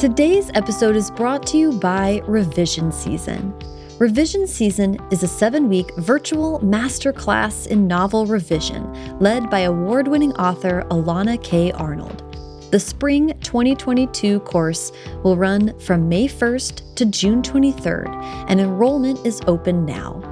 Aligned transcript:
Today's 0.00 0.50
episode 0.54 0.96
is 0.96 1.10
brought 1.10 1.46
to 1.48 1.58
you 1.58 1.72
by 1.72 2.22
Revision 2.26 2.90
Season. 2.90 3.54
Revision 3.98 4.46
Season 4.46 4.96
is 5.10 5.22
a 5.22 5.28
seven 5.28 5.68
week 5.68 5.94
virtual 5.98 6.58
masterclass 6.60 7.66
in 7.66 7.86
novel 7.86 8.24
revision 8.24 9.18
led 9.18 9.50
by 9.50 9.58
award 9.60 10.08
winning 10.08 10.32
author 10.36 10.86
Elana 10.90 11.36
K. 11.44 11.70
Arnold. 11.72 12.22
The 12.70 12.80
Spring 12.80 13.38
2022 13.42 14.40
course 14.40 14.90
will 15.22 15.36
run 15.36 15.78
from 15.78 16.08
May 16.08 16.26
1st 16.26 16.94
to 16.94 17.04
June 17.04 17.42
23rd, 17.42 18.08
and 18.48 18.58
enrollment 18.58 19.26
is 19.26 19.42
open 19.46 19.84
now. 19.84 20.22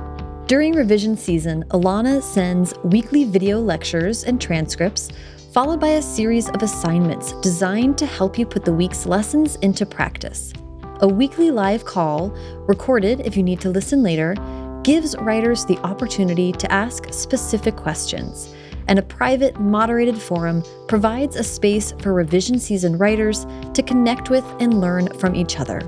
During 0.47 0.73
revision 0.77 1.15
season, 1.15 1.63
Elana 1.73 2.23
sends 2.23 2.73
weekly 2.85 3.25
video 3.25 3.61
lectures 3.61 4.25
and 4.25 4.41
transcripts 4.41 5.11
followed 5.59 5.81
by 5.81 5.89
a 5.89 6.03
series 6.03 6.49
of 6.51 6.63
assignments 6.63 7.33
designed 7.41 7.99
to 7.99 8.07
help 8.07 8.39
you 8.39 8.47
put 8.47 8.65
the 8.65 8.73
week's 8.73 9.07
lessons 9.07 9.57
into 9.57 9.85
practice. 9.85 10.53
A 11.01 11.09
weekly 11.09 11.51
live 11.51 11.85
call, 11.85 12.29
recorded 12.69 13.19
if 13.27 13.37
you 13.37 13.43
need 13.43 13.61
to 13.63 13.69
listen 13.69 14.01
later, 14.01 14.37
gives 14.85 15.17
writers 15.17 15.65
the 15.65 15.77
opportunity 15.79 16.53
to 16.53 16.71
ask 16.71 17.13
specific 17.13 17.75
questions, 17.75 18.55
and 18.87 19.01
a 19.01 19.03
private, 19.03 19.59
moderated 19.59 20.17
forum 20.17 20.63
provides 20.87 21.35
a 21.35 21.43
space 21.43 21.93
for 21.99 22.15
revision 22.15 22.61
season 22.61 22.97
writers 22.97 23.45
to 23.75 23.83
connect 23.83 24.31
with 24.31 24.45
and 24.61 24.81
learn 24.81 25.09
from 25.19 25.35
each 25.35 25.59
other. 25.59 25.81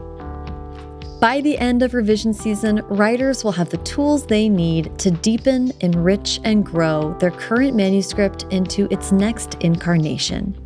By 1.21 1.43
the 1.43 1.59
end 1.59 1.83
of 1.83 1.93
revision 1.93 2.33
season, 2.33 2.77
writers 2.89 3.45
will 3.45 3.53
have 3.53 3.69
the 3.69 3.77
tools 3.77 4.25
they 4.25 4.49
need 4.49 4.99
to 5.01 5.11
deepen, 5.11 5.71
enrich, 5.81 6.41
and 6.45 6.65
grow 6.65 7.15
their 7.21 7.31
current 7.31 7.77
manuscript 7.77 8.45
into 8.45 8.89
its 8.91 9.13
next 9.13 9.57
incarnation. 9.61 10.57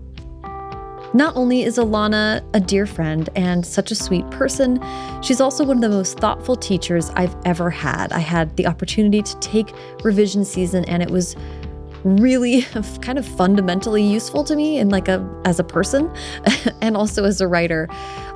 Not 1.13 1.35
only 1.35 1.65
is 1.65 1.77
Elana 1.77 2.45
a 2.55 2.61
dear 2.61 2.87
friend 2.87 3.29
and 3.35 3.67
such 3.67 3.91
a 3.91 3.97
sweet 3.97 4.31
person, 4.31 4.81
she's 5.23 5.41
also 5.41 5.65
one 5.65 5.79
of 5.79 5.83
the 5.83 5.89
most 5.89 6.21
thoughtful 6.21 6.55
teachers 6.55 7.11
I've 7.17 7.35
ever 7.45 7.69
had. 7.69 8.13
I 8.13 8.21
had 8.21 8.57
the 8.57 8.69
opportunity 8.69 9.23
to 9.23 9.39
take 9.41 9.75
revision 10.05 10.45
season 10.45 10.85
and 10.85 11.03
it 11.03 11.11
was 11.11 11.35
really 12.05 12.63
kind 13.01 13.19
of 13.19 13.27
fundamentally 13.27 14.05
useful 14.05 14.45
to 14.45 14.55
me 14.55 14.79
in 14.79 14.89
like 14.89 15.09
a 15.09 15.29
as 15.45 15.59
a 15.59 15.65
person 15.65 16.13
and 16.81 16.97
also 16.97 17.25
as 17.25 17.41
a 17.41 17.49
writer. 17.49 17.89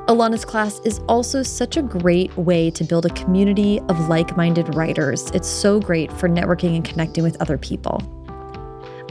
Elana's 0.08 0.44
class 0.46 0.80
is 0.86 1.00
also 1.06 1.42
such 1.42 1.76
a 1.76 1.82
great 1.82 2.34
way 2.38 2.70
to 2.70 2.82
build 2.82 3.04
a 3.04 3.10
community 3.10 3.78
of 3.90 4.08
like 4.08 4.38
minded 4.38 4.74
writers. 4.74 5.30
It's 5.32 5.46
so 5.46 5.78
great 5.78 6.10
for 6.10 6.30
networking 6.30 6.76
and 6.76 6.82
connecting 6.82 7.22
with 7.22 7.38
other 7.42 7.58
people. 7.58 8.02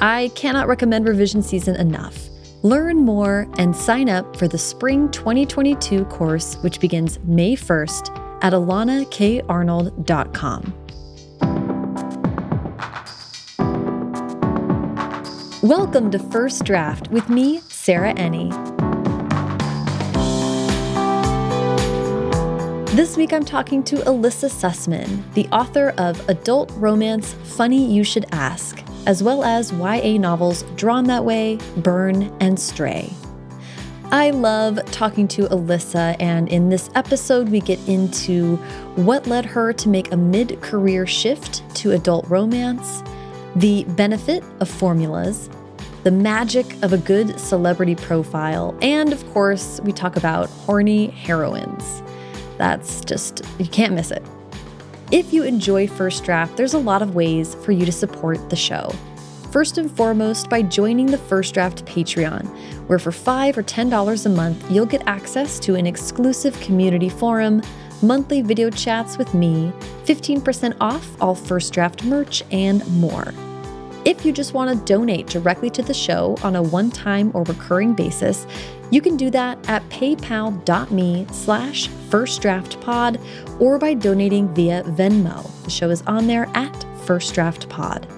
I 0.01 0.31
cannot 0.33 0.67
recommend 0.67 1.07
revision 1.07 1.43
season 1.43 1.75
enough. 1.75 2.29
Learn 2.63 2.97
more 2.97 3.47
and 3.59 3.75
sign 3.75 4.09
up 4.09 4.35
for 4.37 4.47
the 4.47 4.57
Spring 4.57 5.11
2022 5.11 6.03
course, 6.05 6.55
which 6.63 6.79
begins 6.79 7.19
May 7.25 7.55
1st 7.55 8.43
at 8.43 8.53
elanakarnold.com. 8.53 10.73
Welcome 15.61 16.09
to 16.09 16.17
First 16.17 16.63
Draft 16.63 17.11
with 17.11 17.29
me, 17.29 17.59
Sarah 17.67 18.15
Enni. 18.15 18.86
This 22.97 23.15
week 23.15 23.31
I'm 23.31 23.45
talking 23.45 23.83
to 23.83 24.01
Elissa 24.07 24.47
Sussman, 24.47 25.31
the 25.35 25.47
author 25.49 25.93
of 25.99 26.27
adult 26.29 26.71
romance 26.77 27.33
Funny 27.43 27.85
You 27.85 28.03
Should 28.03 28.25
Ask, 28.31 28.83
as 29.05 29.21
well 29.21 29.43
as 29.43 29.71
YA 29.71 30.17
novels 30.17 30.63
Drawn 30.77 31.03
That 31.03 31.23
Way, 31.23 31.59
Burn, 31.77 32.35
and 32.39 32.59
Stray. 32.59 33.13
I 34.05 34.31
love 34.31 34.83
talking 34.85 35.27
to 35.27 35.45
Elissa, 35.53 36.15
and 36.19 36.49
in 36.49 36.69
this 36.69 36.89
episode, 36.95 37.49
we 37.49 37.59
get 37.59 37.77
into 37.87 38.55
what 38.95 39.27
led 39.27 39.45
her 39.45 39.73
to 39.73 39.89
make 39.89 40.11
a 40.11 40.17
mid 40.17 40.59
career 40.63 41.05
shift 41.05 41.61
to 41.75 41.91
adult 41.91 42.27
romance, 42.27 43.03
the 43.55 43.83
benefit 43.89 44.43
of 44.59 44.67
formulas, 44.67 45.51
the 46.01 46.09
magic 46.09 46.65
of 46.81 46.93
a 46.93 46.97
good 46.97 47.39
celebrity 47.39 47.93
profile, 47.93 48.75
and 48.81 49.13
of 49.13 49.23
course, 49.33 49.79
we 49.83 49.91
talk 49.91 50.15
about 50.15 50.49
horny 50.49 51.11
heroines. 51.11 52.01
That's 52.57 53.03
just, 53.05 53.43
you 53.59 53.67
can't 53.67 53.93
miss 53.93 54.11
it. 54.11 54.23
If 55.11 55.31
you 55.31 55.43
enjoy 55.43 55.87
First 55.87 56.25
Draft, 56.25 56.57
there's 56.57 56.73
a 56.73 56.79
lot 56.79 57.01
of 57.01 57.15
ways 57.15 57.55
for 57.55 57.71
you 57.71 57.85
to 57.85 57.91
support 57.91 58.49
the 58.49 58.55
show. 58.55 58.91
First 59.51 59.77
and 59.77 59.89
foremost, 59.89 60.49
by 60.49 60.61
joining 60.61 61.05
the 61.05 61.17
First 61.17 61.53
Draft 61.53 61.85
Patreon, 61.85 62.45
where 62.87 62.99
for 62.99 63.13
5 63.13 63.57
or 63.57 63.63
$10 63.63 64.25
a 64.25 64.29
month, 64.29 64.69
you'll 64.69 64.85
get 64.85 65.07
access 65.07 65.59
to 65.61 65.75
an 65.75 65.87
exclusive 65.87 66.59
community 66.59 67.07
forum, 67.07 67.61
monthly 68.01 68.41
video 68.41 68.69
chats 68.69 69.17
with 69.17 69.33
me, 69.33 69.71
15% 70.03 70.75
off 70.81 71.09
all 71.21 71.35
First 71.35 71.73
Draft 71.73 72.03
merch, 72.03 72.43
and 72.51 72.85
more. 72.99 73.33
If 74.03 74.25
you 74.25 74.31
just 74.31 74.53
want 74.53 74.77
to 74.77 74.85
donate 74.85 75.27
directly 75.27 75.69
to 75.71 75.81
the 75.81 75.93
show 75.93 76.37
on 76.43 76.55
a 76.55 76.61
one-time 76.61 77.31
or 77.33 77.43
recurring 77.43 77.93
basis, 77.93 78.45
you 78.91 79.01
can 79.01 79.17
do 79.17 79.29
that 79.31 79.69
at 79.69 79.87
paypal.me 79.89 81.27
slash 81.31 81.89
firstdraftpod 82.09 83.61
or 83.61 83.77
by 83.77 83.93
donating 83.93 84.53
via 84.53 84.83
Venmo. 84.83 85.63
The 85.63 85.69
show 85.69 85.89
is 85.89 86.01
on 86.03 86.27
there 86.27 86.49
at 86.53 86.73
firstdraftpod. 87.05 88.16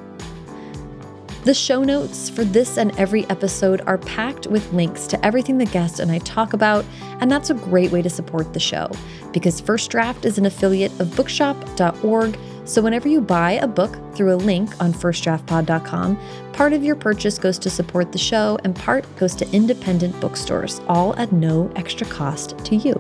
The 1.45 1.53
show 1.53 1.83
notes 1.83 2.29
for 2.29 2.44
this 2.44 2.77
and 2.77 2.97
every 3.00 3.25
episode 3.29 3.81
are 3.88 3.97
packed 3.97 4.47
with 4.47 4.73
links 4.73 5.07
to 5.07 5.25
everything 5.25 5.57
the 5.57 5.66
guest 5.66 6.00
and 6.00 6.11
I 6.11 6.19
talk 6.19 6.53
about, 6.53 6.83
and 7.22 7.31
that's 7.31 7.50
a 7.50 7.53
great 7.53 7.91
way 7.91 8.01
to 8.01 8.09
support 8.09 8.53
the 8.53 8.59
show 8.59 8.91
because 9.31 9.61
First 9.61 9.89
Draft 9.89 10.25
is 10.25 10.38
an 10.38 10.45
affiliate 10.45 10.97
of 10.99 11.16
bookshop.org 11.16 12.38
so 12.69 12.83
whenever 12.83 13.07
you 13.07 13.19
buy 13.19 13.53
a 13.53 13.67
book 13.67 13.97
through 14.13 14.31
a 14.31 14.38
link 14.38 14.79
on 14.79 14.94
firstdraftpod.com, 14.94 16.19
part 16.53 16.73
of 16.73 16.83
your 16.83 16.95
purchase 16.95 17.39
goes 17.39 17.57
to 17.57 17.69
support 17.69 18.11
the 18.11 18.19
show 18.19 18.59
and 18.63 18.75
part 18.75 19.05
goes 19.16 19.33
to 19.38 19.51
independent 19.51 20.19
bookstores, 20.22 20.79
all 20.88 21.16
at 21.16 21.31
no 21.31 21.72
extra 21.75 22.05
cost 22.05 22.55
to 22.66 22.75
you. 22.75 22.94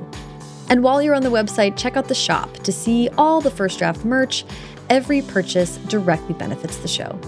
And 0.69 0.81
while 0.81 1.03
you're 1.03 1.13
on 1.13 1.21
the 1.21 1.29
website, 1.29 1.77
check 1.77 1.97
out 1.97 2.07
the 2.07 2.15
shop 2.15 2.51
to 2.59 2.71
see 2.71 3.09
all 3.09 3.41
the 3.41 3.51
First 3.51 3.77
Draft 3.77 4.03
merch. 4.05 4.43
Every 4.89 5.21
purchase 5.21 5.77
directly 5.77 6.33
benefits 6.33 6.77
the 6.77 6.87
show. 6.87 7.19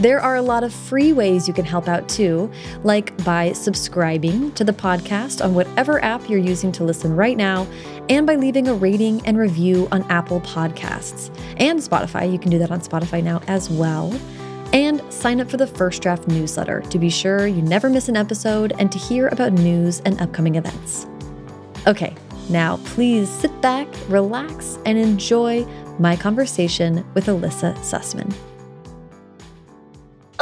There 0.00 0.20
are 0.20 0.36
a 0.36 0.42
lot 0.42 0.64
of 0.64 0.72
free 0.72 1.12
ways 1.12 1.46
you 1.46 1.54
can 1.54 1.64
help 1.64 1.86
out 1.86 2.08
too, 2.08 2.50
like 2.82 3.16
by 3.24 3.52
subscribing 3.52 4.50
to 4.52 4.64
the 4.64 4.72
podcast 4.72 5.42
on 5.42 5.54
whatever 5.54 6.02
app 6.04 6.28
you're 6.28 6.40
using 6.40 6.72
to 6.72 6.84
listen 6.84 7.14
right 7.14 7.36
now, 7.36 7.66
and 8.08 8.26
by 8.26 8.34
leaving 8.34 8.66
a 8.66 8.74
rating 8.74 9.24
and 9.24 9.38
review 9.38 9.86
on 9.92 10.02
Apple 10.10 10.40
Podcasts 10.40 11.30
and 11.58 11.78
Spotify. 11.78 12.30
You 12.30 12.40
can 12.40 12.50
do 12.50 12.58
that 12.58 12.72
on 12.72 12.80
Spotify 12.80 13.22
now 13.22 13.40
as 13.46 13.70
well. 13.70 14.12
And 14.72 15.00
sign 15.12 15.40
up 15.40 15.48
for 15.48 15.58
the 15.58 15.66
First 15.66 16.02
Draft 16.02 16.26
newsletter 16.26 16.80
to 16.80 16.98
be 16.98 17.08
sure 17.08 17.46
you 17.46 17.62
never 17.62 17.88
miss 17.88 18.08
an 18.08 18.16
episode 18.16 18.72
and 18.80 18.90
to 18.90 18.98
hear 18.98 19.28
about 19.28 19.52
news 19.52 20.00
and 20.00 20.20
upcoming 20.20 20.56
events. 20.56 21.06
Okay, 21.86 22.16
now 22.50 22.78
please 22.78 23.28
sit 23.28 23.60
back, 23.60 23.86
relax, 24.08 24.76
and 24.84 24.98
enjoy 24.98 25.64
my 26.00 26.16
conversation 26.16 27.06
with 27.14 27.28
Elissa 27.28 27.74
Sussman. 27.78 28.34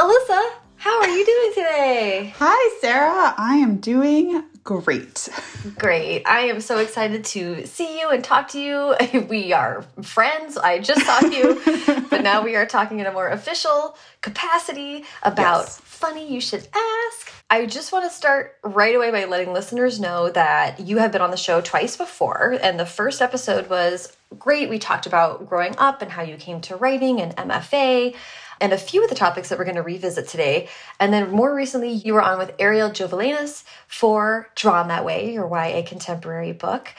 Elissa, 0.03 0.51
how 0.75 1.01
are 1.01 1.07
you 1.07 1.25
doing 1.25 1.51
today? 1.53 2.33
Hi, 2.35 2.77
Sarah. 2.81 3.33
I 3.37 3.55
am 3.55 3.77
doing 3.77 4.43
great. 4.65 5.29
Great. 5.77 6.23
I 6.25 6.41
am 6.41 6.59
so 6.59 6.79
excited 6.79 7.23
to 7.23 7.65
see 7.65 8.01
you 8.01 8.09
and 8.09 8.21
talk 8.21 8.49
to 8.49 8.59
you. 8.59 8.95
We 9.29 9.53
are 9.53 9.85
friends. 10.01 10.57
I 10.57 10.79
just 10.79 11.05
saw 11.05 11.21
you, 11.21 11.61
but 12.09 12.21
now 12.21 12.43
we 12.43 12.57
are 12.57 12.65
talking 12.65 12.99
in 12.99 13.05
a 13.05 13.13
more 13.13 13.29
official 13.29 13.95
capacity 14.19 15.05
about 15.23 15.61
yes. 15.61 15.79
funny 15.79 16.29
you 16.29 16.41
should 16.41 16.67
ask. 16.75 17.31
I 17.49 17.65
just 17.65 17.93
want 17.93 18.03
to 18.03 18.13
start 18.13 18.57
right 18.61 18.95
away 18.95 19.09
by 19.09 19.23
letting 19.23 19.53
listeners 19.53 20.01
know 20.01 20.29
that 20.31 20.81
you 20.81 20.97
have 20.97 21.13
been 21.13 21.21
on 21.21 21.31
the 21.31 21.37
show 21.37 21.61
twice 21.61 21.95
before, 21.95 22.59
and 22.61 22.77
the 22.77 22.85
first 22.85 23.21
episode 23.21 23.69
was 23.69 24.17
great. 24.37 24.69
We 24.69 24.79
talked 24.79 25.05
about 25.05 25.47
growing 25.47 25.75
up 25.77 26.01
and 26.01 26.11
how 26.11 26.23
you 26.23 26.35
came 26.35 26.59
to 26.61 26.75
writing 26.75 27.21
and 27.21 27.33
MFA 27.37 28.15
and 28.59 28.73
a 28.73 28.77
few 28.77 29.03
of 29.03 29.09
the 29.09 29.15
topics 29.15 29.49
that 29.49 29.57
we're 29.57 29.65
going 29.65 29.75
to 29.75 29.81
revisit 29.81 30.27
today. 30.27 30.69
And 30.99 31.13
then 31.13 31.31
more 31.31 31.53
recently, 31.53 31.91
you 31.91 32.13
were 32.13 32.21
on 32.21 32.37
with 32.37 32.55
Arielle 32.57 32.91
Jovellanos 32.91 33.63
for 33.87 34.49
Drawn 34.55 34.87
That 34.87 35.05
Way, 35.05 35.33
your 35.33 35.47
YA 35.47 35.83
contemporary 35.85 36.53
book. 36.53 36.89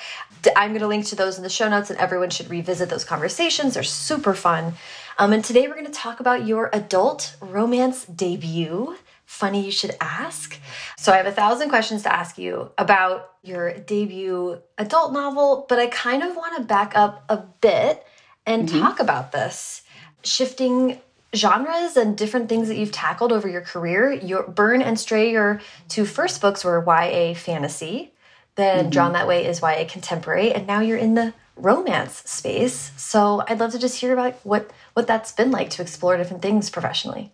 I'm 0.56 0.70
going 0.70 0.80
to 0.80 0.88
link 0.88 1.06
to 1.06 1.16
those 1.16 1.36
in 1.38 1.42
the 1.42 1.48
show 1.48 1.68
notes, 1.68 1.90
and 1.90 1.98
everyone 1.98 2.30
should 2.30 2.50
revisit 2.50 2.88
those 2.88 3.04
conversations. 3.04 3.74
They're 3.74 3.82
super 3.82 4.34
fun. 4.34 4.74
Um, 5.18 5.32
and 5.32 5.44
today 5.44 5.68
we're 5.68 5.74
going 5.74 5.86
to 5.86 5.92
talk 5.92 6.20
about 6.20 6.46
your 6.46 6.70
adult 6.72 7.36
romance 7.40 8.04
debut. 8.04 8.96
Funny 9.24 9.64
you 9.64 9.70
should 9.70 9.96
ask. 10.00 10.58
So 10.98 11.12
I 11.12 11.16
have 11.16 11.26
a 11.26 11.32
thousand 11.32 11.68
questions 11.68 12.02
to 12.02 12.14
ask 12.14 12.36
you 12.36 12.72
about 12.76 13.30
your 13.42 13.74
debut 13.74 14.60
adult 14.76 15.12
novel, 15.12 15.66
but 15.68 15.78
I 15.78 15.86
kind 15.86 16.22
of 16.22 16.36
want 16.36 16.56
to 16.56 16.62
back 16.64 16.92
up 16.96 17.24
a 17.28 17.38
bit 17.60 18.04
and 18.44 18.68
mm 18.68 18.74
-hmm. 18.74 18.80
talk 18.80 19.00
about 19.00 19.32
this 19.32 19.82
shifting 20.22 21.00
genres 21.34 21.96
and 21.96 22.16
different 22.16 22.48
things 22.48 22.68
that 22.68 22.76
you've 22.76 22.92
tackled 22.92 23.32
over 23.32 23.48
your 23.48 23.60
career. 23.60 24.12
Your 24.12 24.44
Burn 24.44 24.82
and 24.82 24.98
Stray, 24.98 25.30
your 25.30 25.60
two 25.88 26.04
first 26.04 26.40
books 26.40 26.64
were 26.64 26.82
YA 26.86 27.34
fantasy. 27.34 28.12
Then 28.54 28.78
mm 28.78 28.86
-hmm. 28.86 28.90
Drawn 28.90 29.12
That 29.12 29.26
Way 29.26 29.46
is 29.46 29.60
YA 29.60 29.84
contemporary, 29.84 30.54
and 30.54 30.66
now 30.66 30.80
you're 30.80 31.02
in 31.06 31.14
the 31.14 31.32
romance 31.56 32.22
space. 32.24 32.92
So 32.96 33.42
I'd 33.48 33.60
love 33.60 33.72
to 33.72 33.78
just 33.78 34.00
hear 34.00 34.12
about 34.12 34.34
what 34.42 34.70
what 34.94 35.06
that's 35.06 35.32
been 35.32 35.50
like 35.50 35.70
to 35.70 35.82
explore 35.82 36.16
different 36.16 36.42
things 36.42 36.70
professionally. 36.70 37.32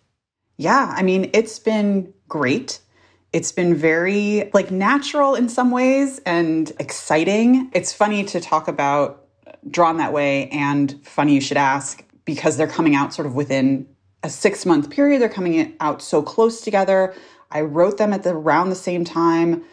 Yeah, 0.57 0.93
I 0.99 1.03
mean, 1.03 1.29
it's 1.33 1.59
been 1.59 2.13
great. 2.27 2.79
It's 3.33 3.51
been 3.51 3.75
very 3.75 4.49
like 4.53 4.71
natural 4.71 5.35
in 5.35 5.49
some 5.49 5.71
ways 5.71 6.19
and 6.25 6.71
exciting. 6.79 7.71
It's 7.73 7.93
funny 7.93 8.23
to 8.25 8.39
talk 8.39 8.67
about 8.67 9.25
Drawn 9.69 9.97
That 9.97 10.13
Way 10.13 10.49
and 10.49 10.99
Funny 11.03 11.33
You 11.35 11.41
Should 11.41 11.57
Ask 11.57 12.03
because 12.25 12.57
they're 12.57 12.67
coming 12.67 12.95
out 12.95 13.13
sort 13.13 13.25
of 13.25 13.35
within 13.35 13.87
a 14.23 14.27
6-month 14.27 14.89
period. 14.89 15.21
They're 15.21 15.29
coming 15.29 15.75
out 15.79 16.01
so 16.01 16.21
close 16.21 16.61
together. 16.61 17.13
I 17.51 17.61
wrote 17.61 17.97
them 17.97 18.13
at 18.13 18.23
the 18.23 18.31
around 18.31 18.69
the 18.69 18.75
same 18.75 19.03
time. 19.03 19.63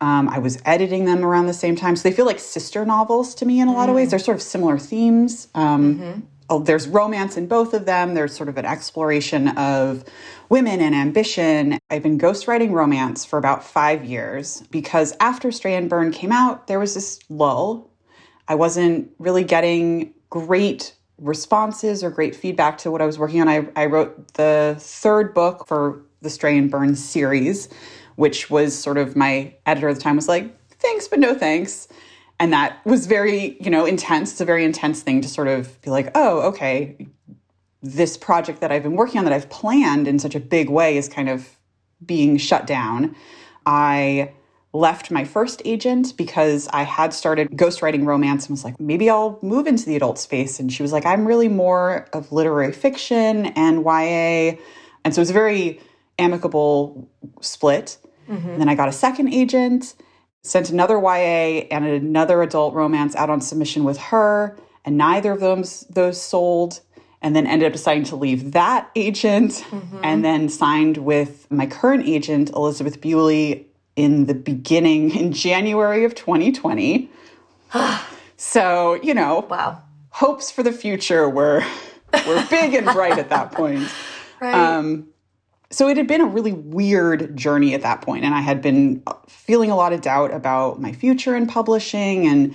Um, 0.00 0.28
I 0.30 0.38
was 0.38 0.60
editing 0.64 1.04
them 1.04 1.24
around 1.24 1.46
the 1.46 1.54
same 1.54 1.76
time. 1.76 1.94
So 1.94 2.08
they 2.08 2.14
feel 2.14 2.24
like 2.24 2.38
sister 2.38 2.84
novels 2.86 3.34
to 3.36 3.46
me 3.46 3.60
in 3.60 3.68
a 3.68 3.72
lot 3.72 3.88
of 3.88 3.94
ways. 3.94 4.08
Mm. 4.08 4.10
They're 4.10 4.18
sort 4.18 4.36
of 4.36 4.42
similar 4.42 4.78
themes. 4.78 5.48
Um, 5.54 5.94
mm 5.94 6.00
-hmm. 6.00 6.22
oh, 6.48 6.62
there's 6.62 6.88
romance 6.88 7.36
in 7.36 7.46
both 7.46 7.74
of 7.74 7.84
them. 7.84 8.14
There's 8.14 8.34
sort 8.34 8.48
of 8.48 8.56
an 8.56 8.64
exploration 8.64 9.48
of 9.56 10.04
women 10.48 10.80
and 10.80 10.94
ambition. 10.94 11.78
I've 11.90 12.02
been 12.02 12.18
ghostwriting 12.18 12.72
romance 12.72 13.26
for 13.26 13.38
about 13.38 13.62
five 13.62 14.04
years 14.04 14.62
because 14.70 15.14
after 15.18 15.52
Stray 15.52 15.76
and 15.76 15.88
Burn 15.88 16.10
came 16.12 16.32
out, 16.32 16.66
there 16.66 16.78
was 16.78 16.92
this 16.94 17.18
lull. 17.28 17.90
I 18.48 18.54
wasn't 18.54 19.08
really 19.18 19.44
getting 19.44 20.14
great 20.28 20.94
responses 21.20 22.02
or 22.02 22.10
great 22.10 22.34
feedback 22.34 22.78
to 22.78 22.90
what 22.90 23.00
I 23.00 23.06
was 23.06 23.18
working 23.18 23.40
on. 23.40 23.48
I, 23.48 23.68
I 23.76 23.86
wrote 23.86 24.34
the 24.34 24.76
third 24.78 25.34
book 25.34 25.66
for 25.66 26.02
the 26.22 26.30
Stray 26.30 26.58
and 26.58 26.70
Burn 26.70 26.94
series 26.96 27.68
which 28.20 28.50
was 28.50 28.76
sort 28.76 28.98
of 28.98 29.16
my 29.16 29.54
editor 29.64 29.88
at 29.88 29.94
the 29.94 30.00
time 30.02 30.14
was 30.14 30.28
like, 30.28 30.54
thanks, 30.72 31.08
but 31.08 31.18
no 31.18 31.34
thanks. 31.34 31.88
And 32.38 32.52
that 32.52 32.84
was 32.84 33.06
very, 33.06 33.56
you 33.62 33.70
know, 33.70 33.86
intense. 33.86 34.32
It's 34.32 34.42
a 34.42 34.44
very 34.44 34.62
intense 34.62 35.00
thing 35.00 35.22
to 35.22 35.28
sort 35.28 35.48
of 35.48 35.80
be 35.80 35.88
like, 35.88 36.10
oh, 36.14 36.40
okay, 36.48 37.08
this 37.82 38.18
project 38.18 38.60
that 38.60 38.70
I've 38.70 38.82
been 38.82 38.94
working 38.94 39.18
on 39.18 39.24
that 39.24 39.32
I've 39.32 39.48
planned 39.48 40.06
in 40.06 40.18
such 40.18 40.34
a 40.34 40.40
big 40.40 40.68
way 40.68 40.98
is 40.98 41.08
kind 41.08 41.30
of 41.30 41.56
being 42.04 42.36
shut 42.36 42.66
down. 42.66 43.16
I 43.64 44.34
left 44.72 45.10
my 45.10 45.24
first 45.24 45.60
agent 45.64 46.16
because 46.16 46.68
I 46.72 46.82
had 46.82 47.12
started 47.12 47.50
ghostwriting 47.50 48.06
romance 48.06 48.44
and 48.44 48.50
was 48.50 48.64
like, 48.64 48.78
maybe 48.78 49.10
I'll 49.10 49.38
move 49.42 49.66
into 49.66 49.84
the 49.84 49.96
adult 49.96 50.18
space. 50.18 50.60
And 50.60 50.72
she 50.72 50.82
was 50.82 50.92
like, 50.92 51.04
I'm 51.04 51.26
really 51.26 51.48
more 51.48 52.08
of 52.12 52.30
literary 52.30 52.72
fiction 52.72 53.46
and 53.46 53.84
YA. 53.84 54.56
And 55.04 55.12
so 55.12 55.18
it 55.18 55.22
was 55.22 55.30
a 55.30 55.34
very 55.34 55.80
amicable 56.18 57.08
split. 57.40 57.98
Mm-hmm. 58.28 58.58
then 58.58 58.68
I 58.68 58.76
got 58.76 58.88
a 58.88 58.92
second 58.92 59.34
agent, 59.34 59.94
sent 60.42 60.70
another 60.70 61.00
YA 61.00 61.66
and 61.72 61.84
another 61.84 62.42
adult 62.42 62.74
romance 62.74 63.16
out 63.16 63.28
on 63.28 63.40
submission 63.40 63.82
with 63.82 63.98
her, 63.98 64.56
and 64.84 64.96
neither 64.96 65.32
of 65.32 65.40
those 65.40 65.80
those 65.90 66.20
sold. 66.20 66.80
And 67.22 67.36
then 67.36 67.46
ended 67.46 67.66
up 67.66 67.72
deciding 67.74 68.04
to 68.04 68.16
leave 68.16 68.52
that 68.52 68.90
agent, 68.96 69.52
mm-hmm. 69.52 69.98
and 70.02 70.24
then 70.24 70.48
signed 70.48 70.96
with 70.96 71.50
my 71.50 71.66
current 71.66 72.06
agent, 72.06 72.48
Elizabeth 72.50 72.98
Bewley, 73.02 73.66
in 74.02 74.26
the 74.26 74.34
beginning 74.34 75.10
in 75.14 75.32
January 75.32 76.04
of 76.04 76.14
2020. 76.14 77.10
so 78.36 78.94
you 79.02 79.14
know, 79.14 79.46
wow, 79.50 79.82
hopes 80.10 80.50
for 80.50 80.62
the 80.62 80.72
future 80.72 81.28
were 81.28 81.64
were 82.26 82.46
big 82.50 82.74
and 82.74 82.86
bright 82.86 83.18
at 83.18 83.30
that 83.30 83.52
point. 83.52 83.88
Right. 84.42 84.54
Um, 84.54 85.10
so 85.70 85.88
it 85.88 85.96
had 85.96 86.06
been 86.06 86.20
a 86.20 86.26
really 86.26 86.52
weird 86.52 87.36
journey 87.36 87.74
at 87.74 87.82
that 87.82 88.02
point 88.02 88.24
and 88.24 88.34
i 88.34 88.40
had 88.40 88.60
been 88.60 89.02
feeling 89.28 89.70
a 89.70 89.76
lot 89.76 89.92
of 89.92 90.00
doubt 90.00 90.32
about 90.32 90.80
my 90.80 90.92
future 90.92 91.36
in 91.36 91.46
publishing 91.46 92.26
and 92.26 92.54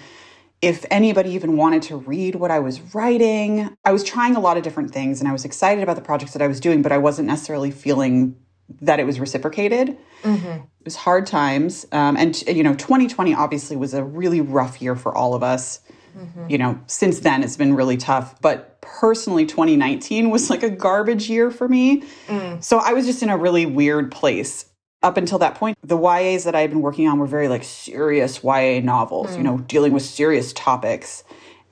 if 0.62 0.86
anybody 0.90 1.32
even 1.32 1.58
wanted 1.58 1.82
to 1.82 1.96
read 1.96 2.36
what 2.36 2.52
i 2.52 2.60
was 2.60 2.82
writing 2.94 3.76
i 3.86 3.92
was 3.92 4.04
trying 4.04 4.36
a 4.36 4.40
lot 4.40 4.58
of 4.58 4.64
different 4.64 4.92
things 4.92 5.20
and 5.20 5.30
i 5.30 5.32
was 5.32 5.46
excited 5.46 5.82
about 5.82 5.96
the 5.96 6.02
projects 6.02 6.34
that 6.34 6.42
i 6.42 6.48
was 6.48 6.60
doing 6.60 6.82
but 6.82 6.92
i 6.92 6.98
wasn't 6.98 7.28
necessarily 7.28 7.72
feeling 7.72 8.36
that 8.82 9.00
it 9.00 9.06
was 9.06 9.20
reciprocated 9.20 9.98
mm-hmm. 10.24 10.48
it 10.48 10.84
was 10.84 10.96
hard 10.96 11.26
times 11.26 11.86
um, 11.92 12.18
and 12.18 12.42
you 12.48 12.64
know 12.64 12.74
2020 12.74 13.34
obviously 13.34 13.76
was 13.76 13.94
a 13.94 14.04
really 14.04 14.42
rough 14.42 14.82
year 14.82 14.96
for 14.96 15.16
all 15.16 15.34
of 15.34 15.44
us 15.44 15.82
Mm-hmm. 16.18 16.46
You 16.50 16.58
know, 16.58 16.80
since 16.88 17.20
then 17.20 17.44
it's 17.44 17.58
been 17.58 17.76
really 17.76 17.98
tough. 17.98 18.40
But 18.42 18.80
personally, 18.82 19.46
2019 19.46 20.30
was 20.30 20.50
like 20.50 20.64
a 20.64 20.70
garbage 20.70 21.30
year 21.30 21.52
for 21.52 21.68
me. 21.68 22.04
Mm. 22.28 22.64
So 22.64 22.78
I 22.78 22.94
was 22.94 23.06
just 23.06 23.22
in 23.22 23.30
a 23.30 23.38
really 23.38 23.66
weird 23.66 24.12
place. 24.12 24.66
Up 25.04 25.18
until 25.18 25.38
that 25.40 25.56
point, 25.56 25.78
the 25.84 25.98
YAs 25.98 26.46
that 26.46 26.56
I 26.56 26.62
had 26.62 26.72
been 26.72 26.82
working 26.82 27.08
on 27.08 27.20
were 27.20 27.28
very 27.28 27.48
like 27.48 27.64
serious 27.64 28.44
YA 28.44 28.80
novels, 28.82 29.32
mm. 29.32 29.38
you 29.38 29.44
know, 29.44 29.60
dealing 29.60 29.94
with 29.94 30.04
serious 30.04 30.52
topics. 30.54 31.24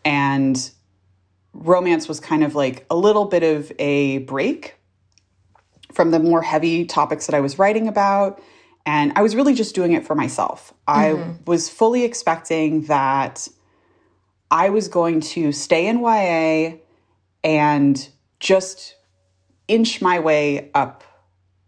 And 0.05 0.69
romance 1.53 2.07
was 2.07 2.19
kind 2.19 2.43
of 2.43 2.53
like 2.53 2.85
a 2.89 2.95
little 2.95 3.25
bit 3.25 3.41
of 3.43 3.71
a 3.79 4.19
break 4.19 4.75
from 5.93 6.11
the 6.11 6.19
more 6.19 6.41
heavy 6.41 6.85
topics 6.85 7.27
that 7.27 7.35
I 7.35 7.39
was 7.39 7.57
writing 7.57 7.87
about. 7.87 8.41
And 8.85 9.13
I 9.15 9.21
was 9.21 9.35
really 9.35 9.53
just 9.53 9.75
doing 9.75 9.93
it 9.93 10.05
for 10.05 10.15
myself. 10.15 10.73
Mm-hmm. 10.87 11.31
I 11.31 11.35
was 11.45 11.69
fully 11.69 12.03
expecting 12.03 12.83
that 12.83 13.47
I 14.51 14.69
was 14.69 14.87
going 14.87 15.21
to 15.21 15.51
stay 15.51 15.87
in 15.87 15.99
YA 15.99 16.77
and 17.43 18.09
just 18.39 18.95
inch 19.67 20.01
my 20.01 20.19
way 20.19 20.69
up 20.73 21.03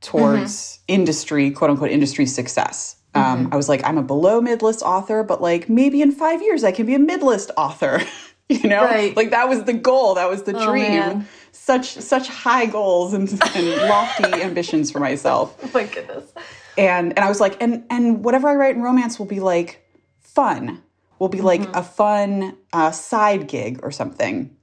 towards 0.01 0.54
mm-hmm. 0.54 0.83
industry, 0.88 1.51
quote 1.51 1.71
unquote, 1.71 1.92
industry 1.92 2.25
success. 2.25 2.98
Um, 3.13 3.45
mm-hmm. 3.45 3.54
I 3.54 3.56
was 3.56 3.69
like, 3.69 3.81
I'm 3.86 3.98
a 3.98 4.04
below 4.04 4.42
mid 4.42 4.62
list 4.62 4.83
author, 4.83 5.24
but 5.24 5.42
like 5.42 5.69
maybe 5.69 6.01
in 6.01 6.12
five 6.12 6.42
years 6.42 6.63
I 6.63 6.71
can 6.71 6.86
be 6.86 6.95
a 6.95 7.00
mid 7.00 7.24
list 7.24 7.50
author. 7.57 8.01
you 8.50 8.68
know, 8.68 8.83
right. 8.83 9.16
like 9.16 9.31
that 9.31 9.50
was 9.50 9.63
the 9.63 9.74
goal, 9.74 10.16
that 10.16 10.30
was 10.30 10.44
the 10.44 10.56
oh, 10.56 10.66
dream. 10.66 10.92
Man. 10.92 11.28
Such 11.56 11.94
such 11.96 12.28
high 12.28 12.66
goals 12.66 13.13
and, 13.13 13.30
and 13.56 13.69
lofty 13.90 14.42
ambitions 14.42 14.92
for 14.92 15.00
myself. 15.00 15.57
Oh 15.63 15.72
my 15.74 15.86
goodness. 15.86 16.31
And 16.78 17.13
and 17.18 17.19
I 17.19 17.30
was 17.30 17.40
like, 17.40 17.62
and 17.62 17.86
and 17.90 18.24
whatever 18.24 18.50
I 18.50 18.56
write 18.56 18.75
in 18.75 18.81
romance 18.81 19.18
will 19.18 19.25
be 19.25 19.40
like 19.40 19.86
fun 20.19 20.84
will 21.19 21.30
be 21.30 21.42
like 21.42 21.62
mm-hmm. 21.62 21.75
a 21.75 21.84
fun 21.84 22.57
uh, 22.74 22.92
side 22.92 23.48
gig 23.48 23.80
or 23.84 23.92
something. 23.92 24.56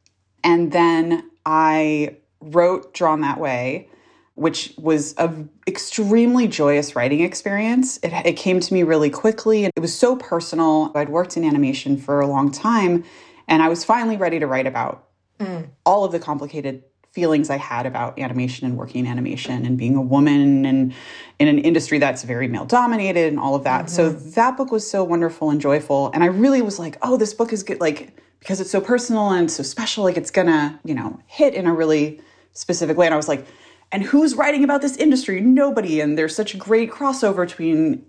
And 0.44 0.72
then 0.72 1.30
I 1.46 2.16
wrote 2.40 2.92
Drawn 2.94 3.20
That 3.22 3.38
Way, 3.38 3.88
which 4.34 4.74
was 4.76 5.14
an 5.14 5.48
extremely 5.66 6.48
joyous 6.48 6.94
writing 6.94 7.20
experience. 7.20 7.98
It, 7.98 8.12
it 8.12 8.36
came 8.36 8.60
to 8.60 8.74
me 8.74 8.82
really 8.82 9.10
quickly 9.10 9.64
and 9.64 9.72
it 9.76 9.80
was 9.80 9.96
so 9.96 10.16
personal. 10.16 10.92
I'd 10.94 11.08
worked 11.08 11.36
in 11.36 11.44
animation 11.44 11.96
for 11.96 12.20
a 12.20 12.26
long 12.26 12.50
time 12.50 13.04
and 13.48 13.62
I 13.62 13.68
was 13.68 13.84
finally 13.84 14.16
ready 14.16 14.38
to 14.38 14.46
write 14.46 14.66
about 14.66 15.08
mm. 15.44 15.68
all 15.84 16.04
of 16.04 16.12
the 16.12 16.18
complicated 16.18 16.82
feelings 17.12 17.50
I 17.50 17.58
had 17.58 17.84
about 17.84 18.18
animation 18.18 18.66
and 18.66 18.76
working 18.76 19.04
in 19.04 19.10
animation 19.10 19.66
and 19.66 19.76
being 19.76 19.96
a 19.96 20.00
woman 20.00 20.64
and 20.64 20.94
in 21.38 21.48
an 21.48 21.58
industry 21.58 21.98
that's 21.98 22.22
very 22.22 22.48
male 22.48 22.64
dominated 22.64 23.28
and 23.28 23.38
all 23.38 23.54
of 23.54 23.64
that. 23.64 23.86
Mm-hmm. 23.86 23.94
So 23.94 24.10
that 24.10 24.56
book 24.56 24.72
was 24.72 24.88
so 24.88 25.04
wonderful 25.04 25.50
and 25.50 25.60
joyful. 25.60 26.10
And 26.14 26.24
I 26.24 26.28
really 26.28 26.62
was 26.62 26.78
like, 26.78 26.96
oh, 27.02 27.18
this 27.18 27.34
book 27.34 27.52
is 27.52 27.62
good. 27.62 27.80
Like, 27.80 28.18
because 28.40 28.60
it's 28.60 28.70
so 28.70 28.80
personal 28.80 29.28
and 29.30 29.50
so 29.50 29.62
special, 29.62 30.04
like 30.04 30.16
it's 30.16 30.30
gonna, 30.30 30.80
you 30.84 30.94
know, 30.94 31.20
hit 31.26 31.54
in 31.54 31.66
a 31.66 31.74
really 31.74 32.20
specific 32.54 32.96
way. 32.96 33.06
And 33.06 33.14
I 33.14 33.18
was 33.18 33.28
like, 33.28 33.46
and 33.92 34.02
who's 34.02 34.34
writing 34.34 34.64
about 34.64 34.80
this 34.80 34.96
industry? 34.96 35.42
Nobody. 35.42 36.00
And 36.00 36.16
there's 36.16 36.34
such 36.34 36.54
a 36.54 36.56
great 36.56 36.90
crossover 36.90 37.46
between 37.46 38.06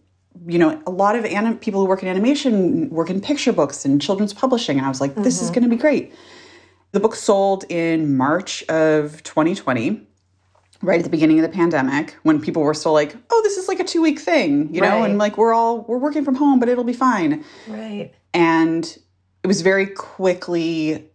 you 0.47 0.57
know, 0.57 0.81
a 0.87 0.89
lot 0.89 1.15
of 1.15 1.25
anim- 1.25 1.59
people 1.59 1.81
who 1.81 1.87
work 1.87 2.01
in 2.01 2.09
animation 2.09 2.89
work 2.89 3.09
in 3.09 3.21
picture 3.21 3.53
books 3.53 3.85
and 3.85 4.01
children's 4.01 4.33
publishing. 4.33 4.77
And 4.77 4.85
I 4.85 4.89
was 4.89 4.99
like, 4.99 5.13
this 5.15 5.35
mm-hmm. 5.35 5.45
is 5.45 5.49
going 5.51 5.63
to 5.63 5.69
be 5.69 5.75
great. 5.75 6.13
The 6.93 6.99
book 6.99 7.15
sold 7.15 7.65
in 7.69 8.15
March 8.17 8.63
of 8.69 9.23
2020, 9.23 10.07
right 10.83 10.99
at 10.99 11.03
the 11.03 11.09
beginning 11.09 11.39
of 11.39 11.43
the 11.43 11.49
pandemic, 11.49 12.15
when 12.21 12.39
people 12.39 12.61
were 12.61 12.75
still 12.75 12.93
like, 12.93 13.15
"Oh, 13.31 13.41
this 13.43 13.57
is 13.57 13.67
like 13.67 13.79
a 13.79 13.83
two-week 13.83 14.19
thing," 14.19 14.73
you 14.73 14.79
right. 14.79 14.89
know, 14.89 15.03
and 15.03 15.17
like 15.17 15.35
we're 15.35 15.55
all 15.55 15.81
we're 15.87 15.97
working 15.97 16.23
from 16.23 16.35
home, 16.35 16.59
but 16.59 16.69
it'll 16.69 16.83
be 16.83 16.93
fine. 16.93 17.43
Right. 17.67 18.13
And 18.31 18.85
it 19.41 19.47
was 19.47 19.63
very 19.63 19.87
quickly 19.87 21.09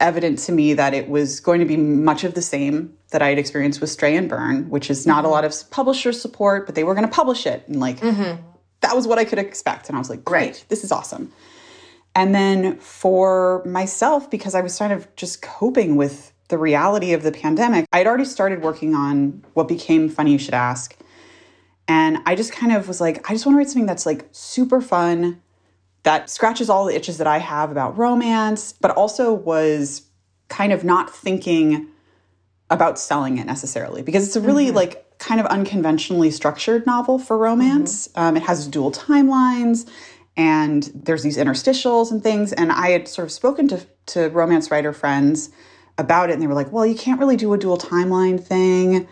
evident 0.00 0.38
to 0.38 0.52
me 0.52 0.72
that 0.72 0.94
it 0.94 1.10
was 1.10 1.38
going 1.38 1.60
to 1.60 1.66
be 1.66 1.76
much 1.76 2.24
of 2.24 2.32
the 2.32 2.42
same 2.42 2.94
that 3.10 3.20
I 3.20 3.28
had 3.28 3.38
experienced 3.38 3.82
with 3.82 3.90
Stray 3.90 4.16
and 4.16 4.26
Burn, 4.26 4.70
which 4.70 4.88
is 4.88 5.06
not 5.06 5.18
mm-hmm. 5.18 5.26
a 5.26 5.30
lot 5.30 5.44
of 5.44 5.70
publisher 5.70 6.12
support, 6.12 6.64
but 6.64 6.76
they 6.76 6.82
were 6.82 6.94
going 6.94 7.06
to 7.06 7.14
publish 7.14 7.46
it, 7.46 7.62
and 7.68 7.78
like 7.78 8.00
mm-hmm. 8.00 8.40
that 8.80 8.96
was 8.96 9.06
what 9.06 9.18
I 9.18 9.26
could 9.26 9.38
expect. 9.38 9.88
And 9.88 9.96
I 9.96 9.98
was 9.98 10.08
like, 10.08 10.24
"Great, 10.24 10.46
right. 10.46 10.64
this 10.70 10.82
is 10.82 10.90
awesome." 10.90 11.30
And 12.14 12.34
then 12.34 12.78
for 12.78 13.62
myself, 13.64 14.30
because 14.30 14.54
I 14.54 14.60
was 14.60 14.78
kind 14.78 14.92
of 14.92 15.14
just 15.16 15.42
coping 15.42 15.96
with 15.96 16.32
the 16.48 16.58
reality 16.58 17.12
of 17.12 17.22
the 17.22 17.32
pandemic, 17.32 17.86
I'd 17.92 18.06
already 18.06 18.24
started 18.24 18.62
working 18.62 18.94
on 18.94 19.44
what 19.54 19.66
became 19.66 20.08
Funny 20.08 20.32
You 20.32 20.38
Should 20.38 20.54
Ask. 20.54 20.96
And 21.88 22.18
I 22.24 22.34
just 22.34 22.52
kind 22.52 22.72
of 22.72 22.86
was 22.86 23.00
like, 23.00 23.28
I 23.28 23.34
just 23.34 23.44
want 23.44 23.54
to 23.54 23.58
write 23.58 23.68
something 23.68 23.86
that's 23.86 24.06
like 24.06 24.28
super 24.32 24.80
fun, 24.80 25.42
that 26.04 26.30
scratches 26.30 26.70
all 26.70 26.84
the 26.84 26.94
itches 26.94 27.18
that 27.18 27.26
I 27.26 27.38
have 27.38 27.70
about 27.70 27.96
romance, 27.96 28.74
but 28.74 28.90
also 28.92 29.32
was 29.32 30.02
kind 30.48 30.72
of 30.72 30.84
not 30.84 31.14
thinking 31.14 31.88
about 32.70 32.98
selling 32.98 33.38
it 33.38 33.46
necessarily 33.46 34.02
because 34.02 34.26
it's 34.26 34.36
a 34.36 34.40
really 34.40 34.66
Mm-hmm. 34.66 34.76
like 34.76 35.18
kind 35.18 35.40
of 35.40 35.46
unconventionally 35.46 36.30
structured 36.30 36.86
novel 36.86 37.18
for 37.18 37.38
romance. 37.38 38.08
Mm-hmm. 38.08 38.20
Um, 38.20 38.36
it 38.36 38.42
has 38.44 38.66
dual 38.66 38.92
timelines 38.92 39.88
and 40.36 40.90
there's 40.94 41.22
these 41.22 41.36
interstitials 41.36 42.10
and 42.10 42.22
things. 42.22 42.52
And 42.52 42.72
I 42.72 42.90
had 42.90 43.08
sort 43.08 43.26
of 43.26 43.32
spoken 43.32 43.68
to 43.68 43.86
to 44.06 44.28
romance 44.28 44.70
writer 44.70 44.92
friends 44.92 45.50
about 45.96 46.30
it, 46.30 46.34
and 46.34 46.42
they 46.42 46.46
were 46.46 46.54
like, 46.54 46.72
"Well, 46.72 46.86
you 46.86 46.94
can't 46.94 47.20
really 47.20 47.36
do 47.36 47.52
a 47.52 47.58
dual 47.58 47.78
timeline 47.78 48.42
thing." 48.42 49.08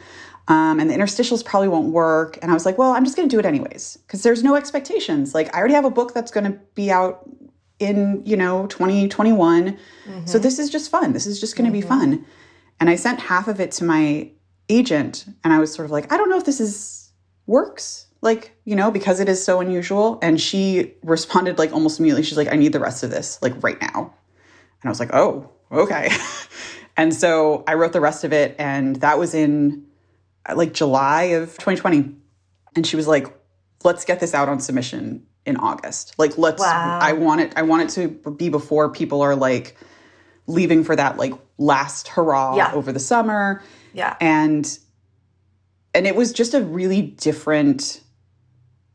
Um, 0.49 0.81
and 0.81 0.91
the 0.91 0.95
interstitials 0.95 1.45
probably 1.45 1.69
won't 1.69 1.93
work. 1.93 2.39
And 2.43 2.51
I 2.51 2.55
was 2.55 2.67
like, 2.67 2.77
well, 2.77 2.93
I'm 2.93 3.05
just 3.05 3.17
going 3.17 3.29
to 3.29 3.35
do 3.35 3.39
it 3.39 3.47
anyways 3.47 3.99
because 4.07 4.23
there's 4.23 4.43
no 4.43 4.57
expectations. 4.57 5.35
Like, 5.35 5.55
I 5.55 5.59
already 5.59 5.75
have 5.75 5.85
a 5.85 5.91
book 5.91 6.15
that's 6.15 6.31
going 6.33 6.51
to 6.51 6.59
be 6.75 6.91
out 6.91 7.31
in, 7.79 8.23
you 8.27 8.37
know, 8.37 8.67
2021. 8.67 9.79
So 10.27 10.39
this 10.39 10.59
is 10.59 10.69
just 10.69 10.91
fun. 10.91 11.13
This 11.13 11.27
is 11.27 11.41
just 11.41 11.57
going 11.57 11.67
to 11.67 11.73
be 11.73 11.81
fun. 11.81 12.25
And 12.81 12.91
I 12.91 12.97
sent 12.97 13.21
half 13.21 13.47
of 13.49 13.61
it 13.61 13.71
to 13.73 13.85
my 13.85 14.31
agent 14.69 15.27
and 15.45 15.53
I 15.53 15.59
was 15.59 15.73
sort 15.73 15.87
of 15.87 15.93
like, 15.93 16.13
I 16.13 16.17
don't 16.17 16.29
know 16.29 16.39
if 16.39 16.45
this 16.45 16.61
is 16.61 17.13
works, 17.47 18.07
like, 18.23 18.57
you 18.65 18.75
know, 18.77 18.91
because 18.91 19.21
it 19.21 19.29
is 19.29 19.45
so 19.45 19.61
unusual. 19.61 20.19
And 20.23 20.41
she 20.41 20.95
responded 21.03 21.59
like 21.59 21.73
almost 21.73 21.99
immediately. 21.99 22.23
She's 22.23 22.37
like, 22.39 22.53
I 22.53 22.57
need 22.57 22.73
the 22.73 22.81
rest 22.81 23.03
of 23.03 23.11
this, 23.11 23.39
like 23.43 23.61
right 23.63 23.81
now. 23.81 24.15
And 24.81 24.85
I 24.85 24.89
was 24.89 25.01
like, 25.01 25.13
oh, 25.13 25.51
okay. 25.71 26.09
and 26.97 27.13
so 27.15 27.65
I 27.67 27.75
wrote 27.75 27.93
the 27.93 28.01
rest 28.01 28.25
of 28.25 28.33
it. 28.33 28.55
And 28.59 28.97
that 28.97 29.19
was 29.19 29.35
in 29.35 29.87
like 30.55 30.73
July 30.73 31.23
of 31.35 31.51
2020. 31.55 32.15
And 32.77 32.87
she 32.87 32.97
was 32.97 33.07
like, 33.09 33.27
let's 33.85 34.05
get 34.05 34.21
this 34.21 34.35
out 34.35 34.49
on 34.49 34.61
submission 34.61 35.27
in 35.45 35.57
August. 35.57 36.15
Like, 36.19 36.39
let's, 36.39 36.61
Wow. 36.61 36.99
I 37.03 37.13
want 37.15 37.41
it, 37.41 37.53
I 37.57 37.63
want 37.63 37.83
it 37.83 37.89
to 37.95 38.31
be 38.31 38.49
before 38.49 38.89
people 38.91 39.21
are 39.23 39.35
like 39.35 39.77
leaving 40.47 40.85
for 40.85 40.95
that 40.95 41.17
like 41.17 41.33
last 41.59 42.07
hurrah 42.09 42.55
Yeah. 42.57 42.73
over 42.73 42.93
the 42.93 43.01
summer. 43.01 43.63
Yeah. 43.95 44.17
And, 44.21 44.79
and 45.95 46.07
it 46.07 46.15
was 46.15 46.33
just 46.33 46.55
a 46.55 46.61
really 46.63 47.03
different 47.03 48.01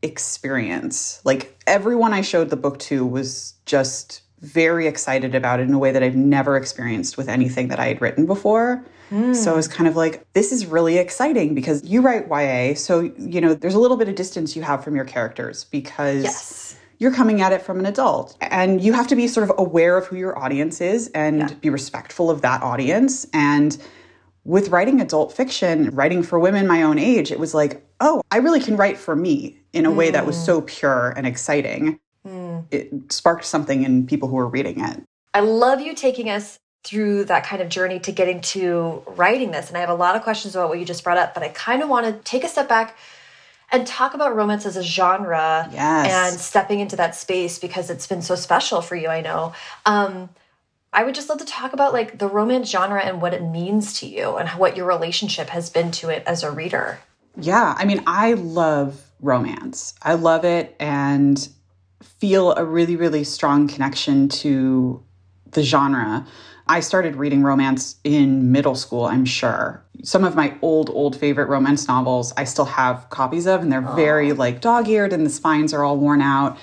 experience. 0.02 1.20
Like 1.24 1.58
everyone 1.66 2.12
I 2.12 2.20
showed 2.20 2.50
the 2.50 2.56
book 2.56 2.78
to 2.80 3.04
was 3.04 3.54
just 3.66 4.22
very 4.40 4.86
excited 4.86 5.34
about 5.34 5.58
it 5.60 5.64
in 5.68 5.74
a 5.74 5.78
way 5.78 5.90
that 5.90 6.02
I've 6.02 6.14
never 6.14 6.56
experienced 6.56 7.16
with 7.16 7.28
anything 7.28 7.68
that 7.68 7.80
I 7.80 7.86
had 7.88 8.00
written 8.00 8.24
before. 8.26 8.84
Hmm. 9.08 9.34
So 9.34 9.52
I 9.52 9.56
was 9.56 9.66
kind 9.66 9.88
of 9.88 9.96
like, 9.96 10.24
this 10.34 10.52
is 10.52 10.66
really 10.66 10.98
exciting 10.98 11.54
because 11.54 11.82
you 11.84 12.02
write 12.02 12.28
YA. 12.28 12.74
So, 12.74 13.10
you 13.18 13.40
know, 13.40 13.54
there's 13.54 13.74
a 13.74 13.78
little 13.80 13.96
bit 13.96 14.08
of 14.08 14.14
distance 14.14 14.54
you 14.54 14.62
have 14.62 14.84
from 14.84 14.94
your 14.94 15.04
characters 15.06 15.64
because 15.64 16.22
Yes. 16.24 16.76
you're 16.98 17.12
coming 17.12 17.40
at 17.40 17.52
it 17.52 17.62
from 17.62 17.80
an 17.80 17.86
adult 17.86 18.36
and 18.40 18.80
you 18.80 18.92
have 18.92 19.08
to 19.08 19.16
be 19.16 19.26
sort 19.26 19.48
of 19.50 19.56
aware 19.58 19.96
of 19.96 20.06
who 20.06 20.16
your 20.16 20.38
audience 20.38 20.80
is 20.80 21.08
and 21.14 21.38
Yeah. 21.40 21.48
be 21.60 21.70
respectful 21.70 22.30
of 22.30 22.42
that 22.42 22.62
audience. 22.62 23.26
And 23.32 23.76
with 24.44 24.68
writing 24.68 25.00
adult 25.00 25.32
fiction, 25.32 25.90
writing 25.94 26.22
for 26.22 26.38
women 26.38 26.66
my 26.66 26.82
own 26.82 26.98
age, 26.98 27.32
it 27.32 27.40
was 27.40 27.54
like, 27.54 27.84
oh, 28.00 28.22
I 28.30 28.36
really 28.38 28.60
can 28.60 28.76
write 28.76 28.96
for 28.98 29.16
me 29.16 29.57
in 29.72 29.86
a 29.86 29.90
way 29.90 30.10
that 30.10 30.26
was 30.26 30.42
so 30.42 30.60
pure 30.62 31.10
and 31.16 31.26
exciting. 31.26 32.00
It 32.70 33.10
sparked 33.10 33.44
something 33.46 33.84
in 33.84 34.06
people 34.06 34.28
who 34.28 34.36
were 34.36 34.48
reading 34.48 34.80
it. 34.84 35.02
I 35.32 35.40
love 35.40 35.80
you 35.80 35.94
taking 35.94 36.28
us 36.28 36.58
through 36.84 37.24
that 37.24 37.44
kind 37.44 37.62
of 37.62 37.68
journey 37.68 37.98
to 38.00 38.12
getting 38.12 38.40
to 38.40 39.02
writing 39.06 39.50
this. 39.50 39.68
And 39.68 39.76
I 39.76 39.80
have 39.80 39.88
a 39.88 39.94
lot 39.94 40.16
of 40.16 40.22
questions 40.22 40.54
about 40.54 40.68
what 40.68 40.78
you 40.78 40.84
just 40.84 41.04
brought 41.04 41.16
up, 41.18 41.34
but 41.34 41.42
I 41.42 41.48
kind 41.48 41.82
of 41.82 41.88
want 41.88 42.06
to 42.06 42.12
take 42.30 42.44
a 42.44 42.48
step 42.48 42.68
back 42.68 42.96
and 43.70 43.86
talk 43.86 44.14
about 44.14 44.34
romance 44.34 44.64
as 44.66 44.76
a 44.76 44.82
genre 44.82 45.68
Yes. 45.72 46.32
and 46.32 46.40
stepping 46.40 46.80
into 46.80 46.96
that 46.96 47.14
space 47.14 47.58
because 47.58 47.90
it's 47.90 48.06
been 48.06 48.22
so 48.22 48.34
special 48.34 48.80
for 48.80 48.96
you, 48.96 49.08
I 49.08 49.20
know. 49.20 49.52
Um, 49.86 50.30
I 50.92 51.04
would 51.04 51.14
just 51.14 51.28
love 51.28 51.38
to 51.38 51.44
talk 51.44 51.72
about 51.74 51.92
like 51.92 52.18
the 52.18 52.28
romance 52.28 52.70
genre 52.70 53.00
and 53.02 53.20
what 53.20 53.34
it 53.34 53.42
means 53.42 53.98
to 54.00 54.06
you 54.06 54.36
and 54.36 54.48
what 54.50 54.76
your 54.76 54.86
relationship 54.86 55.48
has 55.50 55.68
been 55.70 55.90
to 55.92 56.08
it 56.08 56.22
as 56.26 56.42
a 56.42 56.50
reader. 56.50 56.98
Yeah, 57.36 57.74
I 57.76 57.84
mean, 57.84 58.02
I 58.06 58.32
love 58.34 59.04
romance. 59.20 59.94
I 60.02 60.14
love 60.14 60.44
it 60.44 60.76
and 60.78 61.48
feel 62.02 62.52
a 62.52 62.64
really, 62.64 62.96
really 62.96 63.24
strong 63.24 63.68
connection 63.68 64.28
to 64.28 65.02
the 65.50 65.62
genre. 65.62 66.26
I 66.66 66.80
started 66.80 67.16
reading 67.16 67.42
romance 67.42 67.96
in 68.04 68.52
middle 68.52 68.74
school, 68.74 69.06
I'm 69.06 69.24
sure. 69.24 69.82
Some 70.02 70.24
of 70.24 70.36
my 70.36 70.54
old, 70.62 70.90
old 70.90 71.16
favorite 71.16 71.48
romance 71.48 71.88
novels 71.88 72.32
I 72.36 72.44
still 72.44 72.66
have 72.66 73.08
copies 73.10 73.46
of, 73.46 73.62
and 73.62 73.72
they're 73.72 73.80
very 73.80 74.32
like 74.32 74.60
dog 74.60 74.88
eared 74.88 75.12
and 75.12 75.24
the 75.24 75.30
spines 75.30 75.72
are 75.72 75.82
all 75.82 75.96
worn 75.96 76.20
out. 76.20 76.58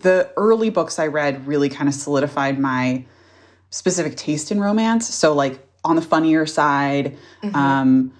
The 0.00 0.30
early 0.36 0.70
books 0.70 0.98
I 0.98 1.08
read 1.08 1.46
really 1.46 1.68
kind 1.68 1.88
of 1.88 1.94
solidified 1.94 2.58
my 2.58 3.04
specific 3.70 4.16
taste 4.16 4.50
in 4.50 4.60
romance. 4.60 5.12
So, 5.12 5.34
like, 5.34 5.66
on 5.84 5.96
the 5.96 6.02
funnier 6.02 6.46
side, 6.46 7.16
um, 7.54 8.12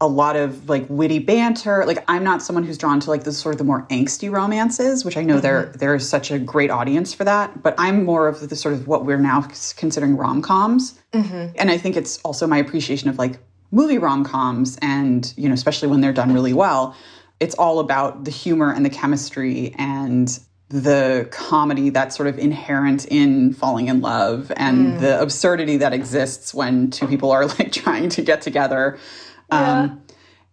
a 0.00 0.06
lot 0.06 0.36
of 0.36 0.68
like 0.68 0.86
witty 0.88 1.18
banter. 1.18 1.84
Like 1.84 2.04
I'm 2.08 2.22
not 2.22 2.40
someone 2.42 2.64
who's 2.64 2.78
drawn 2.78 3.00
to 3.00 3.10
like 3.10 3.24
the 3.24 3.32
sort 3.32 3.54
of 3.54 3.58
the 3.58 3.64
more 3.64 3.86
angsty 3.88 4.30
romances, 4.30 5.04
which 5.04 5.16
I 5.16 5.22
know 5.22 5.40
there 5.40 5.64
mm-hmm. 5.64 5.78
there 5.78 5.94
is 5.94 6.08
such 6.08 6.30
a 6.30 6.38
great 6.38 6.70
audience 6.70 7.12
for 7.12 7.24
that. 7.24 7.62
But 7.62 7.74
I'm 7.78 8.04
more 8.04 8.28
of 8.28 8.48
the 8.48 8.56
sort 8.56 8.74
of 8.74 8.86
what 8.86 9.04
we're 9.04 9.18
now 9.18 9.42
considering 9.76 10.16
rom 10.16 10.40
coms, 10.40 11.00
mm-hmm. 11.12 11.56
and 11.56 11.70
I 11.70 11.78
think 11.78 11.96
it's 11.96 12.18
also 12.18 12.46
my 12.46 12.58
appreciation 12.58 13.08
of 13.08 13.18
like 13.18 13.38
movie 13.72 13.98
rom 13.98 14.24
coms, 14.24 14.78
and 14.80 15.32
you 15.36 15.48
know 15.48 15.54
especially 15.54 15.88
when 15.88 16.00
they're 16.00 16.12
done 16.12 16.32
really 16.32 16.54
well. 16.54 16.94
It's 17.40 17.54
all 17.54 17.78
about 17.78 18.24
the 18.24 18.32
humor 18.32 18.72
and 18.72 18.84
the 18.84 18.90
chemistry 18.90 19.74
and 19.78 20.38
the 20.70 21.26
comedy 21.30 21.88
that's 21.88 22.14
sort 22.14 22.28
of 22.28 22.38
inherent 22.38 23.06
in 23.06 23.54
falling 23.54 23.88
in 23.88 24.00
love 24.00 24.52
and 24.56 24.94
mm. 24.94 25.00
the 25.00 25.20
absurdity 25.20 25.78
that 25.78 25.94
exists 25.94 26.52
when 26.52 26.90
two 26.90 27.06
people 27.06 27.30
are 27.30 27.46
like 27.46 27.72
trying 27.84 28.08
to 28.10 28.22
get 28.22 28.42
together. 28.42 28.98
Um, 29.50 30.02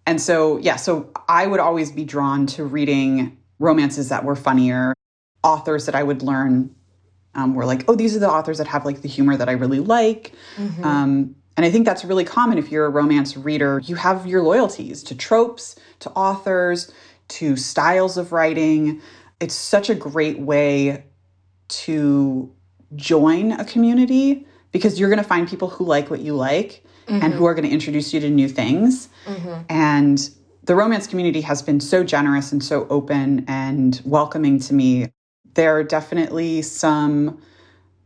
and 0.06 0.22
so, 0.22 0.58
yeah, 0.58 0.76
so 0.76 1.12
I 1.28 1.48
would 1.48 1.60
always 1.60 1.92
be 1.92 2.06
drawn 2.06 2.46
to 2.48 2.64
reading 2.64 3.38
romances 3.60 4.10
that 4.10 4.24
were 4.24 4.36
funnier, 4.36 4.94
authors 5.44 5.86
that 5.86 5.96
I 5.96 6.04
would 6.04 6.22
learn 6.22 6.76
um, 7.34 7.56
were 7.56 7.66
like, 7.66 7.86
oh, 7.88 7.96
these 7.96 8.16
are 8.16 8.20
the 8.20 8.30
authors 8.30 8.58
that 8.58 8.68
have 8.68 8.86
like 8.86 9.02
the 9.02 9.08
humor 9.08 9.36
that 9.36 9.50
I 9.50 9.54
really 9.54 9.80
like. 9.80 10.34
Um, 10.84 11.36
and 11.58 11.66
I 11.66 11.72
think 11.72 11.86
that's 11.86 12.04
really 12.04 12.26
common 12.26 12.58
if 12.58 12.72
you're 12.72 12.86
a 12.86 12.90
romance 12.90 13.38
reader. 13.38 13.80
You 13.80 13.96
have 13.96 14.26
your 14.26 14.44
loyalties 14.44 15.04
to 15.04 15.16
tropes, 15.16 15.76
to 16.00 16.10
authors, 16.12 16.92
to 17.30 17.56
styles 17.56 18.18
of 18.18 18.32
writing. 18.32 19.02
It's 19.40 19.56
such 19.56 19.90
a 19.90 19.96
great 19.96 20.40
way 20.40 21.06
to 21.68 22.54
join 22.96 23.54
a 23.54 23.66
community 23.66 24.46
because 24.76 25.00
you're 25.00 25.08
going 25.08 25.24
to 25.24 25.24
find 25.24 25.48
people 25.48 25.70
who 25.70 25.86
like 25.86 26.10
what 26.10 26.20
you 26.20 26.36
like 26.36 26.84
and 27.08 27.24
who 27.24 27.30
mm-hmm. 27.30 27.46
are 27.46 27.54
going 27.54 27.64
to 27.64 27.74
introduce 27.74 28.14
you 28.14 28.20
to 28.20 28.30
new 28.30 28.50
things. 28.50 29.08
Mm-hmm. 29.26 29.62
And 29.70 30.30
the 30.64 30.76
romance 30.76 31.08
community 31.08 31.40
has 31.40 31.62
been 31.62 31.80
so 31.80 32.04
generous 32.04 32.52
and 32.52 32.62
so 32.62 32.86
open 32.90 33.46
and 33.48 34.02
welcoming 34.04 34.60
to 34.60 34.74
me. 34.74 35.14
There 35.54 35.78
are 35.78 35.84
definitely 35.84 36.62
some 36.62 37.42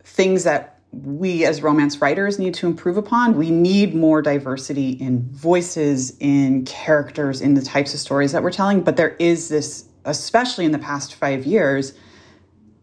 things 0.03 0.43
that 0.43 0.79
we 0.91 1.43
as 1.43 1.63
romance 1.63 2.01
writers 2.01 2.37
need 2.37 2.53
to 2.53 2.67
improve 2.67 2.97
upon. 2.97 3.35
We 3.35 3.49
need 3.49 3.95
more 3.95 4.21
diversity 4.21 4.91
in 4.91 5.23
voices, 5.31 6.15
in 6.19 6.65
characters, 6.65 7.41
in 7.41 7.55
the 7.55 7.63
types 7.63 7.95
of 7.95 7.99
stories 7.99 8.31
that 8.33 8.43
we're 8.43 8.51
telling. 8.51 8.81
But 8.81 8.95
there 8.95 9.15
is 9.17 9.49
this, 9.49 9.85
especially 10.05 10.65
in 10.65 10.71
the 10.71 10.77
past 10.77 11.15
five 11.15 11.47
years, 11.47 11.93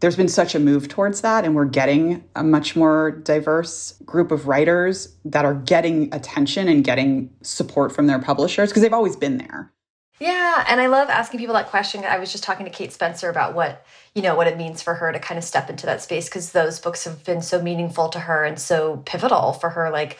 there's 0.00 0.16
been 0.16 0.28
such 0.28 0.54
a 0.54 0.58
move 0.58 0.88
towards 0.88 1.22
that, 1.22 1.44
and 1.44 1.54
we're 1.54 1.64
getting 1.64 2.24
a 2.34 2.42
much 2.42 2.76
more 2.76 3.10
diverse 3.10 3.92
group 4.04 4.30
of 4.30 4.46
writers 4.46 5.16
that 5.24 5.44
are 5.44 5.54
getting 5.54 6.12
attention 6.14 6.68
and 6.68 6.84
getting 6.84 7.30
support 7.42 7.92
from 7.92 8.06
their 8.06 8.18
publishers 8.18 8.70
because 8.70 8.82
they've 8.82 8.92
always 8.92 9.16
been 9.16 9.38
there. 9.38 9.72
Yeah, 10.18 10.64
and 10.68 10.80
I 10.80 10.86
love 10.86 11.10
asking 11.10 11.40
people 11.40 11.54
that 11.54 11.68
question. 11.68 12.04
I 12.04 12.18
was 12.18 12.32
just 12.32 12.42
talking 12.42 12.64
to 12.64 12.72
Kate 12.72 12.92
Spencer 12.92 13.28
about 13.28 13.54
what, 13.54 13.84
you 14.14 14.22
know, 14.22 14.34
what 14.34 14.46
it 14.46 14.56
means 14.56 14.80
for 14.80 14.94
her 14.94 15.12
to 15.12 15.18
kind 15.18 15.36
of 15.36 15.44
step 15.44 15.68
into 15.68 15.84
that 15.86 16.00
space 16.00 16.28
because 16.28 16.52
those 16.52 16.80
books 16.80 17.04
have 17.04 17.22
been 17.24 17.42
so 17.42 17.60
meaningful 17.60 18.08
to 18.10 18.20
her 18.20 18.44
and 18.44 18.58
so 18.58 19.02
pivotal 19.04 19.52
for 19.52 19.70
her 19.70 19.90
like 19.90 20.16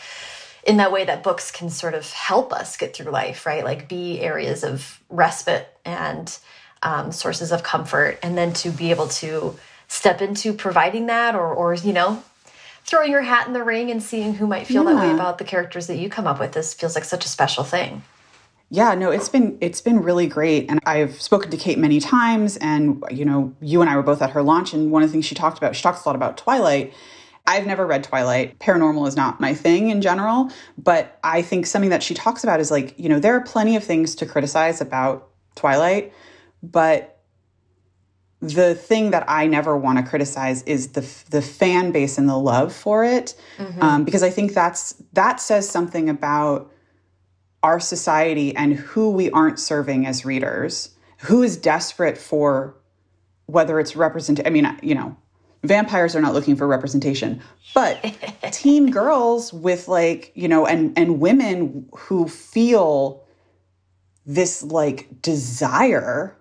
in 0.67 0.77
that 0.79 0.93
way 0.93 1.05
that 1.05 1.23
books 1.23 1.51
can 1.51 1.71
sort 1.71 1.95
of 1.95 2.11
help 2.13 2.53
us 2.53 2.77
get 2.77 2.95
through 2.95 3.11
life, 3.11 3.47
right? 3.47 3.65
Like 3.65 3.89
be 3.89 4.21
areas 4.21 4.65
of 4.65 5.01
respite 5.09 5.69
and 5.85 6.37
um, 6.87 7.11
sources 7.11 7.51
of 7.51 7.65
comfort 7.65 8.17
and 8.23 8.39
then 8.39 8.53
to 8.53 8.71
be 8.71 8.91
able 8.91 9.09
to 9.09 9.57
step 9.89 10.23
into 10.23 10.53
providing 10.53 11.07
that 11.07 11.35
or 11.35 11.53
or 11.53 11.75
you 11.75 11.93
know, 11.93 12.23
throwing 12.85 13.11
your 13.11 13.23
hat 13.23 13.49
in 13.49 13.53
the 13.53 13.65
ring 13.65 13.91
and 13.91 14.03
seeing 14.03 14.35
who 14.35 14.47
might 14.47 14.67
feel 14.67 14.85
that 14.85 14.95
way 14.95 15.13
about 15.13 15.39
the 15.39 15.45
characters 15.45 15.89
that 15.89 15.97
you 15.97 16.09
come 16.09 16.27
up 16.27 16.39
with. 16.39 16.53
This 16.53 16.73
feels 16.73 16.95
like 16.95 17.05
such 17.05 17.25
a 17.25 17.29
special 17.29 17.65
thing. 17.65 18.03
Yeah, 18.71 18.95
no, 18.95 19.11
it's 19.11 19.29
been 19.29 19.59
it's 19.61 19.81
been 19.81 20.01
really 20.01 20.29
great, 20.29 20.71
and 20.71 20.81
I've 20.87 21.21
spoken 21.21 21.51
to 21.51 21.57
Kate 21.57 21.79
many 21.79 21.99
times, 21.99 22.57
and 22.57 23.03
you 23.11 23.25
know, 23.25 23.53
you 23.61 23.81
and 23.81 23.91
I 23.91 23.97
were 23.97 24.03
both 24.03 24.23
at 24.23 24.31
her 24.31 24.43
launch, 24.43 24.73
and 24.73 24.93
one 24.93 25.03
of 25.03 25.09
the 25.09 25.13
things 25.13 25.25
she 25.25 25.35
talked 25.35 25.59
about, 25.59 25.75
she 25.75 25.83
talks 25.83 26.05
a 26.05 26.09
lot 26.09 26.17
about 26.17 26.37
Twilight. 26.37 26.95
I've 27.49 27.67
never 27.67 27.87
read 27.87 28.03
Twilight. 28.03 28.59
Paranormal 28.59 29.07
is 29.07 29.15
not 29.15 29.41
my 29.41 29.55
thing 29.55 29.91
in 29.91 30.03
general, 30.03 30.51
but 30.79 31.19
I 31.23 31.43
think 31.43 31.67
something 31.67 31.91
that 31.91 32.03
she 32.03 32.13
talks 32.13 32.43
about 32.43 32.59
is 32.59 32.73
like, 32.73 32.99
you 32.99 33.09
know, 33.09 33.21
there 33.21 33.35
are 33.37 33.41
plenty 33.41 33.77
of 33.77 33.85
things 33.85 34.17
to 34.17 34.27
criticize 34.27 34.81
about 34.81 35.29
Twilight, 35.55 36.13
but 36.63 37.17
the 38.41 38.75
thing 38.75 39.11
that 39.11 39.25
I 39.29 39.47
never 39.47 39.77
want 39.77 39.99
to 39.99 40.05
criticize 40.05 40.63
is 40.65 40.89
the 40.89 41.01
the 41.31 41.43
fan 41.43 41.91
base 41.91 42.19
and 42.19 42.29
the 42.29 42.37
love 42.37 42.73
for 42.73 43.05
it, 43.05 43.35
um, 43.81 44.05
because 44.05 44.23
I 44.23 44.31
think 44.31 44.53
that's 44.53 44.93
that 45.15 45.41
says 45.41 45.69
something 45.69 46.09
about 46.09 46.71
our 47.63 47.81
society 47.81 48.55
and 48.55 48.75
who 48.75 49.11
we 49.11 49.31
aren't 49.31 49.59
serving 49.59 50.07
as 50.07 50.25
readers, 50.25 50.91
who 51.23 51.43
is 51.43 51.57
desperate 51.57 52.19
for 52.19 52.77
whether 53.47 53.81
it's 53.81 53.97
represent 53.97 54.41
I 54.45 54.51
mean, 54.51 54.77
you 54.83 54.95
know, 54.95 55.17
vampires 55.65 56.15
are 56.15 56.21
not 56.21 56.35
looking 56.35 56.57
for 56.57 56.67
representation, 56.67 57.41
but 57.75 57.99
teen 58.53 58.91
girls 58.91 59.53
with 59.53 59.89
like, 59.89 60.33
you 60.35 60.49
know, 60.49 60.67
and 60.67 60.97
and 60.99 61.21
women 61.21 61.89
who 61.97 62.29
feel 62.29 63.25
this 64.27 64.63
like 64.63 65.23
desire 65.23 66.37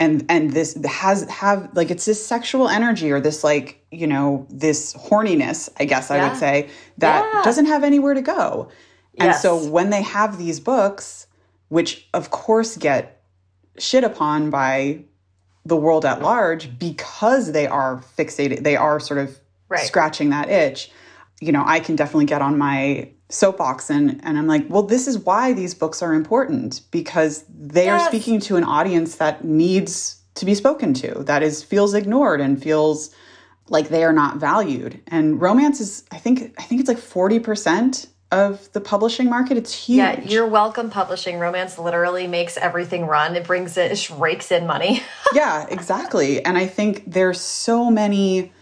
and 0.00 0.24
and 0.30 0.52
this 0.52 0.76
has 0.84 1.28
have 1.30 1.68
like 1.74 1.90
it's 1.90 2.06
this 2.06 2.24
sexual 2.24 2.68
energy 2.68 3.12
or 3.12 3.20
this 3.20 3.44
like 3.44 3.84
you 3.92 4.06
know 4.06 4.46
this 4.48 4.94
horniness 4.94 5.68
i 5.78 5.84
guess 5.84 6.10
i 6.10 6.26
would 6.26 6.36
say 6.36 6.68
that 6.98 7.30
yeah. 7.32 7.42
doesn't 7.42 7.66
have 7.66 7.84
anywhere 7.84 8.14
to 8.14 8.22
go 8.22 8.68
and 9.18 9.28
yes. 9.28 9.42
so 9.42 9.62
when 9.68 9.90
they 9.90 10.02
have 10.02 10.38
these 10.38 10.58
books 10.58 11.26
which 11.68 12.08
of 12.14 12.30
course 12.30 12.76
get 12.76 13.22
shit 13.78 14.02
upon 14.02 14.50
by 14.50 15.04
the 15.66 15.76
world 15.76 16.04
at 16.04 16.22
large 16.22 16.78
because 16.78 17.52
they 17.52 17.66
are 17.66 18.02
fixated 18.18 18.64
they 18.64 18.76
are 18.76 18.98
sort 18.98 19.20
of 19.20 19.38
right. 19.68 19.80
scratching 19.80 20.30
that 20.30 20.48
itch 20.48 20.90
you 21.40 21.52
know 21.52 21.64
i 21.66 21.80
can 21.80 21.96
definitely 21.96 22.26
get 22.26 22.42
on 22.42 22.56
my 22.56 23.10
soapbox 23.30 23.90
and 23.90 24.20
and 24.24 24.38
I'm 24.38 24.46
like, 24.46 24.66
well, 24.68 24.82
this 24.82 25.06
is 25.06 25.18
why 25.18 25.52
these 25.52 25.74
books 25.74 26.02
are 26.02 26.12
important 26.12 26.82
because 26.90 27.44
they 27.48 27.86
yes. 27.86 28.02
are 28.02 28.08
speaking 28.08 28.40
to 28.40 28.56
an 28.56 28.64
audience 28.64 29.16
that 29.16 29.44
needs 29.44 30.20
to 30.34 30.44
be 30.44 30.54
spoken 30.54 30.94
to, 30.94 31.22
that 31.24 31.42
is 31.42 31.62
feels 31.62 31.94
ignored 31.94 32.40
and 32.40 32.62
feels 32.62 33.14
like 33.68 33.88
they 33.88 34.04
are 34.04 34.12
not 34.12 34.38
valued. 34.38 35.00
And 35.06 35.40
romance 35.40 35.80
is 35.80 36.04
I 36.10 36.18
think 36.18 36.54
I 36.58 36.62
think 36.62 36.80
it's 36.80 36.88
like 36.88 36.98
40% 36.98 38.08
of 38.32 38.70
the 38.72 38.80
publishing 38.80 39.28
market. 39.28 39.56
It's 39.56 39.74
huge. 39.74 39.98
Yeah, 39.98 40.20
you're 40.20 40.46
welcome 40.46 40.88
publishing. 40.90 41.38
Romance 41.38 41.78
literally 41.78 42.26
makes 42.26 42.56
everything 42.56 43.06
run. 43.06 43.34
It 43.34 43.44
brings 43.44 43.76
it, 43.76 43.92
it 43.92 44.10
rakes 44.18 44.50
in 44.52 44.66
money. 44.66 45.02
yeah, 45.34 45.66
exactly. 45.68 46.44
And 46.44 46.58
I 46.58 46.66
think 46.66 47.04
there's 47.06 47.40
so 47.40 47.90
many 47.90 48.52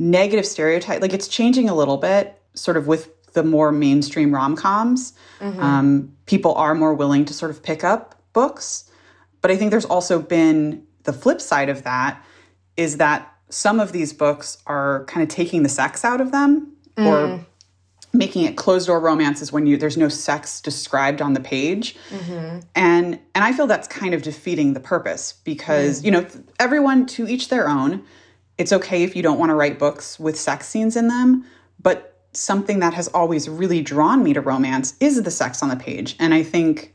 negative 0.00 0.46
stereotype 0.46 1.02
Like 1.02 1.12
it's 1.12 1.28
changing 1.28 1.68
a 1.68 1.74
little 1.74 1.98
bit, 1.98 2.40
sort 2.54 2.76
of 2.76 2.86
with 2.86 3.10
the 3.34 3.44
more 3.44 3.70
mainstream 3.70 4.34
rom 4.34 4.56
coms, 4.56 5.12
mm-hmm. 5.38 5.60
um, 5.60 6.16
people 6.26 6.54
are 6.54 6.74
more 6.74 6.94
willing 6.94 7.24
to 7.26 7.34
sort 7.34 7.50
of 7.50 7.62
pick 7.62 7.84
up 7.84 8.20
books. 8.32 8.90
But 9.42 9.50
I 9.50 9.56
think 9.56 9.70
there's 9.70 9.84
also 9.84 10.20
been 10.20 10.84
the 11.04 11.12
flip 11.12 11.40
side 11.40 11.68
of 11.68 11.84
that 11.84 12.24
is 12.76 12.96
that 12.96 13.32
some 13.50 13.78
of 13.78 13.92
these 13.92 14.12
books 14.12 14.58
are 14.66 15.04
kind 15.04 15.22
of 15.22 15.28
taking 15.28 15.62
the 15.62 15.68
sex 15.68 16.04
out 16.04 16.20
of 16.20 16.32
them 16.32 16.72
mm. 16.96 17.06
or 17.06 17.44
making 18.12 18.44
it 18.44 18.56
closed 18.56 18.86
door 18.86 19.00
romances 19.00 19.52
when 19.52 19.66
you 19.66 19.76
there's 19.76 19.96
no 19.96 20.08
sex 20.08 20.60
described 20.60 21.22
on 21.22 21.32
the 21.32 21.40
page 21.40 21.96
mm-hmm. 22.10 22.58
and 22.74 23.18
and 23.34 23.44
i 23.44 23.52
feel 23.52 23.66
that's 23.66 23.86
kind 23.86 24.14
of 24.14 24.22
defeating 24.22 24.72
the 24.72 24.80
purpose 24.80 25.34
because 25.44 26.00
mm. 26.00 26.06
you 26.06 26.10
know 26.10 26.26
everyone 26.58 27.06
to 27.06 27.28
each 27.28 27.48
their 27.48 27.68
own 27.68 28.02
it's 28.60 28.72
okay 28.72 29.02
if 29.02 29.16
you 29.16 29.22
don't 29.22 29.38
want 29.38 29.50
to 29.50 29.54
write 29.54 29.78
books 29.78 30.20
with 30.20 30.38
sex 30.38 30.68
scenes 30.68 30.94
in 30.96 31.08
them 31.08 31.44
but 31.82 32.10
something 32.32 32.78
that 32.80 32.94
has 32.94 33.08
always 33.08 33.48
really 33.48 33.82
drawn 33.82 34.22
me 34.22 34.32
to 34.32 34.40
romance 34.40 34.94
is 35.00 35.22
the 35.22 35.30
sex 35.30 35.62
on 35.62 35.68
the 35.68 35.76
page. 35.76 36.16
And 36.18 36.32
I 36.32 36.42
think 36.42 36.94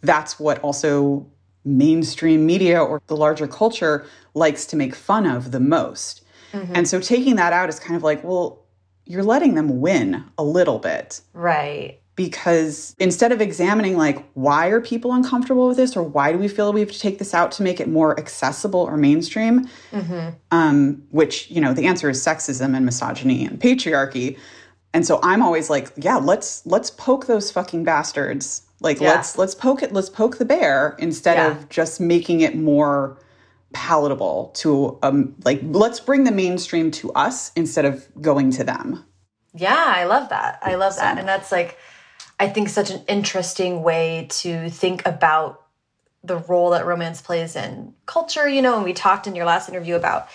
that's 0.00 0.38
what 0.38 0.58
also 0.60 1.26
mainstream 1.64 2.46
media 2.46 2.80
or 2.80 3.02
the 3.06 3.16
larger 3.16 3.46
culture 3.46 4.06
likes 4.34 4.64
to 4.66 4.76
make 4.76 4.94
fun 4.94 5.26
of 5.26 5.50
the 5.50 5.60
most. 5.60 6.24
Mm-hmm. 6.52 6.72
And 6.74 6.88
so 6.88 7.00
taking 7.00 7.36
that 7.36 7.52
out 7.52 7.68
is 7.68 7.78
kind 7.78 7.96
of 7.96 8.02
like, 8.02 8.24
well, 8.24 8.64
you're 9.04 9.24
letting 9.24 9.54
them 9.54 9.80
win 9.80 10.24
a 10.38 10.44
little 10.44 10.78
bit. 10.78 11.20
Right. 11.32 11.99
Because 12.16 12.94
instead 12.98 13.32
of 13.32 13.40
examining, 13.40 13.96
like, 13.96 14.28
why 14.34 14.66
are 14.68 14.80
people 14.80 15.12
uncomfortable 15.12 15.68
with 15.68 15.76
this 15.78 15.96
or 15.96 16.02
why 16.02 16.32
do 16.32 16.38
we 16.38 16.48
feel 16.48 16.72
we 16.72 16.80
have 16.80 16.92
to 16.92 16.98
take 16.98 17.18
this 17.18 17.32
out 17.32 17.50
to 17.52 17.62
make 17.62 17.80
it 17.80 17.88
more 17.88 18.18
accessible 18.18 18.80
or 18.80 18.96
mainstream, 18.98 19.66
mm-hmm. 19.90 20.30
um, 20.50 21.02
which, 21.10 21.50
you 21.50 21.60
know, 21.60 21.72
the 21.72 21.86
answer 21.86 22.10
is 22.10 22.22
sexism 22.22 22.76
and 22.76 22.84
misogyny 22.84 23.46
and 23.46 23.58
patriarchy. 23.58 24.36
And 24.92 25.06
so 25.06 25.20
I'm 25.22 25.42
always 25.42 25.70
like, 25.70 25.92
yeah, 25.96 26.16
let's 26.16 26.66
let's 26.66 26.90
poke 26.90 27.26
those 27.26 27.50
fucking 27.50 27.84
bastards. 27.84 28.62
Like 28.80 29.00
yeah. 29.00 29.10
let's 29.10 29.38
let's 29.38 29.54
poke 29.54 29.82
it, 29.82 29.92
let's 29.92 30.10
poke 30.10 30.38
the 30.38 30.44
bear 30.44 30.96
instead 30.98 31.36
yeah. 31.36 31.52
of 31.52 31.68
just 31.68 32.00
making 32.00 32.40
it 32.40 32.56
more 32.56 33.18
palatable 33.72 34.50
to 34.52 34.98
um 35.04 35.32
like 35.44 35.60
let's 35.62 36.00
bring 36.00 36.24
the 36.24 36.32
mainstream 36.32 36.90
to 36.90 37.12
us 37.12 37.52
instead 37.54 37.84
of 37.84 38.08
going 38.20 38.50
to 38.50 38.64
them. 38.64 39.04
Yeah, 39.54 39.84
I 39.96 40.04
love 40.04 40.28
that. 40.30 40.58
I 40.62 40.74
love 40.74 40.96
that. 40.96 41.18
And 41.18 41.28
that's 41.28 41.52
like 41.52 41.76
I 42.40 42.48
think 42.48 42.70
such 42.70 42.90
an 42.90 43.02
interesting 43.06 43.82
way 43.82 44.26
to 44.30 44.70
think 44.70 45.06
about 45.06 45.66
the 46.24 46.38
role 46.38 46.70
that 46.70 46.86
romance 46.86 47.20
plays 47.20 47.54
in 47.54 47.94
culture, 48.06 48.48
you 48.48 48.62
know, 48.62 48.76
and 48.76 48.84
we 48.84 48.94
talked 48.94 49.26
in 49.26 49.34
your 49.34 49.44
last 49.44 49.68
interview 49.68 49.94
about 49.94 50.28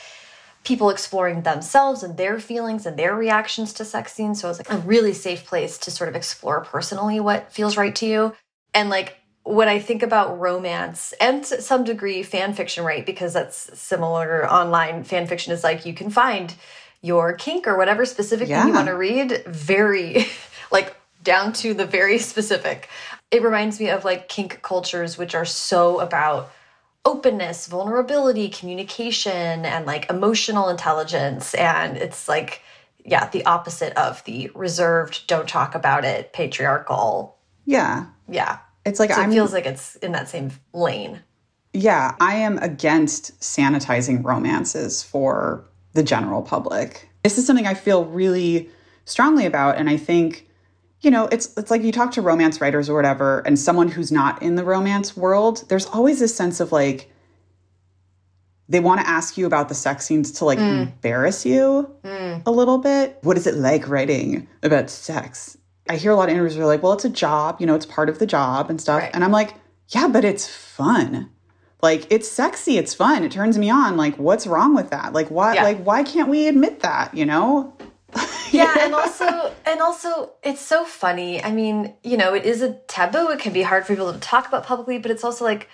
people 0.63 0.91
exploring 0.91 1.41
themselves 1.41 2.03
and 2.03 2.15
their 2.15 2.39
feelings 2.39 2.85
and 2.85 2.97
their 2.97 3.15
reactions 3.15 3.73
to 3.73 3.85
sex 3.85 4.13
scenes. 4.13 4.39
So 4.39 4.49
it's 4.49 4.59
like 4.59 4.71
a 4.71 4.77
really 4.77 5.13
safe 5.13 5.45
place 5.45 5.79
to 5.79 5.91
sort 5.91 6.07
of 6.07 6.15
explore 6.15 6.61
personally 6.61 7.19
what 7.19 7.51
feels 7.51 7.75
right 7.75 7.95
to 7.95 8.05
you. 8.05 8.35
And 8.75 8.91
like 8.91 9.17
when 9.43 9.67
I 9.67 9.79
think 9.79 10.03
about 10.03 10.39
romance 10.39 11.13
and 11.19 11.43
to 11.45 11.61
some 11.61 11.83
degree 11.83 12.21
fan 12.21 12.53
fiction, 12.53 12.83
right? 12.83 13.05
Because 13.05 13.33
that's 13.33 13.79
similar 13.79 14.51
online 14.51 15.03
fan 15.03 15.25
fiction 15.25 15.53
is 15.53 15.63
like 15.63 15.87
you 15.87 15.93
can 15.93 16.11
find 16.11 16.53
your 17.01 17.33
kink 17.33 17.67
or 17.67 17.77
whatever 17.77 18.05
specific 18.05 18.47
yeah. 18.47 18.61
thing 18.61 18.69
you 18.69 18.75
want 18.75 18.87
to 18.87 18.95
read 18.95 19.43
very 19.45 20.25
like 20.71 20.94
down 21.25 21.51
to 21.53 21.73
the 21.73 21.85
very 21.85 22.17
specific. 22.31 22.87
It 23.31 23.43
reminds 23.43 23.79
me 23.79 23.89
of 23.89 24.05
like 24.05 24.29
kink 24.29 24.61
cultures, 24.61 25.17
which 25.17 25.35
are 25.35 25.45
so 25.45 25.99
about 25.99 26.51
openness, 27.03 27.67
vulnerability, 27.67 28.49
communication, 28.49 29.65
and 29.65 29.85
like 29.85 30.09
emotional 30.09 30.69
intelligence. 30.69 31.53
And 31.53 31.97
it's 31.97 32.29
like, 32.29 32.61
yeah, 33.03 33.29
the 33.29 33.45
opposite 33.45 33.93
of 33.97 34.23
the 34.23 34.49
reserved, 34.55 35.27
don't 35.27 35.47
talk 35.47 35.75
about 35.75 36.05
it, 36.05 36.33
patriarchal. 36.33 37.37
Yeah. 37.65 38.05
Yeah. 38.27 38.59
It's 38.85 38.99
like 38.99 39.11
so 39.11 39.21
it 39.21 39.31
feels 39.31 39.53
like 39.53 39.65
it's 39.65 39.95
in 39.97 40.11
that 40.13 40.29
same 40.29 40.51
lane. 40.73 41.21
Yeah, 41.73 42.15
I 42.21 42.35
am 42.35 42.57
against 42.59 43.37
sanitizing 43.41 44.23
romances 44.23 45.03
for 45.03 45.65
the 45.93 46.03
general 46.03 46.41
public. 46.41 47.09
This 47.23 47.37
is 47.37 47.45
something 47.45 47.67
I 47.67 47.73
feel 47.73 48.05
really 48.05 48.69
strongly 49.05 49.45
about. 49.45 49.77
And 49.77 49.89
I 49.89 49.97
think 49.97 50.44
you 51.05 51.11
know, 51.11 51.27
it's 51.31 51.55
it's 51.55 51.69
like 51.69 51.83
you 51.83 51.91
talk 51.91 52.11
to 52.13 52.21
romance 52.21 52.59
writers 52.59 52.89
or 52.89 52.95
whatever, 52.95 53.39
and 53.45 53.57
someone 53.57 53.87
who's 53.87 54.11
not 54.11 54.41
in 54.41 54.55
the 54.55 54.63
romance 54.63 55.15
world, 55.15 55.63
there's 55.69 55.85
always 55.85 56.19
this 56.19 56.35
sense 56.35 56.59
of 56.59 56.71
like 56.71 57.11
they 58.67 58.79
want 58.79 58.99
to 58.99 59.07
ask 59.07 59.37
you 59.37 59.45
about 59.45 59.69
the 59.69 59.75
sex 59.75 60.05
scenes 60.05 60.31
to 60.31 60.45
like 60.45 60.57
mm. 60.57 60.87
embarrass 60.87 61.45
you 61.45 61.95
mm. 62.03 62.41
a 62.45 62.51
little 62.51 62.79
bit. 62.79 63.19
What 63.21 63.37
is 63.37 63.45
it 63.45 63.53
like 63.55 63.87
writing 63.87 64.47
about 64.63 64.89
sex? 64.89 65.57
I 65.87 65.97
hear 65.97 66.11
a 66.11 66.15
lot 66.15 66.29
of 66.29 66.33
interviews 66.33 66.57
where 66.57 66.63
are 66.63 66.67
like, 66.67 66.81
well, 66.81 66.93
it's 66.93 67.05
a 67.05 67.09
job, 67.09 67.57
you 67.59 67.67
know, 67.67 67.75
it's 67.75 67.85
part 67.85 68.09
of 68.09 68.17
the 68.17 68.25
job 68.25 68.71
and 68.71 68.81
stuff. 68.81 69.01
Right. 69.01 69.11
And 69.13 69.23
I'm 69.23 69.31
like, 69.31 69.53
yeah, 69.89 70.07
but 70.07 70.25
it's 70.25 70.47
fun. 70.47 71.29
Like 71.83 72.11
it's 72.11 72.27
sexy, 72.27 72.79
it's 72.79 72.95
fun, 72.95 73.23
it 73.23 73.31
turns 73.31 73.59
me 73.59 73.69
on. 73.69 73.95
Like, 73.95 74.17
what's 74.17 74.47
wrong 74.47 74.73
with 74.73 74.89
that? 74.89 75.13
Like 75.13 75.27
why 75.27 75.53
yeah. 75.53 75.63
like 75.63 75.83
why 75.83 76.01
can't 76.01 76.29
we 76.29 76.47
admit 76.47 76.79
that, 76.79 77.13
you 77.13 77.27
know? 77.27 77.77
Yeah 78.55 78.75
and 78.79 78.93
also 79.01 79.53
and 79.65 79.81
also 79.81 80.31
it's 80.43 80.61
so 80.61 80.85
funny. 80.85 81.43
I 81.43 81.51
mean 81.51 81.93
you 82.03 82.17
know 82.17 82.33
it 82.33 82.45
is 82.45 82.61
a 82.61 82.73
taboo. 82.87 83.29
It 83.29 83.39
can 83.39 83.53
be 83.53 83.61
hard 83.61 83.85
for 83.85 83.93
people 83.93 84.11
to 84.11 84.19
talk 84.19 84.47
about 84.47 84.65
publicly 84.65 84.97
but 84.97 85.11
it's 85.11 85.23
also 85.23 85.43
like 85.43 85.69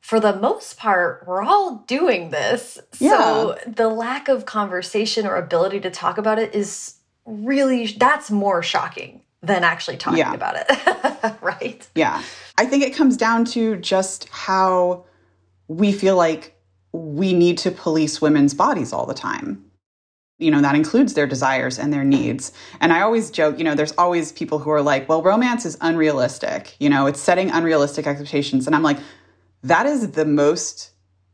for 0.00 0.20
the 0.20 0.36
most 0.36 0.78
part 0.78 1.24
we're 1.26 1.42
all 1.42 1.84
doing 1.86 2.30
this. 2.30 2.78
Yeah. 2.98 3.18
so 3.18 3.58
the 3.66 3.88
lack 3.88 4.28
of 4.28 4.46
conversation 4.46 5.26
or 5.26 5.36
ability 5.36 5.80
to 5.80 5.90
talk 5.90 6.18
about 6.18 6.38
it 6.38 6.54
is 6.54 6.94
really 7.24 7.86
that's 7.86 8.30
more 8.30 8.62
shocking 8.62 9.22
than 9.42 9.62
actually 9.62 9.96
talking 9.96 10.18
yeah. 10.18 10.34
about 10.34 10.56
it. 10.56 11.36
Right? 11.42 11.86
Yeah. 11.94 12.22
I 12.58 12.66
think 12.66 12.84
it 12.84 12.94
comes 12.94 13.16
down 13.16 13.44
to 13.46 13.76
just 13.76 14.28
how 14.28 15.04
we 15.66 15.92
feel 15.92 16.16
like 16.16 16.56
we 16.92 17.32
need 17.32 17.58
to 17.58 17.70
police 17.70 18.20
women's 18.20 18.54
bodies 18.54 18.92
all 18.92 19.06
the 19.06 19.14
time 19.14 19.64
you 20.38 20.50
know 20.50 20.60
that 20.60 20.74
includes 20.74 21.14
their 21.14 21.26
desires 21.26 21.78
and 21.78 21.92
their 21.92 22.04
needs. 22.04 22.52
And 22.80 22.92
i 22.92 23.00
always 23.00 23.30
joke 23.30 23.58
you 23.58 23.64
know 23.64 23.74
there's 23.74 23.92
always 23.98 24.32
people 24.32 24.58
who 24.58 24.70
are 24.70 24.82
like 24.82 25.08
well 25.08 25.22
romance 25.22 25.66
is 25.66 25.76
unrealistic. 25.80 26.74
You 26.78 26.88
know 26.88 27.06
it's 27.06 27.20
setting 27.20 27.50
unrealistic 27.50 28.06
expectations. 28.06 28.66
And 28.66 28.74
i'm 28.74 28.82
like 28.82 28.98
that 29.62 29.86
is 29.86 30.12
the 30.12 30.24
most 30.24 30.90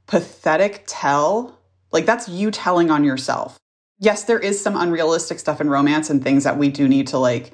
pathetic 0.06 0.84
tell. 0.86 1.58
Like 1.92 2.06
that's 2.06 2.28
you 2.28 2.50
telling 2.50 2.90
on 2.90 3.04
yourself. 3.04 3.58
Yes 3.98 4.24
there 4.24 4.40
is 4.40 4.60
some 4.60 4.76
unrealistic 4.76 5.38
stuff 5.38 5.60
in 5.60 5.68
romance 5.68 6.10
and 6.10 6.22
things 6.22 6.44
that 6.44 6.58
we 6.58 6.70
do 6.70 6.88
need 6.88 7.06
to 7.08 7.18
like 7.18 7.52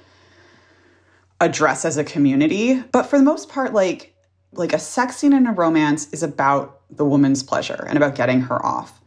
address 1.41 1.85
as 1.85 1.97
a 1.97 2.05
community. 2.05 2.81
But 2.93 3.05
for 3.05 3.19
the 3.19 3.25
most 3.25 3.49
part 3.49 3.75
like 3.75 4.15
like 4.53 4.73
a 4.73 4.79
sex 4.79 5.17
scene 5.17 5.33
in 5.33 5.47
a 5.47 5.53
romance 5.53 6.09
is 6.13 6.23
about 6.23 6.81
the 6.91 7.05
woman's 7.05 7.43
pleasure 7.43 7.85
and 7.89 7.97
about 7.97 8.17
getting 8.17 8.41
her 8.41 8.65
off 8.65 9.00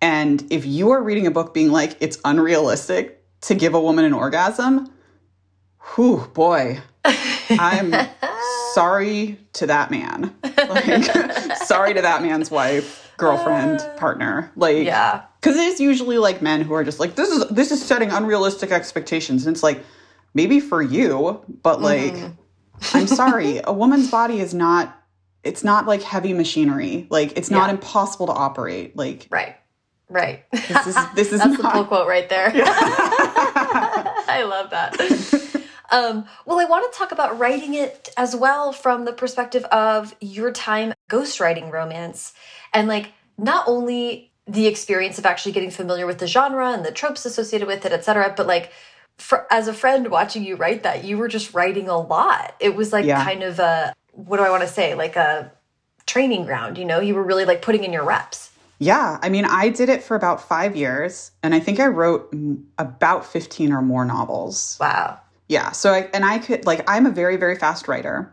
and 0.00 0.44
if 0.50 0.64
you 0.66 0.90
are 0.90 1.02
reading 1.02 1.26
a 1.26 1.30
book 1.30 1.52
being 1.54 1.70
like, 1.72 1.96
it's 2.00 2.18
unrealistic 2.24 3.22
to 3.42 3.54
give 3.54 3.74
a 3.74 3.80
woman 3.80 4.04
an 4.04 4.12
orgasm, 4.12 4.92
whew, 5.94 6.28
boy, 6.34 6.80
I'm 7.50 7.94
sorry 8.74 9.38
to 9.54 9.66
that 9.66 9.90
man. 9.90 10.34
Like, 10.42 11.56
sorry 11.66 11.94
to 11.94 12.02
that 12.02 12.22
man's 12.22 12.50
wife, 12.50 13.12
girlfriend, 13.16 13.80
uh, 13.80 13.94
partner. 13.96 14.50
Like, 14.56 14.84
Yeah. 14.86 15.22
because 15.40 15.56
it 15.56 15.62
is 15.64 15.80
usually 15.80 16.18
like 16.18 16.42
men 16.42 16.60
who 16.62 16.74
are 16.74 16.84
just 16.84 17.00
like, 17.00 17.14
this 17.14 17.28
is 17.30 17.46
this 17.48 17.72
is 17.72 17.84
setting 17.84 18.10
unrealistic 18.10 18.70
expectations, 18.70 19.46
and 19.46 19.54
it's 19.56 19.62
like 19.62 19.82
maybe 20.34 20.60
for 20.60 20.82
you, 20.82 21.42
but 21.62 21.80
mm-hmm. 21.80 22.22
like, 22.24 22.32
I'm 22.94 23.06
sorry, 23.06 23.60
a 23.64 23.72
woman's 23.72 24.10
body 24.10 24.40
is 24.40 24.54
not. 24.54 24.94
It's 25.44 25.62
not 25.62 25.86
like 25.86 26.02
heavy 26.02 26.32
machinery. 26.34 27.06
Like 27.10 27.38
it's 27.38 27.48
not 27.50 27.68
Yeah. 27.68 27.74
impossible 27.74 28.26
to 28.26 28.32
operate. 28.32 28.96
Like 28.96 29.28
Right. 29.30 29.56
Right. 30.10 30.44
this 30.52 30.86
is 30.86 30.96
this 31.14 31.32
is 31.32 31.40
That's 31.40 31.56
the 31.56 31.68
pull 31.68 31.84
quote 31.84 32.08
right 32.08 32.28
there. 32.28 32.50
I 32.54 34.44
love 34.48 34.70
that. 34.70 34.96
Um, 35.90 36.26
well, 36.44 36.58
I 36.58 36.64
want 36.66 36.90
to 36.92 36.98
talk 36.98 37.12
about 37.12 37.38
writing 37.38 37.74
it 37.74 38.10
as 38.16 38.36
well 38.36 38.72
from 38.72 39.04
the 39.06 39.12
perspective 39.12 39.64
of 39.66 40.14
your 40.20 40.50
time 40.52 40.92
ghostwriting 41.10 41.70
romance 41.72 42.34
and 42.74 42.88
like 42.88 43.12
not 43.38 43.66
only 43.66 44.30
the 44.46 44.66
experience 44.66 45.18
of 45.18 45.24
actually 45.26 45.52
getting 45.52 45.70
familiar 45.70 46.06
with 46.06 46.18
the 46.18 46.26
genre 46.26 46.72
and 46.72 46.84
the 46.84 46.92
tropes 46.92 47.24
associated 47.24 47.66
with 47.68 47.84
it, 47.86 47.92
etc., 47.92 48.32
but 48.36 48.46
like 48.46 48.72
for, 49.18 49.46
as 49.50 49.66
a 49.68 49.72
friend 49.74 50.10
watching 50.10 50.44
you 50.44 50.56
write 50.56 50.82
that, 50.84 51.04
you 51.04 51.16
were 51.18 51.28
just 51.28 51.54
writing 51.54 51.88
a 51.88 51.98
lot. 51.98 52.54
It 52.60 52.74
was 52.74 52.92
like 52.92 53.04
Yeah. 53.04 53.24
kind 53.24 53.42
of 53.42 53.58
a 53.58 53.94
what 54.12 54.38
do 54.38 54.42
I 54.42 54.50
want 54.50 54.62
to 54.62 54.68
say? 54.68 54.94
Like 54.94 55.16
a 55.16 55.50
training 56.06 56.44
ground, 56.44 56.76
you 56.76 56.84
know? 56.84 57.00
You 57.00 57.14
were 57.14 57.22
really 57.22 57.44
like 57.44 57.62
putting 57.62 57.84
in 57.84 57.92
your 57.92 58.04
reps. 58.04 58.47
Yeah, 58.80 59.18
I 59.22 59.28
mean, 59.28 59.44
I 59.44 59.70
did 59.70 59.88
it 59.88 60.02
for 60.04 60.14
about 60.14 60.40
five 60.46 60.76
years, 60.76 61.32
and 61.42 61.52
I 61.54 61.58
think 61.60 61.80
I 61.80 61.86
wrote 61.86 62.30
mm, 62.32 62.62
about 62.78 63.26
fifteen 63.26 63.72
or 63.72 63.82
more 63.82 64.04
novels. 64.04 64.76
Wow. 64.80 65.20
Yeah. 65.48 65.72
So 65.72 65.92
I 65.92 66.08
and 66.14 66.24
I 66.24 66.38
could 66.38 66.64
like 66.66 66.88
I'm 66.88 67.06
a 67.06 67.10
very 67.10 67.36
very 67.36 67.56
fast 67.56 67.88
writer, 67.88 68.32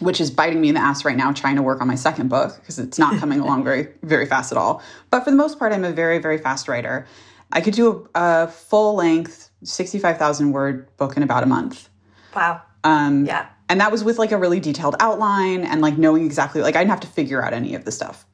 which 0.00 0.20
is 0.20 0.30
biting 0.30 0.60
me 0.60 0.68
in 0.70 0.74
the 0.74 0.80
ass 0.80 1.04
right 1.04 1.16
now 1.16 1.32
trying 1.32 1.54
to 1.56 1.62
work 1.62 1.80
on 1.80 1.86
my 1.86 1.94
second 1.94 2.28
book 2.30 2.56
because 2.56 2.78
it's 2.78 2.98
not 2.98 3.18
coming 3.20 3.38
along 3.40 3.62
very 3.62 3.88
very 4.02 4.26
fast 4.26 4.50
at 4.50 4.58
all. 4.58 4.82
But 5.10 5.22
for 5.24 5.30
the 5.30 5.36
most 5.36 5.58
part, 5.58 5.72
I'm 5.72 5.84
a 5.84 5.92
very 5.92 6.18
very 6.18 6.38
fast 6.38 6.66
writer. 6.66 7.06
I 7.52 7.60
could 7.60 7.74
do 7.74 8.08
a, 8.14 8.20
a 8.44 8.48
full 8.48 8.94
length 8.94 9.50
sixty 9.62 9.98
five 10.00 10.18
thousand 10.18 10.50
word 10.52 10.88
book 10.96 11.16
in 11.16 11.22
about 11.22 11.44
a 11.44 11.46
month. 11.46 11.88
Wow. 12.34 12.60
Um, 12.82 13.24
Yeah. 13.24 13.46
and 13.68 13.80
that 13.80 13.92
was 13.92 14.02
with 14.02 14.18
like 14.18 14.32
a 14.32 14.36
really 14.36 14.58
detailed 14.60 14.96
outline 14.98 15.62
and 15.62 15.80
like 15.80 15.96
knowing 15.96 16.26
exactly 16.26 16.60
like 16.60 16.74
I 16.74 16.80
didn't 16.80 16.90
have 16.90 17.00
to 17.00 17.06
figure 17.06 17.44
out 17.44 17.52
any 17.52 17.76
of 17.76 17.84
the 17.84 17.92
stuff. 17.92 18.26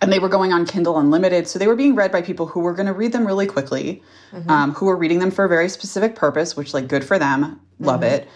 And 0.00 0.12
they 0.12 0.18
were 0.18 0.28
going 0.28 0.52
on 0.52 0.66
Kindle 0.66 0.98
Unlimited, 0.98 1.48
so 1.48 1.58
they 1.58 1.66
were 1.66 1.76
being 1.76 1.94
read 1.94 2.12
by 2.12 2.20
people 2.20 2.46
who 2.46 2.60
were 2.60 2.74
going 2.74 2.86
to 2.86 2.92
read 2.92 3.12
them 3.12 3.26
really 3.26 3.46
quickly, 3.46 4.02
mm-hmm. 4.32 4.50
um, 4.50 4.72
who 4.72 4.86
were 4.86 4.96
reading 4.96 5.20
them 5.20 5.30
for 5.30 5.44
a 5.44 5.48
very 5.48 5.68
specific 5.68 6.14
purpose, 6.14 6.56
which 6.56 6.74
like 6.74 6.88
good 6.88 7.04
for 7.04 7.18
them, 7.18 7.60
love 7.78 8.00
mm-hmm. 8.00 8.14
it. 8.14 8.28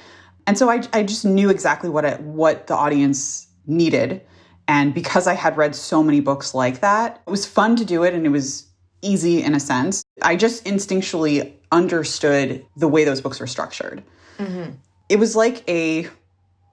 And 0.46 0.57
so 0.57 0.70
I, 0.70 0.83
I 0.92 1.03
just 1.03 1.25
knew 1.25 1.51
exactly 1.51 1.90
what 1.90 2.05
it, 2.05 2.20
what 2.20 2.66
the 2.66 2.75
audience 2.75 3.46
needed, 3.66 4.23
and 4.66 4.94
because 4.94 5.27
I 5.27 5.35
had 5.35 5.57
read 5.57 5.75
so 5.75 6.03
many 6.03 6.20
books 6.20 6.55
like 6.55 6.81
that, 6.81 7.23
it 7.27 7.31
was 7.31 7.44
fun 7.44 7.77
to 7.77 7.85
do 7.85 8.05
it, 8.05 8.14
and 8.14 8.25
it 8.25 8.31
was 8.31 8.66
easy 9.03 9.42
in 9.42 9.55
a 9.55 9.61
sense. 9.61 10.03
I 10.23 10.37
just 10.37 10.64
instinctually 10.64 11.53
understood 11.73 12.64
the 12.77 12.88
way 12.88 13.05
those 13.05 13.20
books 13.20 13.38
were 13.40 13.46
structured. 13.46 14.03
Mm-hmm. 14.38 14.73
It 15.09 15.18
was 15.18 15.37
like 15.37 15.68
a 15.68 16.09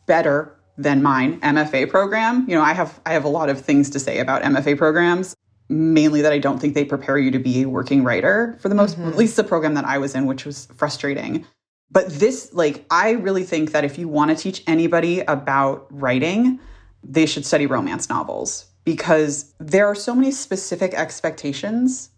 better 0.06 0.57
than 0.78 1.02
mine 1.02 1.40
MFA 1.42 1.90
program. 1.90 2.46
You 2.48 2.56
know, 2.56 2.62
I 2.62 2.74
have 2.74 3.00
I 3.06 3.14
have 3.14 3.24
a 3.24 3.30
lot 3.30 3.50
of 3.50 3.60
things 3.62 3.90
to 3.92 4.00
say 4.00 4.20
about 4.20 4.44
MFA 4.44 4.78
programs, 4.78 5.36
mainly 5.70 6.22
that 6.22 6.32
I 6.32 6.40
don't 6.40 6.60
think 6.60 6.74
they 6.76 6.86
prepare 6.86 7.18
you 7.18 7.32
to 7.32 7.40
be 7.40 7.64
a 7.64 7.70
working 7.70 8.04
writer 8.04 8.58
for 8.62 8.70
the 8.70 8.76
most 8.76 8.98
mm-hmm. 8.98 9.10
at 9.10 9.18
least 9.18 9.36
the 9.36 9.44
program 9.44 9.74
that 9.74 9.86
I 9.86 9.98
was 9.98 10.16
in, 10.16 10.26
which 10.26 10.46
was 10.46 10.68
frustrating. 10.76 11.46
But 11.90 12.10
this 12.10 12.54
like 12.54 12.86
I 12.92 13.12
really 13.12 13.44
think 13.44 13.72
that 13.72 13.84
if 13.84 13.98
you 13.98 14.08
want 14.08 14.32
to 14.32 14.38
teach 14.38 14.64
anybody 14.68 15.22
about 15.22 15.88
writing, 15.90 16.60
they 17.04 17.26
should 17.26 17.46
study 17.46 17.66
romance 17.66 18.10
novels 18.10 18.66
because 18.84 19.54
there 19.60 19.88
are 19.88 19.96
so 19.96 20.14
many 20.14 20.32
specific 20.32 20.94
expectations 20.94 22.12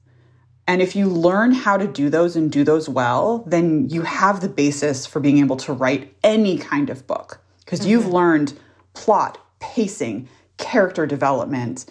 and 0.68 0.84
if 0.84 0.96
you 0.96 1.08
learn 1.08 1.52
how 1.52 1.78
to 1.78 1.88
do 1.88 2.12
those 2.12 2.36
and 2.36 2.52
do 2.52 2.64
those 2.64 2.88
well, 2.88 3.44
then 3.48 3.90
you 3.90 4.04
have 4.04 4.42
the 4.42 4.50
basis 4.50 5.04
for 5.04 5.20
being 5.20 5.40
able 5.40 5.58
to 5.58 5.74
write 5.74 6.16
any 6.24 6.60
kind 6.60 6.92
of 6.92 7.08
book 7.08 7.42
because 7.70 7.86
you've 7.86 8.06
mm-hmm. 8.06 8.14
learned 8.14 8.60
plot, 8.96 9.38
pacing, 9.60 10.28
character 10.58 11.06
development, 11.06 11.86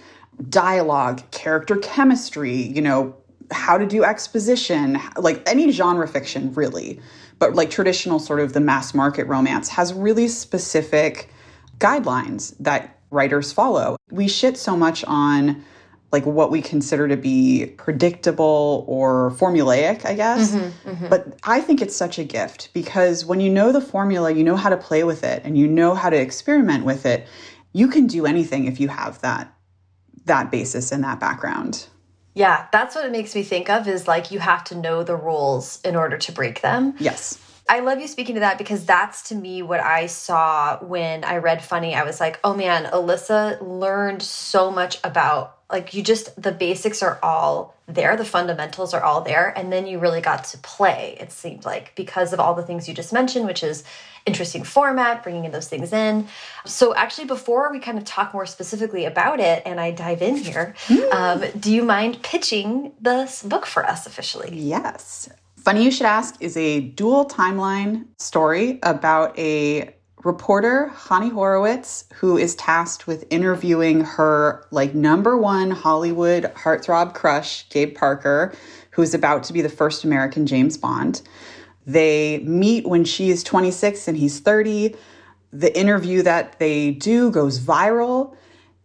dialogue, 0.48 1.22
character 1.30 1.76
chemistry, 1.76 2.52
you 2.52 2.82
know, 2.82 3.14
how 3.52 3.78
to 3.78 3.86
do 3.86 4.02
exposition, 4.02 4.98
like 5.16 5.40
any 5.48 5.70
genre 5.70 6.08
fiction, 6.08 6.52
really. 6.54 7.00
But 7.38 7.54
like 7.54 7.70
traditional, 7.70 8.18
sort 8.18 8.40
of 8.40 8.54
the 8.54 8.60
mass 8.60 8.92
market 8.92 9.28
romance 9.28 9.68
has 9.68 9.94
really 9.94 10.26
specific 10.26 11.30
guidelines 11.78 12.56
that 12.58 12.98
writers 13.12 13.52
follow. 13.52 13.96
We 14.10 14.26
shit 14.26 14.56
so 14.56 14.76
much 14.76 15.04
on 15.04 15.64
like 16.10 16.24
what 16.24 16.50
we 16.50 16.62
consider 16.62 17.06
to 17.06 17.16
be 17.16 17.66
predictable 17.76 18.84
or 18.88 19.32
formulaic, 19.32 20.06
I 20.06 20.14
guess. 20.14 20.52
Mm-hmm, 20.52 20.90
mm-hmm. 20.90 21.08
But 21.08 21.38
I 21.44 21.60
think 21.60 21.82
it's 21.82 21.94
such 21.94 22.18
a 22.18 22.24
gift 22.24 22.70
because 22.72 23.26
when 23.26 23.40
you 23.40 23.50
know 23.50 23.72
the 23.72 23.80
formula, 23.80 24.30
you 24.30 24.42
know 24.42 24.56
how 24.56 24.70
to 24.70 24.76
play 24.76 25.04
with 25.04 25.22
it 25.22 25.42
and 25.44 25.58
you 25.58 25.66
know 25.66 25.94
how 25.94 26.08
to 26.08 26.16
experiment 26.16 26.84
with 26.84 27.04
it, 27.04 27.26
you 27.72 27.88
can 27.88 28.06
do 28.06 28.24
anything 28.24 28.64
if 28.64 28.80
you 28.80 28.88
have 28.88 29.20
that 29.20 29.54
that 30.24 30.50
basis 30.50 30.92
and 30.92 31.04
that 31.04 31.20
background. 31.20 31.86
Yeah, 32.34 32.66
that's 32.70 32.94
what 32.94 33.04
it 33.04 33.12
makes 33.12 33.34
me 33.34 33.42
think 33.42 33.68
of 33.68 33.88
is 33.88 34.06
like 34.06 34.30
you 34.30 34.38
have 34.38 34.64
to 34.64 34.76
know 34.76 35.02
the 35.02 35.16
rules 35.16 35.80
in 35.82 35.96
order 35.96 36.16
to 36.18 36.32
break 36.32 36.60
them. 36.60 36.94
Yes. 36.98 37.38
I 37.68 37.80
love 37.80 38.00
you 38.00 38.08
speaking 38.08 38.36
to 38.36 38.40
that 38.40 38.56
because 38.56 38.86
that's 38.86 39.28
to 39.28 39.34
me 39.34 39.60
what 39.60 39.80
I 39.80 40.06
saw 40.06 40.78
when 40.78 41.24
I 41.24 41.36
read 41.36 41.62
Funny. 41.62 41.94
I 41.94 42.04
was 42.04 42.18
like, 42.18 42.40
oh 42.44 42.54
man, 42.54 42.86
Elissa 42.86 43.58
learned 43.60 44.22
so 44.22 44.70
much 44.70 44.98
about 45.04 45.57
like 45.70 45.92
you 45.92 46.02
just 46.02 46.40
the 46.40 46.52
basics 46.52 47.02
are 47.02 47.18
all 47.22 47.74
there, 47.86 48.16
the 48.16 48.24
fundamentals 48.24 48.94
are 48.94 49.02
all 49.02 49.20
there, 49.20 49.52
and 49.56 49.72
then 49.72 49.86
you 49.86 49.98
really 49.98 50.20
got 50.20 50.44
to 50.44 50.58
play. 50.58 51.16
It 51.20 51.32
seemed 51.32 51.64
like 51.64 51.94
because 51.94 52.32
of 52.32 52.40
all 52.40 52.54
the 52.54 52.62
things 52.62 52.88
you 52.88 52.94
just 52.94 53.12
mentioned, 53.12 53.46
which 53.46 53.62
is 53.62 53.84
interesting 54.26 54.62
format, 54.62 55.22
bringing 55.22 55.44
in 55.44 55.52
those 55.52 55.68
things 55.68 55.92
in. 55.92 56.28
So 56.64 56.94
actually, 56.94 57.26
before 57.26 57.70
we 57.72 57.80
kind 57.80 57.98
of 57.98 58.04
talk 58.04 58.32
more 58.32 58.46
specifically 58.46 59.04
about 59.04 59.40
it, 59.40 59.62
and 59.66 59.80
I 59.80 59.90
dive 59.90 60.22
in 60.22 60.36
here, 60.36 60.74
um, 61.12 61.44
do 61.58 61.72
you 61.72 61.82
mind 61.82 62.22
pitching 62.22 62.92
this 63.00 63.42
book 63.42 63.66
for 63.66 63.84
us 63.84 64.06
officially? 64.06 64.50
Yes. 64.52 65.28
Funny 65.58 65.84
You 65.84 65.90
Should 65.90 66.06
Ask 66.06 66.36
is 66.40 66.56
a 66.56 66.80
dual 66.80 67.26
timeline 67.26 68.06
story 68.16 68.78
about 68.82 69.38
a 69.38 69.94
reporter, 70.28 70.92
Chani 70.94 71.32
Horowitz, 71.32 72.04
who 72.14 72.36
is 72.36 72.54
tasked 72.54 73.06
with 73.06 73.24
interviewing 73.30 74.02
her 74.02 74.64
like 74.70 74.94
number 74.94 75.36
one 75.38 75.70
Hollywood 75.72 76.44
heartthrob 76.54 77.14
crush, 77.14 77.68
Gabe 77.70 77.96
Parker, 77.96 78.54
who 78.90 79.02
is 79.02 79.14
about 79.14 79.42
to 79.44 79.52
be 79.52 79.62
the 79.62 79.70
first 79.70 80.04
American 80.04 80.46
James 80.46 80.76
Bond. 80.76 81.22
They 81.86 82.40
meet 82.40 82.86
when 82.86 83.04
she 83.04 83.30
is 83.30 83.42
26 83.42 84.06
and 84.06 84.16
he's 84.18 84.38
30. 84.38 84.94
The 85.50 85.76
interview 85.76 86.22
that 86.22 86.58
they 86.58 86.90
do 86.90 87.30
goes 87.30 87.58
viral. 87.58 88.36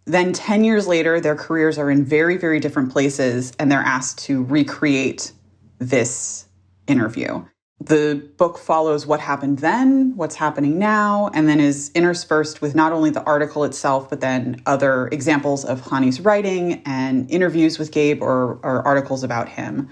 Then 0.05 0.31
10 0.31 0.63
years 0.63 0.87
later, 0.87 1.19
their 1.19 1.35
careers 1.35 1.77
are 1.77 1.91
in 1.91 2.05
very, 2.05 2.37
very 2.37 2.59
different 2.61 2.91
places, 2.91 3.51
and 3.59 3.71
they're 3.71 3.79
asked 3.79 4.19
to 4.25 4.43
recreate 4.45 5.33
this 5.79 6.47
interview. 6.87 7.45
The 7.85 8.29
book 8.37 8.57
follows 8.57 9.05
what 9.05 9.19
happened 9.19 9.59
then, 9.59 10.15
what's 10.15 10.35
happening 10.35 10.79
now, 10.79 11.29
and 11.33 11.49
then 11.49 11.59
is 11.59 11.91
interspersed 11.93 12.61
with 12.61 12.75
not 12.75 12.93
only 12.93 13.09
the 13.09 13.23
article 13.23 13.65
itself, 13.65 14.09
but 14.09 14.21
then 14.21 14.61
other 14.65 15.07
examples 15.07 15.65
of 15.65 15.81
Chani's 15.81 16.21
writing 16.21 16.81
and 16.85 17.29
interviews 17.29 17.77
with 17.77 17.91
Gabe 17.91 18.21
or, 18.21 18.59
or 18.63 18.87
articles 18.87 19.21
about 19.21 19.49
him. 19.49 19.89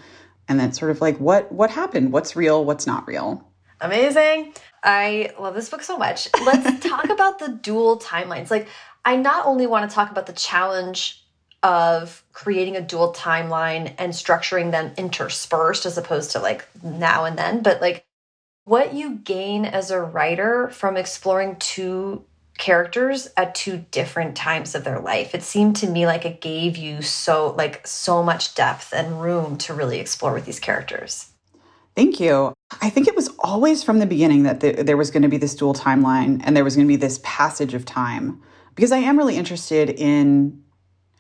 And 0.48 0.58
then 0.58 0.72
sort 0.72 0.92
of 0.92 1.02
like 1.02 1.18
what 1.18 1.52
what 1.52 1.70
happened, 1.70 2.14
what's 2.14 2.34
real, 2.34 2.64
what's 2.64 2.88
not 2.88 3.06
real. 3.08 3.46
Amazing. 3.82 4.54
I 4.84 5.32
love 5.38 5.56
this 5.56 5.68
book 5.68 5.84
so 5.84 5.98
much. 5.98 6.30
Let's 6.46 6.88
talk 6.88 7.10
about 7.10 7.40
the 7.40 7.50
dual 7.50 8.00
timelines. 8.00 8.50
Like, 8.50 8.70
I 9.04 9.18
not 9.18 9.46
only 9.46 9.68
want 9.68 9.90
to 9.90 9.94
talk 9.94 10.12
about 10.12 10.28
the 10.28 10.34
challenge 10.34 11.21
of 11.64 12.24
creating 12.34 12.76
a 12.76 12.82
dual 12.82 13.14
timeline 13.14 13.94
and 13.98 14.14
structuring 14.14 14.72
them 14.72 14.92
interspersed 14.98 15.86
as 15.86 15.98
opposed 15.98 16.32
to 16.32 16.40
like 16.40 16.68
now 16.84 17.26
and 17.26 17.38
then, 17.38 17.62
but 17.62 17.82
like 17.82 18.06
what 18.66 18.94
you 18.94 19.16
gain 19.16 19.66
as 19.66 19.92
a 19.92 20.02
writer 20.02 20.70
from 20.70 20.98
exploring 20.98 21.56
two 21.58 22.24
characters 22.58 23.28
at 23.38 23.56
two 23.56 23.86
different 23.92 24.36
times 24.36 24.76
of 24.76 24.84
their 24.84 25.00
life. 25.00 25.34
It 25.34 25.42
seemed 25.42 25.76
to 25.78 25.88
me 25.88 26.06
like 26.06 26.26
it 26.26 26.42
gave 26.42 26.78
you 26.78 27.02
so 27.02 27.54
like 27.58 27.86
so 27.88 28.22
much 28.22 28.56
depth 28.56 28.94
and 28.94 29.22
room 29.22 29.58
to 29.60 29.74
really 29.74 30.00
explore 30.00 30.34
with 30.34 30.46
these 30.46 30.60
characters. 30.60 31.32
Thank 31.96 32.20
you. 32.20 32.54
I 32.82 32.90
think 32.90 33.08
it 33.08 33.16
was 33.16 33.30
always 33.40 33.84
from 33.84 34.00
the 34.00 34.06
beginning 34.06 34.44
that 34.44 34.62
the, 34.62 34.84
there 34.84 34.96
was 34.96 35.12
going 35.12 35.24
to 35.24 35.28
be 35.28 35.38
this 35.38 35.56
dual 35.56 35.74
timeline 35.74 36.42
and 36.44 36.56
there 36.56 36.64
was 36.64 36.76
going 36.76 36.88
to 36.88 36.92
be 36.92 36.96
this 36.98 37.20
passage 37.24 37.74
of 37.74 37.84
time 37.84 38.42
because 38.76 38.92
I 38.92 38.98
am 38.98 39.18
really 39.18 39.36
interested 39.36 39.90
in 39.90 40.62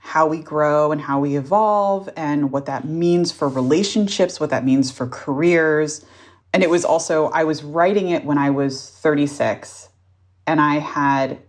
how 0.03 0.27
we 0.27 0.39
grow 0.39 0.91
and 0.91 0.99
how 0.99 1.19
we 1.19 1.37
evolve 1.37 2.09
and 2.17 2.51
what 2.51 2.65
that 2.65 2.85
means 2.85 3.31
for 3.31 3.47
relationships, 3.47 4.39
what 4.39 4.49
that 4.49 4.65
means 4.65 4.91
for 4.91 5.07
careers. 5.07 6.03
And 6.53 6.63
it 6.63 6.69
was 6.69 6.83
also, 6.83 7.27
I 7.27 7.43
was 7.43 7.63
writing 7.63 8.09
it 8.09 8.25
when 8.25 8.37
I 8.37 8.49
was 8.49 8.89
36 8.89 9.89
and 10.47 10.59
I 10.59 10.79
had 10.79 11.39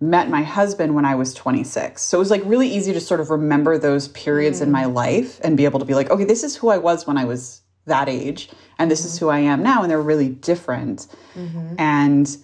met 0.00 0.30
my 0.30 0.42
husband 0.42 0.94
when 0.94 1.04
I 1.04 1.16
was 1.16 1.34
26. 1.34 2.00
So 2.00 2.16
it 2.16 2.20
was 2.20 2.30
like 2.30 2.42
really 2.44 2.68
easy 2.68 2.92
to 2.92 3.00
sort 3.00 3.20
of 3.20 3.28
remember 3.28 3.76
those 3.76 4.08
periods 4.08 4.60
mm. 4.60 4.62
in 4.62 4.70
my 4.70 4.84
life 4.84 5.40
and 5.42 5.56
be 5.56 5.64
able 5.64 5.80
to 5.80 5.84
be 5.84 5.94
like, 5.94 6.10
okay, 6.10 6.24
this 6.24 6.44
is 6.44 6.56
who 6.56 6.68
I 6.68 6.78
was 6.78 7.06
when 7.06 7.18
I 7.18 7.24
was 7.24 7.60
that 7.86 8.08
age, 8.08 8.50
and 8.78 8.90
this 8.90 9.00
mm 9.00 9.06
-hmm. 9.06 9.14
is 9.14 9.18
who 9.18 9.30
I 9.30 9.40
am 9.40 9.62
now, 9.62 9.82
and 9.82 9.90
they're 9.90 10.08
really 10.12 10.38
different. 10.40 11.08
Mm 11.34 11.48
-hmm. 11.52 11.74
And 11.78 12.38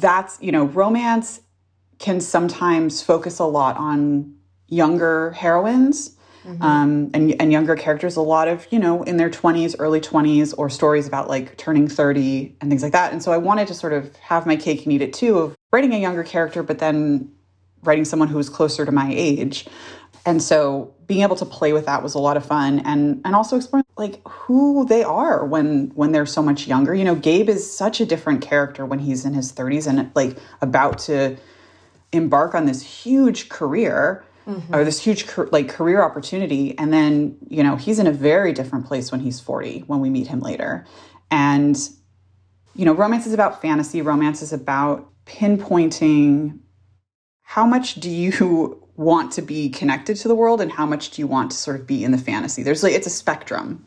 that's, 0.00 0.36
you 0.40 0.52
know, 0.52 0.82
romance 0.82 1.40
can 1.98 2.20
sometimes 2.20 3.02
focus 3.02 3.40
a 3.40 3.46
lot 3.46 3.76
on 3.76 4.32
younger 4.70 5.32
heroines 5.32 6.16
Mm 6.42 6.56
-hmm. 6.56 6.64
um, 6.64 7.10
and, 7.12 7.40
and 7.40 7.52
younger 7.52 7.76
characters, 7.76 8.16
a 8.16 8.22
lot 8.22 8.48
of, 8.48 8.66
you 8.70 8.80
know, 8.80 9.02
in 9.02 9.16
their 9.16 9.30
20s, 9.30 9.76
early 9.78 10.00
20s, 10.00 10.54
or 10.56 10.70
stories 10.70 11.06
about 11.06 11.28
like 11.28 11.56
turning 11.56 11.88
30 11.88 12.56
and 12.60 12.70
things 12.70 12.82
like 12.82 12.92
that. 12.92 13.12
And 13.12 13.22
so 13.22 13.32
I 13.32 13.38
wanted 13.38 13.68
to 13.68 13.74
sort 13.74 13.92
of 13.92 14.02
have 14.16 14.46
my 14.46 14.56
cake 14.56 14.80
and 14.84 14.92
eat 14.94 15.02
it 15.02 15.12
too 15.12 15.38
of 15.38 15.54
writing 15.72 15.92
a 15.94 15.98
younger 15.98 16.24
character, 16.24 16.62
but 16.62 16.78
then 16.78 17.28
writing 17.82 18.06
someone 18.06 18.28
who 18.28 18.36
was 18.36 18.48
closer 18.48 18.86
to 18.86 18.92
my 18.92 19.12
age. 19.14 19.66
And 20.24 20.42
so 20.42 20.94
being 21.06 21.22
able 21.22 21.36
to 21.36 21.46
play 21.46 21.72
with 21.72 21.86
that 21.86 22.02
was 22.02 22.14
a 22.14 22.18
lot 22.18 22.36
of 22.36 22.44
fun 22.44 22.80
and 22.80 23.20
and 23.24 23.34
also 23.34 23.56
exploring 23.56 23.84
like 23.96 24.20
who 24.28 24.84
they 24.86 25.02
are 25.02 25.46
when 25.46 25.90
when 25.94 26.12
they're 26.12 26.26
so 26.26 26.42
much 26.42 26.66
younger. 26.66 26.94
You 26.94 27.04
know, 27.04 27.14
Gabe 27.14 27.48
is 27.48 27.62
such 27.76 28.00
a 28.00 28.06
different 28.06 28.40
character 28.42 28.84
when 28.84 28.98
he's 28.98 29.24
in 29.24 29.34
his 29.34 29.52
30s 29.52 29.86
and 29.86 30.10
like 30.14 30.36
about 30.60 30.98
to 31.00 31.36
embark 32.12 32.54
on 32.54 32.66
this 32.66 32.82
huge 32.82 33.48
career 33.48 34.22
mm-hmm. 34.46 34.74
or 34.74 34.84
this 34.84 35.00
huge 35.00 35.26
like 35.50 35.68
career 35.68 36.02
opportunity 36.02 36.76
and 36.78 36.92
then 36.92 37.36
you 37.48 37.62
know 37.62 37.76
he's 37.76 37.98
in 37.98 38.06
a 38.06 38.12
very 38.12 38.52
different 38.52 38.86
place 38.86 39.10
when 39.10 39.20
he's 39.20 39.40
40 39.40 39.80
when 39.86 40.00
we 40.00 40.10
meet 40.10 40.26
him 40.26 40.40
later 40.40 40.86
and 41.30 41.76
you 42.74 42.84
know 42.84 42.92
romance 42.92 43.26
is 43.26 43.32
about 43.32 43.60
fantasy 43.60 44.02
romance 44.02 44.42
is 44.42 44.52
about 44.52 45.10
pinpointing 45.26 46.58
how 47.42 47.66
much 47.66 47.94
do 47.96 48.10
you 48.10 48.76
want 48.96 49.32
to 49.32 49.42
be 49.42 49.70
connected 49.70 50.16
to 50.16 50.28
the 50.28 50.34
world 50.34 50.60
and 50.60 50.70
how 50.72 50.84
much 50.84 51.10
do 51.10 51.22
you 51.22 51.26
want 51.26 51.50
to 51.50 51.56
sort 51.56 51.80
of 51.80 51.86
be 51.86 52.04
in 52.04 52.12
the 52.12 52.18
fantasy 52.18 52.62
there's 52.62 52.82
like 52.82 52.92
it's 52.92 53.06
a 53.06 53.10
spectrum 53.10 53.84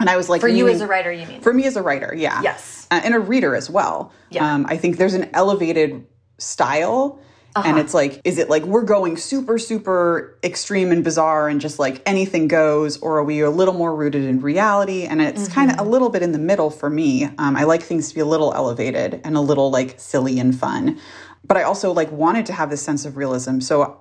and 0.00 0.10
I 0.10 0.16
was 0.16 0.28
like, 0.28 0.40
for 0.40 0.48
you 0.48 0.66
as 0.66 0.80
a 0.80 0.88
writer, 0.88 1.12
you 1.12 1.24
mean? 1.24 1.40
For 1.40 1.52
me 1.52 1.66
as 1.66 1.76
a 1.76 1.82
writer, 1.82 2.12
yeah. 2.16 2.42
Yes. 2.42 2.88
Uh, 2.90 3.00
and 3.04 3.14
a 3.14 3.20
reader 3.20 3.54
as 3.54 3.70
well. 3.70 4.12
Yeah. 4.30 4.52
Um, 4.52 4.66
I 4.68 4.76
think 4.76 4.96
there's 4.96 5.14
an 5.14 5.30
elevated 5.32 6.04
style 6.38 7.20
uh-huh. 7.56 7.68
And 7.68 7.78
it's 7.78 7.94
like, 7.94 8.20
is 8.24 8.38
it 8.38 8.50
like 8.50 8.64
we're 8.64 8.82
going 8.82 9.16
super, 9.16 9.58
super 9.58 10.36
extreme 10.42 10.90
and 10.90 11.04
bizarre 11.04 11.48
and 11.48 11.60
just 11.60 11.78
like 11.78 12.02
anything 12.04 12.48
goes, 12.48 12.96
or 12.98 13.18
are 13.18 13.24
we 13.24 13.40
a 13.42 13.50
little 13.50 13.74
more 13.74 13.94
rooted 13.94 14.24
in 14.24 14.40
reality? 14.40 15.04
And 15.04 15.22
it's 15.22 15.44
mm-hmm. 15.44 15.52
kind 15.52 15.70
of 15.70 15.78
a 15.78 15.88
little 15.88 16.08
bit 16.08 16.22
in 16.22 16.32
the 16.32 16.38
middle 16.38 16.68
for 16.68 16.90
me. 16.90 17.24
Um, 17.38 17.56
I 17.56 17.62
like 17.62 17.82
things 17.82 18.08
to 18.08 18.14
be 18.14 18.20
a 18.20 18.26
little 18.26 18.52
elevated 18.52 19.20
and 19.22 19.36
a 19.36 19.40
little 19.40 19.70
like 19.70 20.00
silly 20.00 20.40
and 20.40 20.58
fun. 20.58 20.98
But 21.46 21.56
I 21.56 21.62
also 21.62 21.92
like 21.92 22.10
wanted 22.10 22.46
to 22.46 22.52
have 22.52 22.70
this 22.70 22.82
sense 22.82 23.04
of 23.04 23.16
realism. 23.16 23.60
So 23.60 24.00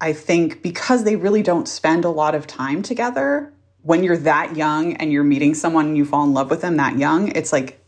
I 0.00 0.14
think 0.14 0.62
because 0.62 1.04
they 1.04 1.16
really 1.16 1.42
don't 1.42 1.68
spend 1.68 2.06
a 2.06 2.10
lot 2.10 2.34
of 2.34 2.46
time 2.46 2.82
together, 2.82 3.52
when 3.82 4.04
you're 4.04 4.16
that 4.16 4.56
young 4.56 4.94
and 4.96 5.12
you're 5.12 5.22
meeting 5.22 5.54
someone 5.54 5.86
and 5.86 5.96
you 5.98 6.06
fall 6.06 6.24
in 6.24 6.32
love 6.32 6.48
with 6.48 6.62
them 6.62 6.78
that 6.78 6.98
young, 6.98 7.28
it's 7.36 7.52
like 7.52 7.78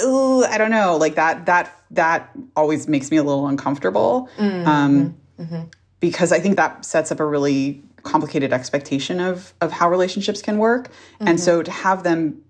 Ooh, 0.00 0.44
I 0.44 0.58
don't 0.58 0.70
know, 0.70 0.96
like 0.96 1.14
that 1.14 1.46
that 1.46 1.72
that 1.92 2.30
always 2.54 2.88
makes 2.88 3.10
me 3.10 3.16
a 3.16 3.22
little 3.22 3.46
uncomfortable. 3.46 4.28
Mm-hmm. 4.36 4.68
Um, 4.68 5.16
mm-hmm. 5.38 5.62
Because 6.00 6.32
I 6.32 6.38
think 6.38 6.56
that 6.56 6.84
sets 6.84 7.10
up 7.10 7.20
a 7.20 7.24
really 7.24 7.82
complicated 8.02 8.52
expectation 8.52 9.20
of 9.20 9.54
of 9.60 9.72
how 9.72 9.90
relationships 9.90 10.42
can 10.42 10.58
work. 10.58 10.88
Mm-hmm. 10.88 11.28
And 11.28 11.40
so 11.40 11.62
to 11.62 11.70
have 11.70 12.02
them 12.02 12.42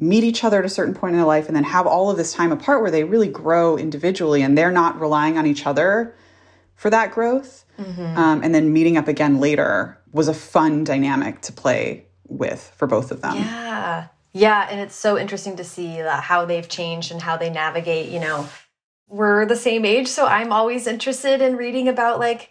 meet 0.00 0.24
each 0.24 0.44
other 0.44 0.60
at 0.60 0.64
a 0.64 0.68
certain 0.68 0.94
point 0.94 1.12
in 1.12 1.18
their 1.18 1.26
life 1.26 1.46
and 1.46 1.56
then 1.56 1.64
have 1.64 1.86
all 1.86 2.10
of 2.10 2.16
this 2.16 2.32
time 2.32 2.52
apart 2.52 2.82
where 2.82 2.90
they 2.90 3.04
really 3.04 3.28
grow 3.28 3.76
individually 3.76 4.42
and 4.42 4.56
they're 4.56 4.70
not 4.70 5.00
relying 5.00 5.36
on 5.36 5.46
each 5.46 5.66
other 5.66 6.14
for 6.76 6.90
that 6.90 7.10
growth 7.10 7.64
mm-hmm. 7.78 8.16
um, 8.16 8.42
and 8.42 8.54
then 8.54 8.72
meeting 8.72 8.96
up 8.96 9.08
again 9.08 9.40
later 9.40 9.98
was 10.12 10.28
a 10.28 10.34
fun 10.34 10.84
dynamic 10.84 11.40
to 11.40 11.52
play 11.52 12.06
with 12.28 12.72
for 12.76 12.86
both 12.86 13.10
of 13.10 13.20
them 13.22 13.36
yeah 13.36 14.06
yeah, 14.38 14.68
and 14.70 14.80
it's 14.80 14.94
so 14.94 15.18
interesting 15.18 15.56
to 15.56 15.64
see 15.64 15.96
how 15.96 16.44
they've 16.44 16.68
changed 16.68 17.10
and 17.10 17.20
how 17.20 17.36
they 17.36 17.50
navigate, 17.50 18.10
you 18.10 18.20
know. 18.20 18.48
We're 19.08 19.46
the 19.46 19.56
same 19.56 19.84
age, 19.84 20.06
so 20.06 20.26
I'm 20.26 20.52
always 20.52 20.86
interested 20.86 21.40
in 21.40 21.56
reading 21.56 21.88
about 21.88 22.20
like 22.20 22.50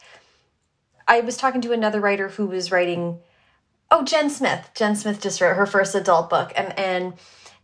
I 1.08 1.22
was 1.22 1.38
talking 1.38 1.62
to 1.62 1.72
another 1.72 2.02
writer 2.02 2.30
who 2.30 2.48
was 2.48 2.72
writing 2.72 3.20
oh, 3.90 4.04
Jen 4.04 4.30
Smith. 4.30 4.70
Jen 4.76 4.96
Smith 4.96 5.22
just 5.22 5.40
wrote 5.40 5.56
her 5.56 5.66
first 5.66 5.96
adult 5.96 6.30
book 6.30 6.52
and 6.56 6.78
and 6.78 7.14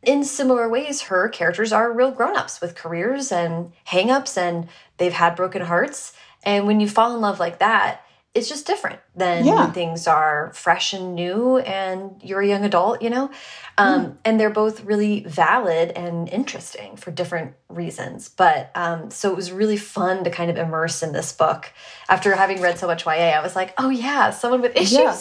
in 0.01 0.23
similar 0.23 0.69
ways 0.69 1.01
her 1.01 1.27
characters 1.29 1.73
are 1.73 1.91
real 1.91 2.11
grown-ups 2.11 2.61
with 2.61 2.75
careers 2.75 3.31
and 3.31 3.71
hangups 3.87 4.37
and 4.37 4.67
they've 4.97 5.13
had 5.13 5.35
broken 5.35 5.63
hearts 5.63 6.13
and 6.43 6.67
when 6.67 6.79
you 6.79 6.87
fall 6.87 7.15
in 7.15 7.21
love 7.21 7.39
like 7.39 7.59
that 7.59 8.05
it's 8.33 8.49
just 8.49 8.65
different 8.65 8.99
than 9.15 9.45
yeah. 9.45 9.65
when 9.65 9.73
things 9.73 10.07
are 10.07 10.51
fresh 10.55 10.91
and 10.91 11.13
new 11.13 11.59
and 11.59 12.19
you're 12.23 12.41
a 12.41 12.47
young 12.47 12.65
adult, 12.65 12.99
you 13.03 13.09
know? 13.11 13.29
Um, 13.77 14.05
mm. 14.05 14.17
And 14.25 14.39
they're 14.39 14.49
both 14.49 14.83
really 14.83 15.23
valid 15.23 15.91
and 15.91 16.27
interesting 16.29 16.95
for 16.95 17.11
different 17.11 17.53
reasons. 17.69 18.29
But 18.29 18.71
um, 18.73 19.11
so 19.11 19.29
it 19.29 19.35
was 19.35 19.51
really 19.51 19.77
fun 19.77 20.23
to 20.23 20.31
kind 20.31 20.49
of 20.49 20.57
immerse 20.57 21.03
in 21.03 21.13
this 21.13 21.31
book. 21.31 21.71
After 22.09 22.35
having 22.35 22.59
read 22.59 22.79
so 22.79 22.87
much 22.87 23.05
YA, 23.05 23.11
I 23.11 23.43
was 23.43 23.55
like, 23.55 23.75
oh, 23.77 23.89
yeah, 23.89 24.31
someone 24.31 24.61
with 24.61 24.75
issues. 24.75 24.93
Yeah, 24.93 25.15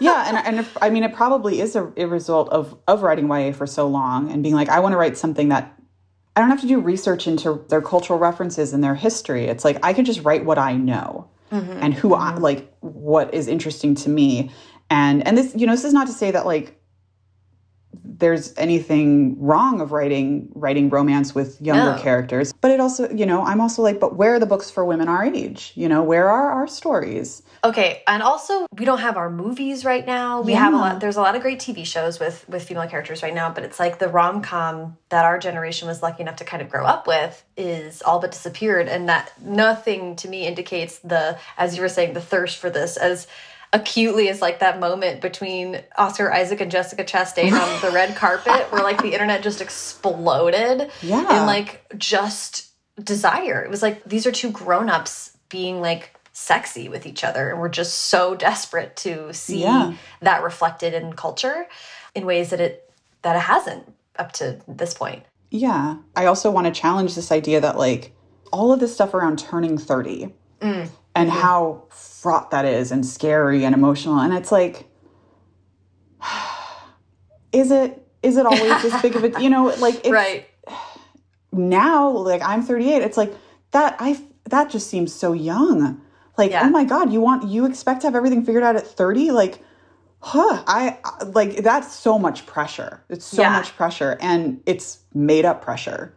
yeah. 0.00 0.24
and, 0.28 0.46
and 0.46 0.58
if, 0.60 0.76
I 0.80 0.88
mean, 0.88 1.02
it 1.02 1.14
probably 1.14 1.60
is 1.60 1.74
a, 1.74 1.92
a 1.96 2.04
result 2.04 2.48
of, 2.50 2.78
of 2.86 3.02
writing 3.02 3.28
YA 3.28 3.52
for 3.52 3.66
so 3.66 3.88
long 3.88 4.30
and 4.30 4.40
being 4.40 4.54
like, 4.54 4.68
I 4.68 4.78
want 4.78 4.92
to 4.92 4.98
write 4.98 5.16
something 5.16 5.48
that 5.48 5.76
I 6.36 6.40
don't 6.40 6.48
have 6.48 6.60
to 6.60 6.68
do 6.68 6.78
research 6.78 7.26
into 7.26 7.64
their 7.70 7.82
cultural 7.82 8.20
references 8.20 8.72
and 8.72 8.84
their 8.84 8.94
history. 8.94 9.46
It's 9.46 9.64
like 9.64 9.78
I 9.82 9.92
can 9.92 10.04
just 10.04 10.22
write 10.22 10.44
what 10.44 10.58
I 10.58 10.76
know 10.76 11.28
mm-hmm. 11.52 11.78
and 11.80 11.94
who 11.94 12.14
I 12.14 12.32
mm-hmm. 12.32 12.42
like 12.42 12.74
what 12.80 13.32
is 13.34 13.46
interesting 13.46 13.94
to 13.96 14.08
me. 14.08 14.50
And 14.90 15.26
and 15.26 15.36
this, 15.38 15.54
you 15.54 15.66
know, 15.66 15.72
this 15.72 15.84
is 15.84 15.92
not 15.92 16.06
to 16.06 16.12
say 16.12 16.30
that 16.30 16.46
like 16.46 16.81
there's 18.22 18.56
anything 18.56 19.36
wrong 19.40 19.80
of 19.80 19.90
writing 19.90 20.48
writing 20.54 20.88
romance 20.88 21.34
with 21.34 21.60
younger 21.60 21.96
no. 21.96 22.00
characters. 22.00 22.52
But 22.60 22.70
it 22.70 22.78
also 22.78 23.10
you 23.10 23.26
know 23.26 23.42
i'm 23.42 23.60
also 23.60 23.82
like 23.82 23.98
but 23.98 24.16
where 24.16 24.34
are 24.34 24.38
the 24.38 24.46
books 24.46 24.70
for 24.70 24.84
women 24.84 25.08
our 25.08 25.24
age? 25.24 25.72
You 25.74 25.88
know 25.88 26.02
where 26.04 26.30
are 26.30 26.52
our 26.52 26.68
stories? 26.68 27.42
Okay 27.64 28.02
and 28.06 28.22
also 28.22 28.66
we 28.78 28.84
don't 28.84 29.00
have 29.00 29.16
our 29.16 29.28
movies 29.28 29.84
right 29.84 30.06
now. 30.06 30.40
We 30.40 30.52
yeah. 30.52 30.60
have 30.60 30.72
a 30.72 30.76
lot 30.76 31.00
there's 31.00 31.16
a 31.16 31.20
lot 31.20 31.34
of 31.34 31.42
great 31.42 31.58
tv 31.58 31.84
shows 31.84 32.20
with 32.20 32.48
with 32.48 32.62
female 32.62 32.88
characters 32.88 33.22
right 33.24 33.34
now 33.34 33.50
but 33.50 33.64
it's 33.64 33.80
like 33.80 33.98
the 33.98 34.08
rom-com 34.08 34.96
that 35.12 35.26
our 35.26 35.38
generation 35.38 35.86
was 35.88 36.02
lucky 36.02 36.22
enough 36.22 36.36
to 36.36 36.44
kind 36.44 36.62
of 36.62 36.70
grow 36.70 36.86
up 36.86 37.06
with 37.06 37.44
is 37.56 38.00
all 38.02 38.18
but 38.18 38.30
disappeared. 38.32 38.88
And 38.88 39.08
that 39.08 39.32
nothing 39.42 40.16
to 40.16 40.28
me 40.28 40.46
indicates 40.46 40.98
the 41.00 41.38
as 41.58 41.76
you 41.76 41.82
were 41.82 41.88
saying 41.88 42.14
the 42.14 42.20
thirst 42.20 42.58
for 42.58 42.70
this 42.70 42.96
as 42.96 43.26
acutely 43.72 44.28
is 44.28 44.42
like 44.42 44.60
that 44.60 44.78
moment 44.78 45.20
between 45.20 45.80
Oscar 45.96 46.32
Isaac 46.32 46.60
and 46.60 46.70
Jessica 46.70 47.04
Chastain 47.04 47.52
on 47.52 47.80
the 47.80 47.90
red 47.90 48.14
carpet 48.16 48.70
where 48.70 48.82
like 48.82 49.00
the 49.00 49.12
internet 49.12 49.42
just 49.42 49.60
exploded 49.60 50.90
yeah. 51.00 51.40
in 51.40 51.46
like 51.46 51.84
just 51.96 52.70
desire. 53.02 53.62
It 53.62 53.70
was 53.70 53.82
like 53.82 54.04
these 54.04 54.26
are 54.26 54.32
two 54.32 54.50
grown-ups 54.50 55.36
being 55.48 55.80
like 55.80 56.14
sexy 56.34 56.88
with 56.88 57.06
each 57.06 57.24
other 57.24 57.50
and 57.50 57.60
we're 57.60 57.68
just 57.68 57.94
so 58.06 58.34
desperate 58.34 58.96
to 58.96 59.32
see 59.34 59.62
yeah. 59.62 59.94
that 60.20 60.42
reflected 60.42 60.94
in 60.94 61.12
culture 61.12 61.66
in 62.14 62.26
ways 62.26 62.50
that 62.50 62.60
it 62.60 62.90
that 63.22 63.36
it 63.36 63.42
hasn't 63.42 63.90
up 64.18 64.32
to 64.32 64.60
this 64.68 64.92
point. 64.92 65.24
Yeah. 65.50 65.96
I 66.14 66.26
also 66.26 66.50
want 66.50 66.66
to 66.66 66.78
challenge 66.78 67.14
this 67.14 67.32
idea 67.32 67.60
that 67.60 67.78
like 67.78 68.12
all 68.52 68.72
of 68.72 68.80
this 68.80 68.92
stuff 68.92 69.14
around 69.14 69.38
turning 69.38 69.78
30 69.78 70.34
mm 70.60 70.90
and 71.14 71.28
mm 71.28 71.34
-hmm. 71.34 71.42
how 71.42 71.82
fraught 71.90 72.50
that 72.50 72.64
is 72.64 72.92
and 72.92 73.06
scary 73.06 73.64
and 73.64 73.74
emotional 73.74 74.18
and 74.18 74.32
it's 74.34 74.52
like 74.52 74.86
is 77.52 77.70
it 77.70 78.02
is 78.22 78.36
it 78.36 78.46
always 78.46 78.82
this 78.82 79.02
big 79.02 79.16
of 79.16 79.24
a 79.24 79.42
you 79.42 79.50
know 79.50 79.64
like 79.80 79.96
it's, 80.04 80.10
right 80.10 80.46
now 81.52 82.08
like 82.10 82.42
i'm 82.42 82.62
38 82.62 83.02
it's 83.02 83.16
like 83.16 83.32
that 83.72 83.96
i 83.98 84.18
that 84.44 84.70
just 84.70 84.88
seems 84.88 85.12
so 85.12 85.32
young 85.32 86.00
like 86.38 86.50
yeah. 86.50 86.62
oh 86.64 86.70
my 86.70 86.84
god 86.84 87.12
you 87.12 87.20
want 87.20 87.48
you 87.48 87.66
expect 87.66 88.00
to 88.00 88.06
have 88.06 88.14
everything 88.14 88.44
figured 88.44 88.62
out 88.62 88.76
at 88.76 88.86
30 88.86 89.30
like 89.32 89.58
huh 90.20 90.62
i 90.66 90.98
like 91.26 91.56
that's 91.56 91.94
so 91.94 92.18
much 92.18 92.46
pressure 92.46 93.04
it's 93.08 93.24
so 93.24 93.42
yeah. 93.42 93.50
much 93.50 93.76
pressure 93.76 94.16
and 94.20 94.62
it's 94.66 95.00
made 95.14 95.44
up 95.44 95.62
pressure 95.62 96.14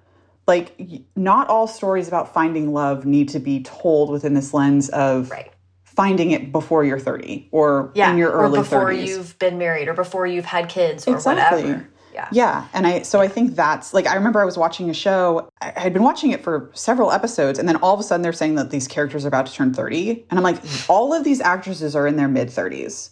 like 0.47 0.79
not 1.15 1.47
all 1.49 1.67
stories 1.67 2.07
about 2.07 2.33
finding 2.33 2.71
love 2.73 3.05
need 3.05 3.29
to 3.29 3.39
be 3.39 3.63
told 3.63 4.09
within 4.09 4.33
this 4.33 4.53
lens 4.53 4.89
of 4.89 5.31
right. 5.31 5.51
finding 5.83 6.31
it 6.31 6.51
before 6.51 6.83
you're 6.83 6.99
30 6.99 7.49
or 7.51 7.91
yeah, 7.95 8.11
in 8.11 8.17
your 8.17 8.31
early 8.31 8.59
or 8.59 8.63
before 8.63 8.89
30s. 8.89 9.07
you've 9.07 9.39
been 9.39 9.57
married 9.57 9.87
or 9.87 9.93
before 9.93 10.27
you've 10.27 10.45
had 10.45 10.69
kids 10.69 11.07
or 11.07 11.15
exactly. 11.15 11.63
whatever. 11.63 11.89
Yeah. 12.13 12.29
Yeah. 12.31 12.67
And 12.73 12.87
I, 12.87 13.01
so 13.01 13.19
I 13.19 13.27
think 13.27 13.55
that's 13.55 13.93
like, 13.93 14.07
I 14.07 14.15
remember 14.15 14.41
I 14.41 14.45
was 14.45 14.57
watching 14.57 14.89
a 14.89 14.93
show, 14.93 15.49
I 15.61 15.77
had 15.77 15.91
been 15.91 16.03
watching 16.03 16.31
it 16.31 16.41
for 16.41 16.71
several 16.73 17.11
episodes, 17.11 17.59
and 17.59 17.67
then 17.67 17.75
all 17.77 17.93
of 17.93 17.99
a 17.99 18.03
sudden 18.03 18.21
they're 18.21 18.31
saying 18.31 18.55
that 18.55 18.69
these 18.69 18.87
characters 18.87 19.25
are 19.25 19.27
about 19.27 19.47
to 19.47 19.53
turn 19.53 19.73
30. 19.73 20.25
And 20.29 20.39
I'm 20.39 20.43
like, 20.43 20.61
mm. 20.61 20.89
all 20.89 21.13
of 21.13 21.25
these 21.25 21.41
actresses 21.41 21.93
are 21.93 22.07
in 22.07 22.15
their 22.15 22.29
mid 22.29 22.47
30s. 22.47 23.09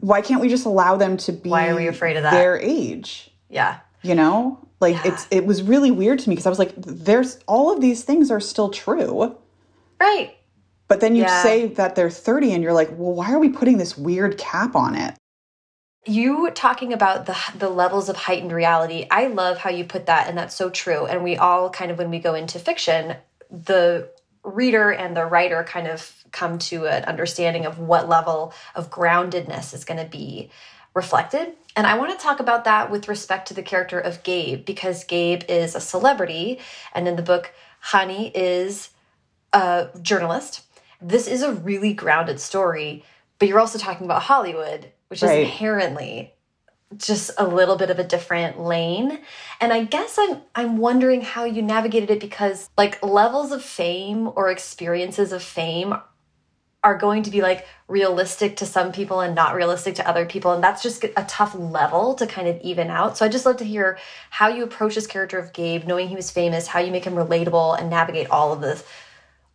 Why 0.00 0.20
can't 0.20 0.40
we 0.40 0.48
just 0.48 0.66
allow 0.66 0.96
them 0.96 1.16
to 1.16 1.32
be 1.32 1.50
Why 1.50 1.68
are 1.68 1.74
we 1.74 1.88
afraid 1.88 2.16
of 2.16 2.22
that? 2.22 2.30
their 2.30 2.60
age? 2.60 3.32
Yeah. 3.48 3.80
You 4.02 4.14
know? 4.14 4.68
Like 4.80 4.96
yeah. 4.96 5.12
it's 5.12 5.26
it 5.30 5.44
was 5.46 5.62
really 5.62 5.90
weird 5.90 6.18
to 6.20 6.28
me 6.28 6.34
because 6.34 6.46
I 6.46 6.50
was 6.50 6.58
like, 6.58 6.72
there's 6.76 7.38
all 7.46 7.72
of 7.72 7.80
these 7.80 8.02
things 8.02 8.30
are 8.30 8.40
still 8.40 8.70
true. 8.70 9.36
Right. 10.00 10.36
But 10.88 11.00
then 11.00 11.14
you 11.14 11.22
yeah. 11.22 11.42
say 11.42 11.66
that 11.66 11.94
they're 11.94 12.10
30 12.10 12.52
and 12.52 12.62
you're 12.64 12.72
like, 12.72 12.88
well, 12.90 13.14
why 13.14 13.32
are 13.32 13.38
we 13.38 13.50
putting 13.50 13.78
this 13.78 13.96
weird 13.96 14.38
cap 14.38 14.74
on 14.74 14.96
it? 14.96 15.14
You 16.06 16.50
talking 16.50 16.92
about 16.92 17.26
the 17.26 17.36
the 17.56 17.68
levels 17.68 18.08
of 18.08 18.16
heightened 18.16 18.52
reality. 18.52 19.06
I 19.10 19.26
love 19.26 19.58
how 19.58 19.70
you 19.70 19.84
put 19.84 20.06
that 20.06 20.28
and 20.28 20.36
that's 20.36 20.56
so 20.56 20.70
true. 20.70 21.06
And 21.06 21.22
we 21.22 21.36
all 21.36 21.68
kind 21.70 21.90
of 21.90 21.98
when 21.98 22.10
we 22.10 22.18
go 22.18 22.34
into 22.34 22.58
fiction, 22.58 23.16
the 23.50 24.08
reader 24.42 24.90
and 24.90 25.14
the 25.16 25.26
writer 25.26 25.62
kind 25.64 25.86
of 25.86 26.24
come 26.32 26.58
to 26.58 26.86
an 26.86 27.04
understanding 27.04 27.66
of 27.66 27.78
what 27.78 28.08
level 28.08 28.54
of 28.74 28.90
groundedness 28.90 29.74
is 29.74 29.84
going 29.84 30.02
to 30.02 30.10
be 30.10 30.50
reflected. 30.94 31.52
And 31.76 31.86
I 31.86 31.96
want 31.96 32.10
to 32.10 32.22
talk 32.22 32.40
about 32.40 32.64
that 32.64 32.90
with 32.90 33.08
respect 33.08 33.48
to 33.48 33.54
the 33.54 33.62
character 33.62 33.98
of 33.98 34.22
Gabe 34.22 34.64
because 34.64 35.04
Gabe 35.04 35.42
is 35.48 35.74
a 35.74 35.80
celebrity 35.80 36.58
and 36.94 37.06
in 37.06 37.16
the 37.16 37.22
book 37.22 37.52
Chani 37.84 38.30
is 38.34 38.90
a 39.52 39.88
journalist. 40.02 40.62
This 41.00 41.26
is 41.26 41.42
a 41.42 41.52
really 41.52 41.94
grounded 41.94 42.40
story, 42.40 43.04
but 43.38 43.48
you're 43.48 43.60
also 43.60 43.78
talking 43.78 44.04
about 44.04 44.22
Hollywood, 44.22 44.90
which 45.08 45.22
right. 45.22 45.38
is 45.38 45.44
inherently 45.44 46.34
just 46.96 47.30
a 47.38 47.46
little 47.46 47.76
bit 47.76 47.90
of 47.90 47.98
a 47.98 48.04
different 48.04 48.60
lane. 48.60 49.20
And 49.60 49.72
I 49.72 49.84
guess 49.84 50.18
I'm 50.18 50.42
I'm 50.54 50.76
wondering 50.76 51.22
how 51.22 51.44
you 51.44 51.62
navigated 51.62 52.10
it 52.10 52.20
because 52.20 52.68
like 52.76 53.02
levels 53.04 53.52
of 53.52 53.62
fame 53.62 54.30
or 54.34 54.50
experiences 54.50 55.32
of 55.32 55.42
fame 55.42 55.94
are 56.82 56.96
going 56.96 57.22
to 57.22 57.30
be 57.30 57.42
like 57.42 57.66
realistic 57.88 58.56
to 58.56 58.66
some 58.66 58.90
people 58.90 59.20
and 59.20 59.34
not 59.34 59.54
realistic 59.54 59.94
to 59.96 60.08
other 60.08 60.24
people 60.24 60.52
and 60.52 60.64
that's 60.64 60.82
just 60.82 61.04
a 61.04 61.24
tough 61.28 61.54
level 61.54 62.14
to 62.14 62.26
kind 62.26 62.48
of 62.48 62.58
even 62.62 62.88
out 62.88 63.18
so 63.18 63.24
i 63.24 63.28
just 63.28 63.44
love 63.44 63.56
to 63.56 63.64
hear 63.64 63.98
how 64.30 64.48
you 64.48 64.64
approach 64.64 64.94
this 64.94 65.06
character 65.06 65.38
of 65.38 65.52
gabe 65.52 65.84
knowing 65.84 66.08
he 66.08 66.16
was 66.16 66.30
famous 66.30 66.66
how 66.66 66.78
you 66.78 66.90
make 66.90 67.04
him 67.04 67.14
relatable 67.14 67.78
and 67.78 67.90
navigate 67.90 68.28
all 68.30 68.52
of 68.52 68.60
this 68.60 68.84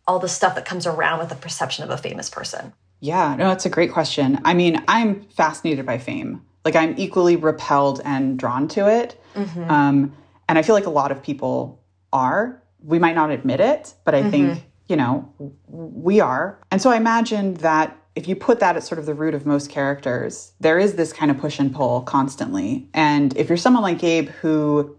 all 0.06 0.18
the 0.18 0.28
stuff 0.28 0.54
that 0.54 0.64
comes 0.64 0.86
around 0.86 1.18
with 1.18 1.28
the 1.28 1.34
perception 1.34 1.82
of 1.82 1.90
a 1.90 1.96
famous 1.96 2.30
person 2.30 2.72
yeah 3.00 3.34
no 3.34 3.48
that's 3.48 3.66
a 3.66 3.70
great 3.70 3.92
question 3.92 4.38
i 4.44 4.54
mean 4.54 4.82
i'm 4.86 5.22
fascinated 5.30 5.84
by 5.84 5.98
fame 5.98 6.40
like 6.66 6.74
I'm 6.74 6.98
equally 6.98 7.36
repelled 7.36 8.02
and 8.04 8.36
drawn 8.36 8.66
to 8.68 8.90
it. 8.90 9.22
Mm-hmm. 9.36 9.70
Um, 9.70 10.12
and 10.48 10.58
I 10.58 10.62
feel 10.62 10.74
like 10.74 10.86
a 10.86 10.90
lot 10.90 11.12
of 11.12 11.22
people 11.22 11.80
are. 12.12 12.60
We 12.82 12.98
might 12.98 13.14
not 13.14 13.30
admit 13.30 13.60
it, 13.60 13.94
but 14.04 14.16
I 14.16 14.22
mm-hmm. 14.22 14.30
think, 14.30 14.64
you 14.88 14.96
know, 14.96 15.32
we 15.68 16.20
are. 16.20 16.58
And 16.70 16.80
so 16.80 16.90
I 16.90 16.96
imagine 16.96 17.54
that 17.54 17.96
if 18.14 18.26
you 18.26 18.34
put 18.34 18.60
that 18.60 18.76
at 18.76 18.82
sort 18.82 18.98
of 18.98 19.06
the 19.06 19.14
root 19.14 19.34
of 19.34 19.44
most 19.44 19.70
characters, 19.70 20.52
there 20.60 20.78
is 20.78 20.94
this 20.94 21.12
kind 21.12 21.30
of 21.30 21.38
push 21.38 21.58
and 21.58 21.74
pull 21.74 22.00
constantly. 22.02 22.88
And 22.94 23.36
if 23.36 23.48
you're 23.48 23.58
someone 23.58 23.82
like 23.82 23.98
Gabe 23.98 24.28
who 24.28 24.96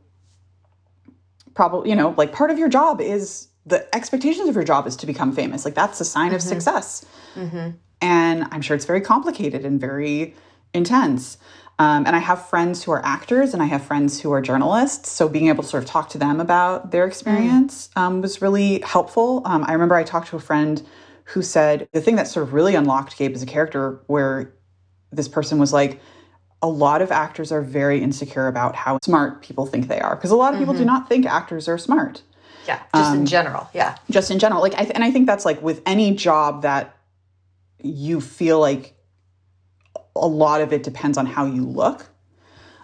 probably, 1.56 1.90
you 1.90 1.96
know, 1.96 2.14
like 2.18 2.32
part 2.32 2.52
of 2.52 2.60
your 2.60 2.70
job 2.70 3.02
is 3.02 3.48
the 3.66 3.94
expectations 3.96 4.48
of 4.48 4.56
your 4.56 4.64
job 4.64 4.88
is 4.88 4.96
to 4.98 5.06
become 5.06 5.34
famous. 5.34 5.66
Like 5.66 5.74
that's 5.74 6.00
a 6.00 6.06
sign 6.06 6.28
mm-hmm. 6.28 6.36
of 6.36 6.42
success. 6.42 7.06
Mm-hmm. 7.36 7.72
And 8.02 8.48
I'm 8.52 8.62
sure 8.62 8.76
it's 8.76 8.86
very 8.86 9.02
complicated 9.02 9.66
and 9.66 9.82
very 9.82 10.36
intense. 10.74 11.38
Um, 11.80 12.08
and 12.08 12.16
I 12.16 12.20
have 12.20 12.48
friends 12.50 12.84
who 12.84 12.92
are 12.92 13.06
actors 13.06 13.54
and 13.54 13.62
I 13.62 13.68
have 13.68 13.84
friends 13.84 14.20
who 14.20 14.32
are 14.32 14.42
journalists. 14.42 15.12
So 15.12 15.30
being 15.30 15.48
able 15.48 15.64
to 15.64 15.70
sort 15.70 15.84
of 15.84 15.90
talk 15.90 16.10
to 16.10 16.18
them 16.18 16.40
about 16.40 16.92
their 16.92 17.06
experience 17.06 17.90
mm. 17.96 18.02
um, 18.02 18.22
was 18.22 18.42
really 18.42 18.82
helpful. 18.82 19.44
Um, 19.46 19.64
I 19.68 19.74
remember 19.74 19.94
I 19.94 20.04
talked 20.04 20.30
to 20.30 20.36
a 20.36 20.40
friend 20.40 20.82
who 21.26 21.42
said 21.44 21.88
the 21.92 22.02
thing 22.02 22.16
that 22.16 22.28
sort 22.28 22.48
of 22.48 22.54
really 22.54 22.74
unlocked 22.74 23.18
Gabe 23.18 23.36
as 23.36 23.44
a 23.44 23.46
character, 23.46 24.00
where 24.08 24.54
this 25.12 25.28
person 25.28 25.60
was 25.60 25.72
like, 25.72 26.00
a 26.62 26.68
lot 26.68 27.04
of 27.04 27.12
actors 27.12 27.52
are 27.52 27.62
very 27.62 28.02
insecure 28.02 28.48
about 28.48 28.76
how 28.76 28.98
smart 29.04 29.44
people 29.44 29.68
think 29.68 29.88
they 29.88 30.00
are 30.00 30.16
because 30.16 30.32
a 30.32 30.36
lot 30.36 30.54
of 30.54 30.60
people 30.60 30.74
mm 30.74 30.80
-hmm. 30.80 30.86
do 30.86 30.86
mm-hmm. 30.86 31.02
not 31.02 31.10
think 31.10 31.26
actors 31.26 31.68
are 31.68 31.78
smart. 31.78 32.24
Yeah, 32.66 32.80
just 32.96 33.14
in 33.14 33.20
um, 33.20 33.26
general. 33.26 33.68
Yeah, 33.74 33.96
just 34.10 34.32
in 34.32 34.40
general. 34.40 34.64
Like, 34.64 34.76
I 34.76 34.92
and 34.96 35.04
I 35.04 35.12
think 35.12 35.28
that's 35.28 35.46
like 35.46 35.62
with 35.62 35.82
any 35.86 36.16
job 36.16 36.62
that 36.64 36.96
you 37.84 38.20
feel 38.22 38.60
like 38.60 38.97
a 40.24 40.28
lot 40.28 40.62
of 40.62 40.74
it 40.74 40.84
depends 40.84 41.18
on 41.18 41.26
how 41.26 41.46
you 41.46 41.64
look. 41.66 42.10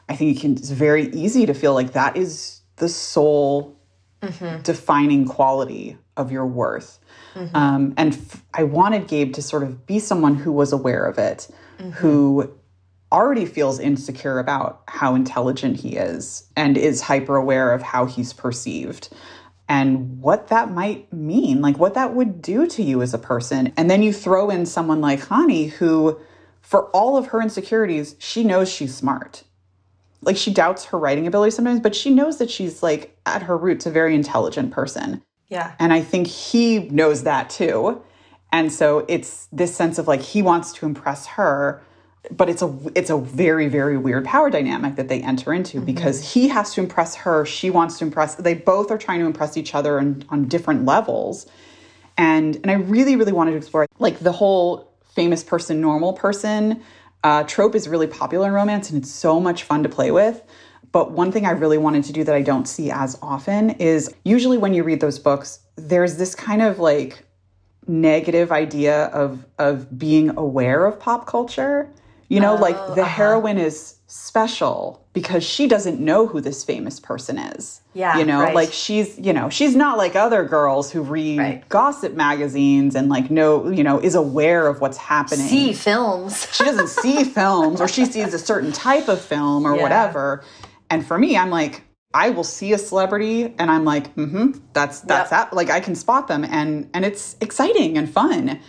I 0.09 0.15
think 0.15 0.37
it 0.37 0.41
can, 0.41 0.53
it's 0.53 0.69
very 0.69 1.07
easy 1.09 1.45
to 1.45 1.53
feel 1.53 1.73
like 1.73 1.93
that 1.93 2.17
is 2.17 2.61
the 2.77 2.89
sole 2.89 3.77
mm-hmm. 4.21 4.61
defining 4.61 5.25
quality 5.25 5.97
of 6.17 6.31
your 6.31 6.45
worth. 6.45 6.99
Mm-hmm. 7.35 7.55
Um, 7.55 7.93
and 7.97 8.13
f- 8.13 8.43
I 8.53 8.63
wanted 8.63 9.07
Gabe 9.07 9.33
to 9.33 9.41
sort 9.41 9.63
of 9.63 9.85
be 9.85 9.99
someone 9.99 10.35
who 10.35 10.51
was 10.51 10.73
aware 10.73 11.05
of 11.05 11.17
it, 11.17 11.47
mm-hmm. 11.79 11.91
who 11.91 12.53
already 13.11 13.45
feels 13.45 13.79
insecure 13.79 14.39
about 14.39 14.81
how 14.87 15.15
intelligent 15.15 15.79
he 15.79 15.95
is 15.95 16.47
and 16.55 16.77
is 16.77 17.01
hyper 17.01 17.35
aware 17.35 17.71
of 17.71 17.81
how 17.81 18.05
he's 18.05 18.33
perceived 18.33 19.09
and 19.69 20.19
what 20.19 20.49
that 20.49 20.71
might 20.71 21.11
mean, 21.13 21.61
like 21.61 21.77
what 21.77 21.93
that 21.93 22.13
would 22.13 22.41
do 22.41 22.67
to 22.67 22.83
you 22.83 23.01
as 23.01 23.13
a 23.13 23.17
person. 23.17 23.71
And 23.77 23.89
then 23.89 24.03
you 24.03 24.11
throw 24.11 24.49
in 24.49 24.65
someone 24.65 24.99
like 24.99 25.21
Chani 25.21 25.69
who 25.69 26.19
for 26.63 26.85
all 26.87 27.17
of 27.17 27.27
her 27.27 27.41
insecurities, 27.41 28.15
she 28.17 28.43
knows 28.43 28.71
she's 28.71 28.95
smart. 28.95 29.43
Like 30.21 30.37
she 30.37 30.51
doubts 30.51 30.85
her 30.85 30.97
writing 30.97 31.27
ability 31.27 31.51
sometimes, 31.51 31.81
but 31.81 31.93
she 31.93 32.09
knows 32.09 32.39
that 32.39 32.49
she's 32.49 32.81
like 32.81 33.15
at 33.25 33.43
her 33.43 33.57
roots 33.57 33.85
a 33.85 33.91
very 33.91 34.15
intelligent 34.15 34.71
person. 34.71 35.21
Yeah. 35.49 35.75
And 35.77 35.93
I 35.93 36.01
think 36.01 36.25
he 36.27 36.79
knows 36.89 37.23
that 37.23 37.49
too. 37.49 38.01
And 38.51 38.71
so 38.71 39.05
it's 39.09 39.47
this 39.51 39.75
sense 39.75 39.99
of 39.99 40.07
like 40.07 40.21
he 40.21 40.41
wants 40.41 40.71
to 40.73 40.85
impress 40.85 41.27
her, 41.27 41.83
but 42.31 42.49
it's 42.49 42.61
a 42.61 42.73
it's 42.95 43.09
a 43.09 43.17
very 43.17 43.67
very 43.67 43.97
weird 43.97 44.23
power 44.23 44.49
dynamic 44.49 44.95
that 44.95 45.09
they 45.09 45.21
enter 45.21 45.53
into 45.53 45.77
mm-hmm. 45.77 45.85
because 45.85 46.33
he 46.33 46.47
has 46.47 46.73
to 46.75 46.81
impress 46.81 47.15
her, 47.15 47.45
she 47.45 47.69
wants 47.69 47.99
to 47.99 48.05
impress. 48.05 48.35
They 48.35 48.53
both 48.53 48.89
are 48.89 48.97
trying 48.97 49.19
to 49.19 49.25
impress 49.25 49.57
each 49.57 49.75
other 49.75 49.99
on, 49.99 50.23
on 50.29 50.47
different 50.47 50.85
levels. 50.85 51.45
And 52.17 52.55
and 52.55 52.71
I 52.71 52.75
really 52.75 53.17
really 53.17 53.33
wanted 53.33 53.51
to 53.51 53.57
explore 53.57 53.85
like 53.99 54.19
the 54.19 54.31
whole 54.31 54.92
famous 55.15 55.43
person, 55.43 55.81
normal 55.81 56.13
person 56.13 56.83
uh, 57.23 57.43
trope 57.43 57.73
is 57.73 57.87
really 57.87 58.07
popular 58.07 58.47
in 58.47 58.53
romance 58.53 58.89
and 58.89 59.01
it's 59.01 59.11
so 59.11 59.39
much 59.39 59.63
fun 59.63 59.83
to 59.83 59.89
play 59.89 60.11
with. 60.11 60.41
But 60.91 61.11
one 61.11 61.31
thing 61.31 61.45
I 61.45 61.51
really 61.51 61.77
wanted 61.77 62.03
to 62.05 62.13
do 62.13 62.23
that 62.23 62.35
I 62.35 62.41
don't 62.41 62.67
see 62.67 62.91
as 62.91 63.17
often 63.21 63.71
is 63.71 64.13
usually 64.23 64.57
when 64.57 64.73
you 64.73 64.83
read 64.83 64.99
those 64.99 65.17
books, 65.17 65.59
there's 65.75 66.17
this 66.17 66.35
kind 66.35 66.61
of 66.61 66.79
like 66.79 67.25
negative 67.87 68.51
idea 68.51 69.05
of 69.07 69.45
of 69.57 69.97
being 69.97 70.37
aware 70.37 70.85
of 70.85 70.99
pop 70.99 71.25
culture. 71.25 71.89
You 72.33 72.41
know, 72.41 72.57
oh, 72.57 72.61
like 72.61 72.75
the 72.95 73.01
uh 73.01 73.05
-huh. 73.05 73.17
heroine 73.17 73.57
is 73.57 73.95
special 74.07 75.03
because 75.13 75.43
she 75.43 75.67
doesn't 75.67 75.97
know 75.99 76.27
who 76.27 76.41
this 76.41 76.63
famous 76.63 76.99
person 76.99 77.37
is. 77.37 77.81
Yeah. 77.93 78.17
You 78.17 78.25
know, 78.25 78.41
right. 78.41 78.55
like 78.55 78.71
she's, 78.71 79.17
you 79.17 79.33
know, 79.33 79.49
she's 79.49 79.75
not 79.75 79.97
like 79.97 80.15
other 80.15 80.43
girls 80.43 80.91
who 80.91 81.01
read 81.01 81.39
right. 81.39 81.69
gossip 81.69 82.13
magazines 82.13 82.95
and 82.95 83.09
like 83.09 83.29
know, 83.29 83.69
you 83.69 83.83
know, 83.83 83.99
is 83.99 84.15
aware 84.15 84.67
of 84.67 84.81
what's 84.81 84.97
happening. 84.97 85.47
See 85.47 85.73
films. 85.73 86.47
she 86.51 86.63
doesn't 86.63 86.89
see 87.03 87.23
films 87.23 87.81
or 87.81 87.87
she 87.87 88.05
sees 88.05 88.33
a 88.33 88.39
certain 88.39 88.71
type 88.71 89.07
of 89.11 89.19
film 89.19 89.65
or 89.65 89.75
yeah. 89.75 89.81
whatever. 89.81 90.43
And 90.89 91.05
for 91.05 91.17
me, 91.17 91.35
I'm 91.35 91.49
like, 91.49 91.81
I 92.13 92.29
will 92.29 92.43
see 92.43 92.73
a 92.73 92.77
celebrity 92.77 93.55
and 93.57 93.71
I'm 93.71 93.85
like, 93.85 94.15
mm-hmm, 94.15 94.59
that's 94.73 95.01
that's 95.01 95.31
yep. 95.31 95.49
that. 95.49 95.55
Like 95.55 95.69
I 95.71 95.79
can 95.79 95.95
spot 95.95 96.27
them 96.27 96.43
and 96.43 96.87
and 96.93 97.03
it's 97.03 97.35
exciting 97.41 97.97
and 97.97 98.07
fun. 98.07 98.59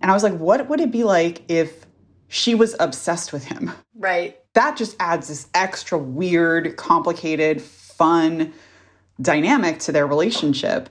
And 0.00 0.10
I 0.10 0.14
was 0.14 0.22
like, 0.22 0.36
what 0.38 0.68
would 0.68 0.80
it 0.80 0.90
be 0.90 1.02
like 1.02 1.42
if 1.48 1.86
she 2.32 2.54
was 2.54 2.74
obsessed 2.80 3.30
with 3.30 3.44
him? 3.44 3.70
Right. 3.94 4.38
That 4.54 4.74
just 4.78 4.96
adds 4.98 5.28
this 5.28 5.48
extra 5.52 5.98
weird, 5.98 6.78
complicated, 6.78 7.60
fun 7.60 8.54
dynamic 9.20 9.80
to 9.80 9.92
their 9.92 10.06
relationship. 10.06 10.88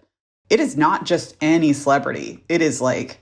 It 0.52 0.60
is 0.60 0.78
not 0.78 1.04
just 1.04 1.36
any 1.42 1.74
celebrity. 1.74 2.44
It 2.48 2.62
is 2.62 2.80
like 2.80 3.22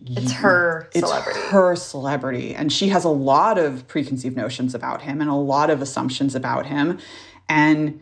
it's 0.00 0.30
her 0.30 0.88
celebrity. 0.94 1.40
Her 1.40 1.74
celebrity. 1.74 2.54
And 2.54 2.72
she 2.72 2.88
has 2.90 3.02
a 3.02 3.08
lot 3.08 3.58
of 3.58 3.88
preconceived 3.88 4.36
notions 4.36 4.72
about 4.72 5.02
him 5.02 5.20
and 5.20 5.28
a 5.28 5.34
lot 5.34 5.70
of 5.70 5.82
assumptions 5.82 6.36
about 6.36 6.66
him. 6.66 7.00
And 7.48 8.00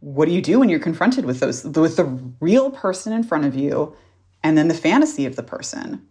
what 0.00 0.26
do 0.26 0.32
you 0.32 0.42
do 0.42 0.58
when 0.58 0.68
you're 0.68 0.80
confronted 0.80 1.24
with 1.24 1.38
those 1.38 1.62
with 1.62 1.94
the 1.94 2.06
real 2.40 2.72
person 2.72 3.12
in 3.12 3.22
front 3.22 3.44
of 3.44 3.54
you 3.54 3.94
and 4.42 4.58
then 4.58 4.66
the 4.66 4.74
fantasy 4.74 5.26
of 5.26 5.36
the 5.36 5.44
person? 5.44 6.08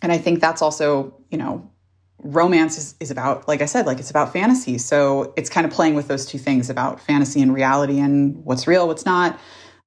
And 0.00 0.10
I 0.12 0.16
think 0.16 0.40
that's 0.40 0.62
also, 0.62 1.14
you 1.30 1.36
know, 1.36 1.70
romance 2.24 2.78
is, 2.78 2.94
is 3.00 3.10
about 3.10 3.46
like 3.46 3.60
i 3.60 3.66
said 3.66 3.86
like 3.86 4.00
it's 4.00 4.10
about 4.10 4.32
fantasy. 4.32 4.78
So 4.78 5.32
it's 5.36 5.50
kind 5.50 5.66
of 5.66 5.72
playing 5.72 5.94
with 5.94 6.08
those 6.08 6.24
two 6.26 6.38
things 6.38 6.70
about 6.70 6.98
fantasy 6.98 7.40
and 7.40 7.54
reality 7.54 8.00
and 8.00 8.42
what's 8.44 8.66
real 8.66 8.88
what's 8.88 9.04
not. 9.04 9.38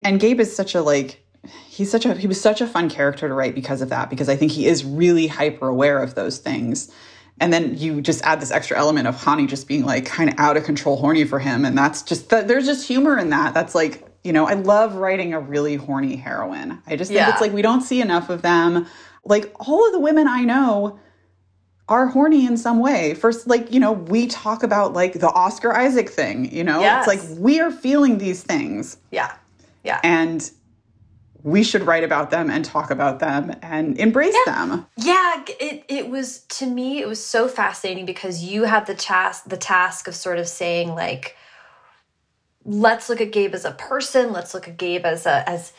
And 0.03 0.19
gabe 0.19 0.39
is 0.39 0.55
such 0.55 0.75
a 0.75 0.81
like 0.81 1.25
he's 1.67 1.89
such 1.89 2.05
a 2.05 2.13
he 2.13 2.27
was 2.27 2.39
such 2.39 2.61
a 2.61 2.67
fun 2.67 2.89
character 2.89 3.27
to 3.27 3.33
write 3.33 3.55
because 3.55 3.81
of 3.81 3.89
that 3.89 4.09
because 4.09 4.29
i 4.29 4.35
think 4.35 4.51
he 4.51 4.67
is 4.67 4.85
really 4.85 5.27
hyper 5.27 5.67
aware 5.67 6.01
of 6.01 6.15
those 6.15 6.38
things. 6.38 6.91
And 7.39 7.51
then 7.53 7.77
you 7.77 8.01
just 8.01 8.23
add 8.23 8.39
this 8.39 8.49
extra 8.49 8.77
element 8.77 9.07
of 9.07 9.15
Chani 9.15 9.47
just 9.47 9.67
being 9.67 9.85
like 9.85 10.07
kind 10.07 10.31
of 10.31 10.39
out 10.39 10.57
of 10.57 10.63
control 10.63 10.97
horny 10.97 11.23
for 11.23 11.38
him. 11.38 11.65
And 11.65 11.77
that's 11.77 12.01
just 12.01 12.29
that 12.29 12.47
there's 12.47 12.65
just 12.65 12.88
humor 12.88 13.15
in 13.17 13.29
that. 13.31 13.53
That's 13.53 13.73
like 13.73 14.03
you 14.23 14.33
know 14.33 14.45
i 14.45 14.53
love 14.53 14.95
writing 14.95 15.33
a 15.33 15.39
really 15.39 15.75
horny 15.75 16.17
heroine. 16.17 16.83
I 16.85 16.95
just 16.97 17.09
think 17.09 17.19
yeah. 17.19 17.31
it's 17.31 17.41
like 17.41 17.51
we 17.51 17.63
don't 17.63 17.81
see 17.81 17.99
enough 17.99 18.29
of 18.29 18.43
them. 18.43 18.85
Like 19.25 19.51
all 19.59 19.88
of 19.88 19.91
the 19.91 19.99
women 19.99 20.27
i 20.27 20.43
know 20.43 20.99
are 21.89 22.07
horny 22.07 22.45
in 22.45 22.57
some 22.57 22.79
way. 22.79 23.13
First, 23.13 23.47
like, 23.47 23.71
you 23.71 23.79
know, 23.79 23.93
we 23.93 24.27
talk 24.27 24.63
about 24.63 24.93
like 24.93 25.13
the 25.13 25.29
Oscar 25.29 25.73
Isaac 25.73 26.09
thing, 26.09 26.51
you 26.53 26.63
know? 26.63 26.81
Yes. 26.81 27.07
It's 27.07 27.29
like 27.29 27.39
we 27.39 27.59
are 27.59 27.71
feeling 27.71 28.17
these 28.17 28.43
things. 28.43 28.97
Yeah. 29.11 29.33
Yeah. 29.83 30.01
And 30.03 30.49
we 31.43 31.63
should 31.63 31.83
write 31.83 32.03
about 32.03 32.29
them 32.29 32.49
and 32.49 32.65
talk 32.65 32.91
about 32.91 33.19
them 33.19 33.55
and 33.61 33.97
embrace 33.97 34.35
yeah. 34.45 34.53
them. 34.53 34.85
Yeah, 34.97 35.45
it 35.61 35.85
it 35.88 36.09
was 36.09 36.39
to 36.39 36.65
me 36.65 36.99
it 36.99 37.07
was 37.07 37.23
so 37.23 37.47
fascinating 37.47 38.05
because 38.05 38.43
you 38.43 38.63
had 38.63 38.85
the 38.85 38.95
task 38.95 39.45
the 39.45 39.55
task 39.55 40.09
of 40.09 40.15
sort 40.15 40.39
of 40.39 40.47
saying 40.49 40.93
like 40.93 41.38
let's 42.65 43.07
look 43.07 43.21
at 43.21 43.31
Gabe 43.31 43.55
as 43.55 43.63
a 43.63 43.71
person, 43.71 44.33
let's 44.33 44.53
look 44.53 44.67
at 44.67 44.75
Gabe 44.75 45.05
as 45.05 45.25
a 45.25 45.47
as 45.49 45.71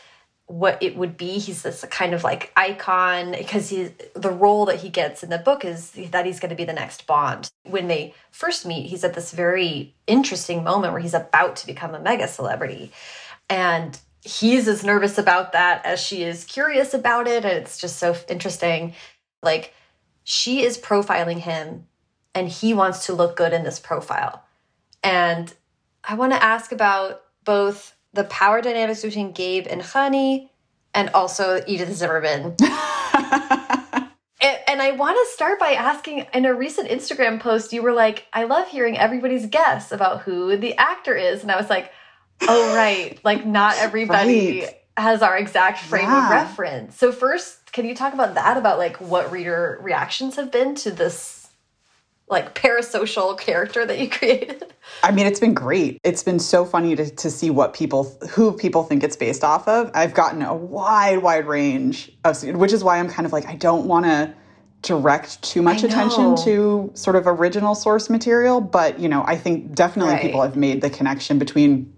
what 0.48 0.82
it 0.82 0.96
would 0.96 1.16
be. 1.16 1.38
He's 1.38 1.62
this 1.62 1.84
kind 1.90 2.14
of 2.14 2.24
like 2.24 2.50
icon 2.56 3.32
because 3.32 3.68
he's 3.68 3.92
the 4.14 4.30
role 4.30 4.64
that 4.64 4.80
he 4.80 4.88
gets 4.88 5.22
in 5.22 5.28
the 5.28 5.38
book 5.38 5.64
is 5.64 5.90
that 6.10 6.24
he's 6.24 6.40
going 6.40 6.48
to 6.50 6.56
be 6.56 6.64
the 6.64 6.72
next 6.72 7.06
Bond. 7.06 7.50
When 7.64 7.86
they 7.86 8.14
first 8.30 8.64
meet, 8.66 8.88
he's 8.88 9.04
at 9.04 9.14
this 9.14 9.32
very 9.32 9.94
interesting 10.06 10.64
moment 10.64 10.94
where 10.94 11.02
he's 11.02 11.14
about 11.14 11.56
to 11.56 11.66
become 11.66 11.94
a 11.94 12.00
mega 12.00 12.26
celebrity. 12.26 12.90
And 13.50 13.98
he's 14.22 14.66
as 14.68 14.82
nervous 14.82 15.18
about 15.18 15.52
that 15.52 15.84
as 15.84 16.00
she 16.00 16.22
is 16.22 16.44
curious 16.44 16.94
about 16.94 17.28
it. 17.28 17.44
And 17.44 17.58
it's 17.58 17.78
just 17.78 17.98
so 17.98 18.16
interesting. 18.28 18.94
Like 19.42 19.74
she 20.24 20.62
is 20.62 20.78
profiling 20.78 21.40
him 21.40 21.86
and 22.34 22.48
he 22.48 22.72
wants 22.72 23.04
to 23.06 23.12
look 23.12 23.36
good 23.36 23.52
in 23.52 23.64
this 23.64 23.78
profile. 23.78 24.44
And 25.02 25.52
I 26.02 26.14
want 26.14 26.32
to 26.32 26.42
ask 26.42 26.72
about 26.72 27.22
both 27.44 27.94
the 28.18 28.24
power 28.24 28.60
dynamics 28.60 29.02
between 29.02 29.30
Gabe 29.30 29.68
and 29.70 29.80
Chani, 29.80 30.48
and 30.92 31.08
also 31.10 31.62
Edith 31.68 31.94
Zimmerman. 31.94 32.56
and, 32.60 34.58
and 34.66 34.82
I 34.82 34.90
want 34.98 35.16
to 35.16 35.32
start 35.32 35.60
by 35.60 35.74
asking 35.74 36.26
in 36.34 36.44
a 36.44 36.52
recent 36.52 36.88
Instagram 36.88 37.38
post, 37.38 37.72
you 37.72 37.80
were 37.80 37.92
like, 37.92 38.26
I 38.32 38.42
love 38.42 38.66
hearing 38.66 38.98
everybody's 38.98 39.46
guess 39.46 39.92
about 39.92 40.22
who 40.22 40.56
the 40.56 40.76
actor 40.76 41.14
is. 41.14 41.42
And 41.42 41.52
I 41.52 41.56
was 41.56 41.70
like, 41.70 41.92
oh, 42.42 42.74
right. 42.76 43.20
Like, 43.22 43.46
not 43.46 43.76
everybody 43.78 44.62
right. 44.62 44.74
has 44.96 45.22
our 45.22 45.38
exact 45.38 45.78
frame 45.78 46.06
yeah. 46.06 46.24
of 46.24 46.30
reference. 46.32 46.96
So, 46.96 47.12
first, 47.12 47.72
can 47.72 47.86
you 47.86 47.94
talk 47.94 48.14
about 48.14 48.34
that? 48.34 48.56
About 48.56 48.78
like 48.78 48.96
what 48.96 49.30
reader 49.30 49.78
reactions 49.80 50.34
have 50.34 50.50
been 50.50 50.74
to 50.76 50.90
this 50.90 51.37
like 52.30 52.54
parasocial 52.54 53.38
character 53.38 53.86
that 53.86 53.98
you 53.98 54.08
created? 54.08 54.72
I 55.02 55.10
mean, 55.10 55.26
it's 55.26 55.40
been 55.40 55.54
great. 55.54 56.00
It's 56.04 56.22
been 56.22 56.38
so 56.38 56.64
funny 56.64 56.96
to, 56.96 57.08
to 57.08 57.30
see 57.30 57.50
what 57.50 57.74
people, 57.74 58.16
who 58.30 58.52
people 58.52 58.84
think 58.84 59.02
it's 59.02 59.16
based 59.16 59.44
off 59.44 59.66
of. 59.68 59.90
I've 59.94 60.14
gotten 60.14 60.42
a 60.42 60.54
wide, 60.54 61.22
wide 61.22 61.46
range 61.46 62.12
of, 62.24 62.42
which 62.42 62.72
is 62.72 62.84
why 62.84 62.98
I'm 62.98 63.08
kind 63.08 63.26
of 63.26 63.32
like, 63.32 63.46
I 63.46 63.54
don't 63.54 63.86
want 63.86 64.06
to 64.06 64.34
direct 64.82 65.42
too 65.42 65.60
much 65.60 65.82
attention 65.82 66.36
to 66.44 66.90
sort 66.94 67.16
of 67.16 67.26
original 67.26 67.74
source 67.74 68.08
material. 68.08 68.60
But, 68.60 68.98
you 68.98 69.08
know, 69.08 69.24
I 69.26 69.36
think 69.36 69.74
definitely 69.74 70.14
right. 70.14 70.22
people 70.22 70.42
have 70.42 70.56
made 70.56 70.80
the 70.80 70.90
connection 70.90 71.38
between 71.38 71.92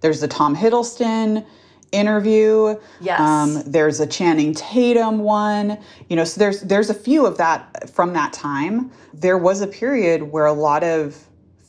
there's 0.00 0.20
the 0.20 0.28
Tom 0.28 0.54
Hiddleston 0.54 1.44
interview. 1.92 2.78
Yes. 3.00 3.20
Um, 3.20 3.62
there's 3.66 4.00
a 4.00 4.06
Channing 4.06 4.54
Tatum 4.54 5.18
one. 5.20 5.78
You 6.08 6.16
know, 6.16 6.24
so 6.24 6.38
there's 6.38 6.62
there's 6.62 6.90
a 6.90 6.94
few 6.94 7.26
of 7.26 7.36
that 7.38 7.90
from 7.90 8.12
that 8.14 8.32
time. 8.32 8.90
There 9.14 9.38
was 9.38 9.60
a 9.60 9.66
period 9.66 10.24
where 10.24 10.46
a 10.46 10.52
lot 10.52 10.84
of 10.84 11.16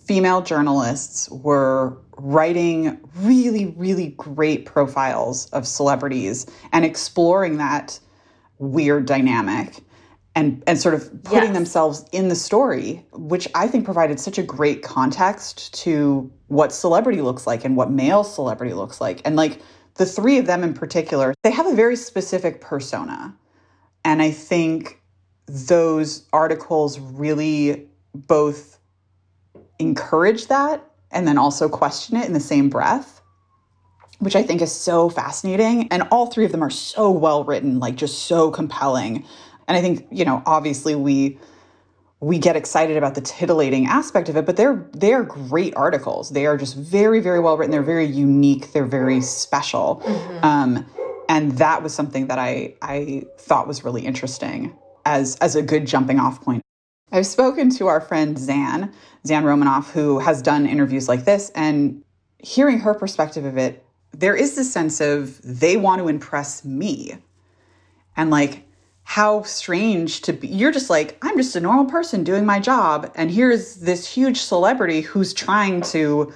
female 0.06 0.42
journalists 0.42 1.30
were 1.30 1.98
writing 2.18 3.00
really, 3.18 3.68
really 3.78 4.10
great 4.18 4.66
profiles 4.66 5.48
of 5.52 5.68
celebrities 5.68 6.46
and 6.72 6.84
exploring 6.84 7.58
that 7.58 8.00
weird 8.58 9.06
dynamic 9.06 9.84
and 10.36 10.64
and 10.68 10.80
sort 10.80 10.94
of 10.96 11.24
putting 11.24 11.50
yes. 11.50 11.54
themselves 11.54 12.06
in 12.12 12.30
the 12.30 12.36
story, 12.36 13.06
which 13.14 13.48
I 13.56 13.68
think 13.68 13.86
provided 13.86 14.20
such 14.20 14.38
a 14.38 14.44
great 14.44 14.84
context 14.84 15.74
to 15.84 16.32
what 16.48 16.72
celebrity 16.72 17.22
looks 17.22 17.48
like 17.48 17.66
and 17.66 17.76
what 17.76 17.92
male 17.92 18.24
celebrity 18.24 18.74
looks 18.74 19.02
like. 19.02 19.22
And 19.26 19.36
like 19.36 19.62
the 20.00 20.06
three 20.06 20.38
of 20.38 20.46
them 20.46 20.64
in 20.64 20.74
particular, 20.74 21.34
they 21.44 21.52
have 21.52 21.68
a 21.68 21.76
very 21.76 21.98
specific 21.98 22.62
persona. 22.62 23.36
And 24.06 24.22
I 24.22 24.32
think 24.32 25.02
those 25.46 26.26
articles 26.32 26.98
really 27.00 27.90
both 28.16 28.80
encourage 29.78 30.48
that 30.48 30.90
and 31.12 31.28
then 31.28 31.38
also 31.38 31.68
question 31.68 32.16
it 32.16 32.26
in 32.26 32.32
the 32.32 32.40
same 32.40 32.70
breath, 32.70 33.22
which 34.20 34.38
I 34.38 34.42
think 34.42 34.62
is 34.62 34.72
so 34.72 35.10
fascinating. 35.10 35.90
And 35.92 36.04
all 36.12 36.28
three 36.28 36.46
of 36.46 36.54
them 36.54 36.64
are 36.64 36.70
so 36.70 37.12
well 37.12 37.44
written, 37.44 37.80
like 37.80 37.96
just 37.98 38.20
so 38.20 38.52
compelling. 38.52 39.26
And 39.68 39.76
I 39.76 39.82
think, 39.82 40.08
you 40.12 40.24
know, 40.24 40.42
obviously 40.46 40.96
we 40.96 41.38
we 42.22 42.38
get 42.38 42.56
excited 42.56 42.98
about 42.98 43.16
the 43.16 43.22
titillating 43.22 43.86
aspect 43.86 44.28
of 44.28 44.36
it, 44.36 44.46
but 44.46 44.58
they're 44.58 44.88
they're 44.94 45.24
great 45.24 45.76
articles. 45.76 46.32
They 46.32 46.46
are 46.46 46.58
just 46.58 46.76
very 46.76 47.20
very 47.20 47.40
well 47.40 47.58
written. 47.58 47.72
They're 47.72 47.82
very 47.82 48.06
unique. 48.06 48.74
They're 48.74 48.86
very 48.86 49.22
special, 49.22 50.02
mm-hmm. 50.06 50.46
um, 50.46 50.86
and 51.30 51.54
that 51.54 51.82
was 51.82 51.94
something 51.94 52.28
that 52.28 52.38
I 52.38 52.76
I 52.82 53.24
thought 53.38 53.68
was 53.68 53.86
really 53.86 54.06
interesting 54.06 54.78
as 55.06 55.38
as 55.38 55.56
a 55.56 55.62
good 55.62 55.88
jumping 55.88 56.20
off 56.20 56.42
point. 56.42 56.62
I've 57.12 57.26
spoken 57.26 57.70
to 57.76 57.88
our 57.88 58.02
friend 58.02 58.38
Zan 58.38 58.94
Zan 59.26 59.46
Romanoff, 59.46 59.92
who 59.92 60.20
has 60.20 60.42
done 60.42 60.66
interviews 60.66 61.08
like 61.08 61.24
this, 61.24 61.52
and 61.56 62.04
hearing 62.40 62.80
her 62.80 62.94
perspective 62.94 63.46
of 63.46 63.58
it, 63.58 63.86
there 64.12 64.36
is 64.36 64.56
this 64.56 64.72
sense 64.72 65.00
of 65.00 65.42
they 65.42 65.78
want 65.78 66.02
to 66.02 66.10
impress 66.10 66.66
me, 66.66 67.16
and 68.18 68.30
like 68.30 68.66
how 69.10 69.42
strange 69.42 70.22
to 70.22 70.32
be. 70.32 70.48
You're 70.48 70.72
just 70.72 70.88
like, 70.88 71.18
I'm 71.24 71.36
just 71.36 71.56
a 71.56 71.60
normal 71.60 71.86
person 71.86 72.24
doing 72.24 72.46
my 72.46 72.60
job. 72.60 73.12
And 73.16 73.32
here's 73.32 73.78
this 73.78 74.08
huge 74.08 74.40
celebrity 74.40 75.02
who's 75.02 75.34
trying 75.34 75.82
to, 75.94 76.32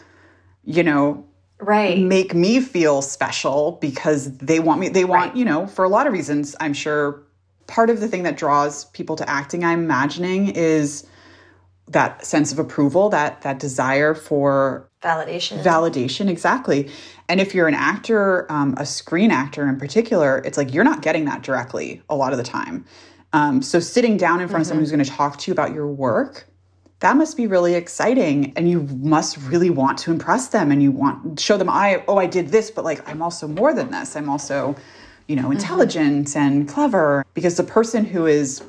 you 0.63 0.81
know, 0.81 1.23
right 1.59 1.99
make 1.99 2.33
me 2.33 2.59
feel 2.59 3.03
special 3.03 3.77
because 3.79 4.35
they 4.39 4.59
want 4.59 4.81
me 4.81 4.89
they 4.89 5.05
want 5.05 5.29
right. 5.29 5.37
you 5.37 5.45
know 5.45 5.65
for 5.65 5.85
a 5.85 5.87
lot 5.87 6.07
of 6.07 6.11
reasons 6.11 6.57
i'm 6.59 6.73
sure 6.73 7.23
part 7.67 7.89
of 7.89 8.01
the 8.01 8.07
thing 8.07 8.23
that 8.23 8.35
draws 8.35 8.85
people 8.85 9.15
to 9.15 9.29
acting 9.29 9.63
i'm 9.63 9.83
imagining 9.83 10.49
is 10.49 11.07
that 11.87 12.25
sense 12.25 12.51
of 12.51 12.59
approval 12.59 13.07
that 13.07 13.41
that 13.43 13.59
desire 13.59 14.13
for 14.13 14.89
validation 15.01 15.63
validation 15.63 16.27
exactly 16.27 16.89
and 17.33 17.41
if 17.41 17.55
you're 17.55 17.67
an 17.67 17.73
actor 17.73 18.49
um, 18.51 18.75
a 18.77 18.85
screen 18.85 19.31
actor 19.31 19.67
in 19.67 19.77
particular 19.77 20.37
it's 20.45 20.57
like 20.57 20.73
you're 20.73 20.83
not 20.83 21.01
getting 21.01 21.25
that 21.25 21.41
directly 21.41 22.01
a 22.09 22.15
lot 22.15 22.31
of 22.31 22.37
the 22.37 22.43
time 22.43 22.85
um, 23.33 23.61
so 23.61 23.79
sitting 23.79 24.15
down 24.17 24.39
in 24.39 24.47
front 24.47 24.51
mm-hmm. 24.51 24.61
of 24.61 24.67
someone 24.67 24.83
who's 24.83 24.91
going 24.91 25.03
to 25.03 25.09
talk 25.09 25.37
to 25.37 25.49
you 25.49 25.53
about 25.53 25.73
your 25.73 25.87
work 25.87 26.45
that 26.99 27.17
must 27.17 27.35
be 27.35 27.47
really 27.47 27.73
exciting 27.73 28.53
and 28.55 28.69
you 28.69 28.83
must 29.01 29.37
really 29.37 29.69
want 29.69 29.97
to 29.97 30.11
impress 30.11 30.49
them 30.49 30.71
and 30.71 30.83
you 30.83 30.91
want 30.91 31.39
show 31.39 31.57
them 31.57 31.69
i 31.69 32.03
oh 32.07 32.17
i 32.17 32.27
did 32.27 32.49
this 32.49 32.69
but 32.69 32.85
like 32.85 33.07
i'm 33.09 33.21
also 33.21 33.47
more 33.47 33.73
than 33.73 33.89
this 33.91 34.15
i'm 34.15 34.29
also 34.29 34.75
you 35.27 35.35
know 35.35 35.43
mm-hmm. 35.43 35.53
intelligent 35.53 36.27
mm-hmm. 36.27 36.39
and 36.39 36.69
clever 36.69 37.25
because 37.33 37.57
the 37.57 37.63
person 37.63 38.05
who 38.05 38.27
is 38.27 38.63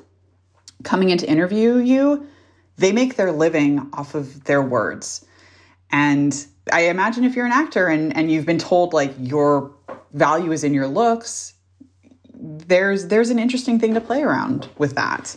coming 0.82 1.10
in 1.10 1.18
to 1.18 1.26
interview 1.26 1.76
you 1.76 2.26
they 2.76 2.92
make 2.92 3.16
their 3.16 3.32
living 3.32 3.88
off 3.92 4.14
of 4.14 4.44
their 4.44 4.62
words. 4.62 5.24
And 5.90 6.46
I 6.72 6.82
imagine 6.82 7.24
if 7.24 7.36
you're 7.36 7.46
an 7.46 7.52
actor 7.52 7.88
and, 7.88 8.16
and 8.16 8.30
you've 8.30 8.46
been 8.46 8.58
told 8.58 8.92
like 8.92 9.14
your 9.18 9.72
value 10.12 10.52
is 10.52 10.64
in 10.64 10.72
your 10.72 10.86
looks, 10.86 11.54
there's 12.34 13.08
there's 13.08 13.30
an 13.30 13.38
interesting 13.38 13.78
thing 13.78 13.94
to 13.94 14.00
play 14.00 14.22
around 14.22 14.68
with 14.78 14.94
that. 14.94 15.36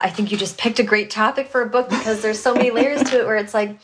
I 0.00 0.08
think 0.08 0.32
you 0.32 0.38
just 0.38 0.56
picked 0.56 0.78
a 0.78 0.82
great 0.82 1.10
topic 1.10 1.48
for 1.48 1.60
a 1.62 1.68
book 1.68 1.88
because 1.88 2.22
there's 2.22 2.40
so 2.40 2.54
many 2.54 2.70
layers 2.70 3.02
to 3.10 3.20
it 3.20 3.26
where 3.26 3.36
it's 3.36 3.54
like 3.54 3.78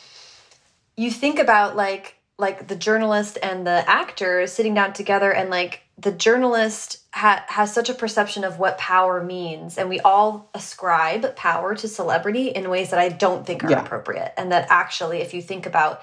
you 0.96 1.10
think 1.10 1.38
about 1.38 1.76
like 1.76 2.16
like 2.38 2.68
the 2.68 2.76
journalist 2.76 3.38
and 3.42 3.66
the 3.66 3.88
actor 3.88 4.46
sitting 4.46 4.74
down 4.74 4.92
together 4.92 5.32
and 5.32 5.50
like 5.50 5.82
the 5.98 6.12
journalist 6.12 6.98
ha 7.12 7.44
has 7.48 7.72
such 7.72 7.88
a 7.88 7.94
perception 7.94 8.44
of 8.44 8.58
what 8.58 8.76
power 8.78 9.22
means 9.22 9.78
and 9.78 9.88
we 9.88 10.00
all 10.00 10.50
ascribe 10.54 11.34
power 11.36 11.74
to 11.74 11.88
celebrity 11.88 12.48
in 12.48 12.68
ways 12.68 12.90
that 12.90 12.98
i 12.98 13.08
don't 13.08 13.46
think 13.46 13.64
are 13.64 13.70
yeah. 13.70 13.82
appropriate 13.82 14.32
and 14.36 14.52
that 14.52 14.66
actually 14.70 15.18
if 15.18 15.32
you 15.32 15.40
think 15.40 15.64
about 15.64 16.02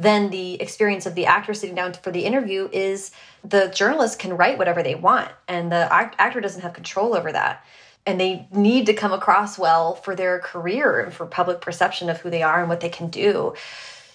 then 0.00 0.30
the 0.30 0.54
experience 0.62 1.04
of 1.04 1.14
the 1.14 1.26
actor 1.26 1.52
sitting 1.52 1.74
down 1.74 1.92
for 1.92 2.10
the 2.10 2.24
interview 2.24 2.70
is 2.72 3.10
the 3.44 3.68
journalist 3.68 4.18
can 4.18 4.34
write 4.34 4.56
whatever 4.56 4.82
they 4.82 4.94
want 4.94 5.30
and 5.46 5.70
the 5.70 5.92
act 5.92 6.16
actor 6.18 6.40
doesn't 6.40 6.62
have 6.62 6.72
control 6.72 7.14
over 7.14 7.30
that. 7.30 7.64
And 8.06 8.18
they 8.18 8.48
need 8.50 8.86
to 8.86 8.94
come 8.94 9.12
across 9.12 9.58
well 9.58 9.94
for 9.94 10.16
their 10.16 10.38
career 10.38 11.00
and 11.00 11.12
for 11.12 11.26
public 11.26 11.60
perception 11.60 12.08
of 12.08 12.18
who 12.18 12.30
they 12.30 12.42
are 12.42 12.60
and 12.60 12.68
what 12.70 12.80
they 12.80 12.88
can 12.88 13.10
do. 13.10 13.52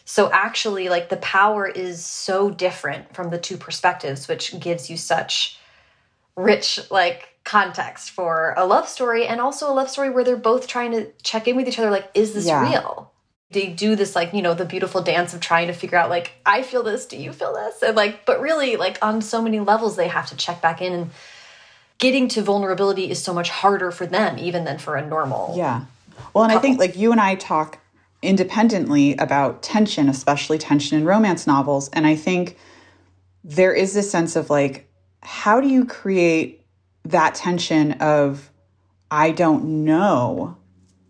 So 0.06 0.32
actually, 0.32 0.90
like 0.90 1.10
the 1.10 1.18
power 1.18 1.68
is 1.68 2.04
so 2.04 2.50
different 2.50 3.14
from 3.14 3.30
the 3.30 3.38
two 3.38 3.56
perspectives, 3.56 4.28
which 4.28 4.60
gives 4.60 4.90
you 4.90 4.98
such 4.98 5.60
rich 6.36 6.80
like 6.90 7.30
context 7.44 8.10
for 8.10 8.56
a 8.58 8.66
love 8.66 8.90
story 8.90 9.28
and 9.28 9.40
also 9.40 9.72
a 9.72 9.74
love 9.74 9.90
story 9.90 10.10
where 10.10 10.24
they're 10.24 10.36
both 10.36 10.68
trying 10.68 10.92
to 10.92 11.12
check 11.22 11.48
in 11.48 11.56
with 11.56 11.68
each 11.68 11.78
other 11.78 11.92
like 11.92 12.10
is 12.16 12.34
this 12.34 12.48
yeah. 12.48 12.70
real 12.70 13.12
they 13.52 13.68
do 13.68 13.96
this 13.96 14.16
like 14.16 14.34
you 14.34 14.42
know 14.42 14.54
the 14.54 14.66
beautiful 14.66 15.02
dance 15.02 15.34
of 15.34 15.40
trying 15.40 15.68
to 15.68 15.74
figure 15.74 15.98
out 15.98 16.10
like 16.10 16.34
i 16.46 16.62
feel 16.62 16.84
this 16.84 17.06
do 17.06 17.16
you 17.16 17.32
feel 17.32 17.54
this 17.54 17.82
and 17.84 17.96
like 17.96 18.26
but 18.26 18.42
really 18.42 18.76
like 18.76 18.98
on 19.02 19.22
so 19.22 19.42
many 19.42 19.60
levels 19.60 19.96
they 19.96 20.08
have 20.08 20.26
to 20.26 20.36
check 20.36 20.62
back 20.62 20.82
in 20.82 20.92
and 20.92 21.12
getting 21.98 22.28
to 22.30 22.42
vulnerability 22.42 23.10
is 23.10 23.22
so 23.22 23.34
much 23.34 23.50
harder 23.50 23.92
for 23.92 24.06
them 24.06 24.38
even 24.38 24.66
than 24.66 24.78
for 24.78 24.96
a 24.96 25.06
normal. 25.06 25.54
Yeah. 25.58 25.86
Well, 26.34 26.44
and 26.44 26.54
couple. 26.54 26.58
I 26.58 26.62
think 26.62 26.80
like 26.80 26.96
you 26.96 27.12
and 27.12 27.22
I 27.22 27.36
talk 27.36 27.80
independently 28.22 29.16
about 29.18 29.62
tension, 29.62 30.10
especially 30.10 30.58
tension 30.58 30.98
in 30.98 31.06
romance 31.06 31.46
novels. 31.46 31.90
And 31.94 32.08
I 32.08 32.16
think 32.16 32.58
there 33.44 33.74
is 33.74 33.94
this 33.94 34.10
sense 34.10 34.36
of 34.36 34.50
like, 34.50 34.90
how 35.22 35.62
do 35.62 35.68
you 35.68 35.86
create 35.86 36.66
that 37.04 37.36
tension 37.36 37.94
of, 37.94 38.50
I 39.12 39.32
don't 39.32 39.86
know 39.86 40.58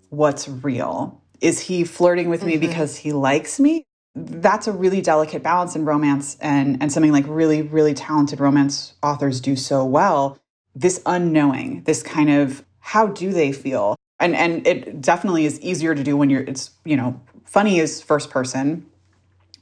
what's 0.10 0.48
real? 0.48 1.22
Is 1.42 1.60
he 1.62 1.84
flirting 1.84 2.30
with 2.30 2.44
me 2.44 2.54
mm 2.54 2.62
-hmm. 2.62 2.68
because 2.68 2.98
he 2.98 3.12
likes 3.14 3.60
me? 3.60 3.84
That's 4.16 4.68
a 4.68 4.72
really 4.72 5.02
delicate 5.02 5.44
balance 5.44 5.80
in 5.80 5.86
romance 5.86 6.38
and, 6.40 6.82
and 6.82 6.92
something 6.92 7.14
like 7.14 7.28
really, 7.28 7.62
really 7.62 7.94
talented 7.94 8.40
romance 8.40 8.94
authors 9.02 9.42
do 9.42 9.56
so 9.56 9.86
well. 9.86 10.38
This 10.80 11.02
unknowing, 11.06 11.84
this 11.84 12.04
kind 12.04 12.30
of 12.30 12.64
how 12.80 13.08
do 13.08 13.32
they 13.32 13.52
feel? 13.52 13.96
and 14.20 14.36
and 14.36 14.66
it 14.66 15.02
definitely 15.02 15.46
is 15.46 15.60
easier 15.62 15.94
to 15.94 16.04
do 16.04 16.16
when 16.16 16.30
you're 16.30 16.42
it's 16.42 16.72
you 16.84 16.96
know 16.96 17.20
funny 17.46 17.80
is 17.80 18.02
first 18.02 18.30
person 18.30 18.86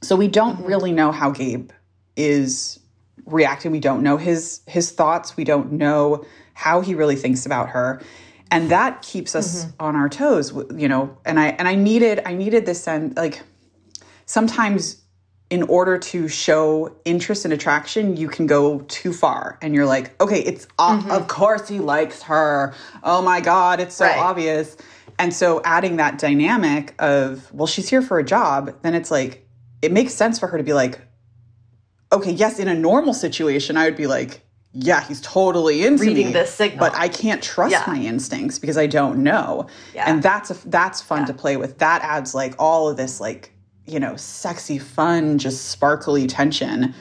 so 0.02 0.16
we 0.16 0.28
don't 0.28 0.56
mm-hmm. 0.56 0.66
really 0.66 0.92
know 0.92 1.12
how 1.12 1.30
gabe 1.30 1.70
is 2.16 2.80
reacting 3.26 3.72
we 3.72 3.80
don't 3.80 4.02
know 4.02 4.16
his 4.16 4.60
his 4.66 4.90
thoughts 4.90 5.36
we 5.36 5.44
don't 5.44 5.72
know 5.72 6.24
how 6.54 6.80
he 6.80 6.94
really 6.94 7.16
thinks 7.16 7.46
about 7.46 7.68
her 7.70 8.00
and 8.54 8.70
that 8.70 9.02
keeps 9.02 9.34
us 9.34 9.64
mm-hmm. 9.64 9.82
on 9.82 9.96
our 9.96 10.08
toes 10.08 10.52
you 10.76 10.88
know 10.88 11.16
and 11.24 11.38
i 11.38 11.48
and 11.48 11.68
i 11.68 11.74
needed 11.74 12.20
i 12.24 12.34
needed 12.34 12.64
this 12.66 12.86
and 12.88 13.16
like 13.16 13.42
sometimes 14.26 15.02
in 15.50 15.62
order 15.64 15.98
to 15.98 16.26
show 16.26 16.96
interest 17.04 17.44
and 17.44 17.52
attraction, 17.52 18.16
you 18.16 18.28
can 18.28 18.46
go 18.46 18.80
too 18.88 19.12
far. 19.12 19.58
And 19.62 19.74
you're 19.74 19.86
like, 19.86 20.20
okay, 20.20 20.40
it's 20.40 20.66
mm-hmm. 20.78 21.10
of 21.10 21.28
course 21.28 21.68
he 21.68 21.78
likes 21.78 22.22
her. 22.22 22.74
Oh 23.02 23.22
my 23.22 23.40
God, 23.40 23.78
it's 23.78 23.94
so 23.94 24.06
right. 24.06 24.18
obvious. 24.18 24.76
And 25.18 25.32
so 25.32 25.60
adding 25.64 25.96
that 25.96 26.18
dynamic 26.18 26.94
of, 26.98 27.52
well, 27.52 27.66
she's 27.66 27.88
here 27.88 28.02
for 28.02 28.18
a 28.18 28.24
job, 28.24 28.74
then 28.82 28.94
it's 28.94 29.10
like, 29.10 29.46
it 29.80 29.92
makes 29.92 30.12
sense 30.12 30.38
for 30.38 30.48
her 30.48 30.58
to 30.58 30.64
be 30.64 30.72
like, 30.72 31.00
okay, 32.10 32.32
yes, 32.32 32.58
in 32.58 32.66
a 32.66 32.74
normal 32.74 33.14
situation, 33.14 33.76
I 33.76 33.84
would 33.84 33.96
be 33.96 34.06
like, 34.06 34.43
yeah, 34.74 35.02
he's 35.04 35.20
totally 35.20 35.86
into 35.86 36.02
reading 36.02 36.26
me, 36.26 36.32
this 36.32 36.52
signal, 36.52 36.80
but 36.80 36.94
I 36.96 37.08
can't 37.08 37.42
trust 37.42 37.72
yeah. 37.72 37.84
my 37.86 37.98
instincts 37.98 38.58
because 38.58 38.76
I 38.76 38.86
don't 38.86 39.22
know. 39.22 39.68
Yeah. 39.94 40.10
And 40.10 40.22
that's 40.22 40.50
a, 40.50 40.68
that's 40.68 41.00
fun 41.00 41.20
yeah. 41.20 41.26
to 41.26 41.34
play 41.34 41.56
with. 41.56 41.78
That 41.78 42.02
adds 42.02 42.34
like 42.34 42.54
all 42.58 42.88
of 42.88 42.96
this 42.96 43.20
like 43.20 43.54
you 43.86 44.00
know, 44.00 44.16
sexy, 44.16 44.78
fun, 44.78 45.38
just 45.38 45.66
sparkly 45.66 46.26
tension. 46.26 46.94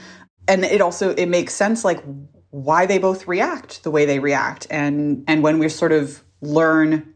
And 0.47 0.65
it 0.65 0.81
also 0.81 1.13
it 1.15 1.27
makes 1.27 1.53
sense 1.53 1.85
like 1.85 2.03
why 2.49 2.85
they 2.85 2.97
both 2.97 3.27
react 3.27 3.83
the 3.83 3.91
way 3.91 4.05
they 4.05 4.19
react. 4.19 4.67
And 4.69 5.23
and 5.27 5.41
when 5.41 5.59
we 5.59 5.69
sort 5.69 5.91
of 5.91 6.23
learn 6.41 7.13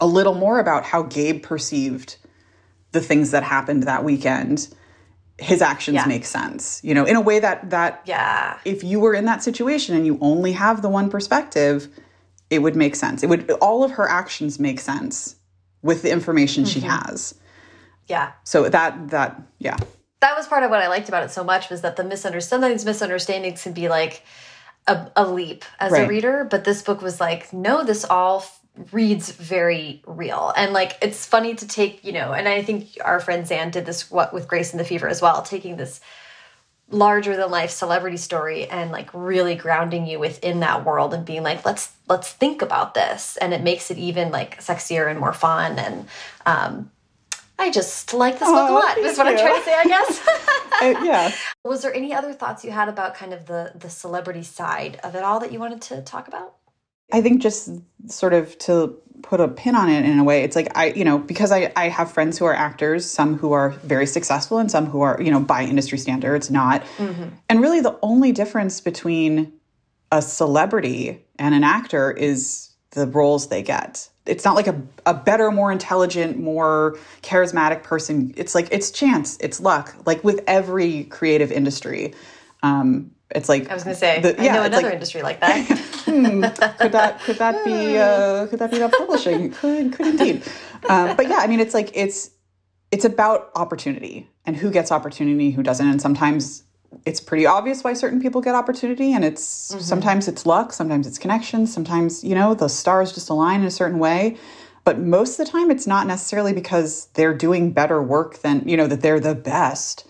a 0.00 0.06
little 0.06 0.34
more 0.34 0.58
about 0.58 0.84
how 0.84 1.02
Gabe 1.02 1.42
perceived 1.42 2.16
the 2.92 3.00
things 3.00 3.30
that 3.32 3.42
happened 3.42 3.82
that 3.84 4.04
weekend, 4.04 4.74
his 5.40 5.62
actions 5.62 5.94
yeah. 5.94 6.06
make 6.06 6.24
sense. 6.24 6.80
You 6.84 6.94
know, 6.94 7.04
in 7.04 7.16
a 7.16 7.20
way 7.20 7.40
that 7.40 7.70
that 7.70 8.02
yeah. 8.04 8.58
if 8.64 8.84
you 8.84 9.00
were 9.00 9.14
in 9.14 9.24
that 9.24 9.42
situation 9.42 9.96
and 9.96 10.06
you 10.06 10.18
only 10.20 10.52
have 10.52 10.82
the 10.82 10.88
one 10.88 11.10
perspective, 11.10 11.88
it 12.50 12.60
would 12.60 12.76
make 12.76 12.94
sense. 12.94 13.22
It 13.22 13.28
would 13.28 13.50
all 13.52 13.82
of 13.82 13.92
her 13.92 14.08
actions 14.08 14.58
make 14.58 14.80
sense 14.80 15.36
with 15.82 16.02
the 16.02 16.10
information 16.10 16.64
mm-hmm. 16.64 16.80
she 16.80 16.86
has. 16.86 17.34
Yeah. 18.06 18.32
So 18.44 18.68
that 18.68 19.10
that 19.10 19.40
yeah. 19.58 19.76
That 20.20 20.36
was 20.36 20.46
part 20.46 20.62
of 20.62 20.70
what 20.70 20.82
I 20.82 20.88
liked 20.88 21.08
about 21.08 21.22
it 21.22 21.30
so 21.30 21.42
much 21.42 21.70
was 21.70 21.80
that 21.80 21.96
the 21.96 22.04
misunderstandings 22.04 22.84
misunderstandings 22.84 23.62
can 23.62 23.72
be 23.72 23.88
like 23.88 24.22
a, 24.86 25.10
a 25.16 25.26
leap 25.26 25.64
as 25.78 25.92
right. 25.92 26.04
a 26.04 26.08
reader, 26.08 26.46
but 26.50 26.64
this 26.64 26.82
book 26.82 27.00
was 27.00 27.20
like, 27.20 27.52
no, 27.52 27.84
this 27.84 28.04
all 28.04 28.44
reads 28.92 29.32
very 29.32 30.02
real 30.06 30.52
and 30.56 30.72
like 30.72 30.96
it's 31.02 31.26
funny 31.26 31.54
to 31.54 31.66
take 31.66 32.02
you 32.04 32.12
know 32.12 32.32
and 32.32 32.48
i 32.48 32.62
think 32.62 32.96
our 33.04 33.20
friend 33.20 33.46
zan 33.46 33.70
did 33.70 33.84
this 33.84 34.10
what 34.10 34.32
with 34.32 34.48
grace 34.48 34.70
and 34.70 34.80
the 34.80 34.84
fever 34.84 35.08
as 35.08 35.20
well 35.20 35.42
taking 35.42 35.76
this 35.76 36.00
larger 36.88 37.36
than 37.36 37.50
life 37.50 37.70
celebrity 37.70 38.16
story 38.16 38.66
and 38.68 38.90
like 38.90 39.10
really 39.12 39.54
grounding 39.54 40.06
you 40.06 40.18
within 40.18 40.60
that 40.60 40.84
world 40.84 41.12
and 41.12 41.24
being 41.24 41.42
like 41.42 41.64
let's 41.64 41.92
let's 42.08 42.32
think 42.32 42.62
about 42.62 42.94
this 42.94 43.36
and 43.38 43.52
it 43.52 43.62
makes 43.62 43.90
it 43.90 43.98
even 43.98 44.30
like 44.30 44.60
sexier 44.60 45.10
and 45.10 45.18
more 45.18 45.32
fun 45.32 45.78
and 45.78 46.08
um 46.46 46.90
I 47.58 47.70
just 47.70 48.14
like 48.14 48.38
this 48.38 48.48
book 48.48 48.56
oh, 48.56 48.72
a 48.72 48.80
lot. 48.80 48.96
Is 48.96 49.18
what 49.18 49.26
you. 49.26 49.32
I'm 49.32 49.38
trying 49.38 49.58
to 49.58 49.64
say, 49.66 49.74
I 49.74 49.84
guess. 49.84 50.26
uh, 50.82 51.04
yeah. 51.04 51.30
Was 51.62 51.82
there 51.82 51.92
any 51.94 52.14
other 52.14 52.32
thoughts 52.32 52.64
you 52.64 52.70
had 52.70 52.88
about 52.88 53.14
kind 53.14 53.34
of 53.34 53.44
the 53.44 53.72
the 53.74 53.90
celebrity 53.90 54.42
side 54.42 54.98
of 55.04 55.14
it 55.14 55.22
all 55.22 55.40
that 55.40 55.52
you 55.52 55.58
wanted 55.58 55.82
to 55.82 56.00
talk 56.00 56.26
about? 56.26 56.54
I 57.12 57.20
think 57.20 57.42
just 57.42 57.70
sort 58.06 58.32
of 58.32 58.56
to 58.58 58.96
put 59.22 59.40
a 59.40 59.48
pin 59.48 59.74
on 59.74 59.90
it 59.90 60.04
in 60.04 60.18
a 60.18 60.24
way, 60.24 60.42
it's 60.42 60.56
like 60.56 60.76
I, 60.76 60.86
you 60.92 61.04
know, 61.04 61.18
because 61.18 61.52
I, 61.52 61.72
I 61.76 61.88
have 61.88 62.10
friends 62.10 62.38
who 62.38 62.46
are 62.46 62.54
actors, 62.54 63.08
some 63.08 63.36
who 63.36 63.52
are 63.52 63.70
very 63.84 64.06
successful 64.06 64.58
and 64.58 64.70
some 64.70 64.86
who 64.86 65.02
are, 65.02 65.20
you 65.20 65.30
know, 65.30 65.40
by 65.40 65.62
industry 65.62 65.98
standards 65.98 66.50
not. 66.50 66.82
Mm 66.98 67.14
-hmm. 67.14 67.28
And 67.48 67.60
really 67.60 67.80
the 67.82 67.96
only 68.00 68.32
difference 68.32 68.82
between 68.82 69.52
a 70.10 70.20
celebrity 70.20 71.24
and 71.38 71.54
an 71.54 71.64
actor 71.64 72.10
is 72.10 72.70
the 72.90 73.06
roles 73.06 73.46
they 73.48 73.62
get 73.62 74.10
it's 74.26 74.44
not 74.44 74.54
like 74.54 74.66
a, 74.66 74.80
a 75.06 75.14
better 75.14 75.50
more 75.50 75.72
intelligent 75.72 76.38
more 76.38 76.96
charismatic 77.22 77.82
person 77.82 78.32
it's 78.36 78.54
like 78.54 78.68
it's 78.70 78.90
chance 78.90 79.36
it's 79.40 79.60
luck 79.60 79.94
like 80.06 80.22
with 80.24 80.40
every 80.46 81.04
creative 81.04 81.50
industry 81.52 82.14
um 82.62 83.10
it's 83.34 83.48
like 83.48 83.70
I 83.70 83.74
was 83.74 83.84
going 83.84 83.94
to 83.94 84.00
say, 84.00 84.20
the, 84.20 84.34
yeah, 84.38 84.52
I 84.52 84.54
know 84.56 84.62
another 84.64 84.82
like, 84.84 84.94
industry 84.94 85.22
like 85.22 85.40
that. 85.40 85.66
hmm, 86.04 86.42
could 86.42 86.92
that 86.92 87.20
could 87.20 87.36
that 87.36 87.64
be 87.64 87.96
uh, 87.98 88.46
could 88.46 88.58
that 88.58 88.70
be 88.70 88.78
that 88.78 88.92
publishing? 88.92 89.52
Could 89.52 89.92
could 89.92 90.06
indeed. 90.06 90.42
Um, 90.88 91.16
but 91.16 91.28
yeah, 91.28 91.38
I 91.38 91.46
mean, 91.46 91.60
it's 91.60 91.74
like 91.74 91.90
it's 91.94 92.30
it's 92.90 93.04
about 93.04 93.50
opportunity 93.54 94.28
and 94.46 94.56
who 94.56 94.70
gets 94.70 94.90
opportunity, 94.90 95.50
who 95.50 95.62
doesn't, 95.62 95.86
and 95.86 96.00
sometimes 96.00 96.64
it's 97.06 97.20
pretty 97.20 97.46
obvious 97.46 97.84
why 97.84 97.92
certain 97.92 98.20
people 98.20 98.40
get 98.40 98.54
opportunity 98.54 99.12
and 99.12 99.24
it's 99.24 99.70
mm-hmm. 99.70 99.80
sometimes 99.80 100.26
it's 100.26 100.44
luck 100.44 100.72
sometimes 100.72 101.06
it's 101.06 101.18
connections 101.18 101.72
sometimes 101.72 102.24
you 102.24 102.34
know 102.34 102.52
the 102.52 102.68
stars 102.68 103.12
just 103.12 103.30
align 103.30 103.60
in 103.60 103.66
a 103.66 103.70
certain 103.70 104.00
way 104.00 104.36
but 104.82 104.98
most 104.98 105.38
of 105.38 105.46
the 105.46 105.52
time 105.52 105.70
it's 105.70 105.86
not 105.86 106.08
necessarily 106.08 106.52
because 106.52 107.06
they're 107.14 107.32
doing 107.32 107.72
better 107.72 108.02
work 108.02 108.38
than 108.38 108.68
you 108.68 108.76
know 108.76 108.88
that 108.88 109.02
they're 109.02 109.20
the 109.20 109.36
best 109.36 110.04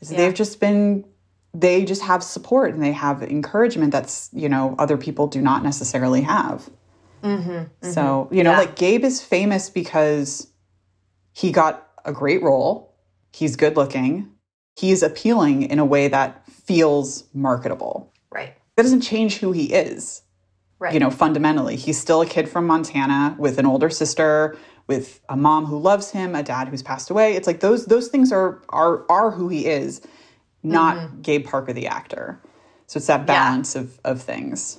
yeah. 0.00 0.16
they've 0.16 0.34
just 0.34 0.58
been 0.58 1.04
they 1.54 1.84
just 1.84 2.02
have 2.02 2.22
support 2.22 2.74
and 2.74 2.82
they 2.82 2.92
have 2.92 3.22
encouragement 3.22 3.92
that's 3.92 4.28
you 4.32 4.48
know 4.48 4.74
other 4.78 4.96
people 4.96 5.26
do 5.26 5.40
not 5.40 5.62
necessarily 5.62 6.20
have 6.20 6.68
mm-hmm. 7.22 7.50
Mm-hmm. 7.50 7.90
so 7.90 8.28
you 8.30 8.42
know 8.42 8.52
yeah. 8.52 8.58
like 8.58 8.76
gabe 8.76 9.04
is 9.04 9.22
famous 9.22 9.70
because 9.70 10.48
he 11.32 11.52
got 11.52 11.88
a 12.04 12.12
great 12.12 12.42
role 12.42 12.94
he's 13.32 13.56
good 13.56 13.76
looking 13.76 14.34
he's 14.76 15.02
appealing 15.02 15.62
in 15.62 15.78
a 15.78 15.84
way 15.84 16.08
that 16.08 16.46
feels 16.48 17.24
marketable. 17.32 18.12
Right. 18.30 18.54
That 18.76 18.82
doesn't 18.82 19.02
change 19.02 19.38
who 19.38 19.52
he 19.52 19.72
is. 19.72 20.22
Right. 20.78 20.92
You 20.92 21.00
know, 21.00 21.10
fundamentally, 21.10 21.76
he's 21.76 21.98
still 21.98 22.20
a 22.20 22.26
kid 22.26 22.48
from 22.48 22.66
Montana 22.66 23.36
with 23.38 23.58
an 23.58 23.66
older 23.66 23.88
sister, 23.88 24.56
with 24.86 25.20
a 25.28 25.36
mom 25.36 25.66
who 25.66 25.78
loves 25.78 26.10
him, 26.10 26.34
a 26.34 26.42
dad 26.42 26.68
who's 26.68 26.82
passed 26.82 27.10
away. 27.10 27.34
It's 27.34 27.46
like 27.46 27.60
those 27.60 27.86
those 27.86 28.08
things 28.08 28.32
are 28.32 28.60
are 28.68 29.10
are 29.10 29.30
who 29.30 29.48
he 29.48 29.66
is, 29.66 30.02
not 30.64 30.96
mm-hmm. 30.96 31.20
Gabe 31.20 31.46
Parker 31.46 31.72
the 31.72 31.86
actor. 31.86 32.40
So 32.86 32.98
it's 32.98 33.06
that 33.06 33.26
balance 33.26 33.74
yeah. 33.74 33.82
of 33.82 34.00
of 34.04 34.22
things. 34.22 34.78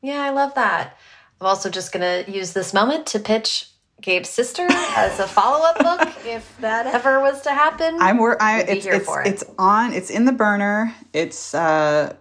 Yeah, 0.00 0.22
I 0.22 0.30
love 0.30 0.54
that. 0.54 0.96
I'm 1.40 1.46
also 1.46 1.70
just 1.70 1.92
going 1.92 2.24
to 2.24 2.30
use 2.30 2.52
this 2.52 2.74
moment 2.74 3.06
to 3.08 3.18
pitch 3.18 3.68
Gabe's 4.00 4.28
sister 4.28 4.66
as 4.70 5.18
a 5.18 5.26
follow-up 5.26 5.78
book 5.80 6.14
if 6.24 6.56
that 6.60 6.86
ever 6.86 7.20
was 7.20 7.40
to 7.42 7.50
happen. 7.50 7.96
I'm 8.00 8.18
where 8.18 8.40
I 8.40 8.60
it's 8.60 8.86
it's, 8.86 9.08
it. 9.08 9.26
it's 9.26 9.44
on 9.58 9.92
it's 9.92 10.10
in 10.10 10.24
the 10.24 10.32
burner. 10.32 10.94
It's 11.12 11.54
uh 11.54 12.14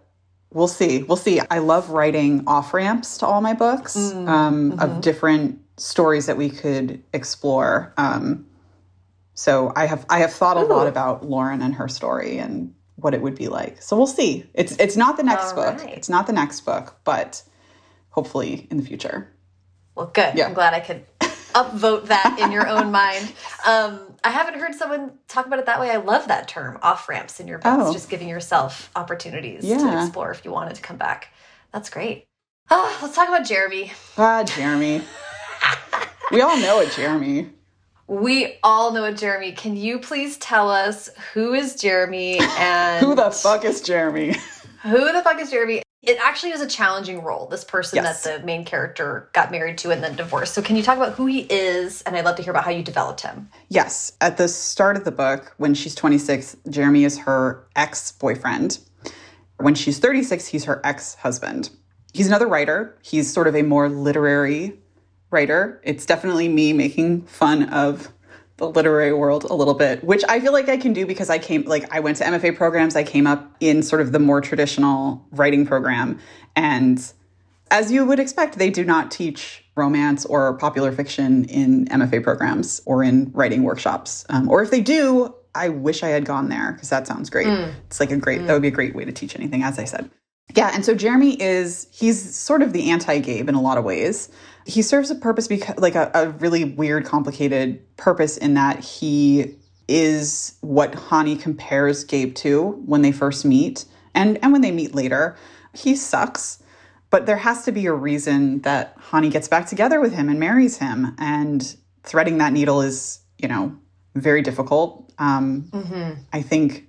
we'll 0.51 0.67
see. 0.67 1.03
We'll 1.03 1.17
see. 1.17 1.39
I 1.51 1.59
love 1.59 1.89
writing 1.89 2.43
off 2.47 2.73
ramps 2.73 3.19
to 3.19 3.27
all 3.27 3.41
my 3.41 3.53
books 3.53 3.95
mm, 3.95 4.27
um, 4.27 4.71
mm-hmm. 4.71 4.79
of 4.79 5.01
different 5.01 5.61
stories 5.77 6.25
that 6.25 6.37
we 6.37 6.49
could 6.49 7.03
explore. 7.13 7.93
Um, 7.97 8.47
so 9.35 9.71
I 9.75 9.85
have 9.85 10.05
I 10.09 10.19
have 10.19 10.33
thought 10.33 10.57
a 10.57 10.61
lot 10.61 10.87
about 10.87 11.29
Lauren 11.29 11.61
and 11.61 11.75
her 11.75 11.87
story 11.87 12.39
and 12.39 12.73
what 12.97 13.13
it 13.13 13.21
would 13.21 13.35
be 13.35 13.47
like. 13.47 13.81
So 13.81 13.95
we'll 13.95 14.07
see. 14.07 14.45
It's 14.53 14.75
it's 14.77 14.97
not 14.97 15.17
the 15.17 15.23
next 15.23 15.53
all 15.53 15.55
book. 15.55 15.79
Right. 15.83 15.93
It's 15.93 16.09
not 16.09 16.27
the 16.27 16.33
next 16.33 16.61
book, 16.61 16.97
but 17.03 17.41
hopefully 18.09 18.67
in 18.69 18.77
the 18.77 18.83
future. 18.83 19.33
Well, 19.95 20.11
good. 20.13 20.35
Yeah. 20.35 20.47
I'm 20.47 20.53
glad 20.53 20.73
I 20.73 20.79
could 20.79 21.05
upvote 21.19 22.07
that 22.07 22.37
in 22.39 22.51
your 22.51 22.67
own 22.67 22.91
mind. 22.91 23.31
Um, 23.65 23.99
I 24.23 24.29
haven't 24.29 24.59
heard 24.59 24.75
someone 24.75 25.13
talk 25.27 25.45
about 25.45 25.59
it 25.59 25.65
that 25.65 25.79
way. 25.79 25.89
I 25.89 25.97
love 25.97 26.27
that 26.27 26.47
term, 26.47 26.79
off 26.81 27.07
ramps 27.07 27.39
in 27.39 27.47
your 27.47 27.59
books, 27.59 27.83
oh. 27.87 27.93
just 27.93 28.09
giving 28.09 28.27
yourself 28.27 28.91
opportunities 28.95 29.63
yeah. 29.63 29.77
to 29.77 30.01
explore 30.01 30.31
if 30.31 30.43
you 30.45 30.51
wanted 30.51 30.75
to 30.75 30.81
come 30.81 30.97
back. 30.97 31.29
That's 31.71 31.89
great. 31.89 32.25
Oh, 32.69 32.97
let's 33.01 33.15
talk 33.15 33.27
about 33.27 33.45
Jeremy. 33.47 33.91
Ah, 34.17 34.43
Jeremy. 34.43 35.01
we 36.31 36.41
all 36.41 36.57
know 36.57 36.79
it, 36.81 36.91
Jeremy. 36.91 37.49
We 38.07 38.57
all 38.63 38.91
know 38.91 39.11
Jeremy. 39.11 39.51
Can 39.51 39.75
you 39.75 39.99
please 39.99 40.37
tell 40.37 40.69
us 40.71 41.09
who 41.33 41.53
is 41.53 41.75
Jeremy 41.75 42.39
and 42.57 43.05
who 43.05 43.15
the 43.15 43.31
fuck 43.31 43.65
is 43.65 43.81
Jeremy? 43.81 44.33
who 44.83 45.11
the 45.11 45.21
fuck 45.23 45.39
is 45.41 45.51
Jeremy? 45.51 45.81
It 46.03 46.17
actually 46.23 46.53
was 46.53 46.61
a 46.61 46.67
challenging 46.67 47.21
role, 47.21 47.47
this 47.47 47.65
person 47.65 47.97
Yes. 47.97 48.23
that 48.23 48.39
the 48.39 48.45
main 48.45 48.63
character 48.63 49.29
got 49.33 49.51
married 49.51 49.77
to 49.79 49.91
and 49.91 50.01
then 50.01 50.15
divorced. 50.15 50.53
So, 50.53 50.61
can 50.61 50.77
you 50.77 50.83
talk 50.83 50.95
about 50.95 51.13
who 51.13 51.25
he 51.25 51.39
is? 51.49 52.01
And 52.03 52.15
I'd 52.15 52.23
love 52.23 52.37
to 52.37 52.43
hear 52.43 52.51
about 52.51 52.63
how 52.63 52.71
you 52.71 52.81
developed 52.81 53.21
him. 53.21 53.49
Yes. 53.67 54.13
At 54.21 54.37
the 54.37 54.47
start 54.47 54.95
of 54.95 55.03
the 55.03 55.11
book, 55.11 55.53
when 55.57 55.73
she's 55.73 55.95
26, 55.95 56.55
Jeremy 56.69 57.03
is 57.03 57.17
her 57.19 57.67
ex 57.75 58.13
boyfriend. 58.13 58.79
When 59.57 59.75
she's 59.75 59.99
36, 59.99 60.47
he's 60.47 60.63
her 60.63 60.79
ex 60.85 61.15
husband. 61.15 61.71
He's 62.13 62.27
another 62.27 62.47
writer. 62.47 62.97
He's 63.01 63.31
sort 63.33 63.47
of 63.47 63.55
a 63.55 63.63
more 63.63 63.89
literary 63.89 64.79
writer. 65.31 65.81
It's 65.83 66.05
definitely 66.05 66.47
me 66.47 66.73
making 66.73 67.23
fun 67.23 67.69
of 67.69 68.11
the 68.57 68.67
literary 68.67 69.13
world 69.13 69.43
a 69.43 69.53
little 69.53 69.75
bit, 69.75 70.03
which 70.03 70.23
I 70.27 70.39
feel 70.39 70.51
like 70.51 70.67
I 70.67 70.77
can 70.77 70.91
do 70.91 71.05
because 71.05 71.29
I 71.29 71.37
came, 71.37 71.63
like, 71.63 71.93
I 71.93 71.99
went 71.99 72.17
to 72.17 72.23
MFA 72.23 72.55
programs. 72.55 72.95
I 72.95 73.03
came 73.03 73.27
up 73.27 73.55
in 73.59 73.83
sort 73.83 74.01
of 74.01 74.11
the 74.11 74.19
more 74.19 74.41
traditional 74.41 75.25
writing 75.31 75.65
program. 75.65 76.19
And 76.55 76.99
as 77.69 77.91
you 77.91 78.05
would 78.05 78.19
expect, 78.19 78.57
they 78.57 78.71
do 78.71 78.83
not 78.83 79.11
teach 79.11 79.63
romance 79.75 80.25
or 80.25 80.57
popular 80.57 80.91
fiction 80.91 81.45
in 81.45 81.85
MFA 81.85 82.23
programs 82.23 82.81
or 82.85 83.03
in 83.03 83.31
writing 83.33 83.61
workshops. 83.61 84.25
Um, 84.29 84.49
or 84.49 84.63
if 84.63 84.71
they 84.71 84.81
do, 84.81 85.35
I 85.53 85.69
wish 85.69 86.01
I 86.01 86.07
had 86.07 86.25
gone 86.25 86.49
there 86.49 86.71
because 86.73 86.89
that 86.89 87.05
sounds 87.05 87.29
great. 87.29 87.47
It's 87.87 87.99
like 87.99 88.11
a 88.11 88.17
great, 88.17 88.45
that 88.47 88.53
would 88.53 88.61
be 88.63 88.67
a 88.69 88.71
great 88.71 88.95
way 88.95 89.05
to 89.05 89.11
teach 89.11 89.35
anything, 89.35 89.61
as 89.61 89.77
I 89.77 89.85
said. 89.85 90.09
Yeah, 90.55 90.71
and 90.73 90.83
so 90.83 90.95
Jeremy 90.95 91.39
is, 91.41 91.87
he's 91.91 92.35
sort 92.35 92.63
of 92.63 92.73
the 92.73 92.89
anti 92.89 93.19
Gabe 93.19 93.49
in 93.49 93.55
a 93.55 93.61
lot 93.61 93.77
of 93.77 93.83
ways. 93.83 94.29
He 94.67 94.81
serves 94.81 95.09
a 95.09 95.15
purpose 95.15 95.47
because, 95.47 95.77
like, 95.77 95.95
a, 95.95 96.11
a 96.13 96.29
really 96.29 96.65
weird, 96.65 97.05
complicated 97.05 97.95
purpose 97.95 98.37
in 98.37 98.53
that 98.55 98.79
he 98.79 99.55
is 99.87 100.57
what 100.59 100.91
Chani 100.91 101.39
compares 101.39 102.03
Gabe 102.03 102.35
to 102.35 102.71
when 102.85 103.01
they 103.01 103.13
first 103.13 103.45
meet 103.45 103.85
and, 104.13 104.37
and 104.43 104.51
when 104.51 104.61
they 104.61 104.71
meet 104.71 104.93
later. 104.93 105.37
He 105.73 105.95
sucks, 105.95 106.61
but 107.09 107.25
there 107.25 107.37
has 107.37 107.63
to 107.63 107.71
be 107.71 107.85
a 107.85 107.93
reason 107.93 108.61
that 108.61 108.99
Chani 108.99 109.31
gets 109.31 109.47
back 109.47 109.67
together 109.67 110.01
with 110.01 110.13
him 110.13 110.27
and 110.27 110.39
marries 110.39 110.77
him. 110.77 111.15
And 111.17 111.75
threading 112.03 112.37
that 112.39 112.51
needle 112.51 112.81
is, 112.81 113.21
you 113.37 113.47
know, 113.47 113.73
very 114.15 114.41
difficult. 114.41 115.11
Um, 115.17 115.69
I 116.33 116.41
think 116.41 116.87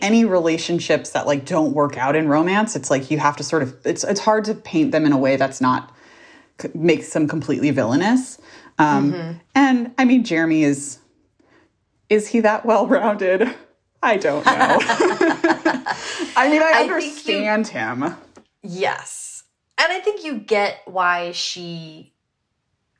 any 0.00 0.24
relationships 0.24 1.10
that 1.10 1.26
like 1.26 1.44
don't 1.44 1.74
work 1.74 1.98
out 1.98 2.16
in 2.16 2.28
romance, 2.28 2.74
it's 2.74 2.90
like 2.90 3.10
you 3.10 3.18
have 3.18 3.36
to 3.36 3.44
sort 3.44 3.62
of 3.62 3.76
it's 3.84 4.02
it's 4.04 4.20
hard 4.20 4.44
to 4.46 4.54
paint 4.54 4.92
them 4.92 5.04
in 5.04 5.12
a 5.12 5.18
way 5.18 5.36
that's 5.36 5.60
not 5.60 5.94
makes 6.74 7.12
them 7.12 7.28
completely 7.28 7.70
villainous. 7.70 8.38
Um, 8.78 9.40
And 9.54 9.92
I 9.98 10.04
mean, 10.04 10.24
Jeremy 10.24 10.64
is 10.64 10.98
is 12.08 12.26
he 12.28 12.40
that 12.40 12.64
well 12.66 12.86
rounded? 12.86 13.54
I 14.02 14.16
don't 14.16 14.44
know. 14.46 14.50
I 16.36 16.48
mean, 16.50 16.62
I, 16.62 16.70
I 16.74 16.78
think 16.88 17.28
you- 17.28 17.36
understand 17.36 17.68
him. 17.68 18.16
Yes. 18.62 19.44
And 19.78 19.92
I 19.92 20.00
think 20.00 20.24
you 20.24 20.38
get 20.38 20.80
why 20.86 21.32
she 21.32 22.12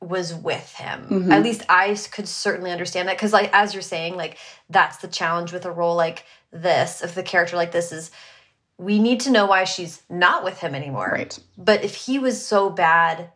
was 0.01 0.33
with 0.35 0.73
him. 0.75 1.07
Mm-hmm. 1.11 1.33
At 1.33 1.43
least 1.43 1.63
I 1.69 1.95
could 2.11 2.27
certainly 2.27 2.71
understand 2.73 3.09
that 3.09 3.17
because 3.17 3.33
like 3.35 3.51
as 3.53 3.75
you're 3.75 3.83
saying 3.83 4.17
like 4.17 4.39
that's 4.71 4.97
the 4.99 5.09
challenge 5.09 5.53
with 5.53 5.67
a 5.67 5.71
role 5.71 5.95
like 5.95 6.25
this 6.53 7.03
if 7.03 7.15
the 7.15 7.23
character 7.23 7.57
like 7.57 7.73
this 7.73 7.93
is 7.93 8.11
we 8.79 8.99
need 8.99 9.21
to 9.21 9.31
know 9.31 9.45
why 9.45 9.65
she's 9.65 10.01
not 10.09 10.43
with 10.43 10.59
him 10.59 10.75
anymore. 10.75 11.11
Right. 11.13 11.39
But 11.59 11.85
if 11.85 11.95
he 11.95 12.19
was 12.19 12.45
so 12.45 12.71
bad 12.71 13.31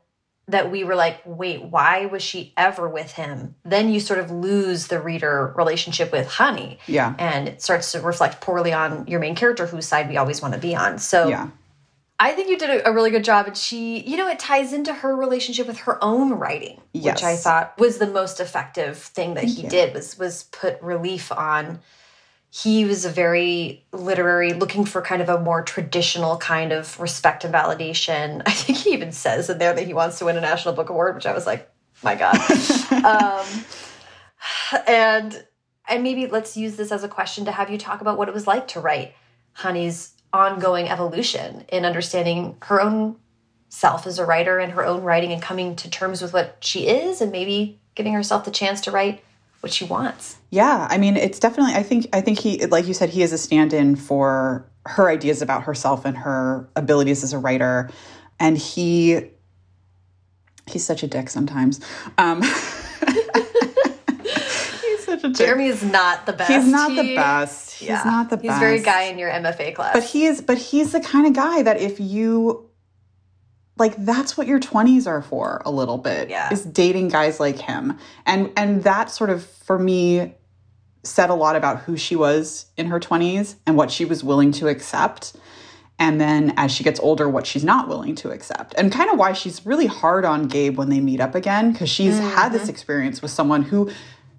that 0.49 0.70
we 0.70 0.84
were 0.84 0.95
like, 0.95 1.20
wait, 1.24 1.62
why 1.62 2.07
was 2.07 2.22
she 2.22 2.53
ever 2.57 2.88
with 2.88 3.12
him? 3.12 3.55
Then 3.64 3.88
you 3.88 3.99
sort 4.01 4.20
of 4.20 4.30
lose 4.30 4.88
the 4.88 5.01
reader 5.01 5.53
relationship 5.57 6.12
with 6.12 6.28
Chani. 6.28 6.78
Yeah. 6.86 7.14
And 7.18 7.49
it 7.49 7.62
starts 7.62 7.92
to 7.92 8.01
reflect 8.01 8.40
poorly 8.42 8.72
on 8.72 9.07
your 9.07 9.20
main 9.20 9.34
character 9.34 9.66
whose 9.66 9.86
side 9.86 10.09
we 10.09 10.16
always 10.18 10.42
want 10.42 10.53
to 10.55 10.61
be 10.61 10.74
on. 10.76 10.99
So 10.99 11.28
Yeah. 11.28 11.49
I 12.20 12.32
think 12.32 12.49
you 12.49 12.57
did 12.57 12.70
a, 12.70 12.88
a 12.88 12.92
really 12.92 13.11
good 13.11 13.24
job. 13.24 13.47
And 13.47 13.57
she, 13.57 13.99
you 14.01 14.16
know, 14.16 14.28
it 14.28 14.38
ties 14.38 14.72
into 14.72 14.92
her 14.95 15.16
relationship 15.16 15.66
with 15.66 15.78
her 15.78 16.03
own 16.05 16.32
writing, 16.34 16.80
Yes. 16.92 17.16
which 17.16 17.24
I 17.24 17.36
thought 17.36 17.76
was 17.78 17.99
the 17.99 18.07
most 18.07 18.38
effective 18.38 18.99
thing 18.99 19.34
that 19.34 19.45
he 19.45 19.62
you. 19.62 19.68
did 19.68 19.95
was 19.95 20.18
was 20.18 20.45
put 20.45 20.80
relief 20.82 21.32
on. 21.32 21.80
He 22.57 22.84
was 22.84 23.05
a 23.05 23.11
very 23.11 23.84
literary, 23.90 24.52
looking 24.52 24.84
for 24.84 25.02
kind 25.02 25.20
of 25.20 25.28
a 25.28 25.40
more 25.40 25.62
traditional 25.62 26.36
kind 26.36 26.70
of 26.70 27.00
respect 27.00 27.42
and 27.42 27.52
validation. 27.52 28.42
I 28.46 28.52
think 28.52 28.78
he 28.78 28.92
even 28.92 29.11
says 29.11 29.50
in 29.50 29.59
there 29.59 29.74
that 29.74 29.86
he 29.86 29.92
wants 29.92 30.20
to 30.20 30.26
win 30.26 30.36
a 30.36 30.40
National 30.40 30.72
Book 30.72 30.88
Award, 30.88 31.16
which 31.16 31.26
I 31.26 31.34
was 31.34 31.46
like, 31.46 31.68
my 32.05 32.14
God. 32.14 32.36
um, 33.05 33.64
and 34.86 35.44
and 35.88 36.02
maybe 36.05 36.28
let's 36.28 36.57
use 36.57 36.76
this 36.76 36.92
as 36.92 37.02
a 37.02 37.09
question 37.09 37.44
to 37.46 37.50
have 37.50 37.70
you 37.70 37.78
talk 37.78 38.00
about 38.00 38.18
what 38.18 38.28
it 38.28 38.34
was 38.34 38.46
like 38.46 38.68
to 38.68 38.80
write 38.80 39.14
Chani's 39.59 40.12
ongoing 40.32 40.88
evolution 40.88 41.64
in 41.68 41.84
understanding 41.84 42.57
her 42.62 42.80
own 42.80 43.16
self 43.68 44.07
as 44.07 44.20
a 44.20 44.24
writer 44.24 44.61
and 44.61 44.72
her 44.72 44.84
own 44.84 45.02
writing 45.02 45.32
and 45.32 45.42
coming 45.42 45.74
to 45.74 45.90
terms 45.90 46.22
with 46.22 46.32
what 46.32 46.59
she 46.61 46.86
is 46.86 47.20
and 47.20 47.32
maybe 47.32 47.80
giving 47.96 48.12
herself 48.12 48.44
the 48.44 48.50
chance 48.52 48.80
to 48.82 48.92
write 48.92 49.24
what 49.64 49.72
she 49.72 49.86
wants. 49.86 50.36
Yeah, 50.50 50.86
I 50.90 50.98
mean, 50.98 51.16
it's 51.16 51.38
definitely. 51.38 51.72
I 51.74 51.82
think. 51.82 52.06
I 52.12 52.20
think 52.20 52.38
he, 52.38 52.66
like 52.66 52.86
you 52.86 52.92
said, 52.92 53.08
he 53.08 53.22
is 53.22 53.32
a 53.32 53.38
stand-in 53.38 53.96
for 53.96 54.70
her 54.84 55.08
ideas 55.08 55.40
about 55.40 55.62
herself 55.62 56.04
and 56.04 56.18
her 56.18 56.68
abilities 56.76 57.24
as 57.24 57.32
a 57.32 57.38
writer, 57.38 57.88
and 58.38 58.58
he. 58.58 59.30
He's 60.66 60.84
such 60.84 61.02
a 61.02 61.06
dick 61.06 61.30
sometimes. 61.30 61.80
Um, 62.18 62.42
he's 62.42 62.52
such 65.04 65.24
a 65.24 65.28
dick. 65.28 65.36
Jeremy 65.36 65.66
is 65.68 65.82
not 65.82 66.26
the 66.26 66.32
best. 66.34 66.50
He's 66.52 66.66
not 66.66 66.94
the 66.94 67.14
best. 67.14 67.70
He's 67.78 67.88
Yeah. 67.88 68.02
not 68.04 68.28
the 68.30 68.36
He's 68.36 68.48
best. 68.48 68.60
He's 68.62 68.68
very 68.68 68.80
guy 68.80 69.02
in 69.04 69.18
your 69.18 69.30
MFA 69.30 69.74
class. 69.74 69.94
But 69.94 70.04
he 70.04 70.26
is. 70.26 70.40
But 70.42 70.58
he's 70.58 70.92
the 70.92 71.00
kind 71.00 71.26
of 71.26 71.32
guy 71.32 71.62
that 71.62 71.80
if 71.80 71.98
you. 72.00 72.68
Like 73.77 73.97
that's 74.05 74.37
what 74.37 74.47
your 74.47 74.61
20s 74.61 75.07
are 75.07 75.22
for 75.22 75.61
a 75.64 75.70
little 75.70 75.99
bit. 75.99 76.31
Yeah. 76.31 76.53
Is 76.53 76.64
dating 76.64 77.09
guys 77.09 77.41
like 77.41 77.59
him. 77.59 77.99
And 78.27 78.53
and 78.57 78.85
that 78.85 79.11
sort 79.11 79.31
of 79.31 79.45
for 79.45 79.79
me 79.79 80.35
said 81.03 81.31
a 81.31 81.35
lot 81.35 81.57
about 81.57 81.81
who 81.81 81.97
she 81.97 82.16
was 82.16 82.66
in 82.77 82.87
her 82.87 82.99
20s 82.99 83.57
and 83.66 83.77
what 83.77 83.91
she 83.91 84.05
was 84.05 84.25
willing 84.25 84.53
to 84.53 84.68
accept. 84.68 85.37
And 85.99 86.20
then 86.20 86.55
as 86.57 86.72
she 86.72 86.83
gets 86.83 86.99
older, 87.01 87.29
what 87.29 87.47
she's 87.47 87.64
not 87.64 87.89
willing 87.89 88.14
to 88.16 88.31
accept. 88.31 88.75
And 88.77 88.91
kind 88.91 89.11
of 89.11 89.18
why 89.18 89.33
she's 89.33 89.64
really 89.64 89.87
hard 89.87 90.25
on 90.25 90.49
Gabe 90.49 90.77
when 90.77 90.89
they 90.89 91.01
meet 91.01 91.20
up 91.20 91.35
again, 91.35 91.72
because 91.72 91.89
she's 91.89 92.18
had 92.18 92.51
this 92.51 92.62
mm-hmm. 92.62 92.70
experience 92.70 93.22
with 93.22 93.31
someone 93.31 93.62
who 93.62 93.91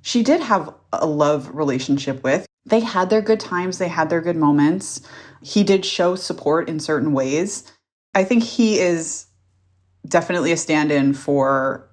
she 0.02 0.22
did 0.22 0.42
have 0.42 0.74
a 0.92 1.06
love 1.06 1.56
relationship 1.56 2.24
with. 2.24 2.46
They 2.66 2.82
had 2.82 3.10
their 3.10 3.22
good 3.22 3.40
times, 3.40 3.78
they 3.78 3.88
had 3.88 4.10
their 4.10 4.22
good 4.22 4.36
moments. 4.36 5.02
He 5.42 5.64
did 5.64 5.86
show 5.86 6.16
support 6.16 6.68
in 6.68 6.80
certain 6.80 7.14
ways. 7.14 7.72
I 8.16 8.24
think 8.24 8.44
he 8.44 8.80
is 8.80 9.28
definitely 10.08 10.52
a 10.54 10.58
stand 10.58 10.92
in 10.92 11.14
for 11.14 11.90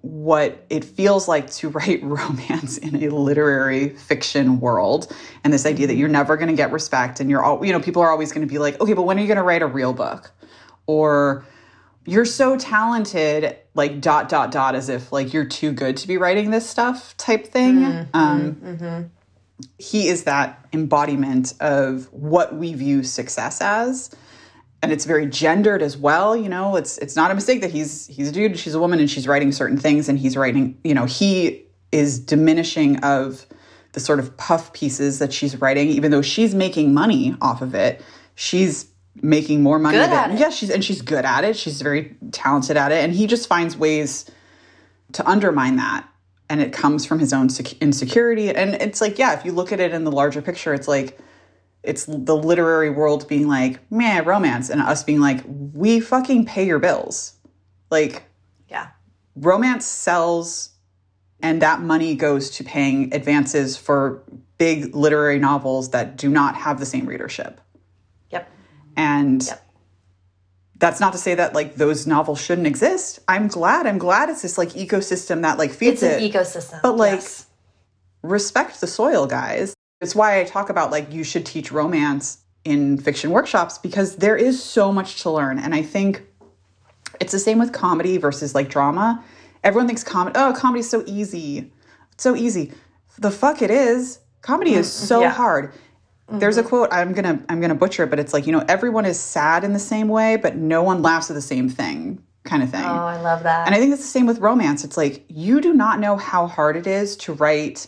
what 0.00 0.64
it 0.68 0.84
feels 0.84 1.28
like 1.28 1.50
to 1.50 1.68
write 1.68 2.02
romance 2.02 2.78
in 2.78 3.04
a 3.04 3.08
literary 3.08 3.90
fiction 3.90 4.58
world. 4.58 5.14
And 5.44 5.52
this 5.52 5.64
idea 5.64 5.86
that 5.86 5.96
you're 5.96 6.08
never 6.08 6.36
going 6.36 6.48
to 6.48 6.56
get 6.56 6.72
respect 6.72 7.20
and 7.20 7.30
you're 7.30 7.42
all 7.42 7.64
you 7.64 7.72
know 7.72 7.80
people 7.80 8.02
are 8.02 8.10
always 8.10 8.32
going 8.32 8.46
to 8.46 8.52
be 8.52 8.58
like 8.58 8.80
okay 8.80 8.94
but 8.94 9.02
when 9.02 9.18
are 9.18 9.20
you 9.20 9.28
going 9.28 9.36
to 9.36 9.42
write 9.44 9.62
a 9.62 9.66
real 9.66 9.92
book? 9.92 10.32
Or 10.86 11.44
you're 12.04 12.24
so 12.24 12.56
talented 12.56 13.56
like 13.74 14.00
dot 14.00 14.28
dot 14.28 14.50
dot 14.50 14.74
as 14.74 14.88
if 14.88 15.12
like 15.12 15.32
you're 15.32 15.44
too 15.44 15.70
good 15.72 15.96
to 15.98 16.08
be 16.08 16.16
writing 16.16 16.50
this 16.50 16.68
stuff 16.68 17.16
type 17.16 17.46
thing. 17.46 17.84
Um 18.14 19.10
he 19.78 20.08
is 20.08 20.24
that 20.24 20.66
embodiment 20.72 21.54
of 21.60 22.12
what 22.12 22.56
we 22.56 22.74
view 22.74 23.04
success 23.04 23.60
as 23.60 24.10
and 24.82 24.90
it's 24.92 25.04
very 25.04 25.26
gendered 25.26 25.80
as 25.82 25.96
well 25.96 26.36
you 26.36 26.48
know? 26.48 26.76
It's 26.76 26.98
it's 26.98 27.16
not 27.16 27.30
a 27.30 27.34
mistake 27.34 27.60
that 27.62 27.70
he's 27.70 28.06
he's 28.08 28.28
a 28.28 28.32
dude 28.32 28.58
she's 28.58 28.74
a 28.74 28.80
woman 28.80 28.98
and 29.00 29.10
she's 29.10 29.26
writing 29.28 29.52
certain 29.52 29.76
things 29.78 30.08
and 30.08 30.18
he's 30.18 30.36
writing 30.36 30.78
you 30.84 30.94
know 30.94 31.04
he 31.04 31.64
is 31.92 32.18
diminishing 32.18 32.96
of 33.04 33.46
the 33.92 34.00
sort 34.00 34.18
of 34.18 34.34
puff 34.38 34.72
pieces 34.72 35.18
that 35.18 35.34
she's 35.34 35.60
writing. 35.60 35.88
Even 35.90 36.10
though 36.10 36.22
she's 36.22 36.54
making 36.54 36.94
money 36.94 37.36
off 37.40 37.60
of 37.62 37.74
it 37.74 38.02
she's 38.34 38.86
making 39.20 39.62
more 39.62 39.78
money 39.78 39.98
Good 39.98 40.08
than 40.10 40.30
at 40.30 40.30
it. 40.32 40.38
yeah 40.40 40.48
she's 40.50 40.70
and 40.70 40.82
she's 40.84 41.02
good 41.02 41.24
at 41.24 41.44
it. 41.44 41.56
She's 41.56 41.80
very 41.82 42.16
talented 42.30 42.76
at 42.76 42.90
it 42.92 43.04
and 43.04 43.12
he 43.12 43.26
just 43.26 43.46
finds 43.46 43.76
ways 43.76 44.24
to 45.12 45.28
undermine 45.28 45.76
that 45.76 46.08
and 46.48 46.60
it 46.62 46.72
comes 46.72 47.04
from 47.04 47.18
his 47.18 47.32
own 47.32 47.50
sec- 47.50 47.80
insecurity. 47.82 48.48
And 48.50 48.74
it's 48.76 49.00
like 49.02 49.18
yeah 49.18 49.34
if 49.38 49.44
you 49.44 49.52
look 49.52 49.70
at 49.70 49.80
it 49.80 49.92
in 49.92 50.04
the 50.04 50.10
larger 50.12 50.40
picture 50.40 50.72
it's 50.72 50.88
like 50.88 51.18
it's 51.82 52.04
the 52.06 52.36
literary 52.36 52.90
world 52.90 53.26
being 53.28 53.48
like 53.48 53.80
man 53.90 54.24
romance 54.24 54.70
and 54.70 54.80
us 54.80 55.02
being 55.02 55.20
like 55.20 55.40
we 55.46 55.98
fucking 56.00 56.44
pay 56.46 56.64
your 56.66 56.78
bills 56.78 57.34
like 57.90 58.24
yeah. 58.68 58.88
romance 59.36 59.84
sells 59.86 60.70
and 61.40 61.60
that 61.60 61.80
money 61.80 62.14
goes 62.14 62.50
to 62.50 62.62
paying 62.64 63.12
advances 63.12 63.76
for 63.76 64.22
big 64.58 64.94
literary 64.94 65.38
novels 65.40 65.90
that 65.90 66.16
do 66.16 66.28
not 66.28 66.54
have 66.54 66.78
the 66.78 66.86
same 66.86 67.04
readership 67.06 67.60
Yep. 68.30 68.48
and 68.96 69.42
Yep. 69.44 69.66
that's 70.78 71.00
not 71.00 71.12
to 71.12 71.18
say 71.18 71.34
that 71.34 71.52
like 71.54 71.74
those 71.74 72.06
novels 72.06 72.40
shouldn't 72.40 72.66
exist 72.68 73.18
i'm 73.26 73.48
glad 73.48 73.86
i'm 73.88 73.98
glad 73.98 74.28
it's 74.28 74.42
this 74.42 74.56
like 74.56 74.70
ecosystem 74.70 75.42
that 75.42 75.58
like 75.58 75.72
feeds 75.72 76.02
It's 76.02 76.14
an 76.16 76.22
it 76.22 76.32
ecosystem. 76.32 76.80
But, 76.80 76.96
like, 76.96 77.14
yes. 77.20 77.46
respect 78.22 78.80
the 78.80 78.86
soil, 78.86 79.26
guys. 79.26 79.74
It's 80.02 80.14
why 80.14 80.40
I 80.40 80.44
talk 80.44 80.68
about 80.68 80.90
like 80.90 81.12
you 81.12 81.24
should 81.24 81.46
teach 81.46 81.72
romance 81.72 82.38
in 82.64 82.98
fiction 82.98 83.30
workshops 83.30 83.78
because 83.78 84.16
there 84.16 84.36
is 84.36 84.62
so 84.62 84.92
much 84.92 85.22
to 85.22 85.30
learn. 85.30 85.58
And 85.58 85.74
I 85.74 85.82
think 85.82 86.22
it's 87.20 87.32
the 87.32 87.38
same 87.38 87.58
with 87.58 87.72
comedy 87.72 88.18
versus 88.18 88.54
like 88.54 88.68
drama. 88.68 89.24
Everyone 89.64 89.86
thinks 89.86 90.02
comedy, 90.02 90.34
oh, 90.36 90.52
comedy's 90.56 90.90
so 90.90 91.04
easy. 91.06 91.70
It's 92.12 92.22
so 92.22 92.34
easy. 92.34 92.72
The 93.18 93.30
fuck 93.30 93.62
it 93.62 93.70
is. 93.70 94.18
Comedy 94.40 94.74
is 94.74 94.88
mm-hmm. 94.88 95.06
so 95.06 95.20
yeah. 95.20 95.30
hard. 95.30 95.72
There's 96.28 96.56
a 96.56 96.60
mm-hmm. 96.60 96.68
quote 96.68 96.88
I'm 96.92 97.12
gonna 97.12 97.44
I'm 97.48 97.60
gonna 97.60 97.74
butcher 97.74 98.04
it, 98.04 98.10
but 98.10 98.18
it's 98.18 98.32
like 98.32 98.46
you 98.46 98.52
know 98.52 98.64
everyone 98.68 99.04
is 99.04 99.20
sad 99.20 99.64
in 99.64 99.72
the 99.72 99.78
same 99.78 100.08
way, 100.08 100.36
but 100.36 100.56
no 100.56 100.82
one 100.82 101.02
laughs 101.02 101.30
at 101.30 101.34
the 101.34 101.42
same 101.42 101.68
thing, 101.68 102.22
kind 102.44 102.62
of 102.62 102.70
thing. 102.70 102.82
Oh, 102.82 102.86
I 102.86 103.20
love 103.20 103.42
that. 103.42 103.66
And 103.66 103.74
I 103.74 103.78
think 103.78 103.92
it's 103.92 104.02
the 104.02 104.08
same 104.08 104.26
with 104.26 104.38
romance. 104.38 104.82
It's 104.82 104.96
like 104.96 105.24
you 105.28 105.60
do 105.60 105.74
not 105.74 106.00
know 106.00 106.16
how 106.16 106.46
hard 106.46 106.76
it 106.76 106.86
is 106.86 107.16
to 107.18 107.34
write 107.34 107.86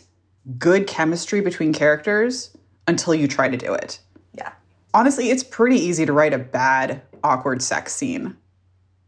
good 0.57 0.87
chemistry 0.87 1.41
between 1.41 1.73
characters 1.73 2.55
until 2.87 3.15
you 3.15 3.27
try 3.27 3.49
to 3.49 3.57
do 3.57 3.73
it. 3.73 3.99
yeah. 4.33 4.51
Honestly, 4.93 5.29
it's 5.29 5.43
pretty 5.43 5.77
easy 5.77 6.05
to 6.05 6.13
write 6.13 6.33
a 6.33 6.37
bad, 6.37 7.01
awkward 7.23 7.61
sex 7.61 7.95
scene, 7.95 8.37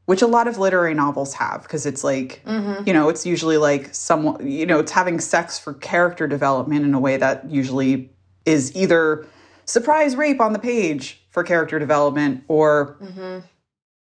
which 0.05 0.21
a 0.21 0.27
lot 0.27 0.47
of 0.47 0.57
literary 0.57 0.93
novels 0.93 1.33
have 1.35 1.63
because 1.63 1.85
it's 1.85 2.03
like, 2.03 2.41
mm-hmm. 2.45 2.87
you 2.87 2.93
know, 2.93 3.09
it's 3.09 3.25
usually 3.25 3.57
like 3.57 3.93
someone, 3.93 4.49
you 4.49 4.65
know, 4.65 4.79
it's 4.79 4.91
having 4.91 5.19
sex 5.19 5.59
for 5.59 5.73
character 5.75 6.27
development 6.27 6.85
in 6.85 6.93
a 6.93 6.99
way 6.99 7.17
that 7.17 7.49
usually 7.49 8.09
is 8.45 8.75
either 8.75 9.25
surprise 9.65 10.15
rape 10.15 10.41
on 10.41 10.53
the 10.53 10.59
page 10.59 11.21
for 11.29 11.43
character 11.43 11.77
development 11.77 12.43
or 12.47 12.97
mm-hmm. 13.01 13.45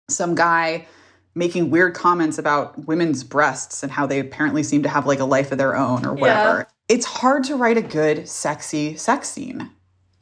some 0.09 0.33
guy 0.33 0.87
making 1.35 1.69
weird 1.69 1.93
comments 1.93 2.37
about 2.37 2.87
women's 2.87 3.23
breasts 3.23 3.83
and 3.83 3.91
how 3.91 4.07
they 4.07 4.19
apparently 4.19 4.63
seem 4.63 4.81
to 4.81 4.89
have 4.89 5.05
like 5.05 5.19
a 5.19 5.25
life 5.25 5.51
of 5.51 5.57
their 5.57 5.75
own 5.75 6.05
or 6.05 6.13
whatever. 6.13 6.67
It's 6.89 7.05
hard 7.05 7.43
to 7.45 7.55
write 7.55 7.77
a 7.77 7.81
good, 7.81 8.27
sexy 8.27 8.95
sex 8.95 9.29
scene. 9.29 9.71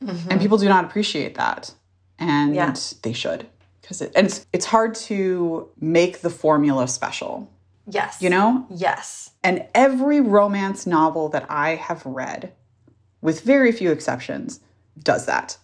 Mm-hmm. 0.04 0.32
And 0.32 0.42
people 0.42 0.58
do 0.58 0.68
not 0.68 0.84
appreciate 0.86 1.36
that. 1.36 1.74
And 2.20 2.56
Yeah. 2.56 2.74
they 3.02 3.14
should. 3.14 3.48
Because 3.82 4.02
it, 4.02 4.12
and 4.16 4.26
it's, 4.28 4.46
it's 4.52 4.66
hard 4.66 4.96
to 4.96 5.70
make 5.80 6.22
the 6.22 6.30
formula 6.30 6.88
special, 6.88 7.52
Yes. 7.88 8.20
you 8.22 8.30
know? 8.32 8.66
Yes. 8.70 9.32
And 9.44 9.66
every 9.76 10.20
romance 10.22 10.88
novel 10.88 11.30
that 11.30 11.46
I 11.50 11.76
have 11.76 12.04
read, 12.06 12.52
with 13.22 13.42
very 13.42 13.72
few 13.72 13.92
exceptions, 13.92 14.60
does 15.04 15.28
that. 15.28 15.58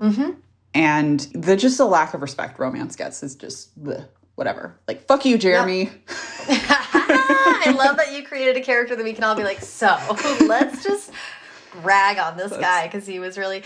Mm-hmm. 0.00 0.30
And 0.74 1.20
the 1.34 1.56
just 1.56 1.78
the 1.78 1.84
lack 1.86 2.14
of 2.14 2.22
respect 2.22 2.58
romance 2.60 2.94
gets 2.94 3.22
is 3.24 3.34
just 3.34 3.76
bleh, 3.82 4.06
whatever. 4.38 4.78
Like 4.86 5.02
fuck 5.02 5.24
you, 5.24 5.36
Jeremy. 5.36 5.90
I 6.48 7.74
love 7.76 7.96
that 7.96 8.12
you 8.12 8.22
created 8.22 8.56
a 8.56 8.60
character 8.60 8.94
that 8.94 9.04
we 9.04 9.12
can 9.12 9.24
all 9.24 9.34
be 9.34 9.42
like, 9.42 9.60
so 9.60 9.98
let's 10.46 10.84
just 10.84 11.10
rag 11.82 12.18
on 12.18 12.36
this 12.36 12.56
guy 12.56 12.86
because 12.86 13.04
he 13.04 13.18
was 13.18 13.36
really. 13.36 13.64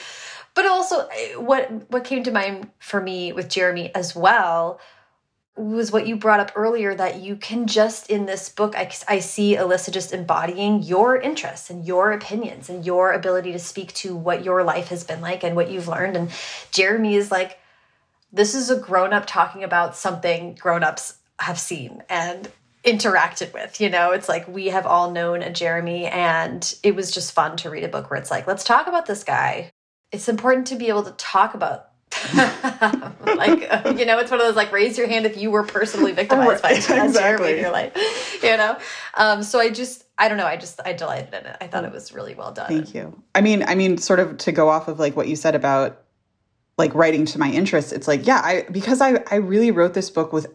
But 0.55 0.67
also, 0.67 1.07
eh, 1.09 1.35
what 1.37 1.71
what 1.91 2.05
came 2.05 2.23
to 2.25 2.31
mind 2.31 2.71
for 2.79 3.01
me 3.03 3.33
with 3.33 3.51
Jeremy 3.51 3.95
as 3.95 4.17
well 4.17 4.81
was 5.55 5.93
what 5.93 6.07
you 6.07 6.17
brought 6.17 6.41
up 6.41 6.53
earlier 6.57 6.95
that 6.95 7.21
you 7.21 7.37
can 7.37 7.67
just 7.67 8.09
in 8.09 8.25
this 8.25 8.49
book 8.49 8.75
I, 8.75 8.91
I 9.07 9.19
see 9.19 9.57
Elissa 9.57 9.91
just 9.91 10.15
embodying 10.15 10.83
your 10.83 11.19
interests 11.19 11.69
and 11.69 11.87
your 11.87 12.13
opinions 12.13 12.71
and 12.71 12.87
your 12.87 13.13
ability 13.13 13.53
to 13.53 13.59
speak 13.59 13.93
to 13.97 14.17
what 14.17 14.45
your 14.45 14.65
life 14.65 14.89
has 14.89 15.05
been 15.05 15.21
like 15.21 15.45
and 15.45 15.55
what 15.55 15.71
you've 15.71 15.89
learned 15.89 16.17
and 16.17 16.31
jeremy 16.71 17.17
is 17.17 17.31
like 17.31 17.59
this 18.33 18.55
is 18.55 18.71
a 18.71 18.77
grown-up 18.77 19.27
talking 19.27 19.63
about 19.63 19.97
something 19.97 20.55
grown-ups 20.55 21.19
have 21.39 21.59
seen 21.59 22.03
and 22.09 22.51
interacted 22.85 23.53
with 23.53 23.81
you 23.81 23.89
know? 23.91 24.13
It's 24.13 24.29
like 24.29 24.49
we 24.49 24.67
have 24.67 24.87
all 24.87 25.11
known 25.11 25.43
a 25.43 25.53
jeremy 25.53 26.07
and 26.07 26.75
it 26.83 26.95
was 26.97 27.11
just 27.11 27.33
fun 27.33 27.57
to 27.59 27.71
read 27.71 27.85
a 27.85 27.89
book 27.89 28.11
where 28.11 28.19
it's 28.19 28.31
like 28.31 28.47
let's 28.47 28.65
talk 28.65 28.87
about 28.87 29.07
this 29.07 29.25
guy. 29.25 29.71
It's 30.11 30.29
important 30.29 30.67
to 30.69 30.77
be 30.77 30.89
able 30.89 31.05
to 31.05 31.13
talk 31.13 31.55
about 31.55 31.89
like 32.35 33.67
uh, 33.71 33.95
you 33.99 34.05
know 34.05 34.19
it's 34.19 34.31
one 34.31 34.39
of 34.39 34.47
those 34.47 34.55
like 34.55 34.71
raise 34.71 34.99
your 34.99 35.09
hand 35.09 35.25
if 35.25 35.37
you 35.39 35.51
were 35.51 35.63
personally 35.63 36.13
victimized 36.23 36.63
by 36.63 36.73
Right, 36.73 36.83
Jeremy 36.83 37.07
exactly. 37.07 37.53
in 37.55 37.59
your 37.61 37.71
life 37.71 38.43
you 38.43 38.57
know? 38.57 38.77
Um 39.15 39.43
so 39.43 39.59
i 39.59 39.71
just 39.71 40.05
i 40.19 40.29
don't 40.29 40.37
know 40.37 40.47
i 40.47 40.57
just 40.57 40.79
i 40.85 40.93
delighted 40.93 41.33
in 41.33 41.47
it. 41.47 41.57
I 41.61 41.69
thought 41.69 41.85
it 41.85 41.93
was 41.93 42.13
really 42.13 42.35
well 42.35 42.53
done. 42.53 42.69
Thank 42.69 42.95
you. 42.95 43.23
I 43.35 43.41
mean, 43.41 43.63
I 43.63 43.75
mean, 43.75 43.97
sort 43.97 44.21
of 44.21 44.37
to 44.39 44.53
go 44.53 44.69
off 44.69 44.89
of 44.89 44.99
like 44.99 45.17
what 45.17 45.27
you 45.27 45.37
said 45.37 45.55
about 45.55 46.03
like 46.79 46.95
writing 46.95 47.25
to 47.27 47.39
my 47.39 47.51
interests. 47.51 47.93
It's 47.93 48.09
like, 48.09 48.27
yeah, 48.27 48.41
I 48.43 48.67
because 48.71 49.01
I 49.01 49.23
I 49.31 49.37
really 49.37 49.71
wrote 49.71 49.95
this 49.95 50.11
book 50.11 50.33
with 50.33 50.47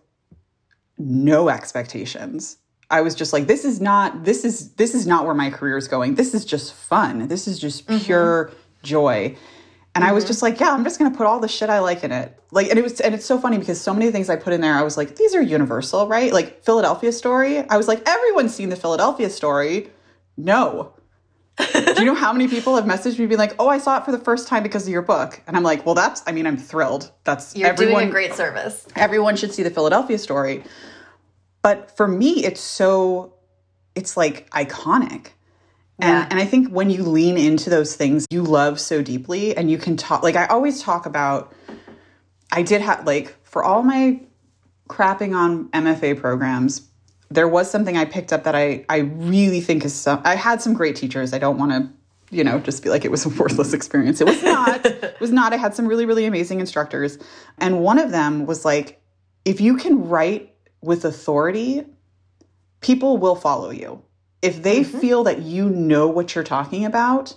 no 0.97 1.49
expectations. 1.49 2.57
I 2.89 3.01
was 3.01 3.15
just 3.15 3.33
like, 3.33 3.47
this 3.47 3.65
is 3.65 3.81
not 3.81 4.23
this 4.23 4.45
is 4.45 4.73
this 4.73 4.95
is 4.95 5.05
not 5.05 5.25
where 5.25 5.35
my 5.35 5.49
career 5.49 5.77
is 5.77 5.87
going. 5.87 6.15
This 6.15 6.33
is 6.33 6.45
just 6.45 6.73
fun. 6.73 7.27
This 7.27 7.47
is 7.47 7.59
just 7.59 7.87
mm-hmm. 7.87 8.03
pure 8.03 8.51
joy. 8.83 9.35
And 9.93 10.03
I 10.03 10.11
was 10.11 10.23
mm-hmm. 10.23 10.29
just 10.29 10.41
like, 10.43 10.59
yeah, 10.59 10.71
I'm 10.71 10.83
just 10.83 10.99
gonna 10.99 11.15
put 11.15 11.27
all 11.27 11.39
the 11.39 11.47
shit 11.47 11.69
I 11.69 11.79
like 11.79 12.03
in 12.03 12.11
it. 12.11 12.37
Like, 12.51 12.69
and 12.69 12.77
it 12.79 12.83
was, 12.83 13.01
and 13.01 13.13
it's 13.13 13.25
so 13.25 13.39
funny 13.39 13.57
because 13.57 13.81
so 13.81 13.93
many 13.93 14.11
things 14.11 14.29
I 14.29 14.35
put 14.35 14.53
in 14.53 14.61
there, 14.61 14.75
I 14.75 14.83
was 14.83 14.95
like, 14.95 15.15
these 15.15 15.35
are 15.35 15.41
universal, 15.41 16.07
right? 16.07 16.31
Like 16.31 16.63
Philadelphia 16.63 17.11
Story. 17.11 17.59
I 17.67 17.77
was 17.77 17.87
like, 17.87 18.07
everyone's 18.07 18.53
seen 18.53 18.69
the 18.69 18.75
Philadelphia 18.75 19.29
Story. 19.29 19.89
No, 20.37 20.93
do 21.57 21.93
you 21.97 22.05
know 22.05 22.13
how 22.15 22.31
many 22.31 22.47
people 22.47 22.75
have 22.75 22.85
messaged 22.85 23.17
me 23.19 23.25
being 23.25 23.39
like, 23.39 23.55
"Oh, 23.59 23.67
I 23.67 23.77
saw 23.79 23.97
it 23.97 24.05
for 24.05 24.11
the 24.11 24.19
first 24.19 24.47
time 24.47 24.63
because 24.63 24.83
of 24.83 24.89
your 24.89 25.01
book," 25.01 25.41
and 25.47 25.57
I'm 25.57 25.63
like, 25.63 25.85
"Well, 25.85 25.95
that's. 25.95 26.21
I 26.27 26.31
mean, 26.31 26.45
I'm 26.45 26.57
thrilled. 26.57 27.11
That's 27.23 27.55
you're 27.55 27.67
everyone. 27.67 27.95
doing 27.95 28.07
a 28.09 28.11
great 28.11 28.33
service 28.35 28.85
everyone 28.95 29.35
should 29.35 29.53
see 29.53 29.63
the 29.63 29.71
Philadelphia 29.71 30.17
story." 30.17 30.63
But 31.63 31.95
for 31.97 32.07
me, 32.07 32.45
it's 32.45 32.61
so, 32.61 33.33
it's 33.95 34.15
like 34.15 34.49
iconic, 34.51 35.29
and 35.99 36.09
Yeah. 36.19 36.27
and 36.29 36.39
I 36.39 36.45
think 36.45 36.69
when 36.69 36.89
you 36.89 37.03
lean 37.03 37.37
into 37.37 37.69
those 37.69 37.95
things 37.95 38.25
you 38.29 38.43
love 38.43 38.79
so 38.79 39.01
deeply, 39.01 39.57
and 39.57 39.69
you 39.71 39.77
can 39.77 39.97
talk. 39.97 40.21
Like 40.23 40.35
I 40.35 40.45
always 40.45 40.81
talk 40.81 41.05
about, 41.07 41.53
I 42.51 42.61
did 42.61 42.81
have 42.81 43.05
like 43.07 43.35
for 43.43 43.63
all 43.63 43.81
my 43.81 44.19
crapping 44.89 45.35
on 45.35 45.69
MFA 45.73 46.13
programs, 46.19 46.81
there 47.29 47.47
was 47.47 47.69
something 47.69 47.97
I 47.97 48.05
picked 48.05 48.31
up 48.31 48.43
that 48.43 48.55
I 48.55 48.85
I 48.89 48.97
really 48.99 49.61
think 49.61 49.85
is 49.85 49.93
some. 49.93 50.21
I 50.23 50.35
had 50.35 50.61
some 50.61 50.73
great 50.73 50.95
teachers. 50.95 51.33
I 51.33 51.39
don't 51.39 51.57
want 51.57 51.71
to, 51.71 51.89
you 52.35 52.43
know, 52.43 52.59
just 52.59 52.83
be 52.83 52.89
like 52.89 53.05
it 53.05 53.11
was 53.11 53.25
a 53.25 53.29
worthless 53.41 53.73
experience. 53.73 54.21
It 54.21 54.27
was 54.27 54.41
not. 54.43 54.85
it 54.85 55.19
was 55.19 55.31
not. 55.31 55.53
I 55.53 55.57
had 55.57 55.75
some 55.75 55.87
really 55.87 56.05
really 56.05 56.25
amazing 56.25 56.59
instructors, 56.59 57.17
and 57.57 57.81
one 57.81 57.99
of 57.99 58.11
them 58.11 58.45
was 58.45 58.63
like, 58.65 59.01
if 59.45 59.59
you 59.59 59.77
can 59.77 60.07
write 60.07 60.53
with 60.81 61.05
authority, 61.05 61.85
people 62.81 63.17
will 63.17 63.35
follow 63.35 63.69
you. 63.69 64.01
If 64.41 64.63
they 64.63 64.81
mm-hmm. 64.81 64.99
feel 64.99 65.23
that 65.23 65.41
you 65.41 65.69
know 65.69 66.07
what 66.07 66.35
you're 66.35 66.43
talking 66.43 66.85
about, 66.85 67.35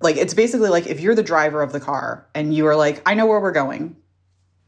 like 0.00 0.16
it's 0.16 0.34
basically 0.34 0.68
like 0.68 0.86
if 0.86 1.00
you're 1.00 1.14
the 1.14 1.22
driver 1.22 1.62
of 1.62 1.72
the 1.72 1.80
car 1.80 2.26
and 2.34 2.54
you 2.54 2.66
are 2.66 2.76
like, 2.76 3.02
I 3.06 3.14
know 3.14 3.26
where 3.26 3.40
we're 3.40 3.52
going. 3.52 3.96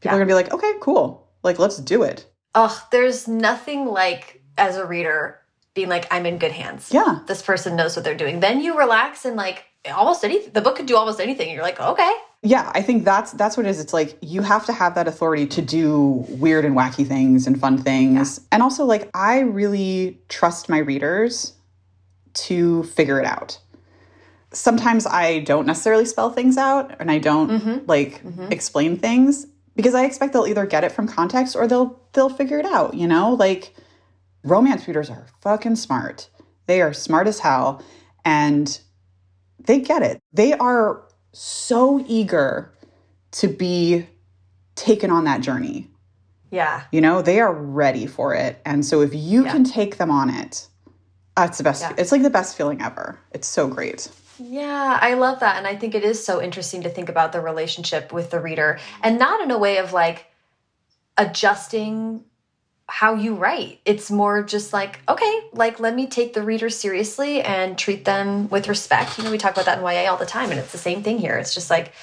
People 0.01 0.17
are 0.17 0.19
gonna 0.19 0.29
be 0.29 0.33
like, 0.33 0.53
okay, 0.53 0.73
cool. 0.81 1.25
Like, 1.43 1.59
let's 1.59 1.77
do 1.77 2.03
it. 2.03 2.25
Oh 2.55 2.87
there's 2.91 3.27
nothing 3.27 3.85
like 3.85 4.41
as 4.57 4.77
a 4.77 4.85
reader 4.85 5.39
being 5.73 5.89
like 5.89 6.07
i'm 6.11 6.25
in 6.25 6.37
good 6.37 6.51
hands 6.51 6.89
Yeah. 6.91 7.19
this 7.27 7.41
person 7.41 7.75
knows 7.75 7.95
what 7.95 8.03
they're 8.03 8.15
doing 8.15 8.39
then 8.39 8.61
you 8.61 8.77
relax 8.77 9.25
and 9.25 9.35
like 9.35 9.65
almost 9.93 10.23
anything 10.23 10.51
the 10.53 10.61
book 10.61 10.77
could 10.77 10.87
do 10.87 10.97
almost 10.97 11.19
anything 11.19 11.51
you're 11.51 11.61
like 11.61 11.79
okay 11.79 12.13
Yeah, 12.45 12.71
I 12.75 12.83
think 12.83 13.05
that's 13.05 13.31
that's 13.33 13.57
what 13.57 13.65
it 13.65 13.69
is. 13.69 13.79
It's 13.79 13.93
like 13.93 14.17
you 14.21 14.43
have 14.43 14.65
to 14.67 14.73
have 14.73 14.93
that 14.95 15.07
authority 15.07 15.47
to 15.47 15.61
do 15.63 16.25
weird 16.29 16.63
and 16.63 16.75
wacky 16.75 17.05
things 17.05 17.47
and 17.47 17.59
fun 17.59 17.79
things. 17.81 18.39
And 18.51 18.61
also 18.61 18.85
like 18.85 19.09
I 19.15 19.39
really 19.39 20.19
trust 20.29 20.69
my 20.69 20.77
readers 20.77 21.53
to 22.45 22.83
figure 22.83 23.19
it 23.19 23.25
out. 23.25 23.59
Sometimes 24.51 25.07
I 25.07 25.39
don't 25.39 25.65
necessarily 25.65 26.05
spell 26.05 26.29
things 26.29 26.55
out 26.57 26.95
and 26.99 27.09
I 27.09 27.17
don't 27.17 27.49
mm-hmm. 27.49 27.77
like 27.87 28.23
mm-hmm. 28.23 28.51
explain 28.51 28.97
things 28.97 29.47
because 29.75 29.93
I 29.93 30.05
expect 30.05 30.33
they'll 30.33 30.47
either 30.47 30.65
get 30.65 30.83
it 30.83 30.91
from 30.91 31.07
context 31.07 31.55
or 31.55 31.67
they'll 31.67 31.99
they'll 32.13 32.29
figure 32.29 32.59
it 32.59 32.65
out, 32.65 32.93
you 32.93 33.07
know? 33.07 33.33
Like 33.33 33.75
romance 34.43 34.87
readers 34.87 35.09
are 35.09 35.25
fucking 35.41 35.75
smart. 35.75 36.29
They 36.67 36.81
are 36.81 36.93
smart 36.93 37.27
as 37.27 37.39
hell 37.39 37.83
and 38.23 38.79
they 39.59 39.79
get 39.79 40.01
it. 40.01 40.19
They 40.33 40.53
are 40.53 41.01
so 41.33 42.03
eager 42.07 42.71
to 43.31 43.47
be 43.47 44.07
taken 44.75 45.11
on 45.11 45.23
that 45.25 45.41
journey. 45.41 45.89
yeah 46.51 46.83
You 46.91 47.01
know, 47.01 47.21
they 47.21 47.39
are 47.39 47.53
ready 47.53 48.07
for 48.07 48.33
it. 48.33 48.61
And 48.65 48.85
so 48.85 49.01
if 49.01 49.13
you 49.13 49.43
Yeah. 49.45 49.51
can 49.51 49.63
take 49.63 49.97
them 49.97 50.11
on 50.11 50.29
it, 50.29 50.67
it's 51.37 51.57
the 51.57 51.63
best. 51.65 51.81
Yeah. 51.81 51.93
It's 51.97 52.11
like 52.11 52.21
the 52.23 52.29
best 52.29 52.55
feeling 52.55 52.81
ever. 52.81 53.19
It's 53.31 53.47
so 53.47 53.67
great. 53.67 54.09
Yeah, 54.39 54.97
I 55.01 55.13
love 55.13 55.39
that. 55.39 55.57
And 55.57 55.67
I 55.67 55.75
think 55.75 55.95
it 55.95 56.03
is 56.03 56.23
so 56.23 56.41
interesting 56.41 56.83
to 56.83 56.89
think 56.89 57.09
about 57.09 57.31
the 57.31 57.41
relationship 57.41 58.11
with 58.11 58.31
the 58.31 58.39
reader 58.39 58.79
and 59.01 59.17
not 59.17 59.41
in 59.41 59.51
a 59.51 59.57
way 59.57 59.77
of 59.77 59.93
like 59.93 60.25
adjusting 61.17 62.23
how 62.87 63.15
you 63.15 63.35
write. 63.35 63.79
It's 63.85 64.11
more 64.11 64.43
just 64.43 64.71
like, 64.71 64.99
okay, 65.09 65.41
like 65.53 65.79
let 65.79 65.95
me 65.95 66.07
take 66.07 66.33
the 66.33 66.43
reader 66.43 66.69
seriously 66.69 67.41
and 67.41 67.77
treat 67.77 68.05
them 68.05 68.47
with 68.49 68.67
respect. 68.67 69.17
You 69.17 69.23
know, 69.23 69.31
we 69.31 69.37
talk 69.37 69.53
about 69.53 69.65
that 69.65 69.79
in 69.79 69.83
YA 69.83 70.11
all 70.11 70.17
the 70.17 70.25
time, 70.25 70.51
and 70.51 70.59
it's 70.59 70.71
the 70.71 70.77
same 70.77 71.01
thing 71.01 71.17
here. 71.17 71.37
It's 71.37 71.53
just 71.53 71.69
like, 71.69 71.93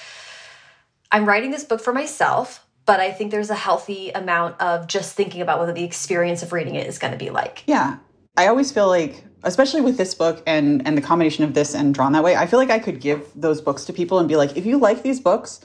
I'm 1.11 1.25
writing 1.25 1.51
this 1.51 1.63
book 1.63 1.79
for 1.79 1.93
myself, 1.93 2.65
but 2.85 2.99
I 2.99 3.11
think 3.11 3.31
there's 3.31 3.49
a 3.49 3.55
healthy 3.55 4.09
amount 4.09 4.59
of 4.59 4.87
just 4.87 5.15
thinking 5.15 5.41
about 5.41 5.59
what 5.59 5.73
the 5.73 5.83
experience 5.83 6.43
of 6.43 6.51
reading 6.51 6.75
it 6.75 6.87
is 6.87 6.99
going 6.99 7.13
to 7.13 7.19
be 7.19 7.29
like. 7.29 7.63
Yeah. 7.65 7.97
I 8.35 8.47
always 8.47 8.71
feel 8.71 8.87
like, 8.87 9.23
especially 9.43 9.81
with 9.81 9.97
this 9.97 10.13
book 10.15 10.41
and 10.47 10.85
and 10.87 10.97
the 10.97 11.01
combination 11.01 11.43
of 11.43 11.53
this 11.53 11.73
and 11.75 11.93
Drawn 11.93 12.13
That 12.13 12.23
Way, 12.23 12.35
I 12.35 12.45
feel 12.45 12.59
like 12.59 12.69
I 12.71 12.79
could 12.79 12.99
give 12.99 13.27
those 13.35 13.61
books 13.61 13.85
to 13.85 13.93
people 13.93 14.19
and 14.19 14.27
be 14.27 14.35
like, 14.35 14.55
if 14.57 14.65
you 14.65 14.77
like 14.77 15.03
these 15.03 15.19
books, 15.19 15.59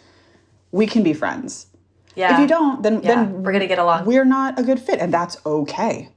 we 0.72 0.86
can 0.86 1.02
be 1.02 1.12
friends. 1.12 1.66
Yeah. 2.14 2.34
If 2.34 2.40
you 2.40 2.46
don't, 2.48 2.82
then 2.82 2.94
Yeah, 3.02 3.14
then 3.24 3.42
we're 3.42 3.52
gonna 3.52 3.66
get 3.66 3.78
along. 3.78 4.04
We're 4.04 4.24
not 4.24 4.58
a 4.58 4.62
good 4.62 4.80
fit, 4.80 4.98
and 4.98 5.12
that's 5.14 5.36
okay. 5.46 6.08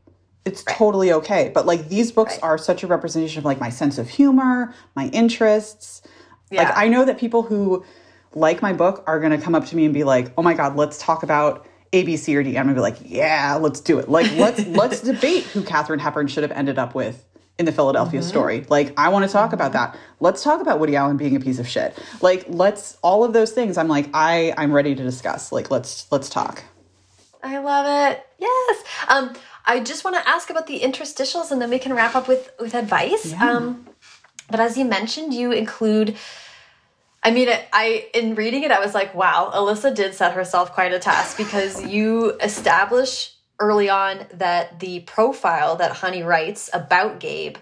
It's 0.44 0.64
totally 0.64 1.14
okay. 1.14 1.52
But 1.54 1.66
like 1.68 1.88
these 1.90 2.12
books 2.12 2.34
Right. 2.34 2.44
are 2.44 2.58
such 2.58 2.82
a 2.84 2.88
representation 2.88 3.40
of 3.40 3.46
like 3.46 3.60
my 3.60 3.70
sense 3.70 3.98
of 4.00 4.10
humor, 4.10 4.74
my 4.96 5.08
interests. 5.10 6.02
yeah. 6.50 6.64
Like 6.64 6.74
I 6.78 6.88
know 6.88 7.06
that 7.06 7.20
people 7.20 7.44
who 7.44 7.86
like 8.34 8.62
my 8.62 8.74
book 8.74 9.04
are 9.08 9.20
gonna 9.20 9.38
come 9.40 9.54
up 9.54 9.66
to 9.68 9.76
me 9.76 9.86
and 9.86 9.94
be 9.94 10.04
like, 10.04 10.32
"Oh 10.38 10.42
my 10.42 10.54
god, 10.56 10.76
let's 10.76 10.98
talk 10.98 11.22
about 11.22 11.68
A, 11.94 12.04
B, 12.04 12.18
C, 12.18 12.36
or 12.36 12.42
D." 12.44 12.58
I'm 12.58 12.64
gonna 12.66 12.74
be 12.74 12.82
like, 12.82 12.98
"Yeah, 13.06 13.58
let's 13.62 13.80
do 13.82 14.00
it. 14.00 14.10
Like 14.10 14.32
let's 14.38 14.66
let's 14.82 15.02
debate 15.02 15.44
who 15.54 15.62
Katharine 15.64 16.00
Hepburn 16.00 16.28
should 16.28 16.42
have 16.44 16.52
ended 16.54 16.80
up 16.80 16.96
with." 16.96 17.24
In 17.62 17.66
the 17.66 17.72
Philadelphia 17.72 18.22
Mm-hmm. 18.22 18.28
story. 18.30 18.66
Like, 18.70 18.92
I 18.98 19.10
want 19.10 19.24
to 19.24 19.32
talk 19.32 19.54
about 19.54 19.74
that. 19.74 19.96
Let's 20.20 20.42
talk 20.44 20.62
about 20.62 20.80
Woody 20.80 20.96
Allen 20.96 21.16
being 21.16 21.36
a 21.36 21.40
piece 21.40 21.60
of 21.60 21.68
shit. 21.68 21.96
Like, 22.20 22.44
let's 22.48 22.98
all 23.04 23.24
of 23.24 23.34
those 23.34 23.52
things. 23.52 23.78
I'm 23.78 23.88
like, 23.88 24.10
I 24.16 24.52
I'm 24.58 24.72
ready 24.74 24.96
to 24.96 25.04
discuss. 25.04 25.52
Like, 25.52 25.70
let's 25.70 26.12
let's 26.12 26.28
talk. 26.28 26.64
I 27.44 27.60
love 27.60 27.86
it. 27.88 28.26
Yes. 28.40 28.84
Um, 29.08 29.34
I 29.64 29.80
just 29.80 30.04
want 30.04 30.16
to 30.16 30.28
ask 30.28 30.50
about 30.50 30.66
the 30.66 30.80
interstitials, 30.80 31.52
and 31.52 31.62
then 31.62 31.70
we 31.70 31.78
can 31.78 31.94
wrap 31.94 32.16
up 32.16 32.28
with 32.28 32.50
with 32.60 32.74
advice. 32.74 33.32
Um, 33.40 33.86
but 34.50 34.60
as 34.60 34.76
you 34.76 34.86
mentioned, 34.86 35.32
you 35.36 35.52
include. 35.52 36.18
I 37.24 37.30
mean, 37.30 37.48
I 37.72 38.08
in 38.16 38.34
reading 38.34 38.64
it, 38.64 38.72
I 38.72 38.80
was 38.80 38.96
like, 38.96 39.14
wow, 39.14 39.52
Elissa 39.54 39.94
did 39.94 40.16
set 40.16 40.34
herself 40.34 40.74
quite 40.74 40.94
a 40.94 40.98
task 41.00 41.38
because 41.38 41.86
you 41.86 42.32
establish 42.42 43.36
early 43.62 43.90
on 43.90 44.26
that 44.34 44.80
the 44.80 45.00
profile 45.02 45.78
that 45.78 45.94
Chani 45.94 46.26
writes 46.26 46.70
about 46.74 47.20
Gabe 47.20 47.58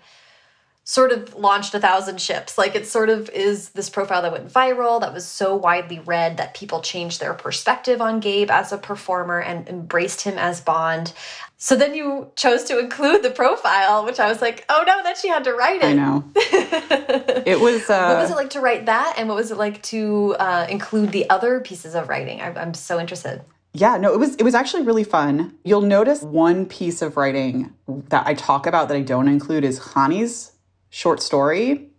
sort 0.89 1.12
of 1.12 1.36
launched 1.36 1.76
a 1.76 1.80
thousand 1.80 2.20
ships. 2.20 2.58
Like 2.58 2.74
it 2.74 2.88
sort 2.88 3.10
of 3.10 3.30
is 3.30 3.70
this 3.70 3.91
profile 3.91 4.24
that 4.24 4.32
went 4.32 4.52
viral, 4.52 5.00
that 5.02 5.14
was 5.14 5.24
so 5.24 5.56
widely 5.56 6.00
read 6.00 6.38
that 6.38 6.56
people 6.56 6.82
changed 6.82 7.20
their 7.20 7.36
perspective 7.36 8.02
on 8.02 8.20
Gabe 8.20 8.50
as 8.50 8.72
a 8.72 8.78
performer 8.80 9.39
and 9.39 9.70
embraced 9.70 10.22
him 10.22 10.39
as 10.39 10.62
Bond. 10.62 11.14
So 11.58 11.76
then 11.76 11.93
you 11.93 12.32
chose 12.36 12.64
to 12.64 12.80
include 12.80 13.22
the 13.22 13.30
profile, 13.30 14.04
which 14.04 14.20
I 14.20 14.28
was 14.28 14.41
like, 14.41 14.66
oh 14.68 14.84
no, 14.88 15.04
that 15.04 15.18
she 15.20 15.28
had 15.28 15.43
to 15.43 15.54
write 15.54 15.84
it. 15.84 15.89
I 15.89 15.93
know. 15.93 16.24
it 16.36 17.60
was. 17.60 17.88
Uh, 17.88 18.08
What 18.08 18.22
was 18.22 18.32
it 18.32 18.36
like 18.36 18.50
to 18.52 18.60
write 18.62 18.88
that, 18.88 19.14
and 19.18 19.28
what 19.30 19.36
was 19.36 19.52
it 19.52 19.58
like 19.60 19.84
to 19.84 20.36
uh, 20.39 20.66
include 20.70 21.12
the 21.12 21.30
other 21.30 21.60
pieces 21.60 21.93
of 21.93 22.10
writing? 22.10 22.41
I, 22.41 22.47
I'm 22.60 22.74
so 22.74 23.00
interested. 23.00 23.41
Yeah, 23.74 23.98
no, 23.98 24.14
it 24.14 24.20
was 24.20 24.36
it 24.36 24.44
was 24.44 24.56
actually 24.56 24.84
really 24.84 25.04
fun. 25.04 25.56
You'll 25.64 25.82
notice 25.82 26.22
one 26.24 26.66
piece 26.66 27.02
of 27.02 27.18
writing 27.18 27.74
that 27.88 28.26
I 28.26 28.34
talk 28.34 28.66
about 28.66 28.88
that 28.88 28.98
I 28.98 29.02
don't 29.02 29.28
include 29.28 29.64
is 29.64 29.80
Chani's 29.80 30.54
short 30.90 31.22
story 31.22 31.90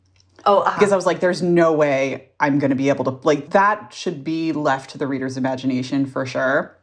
Oh, 0.46 0.60
uh, 0.60 0.74
because 0.74 0.92
I 0.92 0.96
was 0.96 1.06
like, 1.06 1.20
there's 1.20 1.42
no 1.42 1.72
way 1.72 2.30
I'm 2.38 2.58
going 2.58 2.70
to 2.70 2.76
be 2.76 2.88
able 2.88 3.04
to 3.04 3.18
like 3.26 3.50
that 3.50 3.92
should 3.92 4.24
be 4.24 4.52
left 4.52 4.90
to 4.90 4.98
the 4.98 5.06
reader's 5.06 5.36
imagination 5.36 6.06
for 6.06 6.24
sure. 6.24 6.76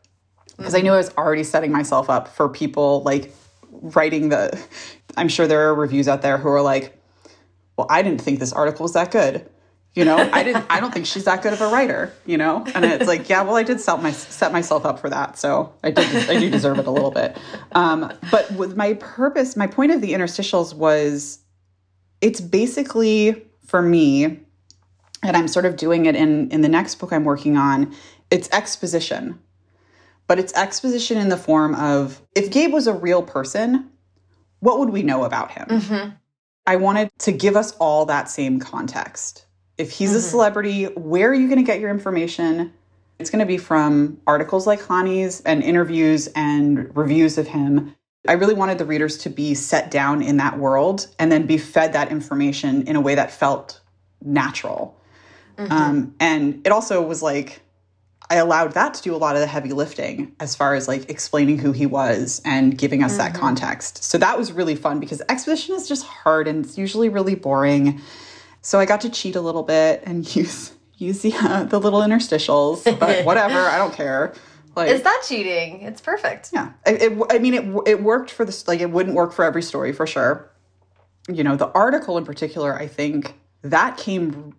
Because 0.57 0.75
I 0.75 0.81
knew 0.81 0.91
I 0.91 0.97
was 0.97 1.15
already 1.17 1.43
setting 1.43 1.71
myself 1.71 2.09
up 2.09 2.27
for 2.27 2.49
people 2.49 3.03
like 3.03 3.33
writing 3.71 4.29
the. 4.29 4.59
I'm 5.17 5.29
sure 5.29 5.47
there 5.47 5.69
are 5.69 5.75
reviews 5.75 6.07
out 6.07 6.21
there 6.21 6.37
who 6.37 6.47
are 6.49 6.61
like, 6.61 7.01
well, 7.75 7.87
I 7.89 8.01
didn't 8.01 8.21
think 8.21 8.39
this 8.39 8.53
article 8.53 8.83
was 8.83 8.93
that 8.93 9.11
good. 9.11 9.49
You 9.93 10.05
know, 10.05 10.17
I 10.31 10.43
didn't. 10.43 10.65
I 10.69 10.79
don't 10.79 10.93
think 10.93 11.05
she's 11.05 11.25
that 11.25 11.41
good 11.41 11.53
of 11.53 11.61
a 11.61 11.67
writer. 11.67 12.13
You 12.25 12.37
know, 12.37 12.65
and 12.75 12.85
it's 12.85 13.07
like, 13.07 13.29
yeah, 13.29 13.41
well, 13.41 13.55
I 13.55 13.63
did 13.63 13.79
set 13.79 14.01
my 14.01 14.11
set 14.11 14.51
myself 14.51 14.85
up 14.85 14.99
for 14.99 15.09
that, 15.09 15.37
so 15.37 15.73
I 15.83 15.91
did. 15.91 16.29
I 16.29 16.39
do 16.39 16.49
deserve 16.49 16.79
it 16.79 16.87
a 16.87 16.91
little 16.91 17.11
bit. 17.11 17.37
Um, 17.71 18.11
but 18.31 18.51
with 18.51 18.75
my 18.75 18.93
purpose, 18.95 19.55
my 19.55 19.67
point 19.67 19.91
of 19.91 20.01
the 20.01 20.13
interstitials 20.13 20.73
was, 20.73 21.39
it's 22.21 22.41
basically 22.41 23.43
for 23.65 23.81
me, 23.81 24.39
and 25.23 25.35
I'm 25.35 25.47
sort 25.47 25.65
of 25.65 25.75
doing 25.77 26.05
it 26.05 26.15
in 26.15 26.49
in 26.51 26.61
the 26.61 26.69
next 26.69 26.95
book 26.95 27.11
I'm 27.11 27.23
working 27.23 27.57
on. 27.57 27.93
It's 28.29 28.49
exposition, 28.51 29.39
but 30.27 30.37
it's 30.37 30.53
exposition 30.53 31.17
in 31.17 31.29
the 31.29 31.37
form 31.37 31.73
of 31.75 32.21
if 32.35 32.51
Gabe 32.51 32.73
was 32.73 32.85
a 32.85 32.93
real 32.93 33.23
person, 33.23 33.89
what 34.59 34.79
would 34.79 34.89
we 34.89 35.01
know 35.01 35.23
about 35.23 35.51
him? 35.51 35.65
I 36.67 36.75
wanted 36.75 37.09
to 37.19 37.31
give 37.31 37.55
us 37.55 37.71
all 37.77 38.05
that 38.05 38.29
same 38.29 38.59
context. 38.59 39.45
If 39.77 39.91
he's 39.91 40.13
a 40.13 40.17
mm-hmm. 40.17 40.27
celebrity, 40.27 40.85
where 40.85 41.29
are 41.29 41.33
you 41.33 41.47
going 41.47 41.59
to 41.59 41.65
get 41.65 41.79
your 41.79 41.89
information? 41.89 42.73
It's 43.19 43.29
going 43.29 43.39
to 43.39 43.45
be 43.45 43.57
from 43.57 44.19
articles 44.27 44.67
like 44.67 44.79
Chani's 44.79 45.41
and 45.41 45.63
interviews 45.63 46.27
and 46.35 46.95
reviews 46.95 47.37
of 47.37 47.47
him. 47.47 47.95
I 48.27 48.33
really 48.33 48.53
wanted 48.53 48.77
the 48.77 48.85
readers 48.85 49.17
to 49.19 49.29
be 49.29 49.53
set 49.53 49.89
down 49.89 50.21
in 50.21 50.37
that 50.37 50.57
world 50.57 51.07
and 51.17 51.31
then 51.31 51.45
be 51.45 51.57
fed 51.57 51.93
that 51.93 52.11
information 52.11 52.87
in 52.87 52.95
a 52.95 53.01
way 53.01 53.15
that 53.15 53.31
felt 53.31 53.79
natural. 54.21 54.99
Mm-hmm. 55.57 55.71
Um, 55.71 56.15
and 56.19 56.65
it 56.65 56.71
also 56.71 57.01
was 57.01 57.21
like, 57.21 57.61
I 58.29 58.35
allowed 58.35 58.73
that 58.73 58.93
to 58.95 59.01
do 59.01 59.15
a 59.15 59.17
lot 59.17 59.35
of 59.35 59.41
the 59.41 59.47
heavy 59.47 59.71
lifting 59.71 60.35
as 60.39 60.55
far 60.55 60.75
as 60.75 60.87
like 60.87 61.09
explaining 61.09 61.59
who 61.59 61.71
he 61.71 61.85
was 61.85 62.41
and 62.43 62.77
giving 62.77 63.01
us 63.01 63.17
that 63.17 63.31
mm-hmm. 63.31 63.41
context. 63.41 64.03
So 64.03 64.17
that 64.17 64.37
was 64.37 64.51
really 64.51 64.75
fun 64.75 64.99
because 64.99 65.21
exposition 65.29 65.75
is 65.75 65.87
just 65.87 66.05
hard 66.05 66.47
and 66.47 66.65
it's 66.65 66.77
usually 66.77 67.07
really 67.09 67.35
boring. 67.35 68.01
So 68.67 68.79
I 68.79 68.85
got 68.85 68.99
to 68.99 69.09
cheat 69.09 69.37
a 69.37 69.39
little 69.39 69.63
bit 69.63 70.03
and 70.05 70.35
use 70.35 70.73
use 70.97 71.21
the 71.21 71.33
uh, 71.33 71.63
the 71.63 71.79
little 71.79 72.01
interstitials, 72.01 72.83
but 72.99 73.23
whatever, 73.29 73.59
I 73.59 73.77
don't 73.77 73.93
care. 73.93 74.33
Like 74.75 74.89
is 74.89 75.03
that 75.03 75.23
cheating? 75.25 75.83
It's 75.83 76.01
perfect. 76.01 76.49
yeah, 76.51 76.73
it, 76.85 77.01
it, 77.01 77.21
I 77.29 77.39
mean, 77.39 77.53
it 77.53 77.83
it 77.87 78.03
worked 78.03 78.29
for 78.29 78.43
this. 78.43 78.67
Like, 78.67 78.81
it 78.81 78.91
wouldn't 78.91 79.15
work 79.15 79.31
for 79.31 79.45
every 79.45 79.61
story 79.61 79.93
for 79.93 80.05
sure. 80.05 80.51
You 81.29 81.45
know, 81.45 81.55
the 81.55 81.69
article 81.69 82.17
in 82.17 82.25
particular, 82.25 82.75
I 82.75 82.87
think 82.87 83.35
that 83.61 83.95
came 83.95 84.53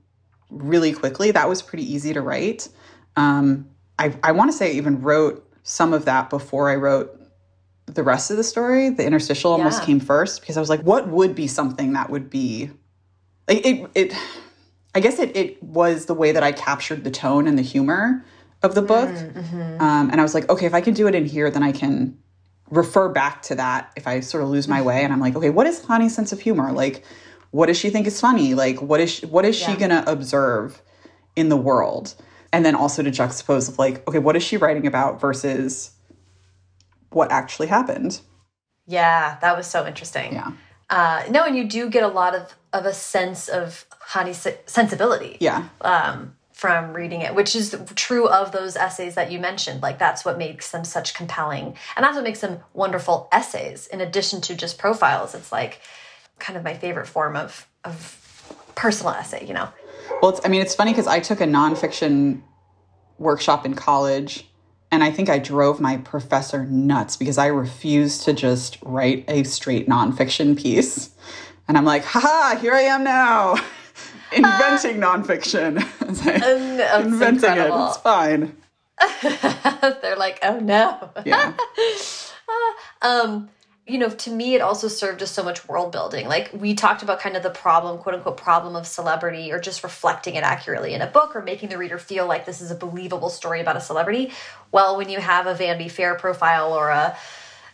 really 0.49 0.95
quickly. 0.95 1.31
That 1.31 1.47
was 1.47 1.61
pretty 1.61 1.85
easy 1.85 2.15
to 2.15 2.23
write. 2.23 2.71
Um, 3.15 3.69
I 3.99 4.15
I 4.23 4.33
want 4.33 4.51
to 4.51 4.57
say 4.57 4.69
I 4.69 4.73
even 4.73 5.03
wrote 5.03 5.47
some 5.65 5.93
of 5.93 6.07
that 6.07 6.31
before 6.31 6.71
I 6.71 6.77
wrote 6.77 7.15
the 7.85 8.03
rest 8.03 8.31
of 8.31 8.39
the 8.39 8.45
story. 8.45 8.89
The 8.89 9.05
interstitial 9.05 9.53
almost 9.53 9.81
Yeah. 9.81 9.85
came 9.85 10.01
first 10.01 10.41
because 10.41 10.57
I 10.57 10.61
was 10.61 10.71
like, 10.71 10.81
what 10.81 11.09
would 11.09 11.35
be 11.35 11.47
something 11.47 11.93
that 11.93 12.09
would 12.09 12.31
be 12.31 12.71
like 13.49 13.67
it 13.67 13.91
it. 13.95 14.15
I 14.95 15.01
guess 15.01 15.19
it 15.19 15.37
it 15.37 15.63
was 15.63 16.07
the 16.07 16.15
way 16.15 16.33
that 16.33 16.43
I 16.43 16.53
captured 16.53 17.05
the 17.05 17.11
tone 17.11 17.47
and 17.47 17.59
the 17.59 17.63
humor 17.63 18.25
of 18.63 18.75
the 18.75 18.83
book. 18.83 19.09
Um, 19.81 20.11
and 20.11 20.21
I 20.21 20.23
was 20.23 20.35
like, 20.35 20.49
okay, 20.51 20.67
if 20.67 20.75
I 20.75 20.81
can 20.81 20.95
do 20.95 21.07
it 21.07 21.15
in 21.15 21.27
here, 21.27 21.51
then 21.51 21.63
I 21.63 21.73
can 21.73 22.19
refer 22.71 23.09
back 23.09 23.43
to 23.43 23.55
that 23.55 23.93
if 23.97 24.07
I 24.07 24.21
sort 24.21 24.43
of 24.43 24.51
lose 24.51 24.69
my 24.69 24.83
way. 24.83 25.03
And 25.05 25.13
I'm 25.13 25.21
like, 25.21 25.37
okay, 25.37 25.51
what 25.51 25.67
is 25.67 25.81
Chani's 25.81 26.15
sense 26.15 26.33
of 26.33 26.41
humor? 26.41 26.73
Like, 26.73 27.05
what 27.51 27.67
does 27.67 27.79
she 27.79 27.91
think 27.91 28.07
is 28.07 28.21
funny? 28.21 28.55
Like, 28.55 28.83
what 28.83 29.01
is 29.01 29.11
she, 29.11 29.27
what 29.27 29.45
is 29.45 29.57
she 29.57 29.75
gonna 29.77 30.05
observe 30.07 30.83
in 31.37 31.49
the 31.49 31.57
world? 31.57 32.15
And 32.53 32.65
then 32.65 32.75
also 32.75 33.03
to 33.03 33.11
juxtapose 33.11 33.69
of 33.69 33.79
like, 33.79 34.07
okay, 34.09 34.19
what 34.19 34.37
is 34.37 34.43
she 34.43 34.57
writing 34.57 34.87
about 34.87 35.21
versus 35.21 35.93
what 37.11 37.31
actually 37.31 37.69
happened? 37.69 38.21
Yeah, 38.87 39.39
that 39.41 39.57
was 39.57 39.67
so 39.67 39.87
interesting. 39.87 40.33
Yeah. 40.33 40.53
Uh, 40.91 41.23
no, 41.31 41.45
and 41.45 41.57
you 41.57 41.65
do 41.65 41.89
get 41.91 42.03
a 42.03 42.09
lot 42.09 42.35
of 42.35 42.55
of 42.73 42.85
a 42.85 42.93
sense 42.93 43.49
of 43.49 43.87
Chani's 44.11 44.39
se- 44.39 44.61
sensibility. 44.67 45.37
Yeah. 45.41 45.69
um, 45.81 46.35
from 46.53 46.93
reading 46.93 47.21
it, 47.21 47.37
which 47.37 47.55
is 47.55 47.77
true 47.95 48.27
of 48.27 48.51
those 48.51 48.75
essays 48.75 49.15
that 49.15 49.31
you 49.31 49.39
mentioned. 49.39 49.81
Like 49.81 50.01
that's 50.01 50.25
what 50.25 50.39
makes 50.39 50.73
them 50.73 50.85
such 50.85 51.15
compelling, 51.15 51.77
and 51.97 52.05
that's 52.05 52.17
what 52.17 52.25
makes 52.25 52.41
them 52.41 52.59
wonderful 52.75 53.29
essays. 53.31 53.87
In 53.87 54.01
addition 54.01 54.41
to 54.41 54.57
just 54.57 54.77
profiles, 54.77 55.37
it's 55.37 55.53
like 55.53 55.81
kind 56.41 56.57
of 56.57 56.65
my 56.65 56.75
favorite 56.75 57.07
form 57.07 57.37
of 57.37 57.69
of 57.85 58.71
personal 58.75 59.13
essay. 59.13 59.47
You 59.47 59.55
know, 59.55 59.69
Well, 60.21 60.33
it's, 60.33 60.41
I 60.45 60.49
mean, 60.49 60.61
it's 60.61 60.75
funny 60.75 60.91
because 60.93 61.07
I 61.07 61.21
took 61.21 61.41
a 61.41 61.47
nonfiction 61.47 62.43
workshop 63.19 63.65
in 63.65 63.75
college, 63.75 64.48
and 64.91 65.05
I 65.05 65.11
think 65.11 65.29
I 65.29 65.39
drove 65.39 65.81
my 65.81 65.99
professor 65.99 66.65
nuts 66.65 67.17
because 67.17 67.39
I 67.39 67.47
refused 67.47 68.23
to 68.25 68.33
just 68.33 68.79
write 68.83 69.25
a 69.29 69.45
straight 69.45 69.89
nonfiction 69.89 70.57
piece. 70.59 71.11
And 71.67 71.77
I'm 71.77 71.85
like, 71.85 72.05
haha, 72.05 72.57
here 72.59 72.73
I 72.73 72.83
am 72.83 73.05
now, 73.05 73.57
inventing 74.33 74.97
nonfiction. 74.99 75.85
Like, 76.09 76.41
that's 76.41 77.05
inventing 77.05 77.51
incredible. 77.51 77.85
it. 77.85 77.89
It's 77.89 77.97
fine. 77.99 78.57
they're 80.03 80.17
like, 80.17 80.39
oh 80.43 80.59
no. 80.59 81.11
Yeah. 81.27 81.53
um 83.03 83.51
you 83.89 83.99
know 83.99 84.09
to 84.11 84.31
me 84.31 84.55
it 84.55 84.61
also 84.61 84.87
served 84.89 85.23
as 85.23 85.31
so 85.31 85.43
much 85.43 85.67
world 85.69 85.91
building 85.93 86.27
like 86.29 86.51
we 86.53 86.75
talked 86.75 87.03
about 87.03 87.19
kind 87.21 87.37
of 87.37 87.43
the 87.43 87.51
problem 87.51 87.99
quote 87.99 88.15
unquote 88.15 88.37
problem 88.37 88.77
of 88.77 88.87
celebrity 88.87 89.51
or 89.51 89.59
just 89.59 89.83
reflecting 89.83 90.35
it 90.35 90.45
accurately 90.45 90.93
in 90.95 91.01
a 91.01 91.07
book 91.07 91.35
or 91.35 91.43
making 91.43 91.69
the 91.71 91.79
reader 91.79 91.99
feel 91.99 92.27
like 92.27 92.45
this 92.45 92.61
is 92.61 92.71
a 92.71 92.75
believable 92.75 93.31
story 93.31 93.61
about 93.61 93.77
a 93.77 93.81
celebrity 93.81 94.31
well 94.73 94.97
when 94.97 95.09
you 95.09 95.19
have 95.19 95.47
a 95.47 95.55
vanity 95.55 95.89
fair 95.89 96.15
profile 96.17 96.73
or 96.73 96.91
a 96.91 97.17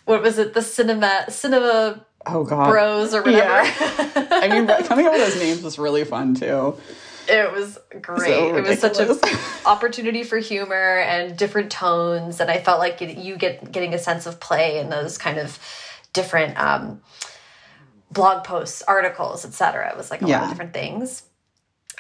what 0.05 0.23
was 0.23 0.39
it 0.39 0.55
the 0.55 0.63
cinema 0.63 1.25
cinema 1.29 2.05
Oh, 2.27 2.43
God. 2.43 2.71
bros 2.71 3.13
or 3.13 3.21
whatever 3.23 3.37
Yeah. 3.67 4.13
I 4.17 4.49
mean, 4.49 4.67
coming 4.87 5.05
up 5.07 5.13
with 5.13 5.21
those 5.21 5.37
names 5.39 5.63
was 5.63 5.79
really 5.79 6.05
fun 6.05 6.35
too. 6.35 6.75
it 7.29 7.53
was 7.53 7.79
great 8.01 8.31
So 8.31 8.57
it 8.57 8.63
was 8.67 8.79
such 8.79 8.99
an 8.99 9.19
opportunity 9.67 10.23
for 10.23 10.39
humor 10.39 11.01
and 11.01 11.37
different 11.37 11.71
tones 11.71 12.41
and 12.41 12.51
i 12.51 12.59
felt 12.61 12.79
like 12.79 13.03
it, 13.03 13.19
you 13.19 13.37
get 13.37 13.71
getting 13.73 13.93
a 13.93 13.99
sense 13.99 14.25
of 14.27 14.41
play 14.41 14.79
in 14.79 14.89
those 14.89 15.19
kind 15.19 15.39
of 15.39 15.59
different 16.15 16.59
um, 16.59 17.03
blog 18.11 18.45
posts 18.45 18.83
articles 18.89 19.45
etc 19.45 19.91
it 19.91 19.97
was 19.97 20.11
like 20.11 20.23
a 20.23 20.27
lot 20.27 20.45
of 20.45 20.49
different 20.49 20.73
things. 20.73 21.25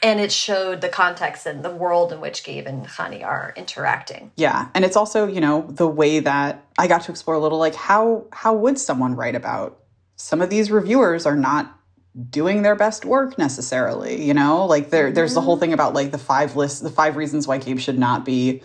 And 0.03 0.21
it 0.21 0.31
showed 0.31 0.83
the 0.83 0.91
context 0.91 1.47
and 1.47 1.65
the 1.65 1.71
world 1.71 2.12
in 2.12 2.21
which 2.21 2.45
Gabe 2.45 2.67
and 2.67 2.85
Chani 2.87 3.25
are 3.25 3.55
interacting. 3.57 4.33
Yeah, 4.37 4.69
and 4.75 4.85
it's 4.85 4.97
also 4.97 5.27
you 5.27 5.41
know 5.41 5.67
the 5.69 5.89
way 5.89 6.21
that 6.21 6.65
I 6.77 6.89
got 6.89 7.03
to 7.03 7.11
explore 7.11 7.37
a 7.37 7.39
little 7.39 7.59
like 7.59 7.75
how 7.75 8.27
how 8.33 8.55
would 8.55 8.79
someone 8.79 9.15
write 9.15 9.35
about 9.35 9.79
some 10.17 10.43
of 10.43 10.51
these 10.51 10.71
reviewers 10.71 11.25
are 11.27 11.37
not 11.37 11.79
doing 12.31 12.62
their 12.62 12.77
best 12.77 13.05
work 13.05 13.39
necessarily 13.39 14.23
you 14.25 14.35
know? 14.35 14.67
Like 14.67 14.91
there 14.91 15.11
there's 15.11 15.35
the 15.35 15.41
whole 15.41 15.57
thing 15.57 15.73
about 15.73 15.95
like 15.95 16.11
the 16.11 16.19
five 16.19 16.55
lists 16.55 16.81
the 16.81 16.91
five 16.91 17.17
reasons 17.17 17.47
why 17.49 17.59
Gabe 17.59 17.79
should 17.79 17.99
not 17.99 18.25
be 18.25 18.62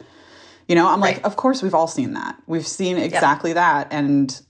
you 0.68 0.76
know? 0.76 0.88
I'm 0.88 1.00
like 1.00 1.26
of 1.26 1.38
course 1.38 1.64
we've 1.64 1.76
all 1.76 1.88
seen 1.88 2.14
that. 2.14 2.36
We've 2.47 2.68
seen 2.68 2.97
exactly 2.97 3.54
that. 3.54 3.88
And 3.91 4.41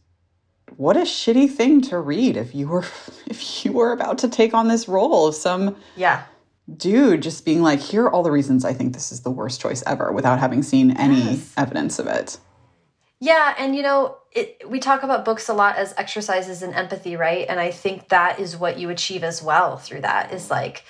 what 0.80 0.96
a 0.96 1.02
shitty 1.02 1.52
thing 1.52 1.82
to 1.82 2.00
read 2.00 2.38
if 2.38 2.56
you 2.56 2.66
were 2.66 2.86
if 3.28 3.66
you 3.66 3.74
were 3.74 3.92
about 3.92 4.18
to 4.20 4.30
take 4.30 4.54
on 4.54 4.70
this 4.70 4.88
role 4.88 5.28
of 5.28 5.36
some 5.36 5.76
Yeah. 5.98 6.24
dude 6.78 7.22
just 7.22 7.44
being 7.44 7.62
like, 7.62 7.82
here 7.82 8.06
are 8.06 8.12
all 8.12 8.24
the 8.24 8.32
reasons 8.32 8.64
I 8.64 8.72
think 8.74 8.94
this 8.94 9.12
is 9.12 9.20
the 9.22 9.30
worst 9.30 9.60
choice 9.60 9.84
ever 9.86 10.14
without 10.14 10.40
having 10.40 10.64
seen 10.64 10.92
any 10.92 11.32
Yes. 11.34 11.54
evidence 11.58 12.00
of 12.00 12.08
it. 12.08 12.38
Yeah, 13.20 13.56
and 13.58 13.76
you 13.76 13.82
know, 13.82 14.16
it, 14.32 14.62
we 14.70 14.80
talk 14.80 15.04
about 15.04 15.26
books 15.26 15.50
a 15.50 15.54
lot 15.54 15.76
as 15.76 15.94
exercises 15.98 16.64
in 16.64 16.74
empathy, 16.74 17.18
right? 17.18 17.46
And 17.50 17.60
I 17.60 17.72
think 17.72 18.08
that 18.08 18.40
is 18.40 18.56
what 18.56 18.80
you 18.80 18.90
achieve 18.90 19.26
as 19.26 19.44
well 19.44 19.76
through 19.76 20.02
that 20.02 20.32
is 20.32 20.50
like 20.50 20.86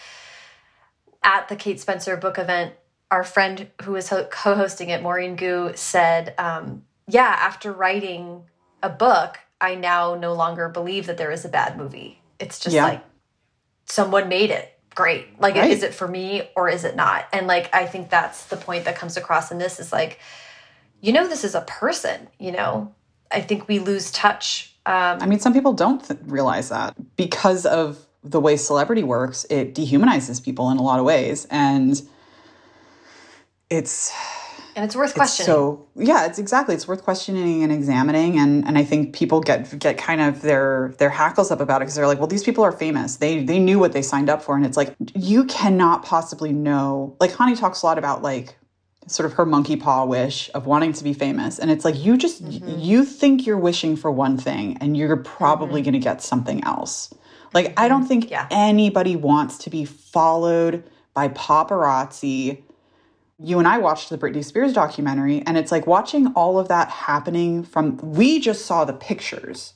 at 1.23 1.49
the 1.49 1.55
Kate 1.55 1.79
Spencer 1.79 2.15
book 2.15 2.37
event, 2.37 2.75
our 3.09 3.23
friend 3.23 3.71
who 3.81 3.93
was 3.93 4.13
co-hosting 4.29 4.89
it, 4.89 5.01
Maureen 5.01 5.35
Goo, 5.35 5.71
said, 5.73 6.35
um, 6.37 6.83
"Yeah, 7.07 7.35
after 7.39 7.71
writing 7.73 8.43
a 8.83 8.89
book, 8.89 9.39
I 9.61 9.75
now 9.75 10.15
no 10.15 10.33
longer 10.33 10.69
believe 10.69 11.07
that 11.07 11.17
there 11.17 11.31
is 11.31 11.45
a 11.45 11.49
bad 11.49 11.77
movie. 11.77 12.21
It's 12.39 12.59
just 12.59 12.75
Yeah. 12.75 12.85
like 12.85 13.03
someone 13.85 14.27
made 14.29 14.49
it." 14.51 14.77
Great. 14.95 15.39
Like, 15.39 15.55
Right. 15.55 15.71
is 15.71 15.83
it 15.83 15.93
for 15.93 16.07
me 16.07 16.49
or 16.55 16.67
is 16.69 16.83
it 16.83 16.95
not? 16.95 17.25
And 17.31 17.47
like, 17.47 17.73
I 17.73 17.85
think 17.85 18.09
that's 18.09 18.45
the 18.45 18.57
point 18.57 18.85
that 18.85 18.95
comes 18.97 19.15
across 19.17 19.51
in 19.51 19.57
this 19.57 19.79
is 19.79 19.91
like, 19.93 20.19
you 21.01 21.13
know 21.13 21.27
this 21.27 21.45
is 21.45 21.55
a 21.55 21.61
person 21.61 22.27
you 22.39 22.51
know 22.51 22.93
i 23.31 23.39
think 23.39 23.69
we 23.69 23.79
lose 23.79 24.11
touch 24.11 24.75
um 24.85 25.19
I 25.21 25.25
mean, 25.27 25.39
some 25.39 25.53
people 25.53 25.71
don't 25.73 26.03
realize 26.25 26.69
that 26.69 26.95
because 27.15 27.65
of 27.65 28.05
the 28.23 28.39
way 28.39 28.57
celebrity 28.57 29.03
works, 29.03 29.45
it 29.49 29.75
dehumanizes 29.75 30.43
people 30.43 30.69
in 30.71 30.77
a 30.77 30.81
lot 30.81 30.99
of 30.99 31.05
ways. 31.05 31.45
And 31.51 32.01
it's 33.69 34.11
and 34.79 34.85
it's 34.85 34.95
worth 34.95 35.13
questioning 35.13 35.45
so 35.45 35.89
yeah, 35.99 36.25
it's 36.25 36.39
exactly 36.39 36.73
it's 36.73 36.87
worth 36.87 37.03
questioning 37.03 37.63
and 37.63 37.71
examining. 37.71 38.39
And 38.39 38.65
and 38.65 38.77
I 38.77 38.83
think 38.83 39.13
people 39.13 39.41
get 39.41 39.77
get 39.77 39.97
kind 39.97 40.21
of 40.21 40.41
their 40.41 40.93
their 40.97 41.09
hackles 41.09 41.51
up 41.51 41.59
about 41.59 41.81
it 41.81 41.85
because 41.85 41.95
they're 41.95 42.07
like, 42.07 42.19
well, 42.19 42.27
these 42.27 42.43
people 42.43 42.63
are 42.63 42.71
famous. 42.71 43.17
They 43.17 43.43
they 43.43 43.59
knew 43.59 43.79
what 43.79 43.91
they 43.91 44.01
signed 44.01 44.29
up 44.29 44.41
for. 44.41 44.55
And 44.55 44.65
it's 44.65 44.77
like 44.77 44.95
you 45.13 45.43
cannot 45.45 46.03
possibly 46.03 46.53
know. 46.53 47.17
Like 47.19 47.31
Chani 47.31 47.59
talks 47.59 47.81
a 47.81 47.85
lot 47.85 47.97
about 47.97 48.21
like 48.21 48.55
sort 49.07 49.25
of 49.25 49.33
her 49.33 49.45
monkey 49.45 49.75
paw 49.75 50.05
wish 50.05 50.49
of 50.53 50.65
wanting 50.65 50.93
to 50.93 51.03
be 51.03 51.13
famous 51.13 51.57
and 51.57 51.71
it's 51.71 51.83
like 51.83 51.97
you 51.97 52.15
just 52.15 52.45
mm-hmm. 52.45 52.79
you 52.79 53.03
think 53.03 53.43
you're 53.43 53.57
wishing 53.57 53.95
for 53.95 54.11
one 54.11 54.37
thing 54.37 54.77
and 54.81 54.95
you're 54.95 55.17
probably 55.17 55.81
mm-hmm. 55.81 55.85
going 55.85 55.93
to 55.93 55.99
get 55.99 56.21
something 56.21 56.63
else 56.63 57.11
like 57.55 57.73
i 57.79 57.87
don't 57.87 58.01
mm-hmm. 58.01 58.07
think 58.07 58.29
Yeah. 58.29 58.45
anybody 58.51 59.15
wants 59.15 59.57
to 59.59 59.71
be 59.71 59.83
followed 59.83 60.83
by 61.15 61.29
paparazzi 61.29 62.61
you 63.41 63.59
and 63.59 63.67
i 63.67 63.77
watched 63.77 64.09
the 64.09 64.17
britney 64.17 64.43
spears 64.43 64.73
documentary 64.73 65.41
and 65.45 65.57
it's 65.57 65.71
like 65.71 65.87
watching 65.87 66.27
all 66.33 66.59
of 66.59 66.67
that 66.67 66.89
happening 66.89 67.63
from 67.63 67.97
we 67.97 68.39
just 68.39 68.65
saw 68.65 68.85
the 68.85 68.93
pictures 68.93 69.73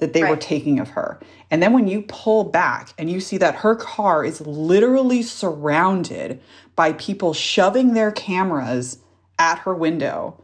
that 0.00 0.14
they 0.14 0.24
were 0.24 0.36
taking 0.36 0.80
of 0.80 0.90
her. 0.90 1.20
And 1.50 1.62
then 1.62 1.72
when 1.72 1.86
you 1.86 2.02
pull 2.08 2.44
back 2.44 2.92
and 2.98 3.08
you 3.08 3.20
see 3.20 3.36
that 3.38 3.56
her 3.56 3.76
car 3.76 4.24
is 4.24 4.40
literally 4.40 5.22
surrounded 5.22 6.40
by 6.74 6.94
people 6.94 7.32
shoving 7.32 7.94
their 7.94 8.10
cameras 8.10 8.98
at 9.38 9.60
her 9.60 9.74
window, 9.74 10.42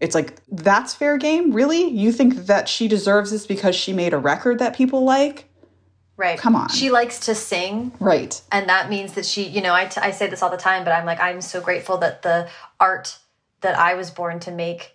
it's 0.00 0.14
like, 0.14 0.40
that's 0.48 0.94
fair 0.94 1.18
game? 1.18 1.52
Really? 1.52 1.88
You 1.88 2.12
think 2.12 2.46
that 2.46 2.68
she 2.68 2.88
deserves 2.88 3.30
this 3.30 3.46
because 3.46 3.76
she 3.76 3.92
made 3.92 4.14
a 4.14 4.18
record 4.18 4.58
that 4.60 4.74
people 4.74 5.04
like? 5.04 5.48
Right 6.16 6.38
come 6.38 6.54
on. 6.54 6.68
she 6.68 6.90
likes 6.90 7.20
to 7.20 7.34
sing 7.34 7.92
Right. 8.00 8.40
and 8.52 8.68
that 8.68 8.90
means 8.90 9.14
that 9.14 9.24
she 9.26 9.44
you 9.48 9.62
know 9.62 9.74
I, 9.74 9.86
t- 9.86 10.00
I 10.00 10.10
say 10.10 10.26
this 10.28 10.42
all 10.42 10.50
the 10.50 10.56
time 10.56 10.84
but 10.84 10.92
i'm 10.92 11.06
like 11.06 11.20
i'm 11.20 11.40
so 11.40 11.60
grateful 11.60 11.98
that 11.98 12.22
the 12.22 12.48
art 12.78 13.18
that 13.62 13.78
i 13.78 13.94
was 13.94 14.10
born 14.10 14.38
to 14.40 14.50
make 14.50 14.94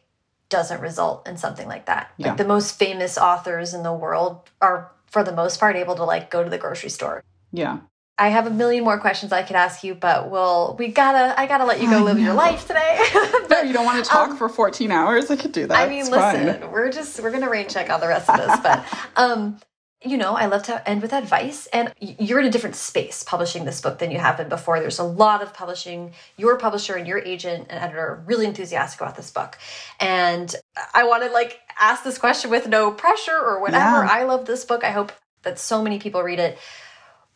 doesn't 0.50 0.80
result 0.82 1.28
in 1.28 1.38
something 1.38 1.68
like 1.68 1.88
that 1.88 2.12
Yeah. 2.18 2.30
like 2.30 2.38
the 2.38 2.46
most 2.46 2.78
famous 2.80 3.18
authors 3.18 3.74
in 3.74 3.84
the 3.84 3.94
world 3.94 4.42
are 4.62 4.92
for 5.08 5.24
the 5.24 5.34
most 5.34 5.60
part 5.60 5.76
able 5.76 5.96
to 5.96 6.04
like 6.04 6.30
go 6.30 6.44
to 6.44 6.50
the 6.50 6.58
grocery 6.58 6.90
store 6.90 7.24
Yeah. 7.52 7.80
I 8.20 8.30
have 8.30 8.48
a 8.48 8.50
million 8.50 8.84
more 8.84 8.98
questions 9.00 9.32
I 9.32 9.44
could 9.44 9.56
ask 9.56 9.84
you, 9.84 9.94
but 9.94 10.32
we'll 10.32 10.76
we 10.80 10.88
gotta 10.88 11.40
I 11.40 11.46
gotta 11.46 11.66
let 11.66 11.80
you 11.80 11.88
go 11.88 12.00
live 12.00 12.18
your 12.18 12.34
life 12.34 12.66
today. 12.66 12.98
No, 13.48 13.62
you 13.62 13.74
don't 13.74 13.86
want 13.86 14.04
to 14.04 14.10
talk 14.10 14.36
for 14.40 14.50
14 14.50 14.90
hours? 14.92 15.30
I 15.30 15.36
could 15.36 15.52
do 15.52 15.68
that. 15.68 15.76
Um, 15.76 15.86
I 15.86 15.88
mean, 15.88 16.00
It's 16.00 16.10
listen, 16.10 16.62
fine. 16.62 16.72
we're 16.72 16.92
just 16.92 17.20
we're 17.22 17.30
gonna 17.30 17.48
rain 17.48 17.70
check 17.70 17.92
all 17.92 18.00
the 18.00 18.08
rest 18.08 18.28
of 18.28 18.38
this, 18.38 18.60
but 18.62 18.84
um, 19.18 19.60
you 20.04 20.18
know, 20.18 20.36
I 20.36 20.46
love 20.46 20.64
to 20.64 20.88
end 20.88 21.02
with 21.02 21.12
advice, 21.12 21.68
and 21.68 21.92
you're 22.00 22.40
in 22.40 22.46
a 22.46 22.52
different 22.52 22.76
space 22.76 23.24
publishing 23.24 23.66
this 23.66 23.82
book 23.82 23.98
than 23.98 24.12
you 24.12 24.20
have 24.20 24.38
been 24.38 24.48
before. 24.48 24.80
There's 24.80 25.00
a 25.00 25.04
lot 25.04 25.42
of 25.42 25.54
publishing. 25.54 26.14
Your 26.38 26.58
publisher 26.58 26.96
and 26.96 27.08
your 27.08 27.20
agent 27.20 27.68
and 27.70 27.84
editor 27.84 28.00
are 28.00 28.24
really 28.28 28.46
enthusiastic 28.46 29.02
about 29.02 29.16
this 29.16 29.32
book, 29.32 29.58
and 30.00 30.54
I 30.94 31.06
want 31.06 31.24
to 31.24 31.32
like 31.32 31.60
ask 31.80 32.04
this 32.04 32.18
question 32.18 32.52
with 32.52 32.68
no 32.68 32.92
pressure 32.92 33.38
or 33.38 33.60
whatever. 33.60 34.04
Yeah. 34.04 34.10
I 34.10 34.24
love 34.24 34.46
this 34.46 34.66
book. 34.66 34.84
I 34.84 34.92
hope 34.92 35.12
that 35.42 35.58
so 35.58 35.82
many 35.82 35.98
people 35.98 36.22
read 36.22 36.40
it, 36.40 36.60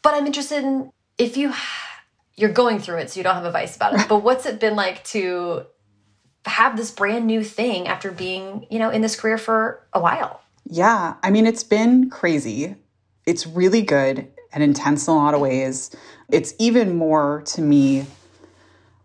but 0.03 0.13
I'm 0.13 0.27
interested 0.27 0.63
in 0.63 0.91
if 1.17 1.37
you 1.37 1.53
you're 2.35 2.51
going 2.51 2.79
through 2.79 2.97
it, 2.97 3.09
so 3.09 3.19
you 3.19 3.23
don't 3.23 3.35
have 3.35 3.45
advice 3.45 3.75
about 3.75 3.95
it. 3.95 4.05
But 4.09 4.19
what's 4.19 4.45
it 4.45 4.59
been 4.59 4.75
like 4.75 5.03
to 5.05 5.65
have 6.45 6.75
this 6.77 6.91
brand 6.91 7.27
new 7.27 7.43
thing 7.43 7.87
after 7.87 8.11
being, 8.11 8.65
you 8.69 8.79
know, 8.79 8.89
in 8.89 9.01
this 9.01 9.15
career 9.15 9.37
for 9.37 9.85
a 9.93 9.99
while. 9.99 10.40
Yeah, 10.65 11.15
I 11.23 11.31
mean, 11.31 11.45
it's 11.45 11.63
been 11.63 12.09
crazy. 12.09 12.75
It's 13.25 13.45
really 13.45 13.81
good 13.81 14.27
and 14.53 14.63
intense 14.63 15.07
in 15.07 15.13
a 15.13 15.17
lot 15.17 15.33
of 15.33 15.41
ways. 15.41 15.95
It's 16.29 16.53
even 16.59 16.97
more 16.97 17.43
to 17.47 17.61
me 17.61 18.05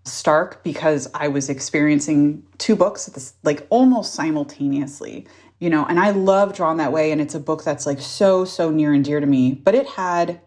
stark 0.04 0.62
because 0.62 1.08
I 1.14 1.28
was 1.28 1.48
experiencing 1.48 2.44
two 2.58 2.76
books 2.76 3.08
at 3.08 3.14
this 3.14 3.34
like 3.42 3.66
almost 3.70 4.14
simultaneously. 4.14 5.26
You 5.58 5.70
know, 5.70 5.86
and 5.86 5.98
I 5.98 6.10
love 6.10 6.54
Drawn 6.54 6.76
That 6.76 6.92
Way, 6.92 7.12
and 7.12 7.20
it's 7.20 7.34
a 7.34 7.40
book 7.40 7.64
that's 7.64 7.86
like 7.86 7.98
so, 7.98 8.44
so 8.44 8.70
near 8.70 8.92
and 8.92 9.02
dear 9.02 9.20
to 9.20 9.26
me, 9.26 9.54
but 9.54 9.74
it 9.74 9.86
had 9.86 10.38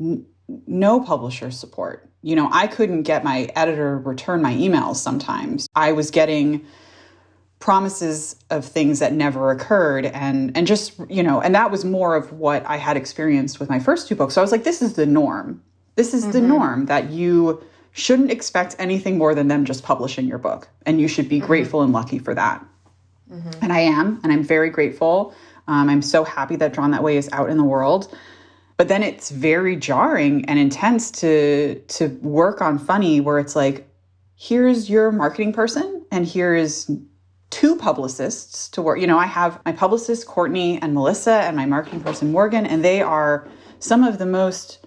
n- 0.00 0.26
no 0.66 1.00
publisher 1.00 1.52
support. 1.52 2.10
You 2.22 2.34
know, 2.34 2.48
I 2.52 2.66
couldn't 2.66 3.04
get 3.04 3.22
my 3.22 3.48
editor 3.54 3.96
to 3.96 4.08
return 4.08 4.42
my 4.42 4.52
emails 4.52 4.96
sometimes. 4.96 5.68
I 5.76 5.92
was 5.92 6.10
getting 6.10 6.66
promises 7.60 8.36
of 8.48 8.64
things 8.64 8.98
that 8.98 9.12
never 9.12 9.50
occurred. 9.50 10.06
And 10.06 10.56
and 10.56 10.66
just 10.66 10.98
you 11.08 11.22
know 11.22 11.40
and 11.40 11.54
that 11.54 11.70
was 11.70 11.84
more 11.84 12.16
of 12.16 12.32
what 12.32 12.64
i 12.66 12.76
had 12.76 12.96
experienced 12.96 13.60
with 13.60 13.68
my 13.68 13.78
first 13.78 14.08
two 14.08 14.16
books. 14.16 14.34
So 14.34 14.40
i 14.40 14.42
was 14.42 14.50
like 14.50 14.64
this 14.64 14.82
is 14.82 14.94
the 14.94 15.06
norm. 15.06 15.62
This 15.94 16.14
is 16.14 16.32
the 16.32 16.38
mm-hmm. 16.38 16.48
norm 16.48 16.86
that 16.86 17.10
you 17.10 17.62
shouldn't 17.92 18.30
expect 18.30 18.76
anything 18.78 19.18
more 19.18 19.34
than 19.34 19.48
them 19.48 19.64
just 19.64 19.82
publishing 19.82 20.26
your 20.26 20.38
book. 20.38 20.68
And 20.86 21.00
you 21.00 21.08
should 21.08 21.28
be 21.28 21.38
mm-hmm. 21.38 21.46
grateful 21.46 21.82
and 21.82 21.92
lucky 21.92 22.18
for 22.18 22.34
that. 22.34 22.64
Mm-hmm. 23.30 23.50
And 23.62 23.72
i 23.72 23.80
am 23.80 24.20
and 24.24 24.32
i'm 24.32 24.42
very 24.42 24.70
grateful. 24.70 25.34
Um, 25.68 25.88
i'm 25.90 26.02
so 26.02 26.24
happy 26.24 26.56
that 26.56 26.72
drawn 26.72 26.90
that 26.92 27.02
way 27.02 27.16
is 27.16 27.28
out 27.32 27.50
in 27.50 27.58
the 27.58 27.64
world. 27.64 28.16
But 28.78 28.88
then 28.88 29.02
it's 29.02 29.30
very 29.30 29.76
jarring 29.76 30.46
and 30.46 30.58
intense 30.58 31.10
to 31.20 31.78
to 31.78 32.08
work 32.22 32.62
on 32.62 32.78
funny 32.78 33.20
where 33.20 33.38
it's 33.38 33.54
like 33.54 33.86
here's 34.34 34.88
your 34.88 35.12
marketing 35.12 35.52
person 35.52 36.06
and 36.10 36.24
here 36.24 36.54
is 36.54 36.90
two 37.50 37.76
publicists 37.76 38.68
to 38.70 38.82
work. 38.82 39.00
You 39.00 39.06
know, 39.06 39.18
I 39.18 39.26
have 39.26 39.60
my 39.64 39.72
publicist, 39.72 40.26
Courtney 40.26 40.80
and 40.80 40.94
Melissa, 40.94 41.32
and 41.32 41.56
my 41.56 41.66
marketing 41.66 42.00
person, 42.00 42.32
Morgan, 42.32 42.64
and 42.64 42.84
they 42.84 43.02
are 43.02 43.46
some 43.80 44.04
of 44.04 44.18
the 44.18 44.26
most 44.26 44.86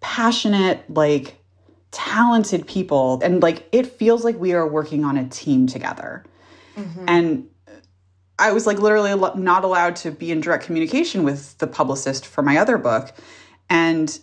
passionate, 0.00 0.84
like, 0.88 1.38
talented 1.90 2.66
people. 2.66 3.20
And 3.22 3.42
like, 3.42 3.68
it 3.72 3.86
feels 3.86 4.24
like 4.24 4.38
we 4.38 4.52
are 4.52 4.66
working 4.66 5.04
on 5.04 5.16
a 5.16 5.28
team 5.28 5.66
together. 5.66 6.24
Mm-hmm. 6.76 7.04
And 7.06 7.48
I 8.38 8.52
was 8.52 8.66
like 8.66 8.78
literally 8.78 9.14
not 9.36 9.64
allowed 9.64 9.94
to 9.96 10.10
be 10.10 10.32
in 10.32 10.40
direct 10.40 10.64
communication 10.64 11.22
with 11.22 11.56
the 11.58 11.68
publicist 11.68 12.26
for 12.26 12.42
my 12.42 12.56
other 12.56 12.78
book. 12.78 13.14
And 13.70 14.18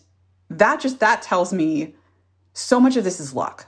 that 0.50 0.82
just, 0.82 1.00
that 1.00 1.22
tells 1.22 1.54
me 1.54 1.96
so 2.54 2.80
much 2.80 2.98
of 2.98 3.06
this 3.06 3.22
is 3.22 3.34
luck. 3.34 3.66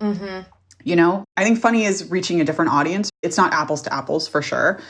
Mm-hmm. 0.00 0.50
You 0.84 0.96
know, 0.96 1.24
I 1.36 1.44
think 1.44 1.58
funny 1.58 1.84
is 1.84 2.10
reaching 2.10 2.40
a 2.40 2.44
different 2.44 2.70
audience. 2.70 3.10
It's 3.22 3.36
not 3.36 3.52
apples 3.52 3.82
to 3.82 3.92
apples 3.92 4.28
for 4.28 4.42
sure. 4.42 4.80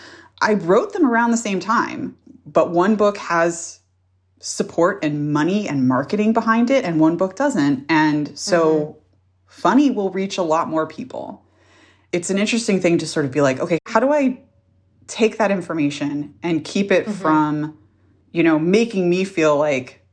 I 0.42 0.54
wrote 0.54 0.92
them 0.92 1.06
around 1.06 1.30
the 1.30 1.36
same 1.36 1.60
time, 1.60 2.16
but 2.44 2.70
one 2.70 2.96
book 2.96 3.16
has 3.16 3.80
support 4.40 5.02
and 5.04 5.32
money 5.32 5.68
and 5.68 5.88
marketing 5.88 6.32
behind 6.32 6.70
it, 6.70 6.84
and 6.84 7.00
one 7.00 7.16
book 7.16 7.36
doesn't. 7.36 7.86
And 7.88 8.36
so 8.38 8.76
mm-hmm. 8.76 8.98
funny 9.46 9.90
will 9.90 10.10
reach 10.10 10.36
a 10.36 10.42
lot 10.42 10.68
more 10.68 10.86
people. 10.86 11.46
It's 12.12 12.28
an 12.28 12.38
interesting 12.38 12.80
thing 12.80 12.98
to 12.98 13.06
sort 13.06 13.24
of 13.24 13.32
be 13.32 13.40
like, 13.40 13.60
okay, 13.60 13.78
how 13.86 14.00
do 14.00 14.12
I 14.12 14.42
take 15.06 15.38
that 15.38 15.50
information 15.50 16.34
and 16.42 16.64
keep 16.64 16.90
it 16.90 17.04
mm-hmm. 17.06 17.12
from, 17.12 17.78
you 18.32 18.42
know, 18.42 18.58
making 18.58 19.08
me 19.08 19.24
feel 19.24 19.56
like 19.56 20.03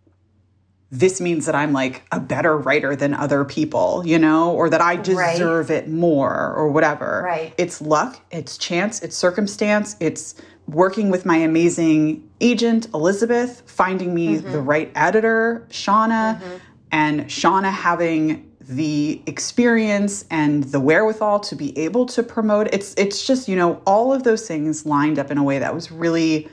this 0.91 1.21
means 1.21 1.45
that 1.45 1.55
I'm 1.55 1.71
like 1.71 2.03
a 2.11 2.19
better 2.19 2.57
writer 2.57 2.97
than 2.97 3.13
other 3.13 3.45
people, 3.45 4.03
you 4.05 4.19
know, 4.19 4.51
or 4.51 4.69
that 4.69 4.81
I 4.81 4.97
deserve 4.97 5.69
right. 5.69 5.83
it 5.83 5.89
more 5.89 6.53
or 6.53 6.67
whatever. 6.67 7.21
Right. 7.25 7.53
It's 7.57 7.81
luck, 7.81 8.19
it's 8.29 8.57
chance, 8.57 9.01
it's 9.01 9.15
circumstance, 9.15 9.95
it's 10.01 10.35
working 10.67 11.09
with 11.09 11.25
my 11.25 11.37
amazing 11.37 12.29
agent, 12.41 12.87
Elizabeth, 12.93 13.63
finding 13.65 14.13
me 14.13 14.35
mm-hmm. 14.35 14.51
the 14.51 14.61
right 14.61 14.91
editor, 14.93 15.65
Shauna, 15.69 16.39
mm-hmm. 16.39 16.57
and 16.91 17.21
Shauna 17.21 17.71
having 17.71 18.51
the 18.59 19.21
experience 19.25 20.25
and 20.29 20.65
the 20.65 20.79
wherewithal 20.79 21.39
to 21.39 21.55
be 21.55 21.77
able 21.77 22.05
to 22.05 22.21
promote 22.21 22.71
it's 22.71 22.93
it's 22.95 23.25
just 23.25 23.49
you 23.49 23.55
know 23.55 23.81
all 23.87 24.13
of 24.13 24.23
those 24.23 24.47
things 24.47 24.85
lined 24.85 25.17
up 25.17 25.31
in 25.31 25.37
a 25.37 25.43
way 25.43 25.57
that 25.57 25.73
was 25.73 25.91
really 25.91 26.47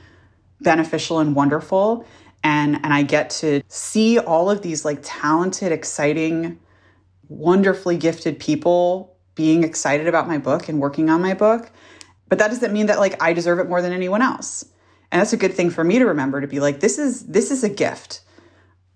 beneficial 0.59 1.19
and 1.19 1.35
wonderful 1.35 2.03
and 2.43 2.75
and 2.83 2.93
I 2.93 3.03
get 3.03 3.29
to 3.31 3.61
see 3.67 4.19
all 4.19 4.49
of 4.49 4.61
these 4.61 4.85
like 4.85 4.99
talented 5.01 5.71
exciting 5.71 6.59
wonderfully 7.27 7.97
gifted 7.97 8.39
people 8.39 9.15
being 9.35 9.63
excited 9.63 10.07
about 10.07 10.27
my 10.27 10.37
book 10.37 10.69
and 10.69 10.79
working 10.79 11.09
on 11.09 11.21
my 11.21 11.33
book 11.33 11.71
but 12.27 12.39
that 12.39 12.49
doesn't 12.49 12.73
mean 12.73 12.87
that 12.87 12.99
like 12.99 13.21
I 13.21 13.33
deserve 13.33 13.59
it 13.59 13.69
more 13.69 13.81
than 13.81 13.93
anyone 13.93 14.21
else 14.21 14.63
and 15.11 15.19
that's 15.19 15.33
a 15.33 15.37
good 15.37 15.53
thing 15.53 15.69
for 15.69 15.83
me 15.83 15.99
to 15.99 16.05
remember 16.05 16.41
to 16.41 16.47
be 16.47 16.59
like 16.59 16.79
this 16.79 16.97
is 16.97 17.25
this 17.27 17.51
is 17.51 17.63
a 17.63 17.69
gift 17.69 18.21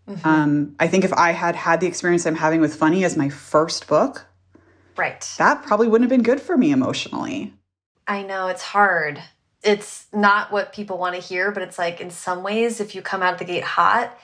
Mm-hmm. 0.07 0.27
Um, 0.27 0.75
I 0.79 0.87
think 0.87 1.05
if 1.05 1.13
I 1.13 1.31
had 1.31 1.55
had 1.55 1.79
the 1.79 1.87
experience 1.87 2.25
I'm 2.25 2.35
having 2.35 2.61
with 2.61 2.75
Funny 2.75 3.03
as 3.05 3.15
my 3.15 3.29
first 3.29 3.87
book, 3.87 4.25
right, 4.97 5.33
that 5.37 5.63
probably 5.63 5.87
wouldn't 5.87 6.09
have 6.09 6.17
been 6.17 6.23
good 6.23 6.41
for 6.41 6.57
me 6.57 6.71
emotionally. 6.71 7.53
I 8.05 8.23
know 8.23 8.47
it's 8.47 8.61
hard. 8.61 9.23
It's 9.63 10.07
not 10.13 10.51
what 10.51 10.73
people 10.73 10.97
want 10.97 11.15
to 11.15 11.21
hear, 11.21 11.51
but 11.51 11.63
it's 11.63 11.79
like 11.79 12.01
in 12.01 12.11
some 12.11 12.43
ways, 12.43 12.79
if 12.79 12.95
you 12.95 13.01
come 13.01 13.21
out 13.21 13.33
of 13.33 13.39
the 13.39 13.45
gate 13.45 13.63
hot, 13.63 14.17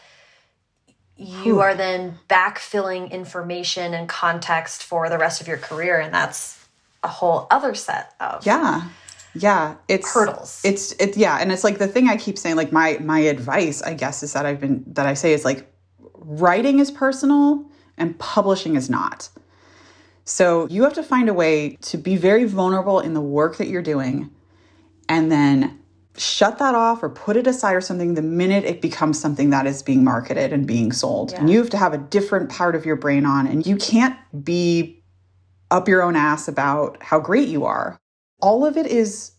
you 1.16 1.60
are 1.60 1.76
then 1.76 2.18
backfilling 2.30 3.12
information 3.12 3.94
and 3.94 4.08
context 4.08 4.84
for 4.84 5.10
the 5.10 5.18
rest 5.18 5.42
of 5.42 5.48
your 5.48 5.58
career, 5.58 6.00
and 6.00 6.14
that's 6.14 6.66
a 7.04 7.08
whole 7.08 7.48
other 7.50 7.74
set 7.74 8.14
of 8.20 8.46
yeah. 8.46 8.90
Yeah 9.36 9.76
it's 9.88 10.12
hurdles. 10.14 10.62
It's 10.64 10.94
it's 10.94 11.16
yeah 11.16 11.38
and 11.40 11.52
it's 11.52 11.64
like 11.64 11.78
the 11.78 11.88
thing 11.88 12.10
i 12.10 12.18
keep 12.18 12.38
saying 12.38 12.56
like 12.56 12.72
my 12.72 12.98
my 13.00 13.20
advice 13.20 13.82
i 13.84 13.94
guess 13.94 14.24
is 14.24 14.34
that 14.34 14.46
i've 14.46 14.60
been 14.60 14.84
that 14.88 15.06
i 15.06 15.14
say 15.14 15.34
is 15.34 15.46
like 15.46 15.72
writing 16.16 16.80
is 16.80 16.92
personal 16.92 17.66
and 17.98 18.18
publishing 18.20 18.76
is 18.76 18.90
not. 18.90 19.30
So 20.24 20.68
you 20.68 20.84
have 20.84 20.94
to 20.94 21.04
find 21.04 21.28
a 21.28 21.34
way 21.34 21.78
to 21.82 21.98
be 21.98 22.16
very 22.16 22.46
vulnerable 22.46 23.00
in 23.00 23.14
the 23.14 23.22
work 23.22 23.58
that 23.58 23.68
you're 23.68 23.82
doing 23.82 24.30
and 25.10 25.32
then 25.32 25.78
shut 26.18 26.58
that 26.60 26.76
off 26.76 27.04
or 27.04 27.10
put 27.10 27.36
it 27.36 27.48
aside 27.48 27.74
or 27.74 27.82
something 27.82 28.14
the 28.14 28.22
minute 28.22 28.64
it 28.64 28.82
becomes 28.82 29.20
something 29.20 29.50
that 29.50 29.66
is 29.66 29.82
being 29.84 30.04
marketed 30.04 30.52
and 30.52 30.68
being 30.68 30.92
sold 30.92 31.32
yeah. 31.32 31.40
and 31.40 31.50
you 31.50 31.58
have 31.58 31.70
to 31.70 31.78
have 31.78 31.94
a 31.94 31.98
different 31.98 32.50
part 32.50 32.76
of 32.76 32.86
your 32.86 32.96
brain 32.96 33.26
on 33.26 33.48
and 33.48 33.66
you 33.66 33.76
can't 33.78 34.18
be 34.44 35.02
up 35.72 35.88
your 35.88 36.02
own 36.02 36.16
ass 36.16 36.48
about 36.48 37.02
how 37.02 37.20
great 37.20 37.48
you 37.48 37.64
are 37.64 38.00
all 38.42 38.66
of 38.66 38.78
it 38.78 38.88
is 38.88 39.32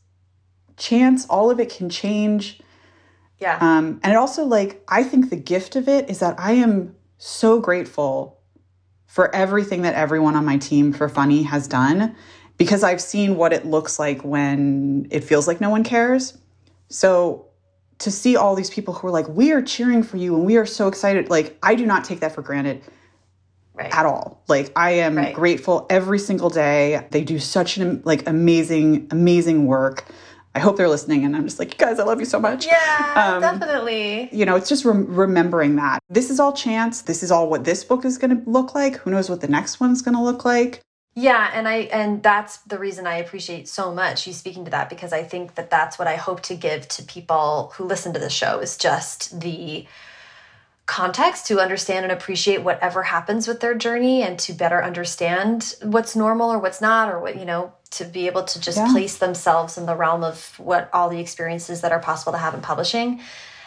chance, 0.81 1.27
all 1.27 1.51
of 1.51 1.61
it 1.61 1.71
can 1.71 1.89
change. 1.89 2.61
Yeah. 3.39 3.59
Um, 3.61 4.01
and 4.03 4.13
it 4.13 4.17
also, 4.17 4.45
like, 4.45 4.83
I 4.89 5.03
think 5.05 5.31
the 5.31 5.37
gift 5.37 5.77
of 5.77 5.89
it 5.89 6.11
is 6.11 6.19
that 6.19 6.35
I 6.39 6.53
am 6.53 6.97
so 7.19 7.61
grateful 7.61 8.41
for 9.07 9.35
everything 9.35 9.83
that 9.83 9.95
everyone 9.95 10.37
on 10.37 10.45
my 10.45 10.57
team 10.57 10.93
for 10.93 11.09
Funny 11.09 11.43
has 11.45 11.69
done 11.69 12.17
because 12.61 12.83
I've 12.83 13.01
seen 13.01 13.37
what 13.37 13.55
it 13.55 13.65
looks 13.65 13.99
like 13.99 14.23
when 14.23 15.09
it 15.11 15.25
feels 15.25 15.49
like 15.49 15.63
no 15.63 15.71
one 15.71 15.83
cares. 15.83 16.37
So 16.91 17.47
to 18.01 18.11
see 18.11 18.37
all 18.37 18.55
these 18.55 18.69
people 18.69 18.93
who 18.93 19.09
are 19.09 19.11
like, 19.11 19.27
we 19.29 19.51
are 19.53 19.63
cheering 19.63 20.03
for 20.03 20.19
you 20.19 20.37
and 20.37 20.45
we 20.45 20.59
are 20.59 20.67
so 20.67 20.87
excited, 20.87 21.31
like, 21.31 21.57
I 21.63 21.75
do 21.75 21.87
not 21.87 22.05
take 22.05 22.21
that 22.21 22.35
for 22.35 22.43
granted 22.43 22.83
right. 23.73 23.91
at 23.97 24.05
all. 24.05 24.43
Like 24.47 24.73
I 24.77 24.91
am 24.91 25.17
right. 25.17 25.35
grateful 25.35 25.87
every 25.89 26.19
single 26.19 26.51
day. 26.51 27.07
They 27.11 27.25
do 27.25 27.39
such 27.39 27.79
an 27.79 28.03
like 28.05 28.29
amazing, 28.29 29.09
amazing 29.11 29.65
work. 29.65 30.05
I 30.55 30.59
hope 30.59 30.77
they're 30.77 30.89
listening, 30.89 31.25
and 31.25 31.37
I'm 31.37 31.45
just 31.45 31.61
like, 31.61 31.71
you 31.71 31.79
guys, 31.79 32.01
I 32.01 32.03
love 32.03 32.19
you 32.19 32.27
so 32.27 32.41
much. 32.41 32.67
Yeah, 32.67 33.13
um, 33.15 33.41
definitely. 33.41 34.29
You 34.33 34.45
know, 34.45 34.57
it's 34.57 34.69
just 34.69 34.85
remembering 34.85 35.77
that 35.77 36.01
this 36.11 36.29
is 36.29 36.41
all 36.41 36.53
chance. 36.53 37.03
This 37.03 37.23
is 37.23 37.31
all 37.31 37.49
what 37.49 37.63
this 37.63 37.85
book 37.85 38.05
is 38.05 38.19
going 38.19 38.37
to 38.37 38.51
look 38.51 38.75
like. 38.75 38.97
Who 38.97 39.13
knows 39.13 39.31
what 39.31 39.41
the 39.41 39.47
next 39.47 39.79
one's 39.79 40.03
going 40.03 40.17
to 40.17 40.21
look 40.21 40.45
like? 40.45 40.83
Yeah, 41.21 41.51
and 41.53 41.69
I 41.69 41.81
and 41.93 42.23
that's 42.23 42.59
the 42.59 42.79
reason 42.79 43.07
I 43.07 43.17
appreciate 43.17 43.69
so 43.69 43.95
much 43.95 44.27
you 44.27 44.33
speaking 44.33 44.65
to 44.65 44.71
that 44.71 44.89
because 44.89 45.13
I 45.13 45.23
think 45.23 45.55
that 45.57 45.69
that's 45.69 45.99
what 45.99 46.09
I 46.09 46.17
hope 46.17 46.41
to 46.45 46.55
give 46.55 46.89
to 46.89 47.03
people 47.03 47.73
who 47.75 47.85
listen 47.85 48.15
to 48.15 48.19
the 48.19 48.31
show 48.31 48.59
is 48.59 48.79
just 48.79 49.39
the 49.39 49.87
context 50.87 51.47
to 51.49 51.61
understand 51.61 52.05
and 52.05 52.13
appreciate 52.13 52.63
whatever 52.63 53.03
happens 53.03 53.47
with 53.47 53.61
their 53.61 53.75
journey 53.75 54.23
and 54.23 54.39
to 54.39 54.55
better 54.55 54.83
understand 54.83 55.75
what's 55.83 56.17
normal 56.17 56.51
or 56.51 56.59
what's 56.59 56.81
not 56.81 57.13
or 57.13 57.21
what 57.21 57.39
you 57.39 57.45
know 57.45 57.71
to 57.91 58.07
be 58.07 58.27
able 58.27 58.45
to 58.45 58.59
just 58.59 58.79
yeah. 58.79 58.91
place 58.91 59.19
themselves 59.19 59.77
in 59.77 59.85
the 59.85 59.95
realm 59.95 60.25
of 60.25 60.59
what 60.59 60.89
all 60.95 61.11
the 61.11 61.21
experiences 61.21 61.83
that 61.83 61.93
are 61.93 62.01
possible 62.01 62.33
to 62.33 62.39
have 62.39 62.55
in 62.55 62.63
publishing 62.63 63.21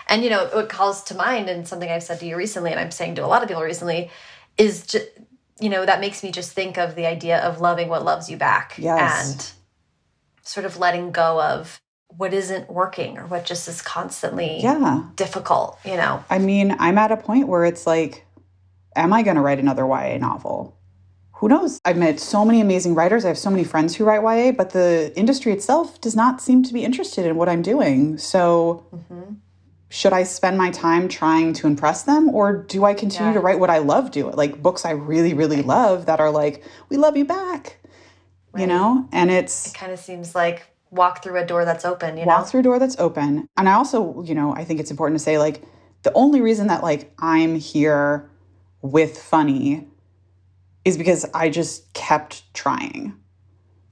and 0.10 0.24
you 0.24 0.30
know 0.32 0.50
what 0.54 0.70
calls 0.70 1.04
to 1.04 1.14
mind 1.14 1.48
and 1.48 1.68
something 1.68 1.92
i've 1.92 2.02
said 2.02 2.20
to 2.20 2.26
you 2.26 2.36
recently 2.36 2.72
and 2.72 2.80
i'm 2.80 2.92
saying 2.92 3.14
to 3.14 3.24
a 3.24 3.28
lot 3.28 3.44
of 3.44 3.48
people 3.48 3.64
recently 3.64 4.10
is 4.58 4.88
just 4.88 5.06
you 5.60 5.70
know 5.70 5.86
that 5.86 6.00
makes 6.00 6.24
me 6.24 6.32
just 6.32 6.52
think 6.52 6.78
of 6.78 6.96
the 6.96 7.06
idea 7.06 7.40
of 7.40 7.62
loving 7.62 7.90
what 7.90 8.04
loves 8.04 8.30
you 8.30 8.38
back 8.38 8.76
yes. 8.78 9.32
and 9.32 9.52
sort 10.44 10.66
of 10.66 10.78
letting 10.78 11.12
go 11.12 11.42
of 11.42 11.82
what 12.18 12.34
isn't 12.34 12.70
working 12.70 13.18
or 13.18 13.26
what 13.26 13.46
just 13.46 13.68
is 13.68 13.82
constantly 13.82 14.60
yeah. 14.62 15.04
difficult, 15.16 15.80
you 15.84 15.96
know? 15.96 16.24
I 16.30 16.38
mean, 16.38 16.76
I'm 16.80 16.98
at 16.98 17.12
a 17.12 17.18
point 17.18 17.48
where 17.48 17.66
it's 17.66 17.88
like, 17.88 18.26
am 18.96 19.14
I 19.14 19.24
going 19.24 19.36
to 19.36 19.42
write 19.42 19.60
another 19.60 19.86
YA 19.88 20.18
novel? 20.18 20.78
Who 21.38 21.50
knows? 21.50 21.82
I've 21.84 21.98
met 21.98 22.20
so 22.20 22.46
many 22.46 22.62
amazing 22.62 22.96
writers. 22.96 23.26
I 23.26 23.30
have 23.30 23.38
so 23.38 23.50
many 23.50 23.64
friends 23.64 23.96
who 23.96 24.06
write 24.06 24.22
YA, 24.22 24.52
but 24.52 24.70
the 24.70 25.12
industry 25.16 25.52
itself 25.52 26.00
does 26.00 26.16
not 26.16 26.42
seem 26.42 26.64
to 26.64 26.74
be 26.74 26.84
interested 26.84 27.26
in 27.26 27.36
what 27.36 27.50
I'm 27.50 27.62
doing. 27.62 28.18
So, 28.18 28.86
mm-hmm. 28.96 29.34
Should 29.94 30.12
I 30.12 30.24
spend 30.24 30.58
my 30.58 30.72
time 30.72 31.08
trying 31.08 31.54
to 31.54 31.68
impress 31.68 32.02
them 32.02 32.28
or 32.34 32.52
do 32.64 32.84
I 32.84 32.96
continue 32.96 33.30
yeah. 33.30 33.36
to 33.36 33.40
write 33.40 33.60
what 33.60 33.70
I 33.70 33.78
love 33.78 34.10
doing? 34.10 34.36
Like 34.36 34.60
books 34.60 34.86
I 34.86 34.90
really, 34.90 35.36
really 35.36 35.58
right. 35.58 35.68
love 35.68 36.08
that 36.08 36.20
are 36.20 36.32
like, 36.32 36.64
we 36.90 36.98
love 36.98 37.16
you 37.16 37.26
back, 37.26 37.78
right. 38.54 38.62
you 38.62 38.66
know? 38.66 39.08
And 39.12 39.30
it's. 39.30 39.68
It 39.68 39.76
kind 39.76 39.92
of 39.92 40.00
seems 40.00 40.34
like 40.34 40.66
walk 40.90 41.22
through 41.22 41.38
a 41.38 41.46
door 41.46 41.64
that's 41.64 41.86
open, 41.86 42.18
you 42.18 42.26
walk 42.26 42.28
know? 42.28 42.42
Walk 42.42 42.48
through 42.48 42.62
a 42.62 42.64
door 42.64 42.80
that's 42.80 42.98
open. 42.98 43.48
And 43.56 43.70
I 43.70 43.74
also, 43.74 44.24
you 44.24 44.34
know, 44.34 44.56
I 44.56 44.64
think 44.64 44.80
it's 44.80 44.90
important 44.90 45.20
to 45.20 45.24
say 45.24 45.38
like 45.38 45.62
the 46.02 46.12
only 46.14 46.42
reason 46.42 46.66
that 46.68 46.82
like 46.82 47.14
I'm 47.20 47.54
here 47.54 48.28
with 48.82 49.20
funny 49.20 49.88
is 50.86 50.98
because 50.98 51.24
I 51.36 51.50
just 51.50 51.94
kept 51.94 52.52
trying. 52.56 53.14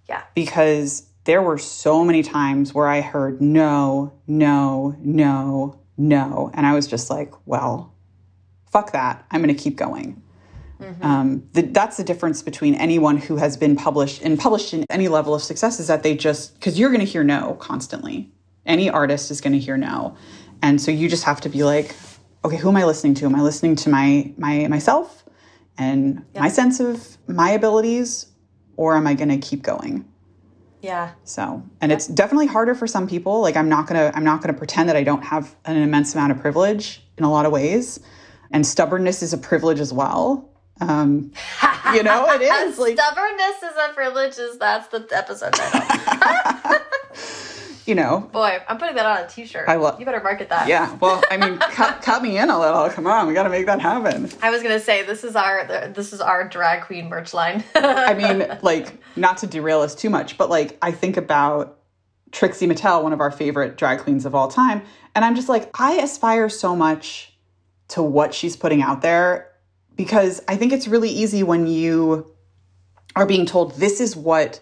Yeah. 0.09 0.23
Because 0.33 1.07
there 1.25 1.43
were 1.43 1.59
so 1.59 2.03
many 2.03 2.23
times 2.23 2.73
where 2.73 2.87
I 2.87 3.01
heard 3.01 3.39
no, 3.39 4.13
no, 4.25 4.95
no, 4.99 5.77
no. 5.97 6.51
And 6.53 6.65
I 6.65 6.73
was 6.73 6.87
just 6.87 7.09
like, 7.09 7.33
well, 7.45 7.93
fuck 8.71 8.91
that. 8.93 9.25
I'm 9.31 9.41
going 9.41 9.55
to 9.55 9.61
keep 9.61 9.75
going. 9.75 10.21
Mm-hmm. 10.81 11.03
Um, 11.03 11.43
the, 11.53 11.61
that's 11.61 11.97
the 11.97 12.03
difference 12.03 12.41
between 12.41 12.73
anyone 12.75 13.17
who 13.17 13.37
has 13.37 13.55
been 13.55 13.75
published 13.75 14.21
and 14.23 14.39
published 14.39 14.73
in 14.73 14.85
any 14.89 15.07
level 15.07 15.35
of 15.35 15.43
success 15.43 15.79
is 15.79 15.87
that 15.87 16.01
they 16.01 16.15
just 16.15 16.55
because 16.55 16.79
you're 16.79 16.89
going 16.89 17.05
to 17.05 17.05
hear 17.05 17.23
no 17.23 17.55
constantly. 17.59 18.31
Any 18.65 18.89
artist 18.89 19.31
is 19.31 19.41
going 19.41 19.53
to 19.53 19.59
hear 19.59 19.77
no, 19.77 20.15
and 20.61 20.79
so 20.79 20.91
you 20.91 21.09
just 21.09 21.23
have 21.23 21.41
to 21.41 21.49
be 21.49 21.63
like, 21.63 21.95
okay, 22.45 22.57
who 22.57 22.69
am 22.69 22.77
I 22.77 22.85
listening 22.85 23.15
to? 23.15 23.25
Am 23.25 23.35
I 23.35 23.41
listening 23.41 23.75
to 23.77 23.89
my 23.89 24.33
my 24.37 24.67
myself 24.67 25.23
and 25.77 26.25
yep. 26.33 26.43
my 26.43 26.49
sense 26.49 26.79
of 26.79 27.17
my 27.27 27.51
abilities, 27.51 28.27
or 28.75 28.95
am 28.95 29.07
I 29.07 29.13
going 29.13 29.29
to 29.29 29.37
keep 29.37 29.61
going? 29.63 30.10
Yeah. 30.81 31.11
So, 31.23 31.63
and 31.79 31.91
it's 31.91 32.07
definitely 32.07 32.47
harder 32.47 32.73
for 32.75 32.87
some 32.87 33.07
people. 33.07 33.41
Like 33.41 33.55
I'm 33.55 33.69
not 33.69 33.87
going 33.87 33.99
to 33.99 34.15
I'm 34.17 34.23
not 34.23 34.41
going 34.41 34.53
to 34.53 34.57
pretend 34.57 34.89
that 34.89 34.95
I 34.95 35.03
don't 35.03 35.23
have 35.23 35.55
an 35.65 35.77
immense 35.77 36.15
amount 36.15 36.31
of 36.31 36.39
privilege 36.39 37.03
in 37.17 37.23
a 37.23 37.31
lot 37.31 37.45
of 37.45 37.51
ways. 37.51 37.99
And 38.51 38.65
stubbornness 38.65 39.21
is 39.21 39.31
a 39.31 39.37
privilege 39.37 39.79
as 39.79 39.93
well. 39.93 40.49
Um, 40.81 41.31
you 41.93 42.01
know, 42.03 42.25
it 42.31 42.41
is 42.41 42.79
like 42.79 42.97
stubbornness 42.97 43.63
is 43.63 43.77
a 43.77 43.93
privilege. 43.93 44.37
Is 44.37 44.57
that's 44.57 44.87
the 44.87 45.07
episode 45.11 45.53
title? 45.53 46.79
you 47.85 47.95
know, 47.95 48.29
boy, 48.31 48.59
I'm 48.67 48.77
putting 48.77 48.95
that 48.95 49.05
on 49.05 49.25
a 49.25 49.27
T-shirt. 49.27 49.67
I 49.67 49.75
love. 49.75 49.99
You 49.99 50.05
better 50.05 50.21
market 50.21 50.49
that. 50.49 50.67
Yeah. 50.67 50.95
Well, 50.97 51.21
I 51.29 51.37
mean, 51.37 51.57
cut, 51.59 52.01
cut 52.01 52.21
me 52.21 52.37
in 52.37 52.49
a 52.49 52.59
little. 52.59 52.89
Come 52.89 53.07
on, 53.07 53.27
we 53.27 53.33
got 53.33 53.43
to 53.43 53.49
make 53.49 53.65
that 53.65 53.79
happen. 53.79 54.29
I 54.41 54.49
was 54.49 54.61
gonna 54.61 54.79
say 54.79 55.03
this 55.03 55.23
is 55.23 55.35
our 55.35 55.65
this 55.93 56.13
is 56.13 56.21
our 56.21 56.47
drag 56.47 56.83
queen 56.83 57.09
merch 57.09 57.33
line. 57.33 57.63
I 57.75 58.13
mean, 58.13 58.57
like, 58.61 58.99
not 59.15 59.37
to 59.37 59.47
derail 59.47 59.81
us 59.81 59.95
too 59.95 60.09
much, 60.09 60.37
but 60.37 60.49
like, 60.49 60.77
I 60.81 60.91
think 60.91 61.17
about 61.17 61.79
Trixie 62.31 62.67
Mattel, 62.67 63.03
one 63.03 63.13
of 63.13 63.19
our 63.19 63.31
favorite 63.31 63.77
drag 63.77 63.99
queens 63.99 64.25
of 64.25 64.35
all 64.35 64.47
time, 64.47 64.81
and 65.15 65.25
I'm 65.25 65.35
just 65.35 65.49
like, 65.49 65.69
I 65.79 65.95
aspire 65.95 66.49
so 66.49 66.75
much 66.75 67.33
to 67.89 68.01
what 68.01 68.33
she's 68.33 68.55
putting 68.55 68.81
out 68.81 69.01
there 69.01 69.51
because 69.95 70.41
I 70.47 70.55
think 70.55 70.71
it's 70.73 70.87
really 70.87 71.09
easy 71.09 71.43
when 71.43 71.67
you 71.67 72.33
are 73.15 73.25
being 73.25 73.45
told 73.45 73.75
this 73.75 73.99
is 73.99 74.15
what 74.15 74.59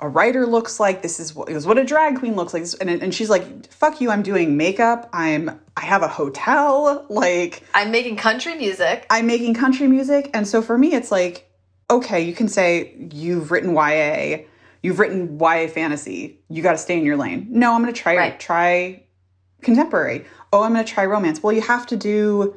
a 0.00 0.08
writer 0.08 0.46
looks 0.46 0.78
like. 0.78 1.02
This 1.02 1.18
is 1.20 1.34
what, 1.34 1.48
is 1.48 1.66
what 1.66 1.78
a 1.78 1.84
drag 1.84 2.18
queen 2.18 2.34
looks 2.36 2.52
like. 2.52 2.64
And, 2.80 2.90
and 2.90 3.14
she's 3.14 3.30
like, 3.30 3.70
fuck 3.72 4.00
you, 4.00 4.10
I'm 4.10 4.22
doing 4.22 4.56
makeup. 4.56 5.08
I'm, 5.12 5.60
I 5.76 5.82
have 5.84 6.02
a 6.02 6.08
hotel. 6.08 7.06
Like, 7.10 7.62
I'm 7.74 7.90
making 7.90 8.16
country 8.16 8.54
music. 8.56 9.06
I'm 9.10 9.26
making 9.26 9.54
country 9.54 9.86
music. 9.86 10.30
And 10.34 10.46
so 10.46 10.60
for 10.60 10.76
me, 10.76 10.94
it's 10.94 11.10
like, 11.10 11.48
okay, 11.90 12.20
you 12.20 12.34
can 12.34 12.48
say 12.48 12.94
you've 13.12 13.50
written 13.50 13.74
YA, 13.74 14.44
you've 14.82 14.98
written 14.98 15.38
YA 15.40 15.68
fantasy. 15.68 16.40
You 16.48 16.62
got 16.62 16.72
to 16.72 16.78
stay 16.78 16.98
in 16.98 17.04
your 17.04 17.16
lane. 17.16 17.46
No, 17.50 17.72
I'm 17.72 17.82
going 17.82 17.94
to 17.94 17.98
try, 17.98 18.16
Right. 18.16 18.38
try 18.40 19.02
contemporary. 19.62 20.24
Oh, 20.52 20.62
I'm 20.62 20.72
going 20.74 20.84
to 20.84 20.92
try 20.92 21.06
romance. 21.06 21.42
Well, 21.42 21.52
you 21.52 21.62
have 21.62 21.86
to 21.86 21.96
do, 21.96 22.54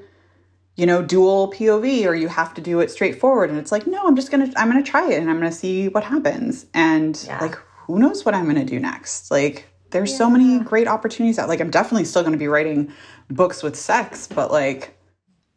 you 0.79 0.85
know, 0.85 1.01
dual 1.01 1.51
POV 1.51 2.05
or 2.05 2.15
you 2.15 2.29
have 2.29 2.53
to 2.53 2.61
do 2.61 2.79
it 2.79 2.89
straightforward. 2.89 3.49
And 3.49 3.59
it's 3.59 3.69
like, 3.71 3.85
no, 3.85 4.07
I'm 4.07 4.15
just 4.15 4.31
going 4.31 4.49
to, 4.49 4.57
I'm 4.59 4.71
going 4.71 4.81
to 4.81 4.89
try 4.89 5.09
it 5.11 5.19
and 5.19 5.29
I'm 5.29 5.37
going 5.37 5.51
to 5.51 5.55
see 5.57 5.89
what 5.89 6.05
happens. 6.05 6.65
And 6.73 7.21
Yeah. 7.27 7.37
like, 7.41 7.55
who 7.85 7.99
knows 7.99 8.23
what 8.23 8.33
I'm 8.33 8.45
going 8.45 8.55
to 8.55 8.63
do 8.63 8.79
next? 8.79 9.29
Like, 9.29 9.67
there's 9.91 10.15
so 10.15 10.29
many 10.29 10.59
great 10.59 10.87
opportunities 10.87 11.37
out. 11.37 11.49
Like, 11.49 11.59
I'm 11.59 11.69
definitely 11.69 12.05
still 12.05 12.21
going 12.21 12.31
to 12.31 12.37
be 12.39 12.47
writing 12.47 12.93
books 13.29 13.61
with 13.61 13.75
sex, 13.75 14.25
but 14.27 14.51
like, 14.51 14.97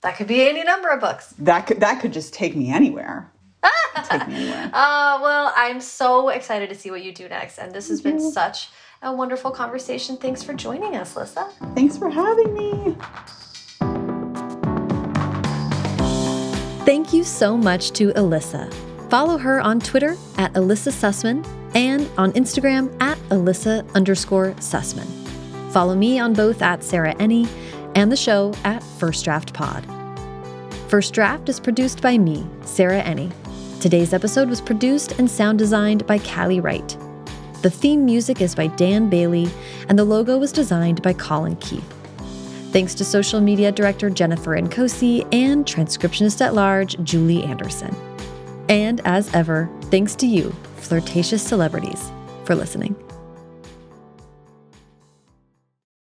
That 0.01 0.17
could 0.17 0.27
be 0.27 0.43
any 0.49 0.65
number 0.65 0.89
of 0.89 0.99
books. 1.01 1.33
that 1.39 1.69
could, 1.69 1.79
that 1.81 2.01
could 2.01 2.13
just 2.13 2.35
take 2.35 2.57
me 2.57 2.73
anywhere. 2.73 3.31
take 4.11 4.27
me 4.27 4.35
anywhere. 4.35 4.71
Uh, 4.75 5.21
well, 5.23 5.53
I'm 5.55 5.81
so 5.81 6.31
excited 6.31 6.69
to 6.71 6.75
see 6.75 6.91
what 6.91 7.05
you 7.05 7.13
do 7.13 7.29
next. 7.29 7.59
And 7.59 7.73
this 7.73 7.89
has 7.91 8.01
been 8.01 8.19
such 8.19 8.71
a 9.03 9.13
wonderful 9.13 9.53
conversation. 9.53 10.17
Thanks 10.17 10.43
for 10.43 10.53
joining 10.53 10.97
us, 10.97 11.15
Lissa. 11.15 11.49
Thanks 11.77 11.97
for 11.97 12.11
having 12.11 12.55
me. 12.55 12.97
Thank 16.85 17.13
you 17.13 17.23
so 17.23 17.57
much 17.57 17.93
to 17.93 18.11
Elissa. 18.19 18.69
Follow 19.09 19.39
her 19.39 19.61
on 19.61 19.79
Twitter 19.79 20.17
at 20.37 20.57
Elissa 20.57 20.91
Sussman 20.91 21.47
and 21.77 22.11
on 22.19 22.33
Instagram 22.33 22.93
at 23.01 23.17
Elissa 23.31 23.87
underscore 23.95 24.51
Sussman. 24.55 25.07
Follow 25.71 25.95
me 25.95 26.19
on 26.19 26.33
both 26.33 26.61
at 26.61 26.83
Sarah 26.83 27.15
Enni 27.15 27.49
and 27.95 28.11
the 28.11 28.17
show 28.17 28.53
at 28.65 28.83
First 28.83 29.25
Draft 29.25 29.55
Pod. 29.55 29.87
First 30.89 31.15
Draft 31.15 31.49
is 31.49 31.61
produced 31.61 32.03
by 32.03 32.19
me, 32.19 32.45
Sarah 32.63 33.03
Enni. 33.03 33.33
Today's 33.81 34.13
episode 34.13 34.49
was 34.49 34.61
produced 34.61 35.21
and 35.21 35.31
sound 35.31 35.59
designed 35.59 36.05
by 36.09 36.19
Callie 36.19 36.59
Wright. 36.59 36.99
The 37.63 37.71
theme 37.71 38.05
music 38.05 38.41
is 38.41 38.57
by 38.57 38.67
Dan 38.67 39.09
Bailey, 39.09 39.49
and 39.89 39.97
the 39.97 40.05
logo 40.05 40.37
was 40.37 40.51
designed 40.51 41.01
by 41.01 41.13
Colin 41.13 41.55
Keith. 41.57 42.02
Thanks 42.73 42.95
to 42.95 43.05
social 43.05 43.43
media 43.43 43.71
director 43.71 44.09
Jennifer 44.09 44.53
Nkosi 44.53 45.29
and 45.31 45.67
transcriptionist 45.67 46.41
at 46.41 46.55
large 46.55 46.97
Julie 47.05 47.45
Anderson. 47.45 47.95
And 48.71 49.03
as 49.05 49.33
ever, 49.35 49.69
thanks 49.91 50.15
to 50.17 50.27
you, 50.27 50.51
flirtatious 50.77 51.43
celebrities, 51.43 52.11
for 52.45 52.55
listening. 52.55 52.97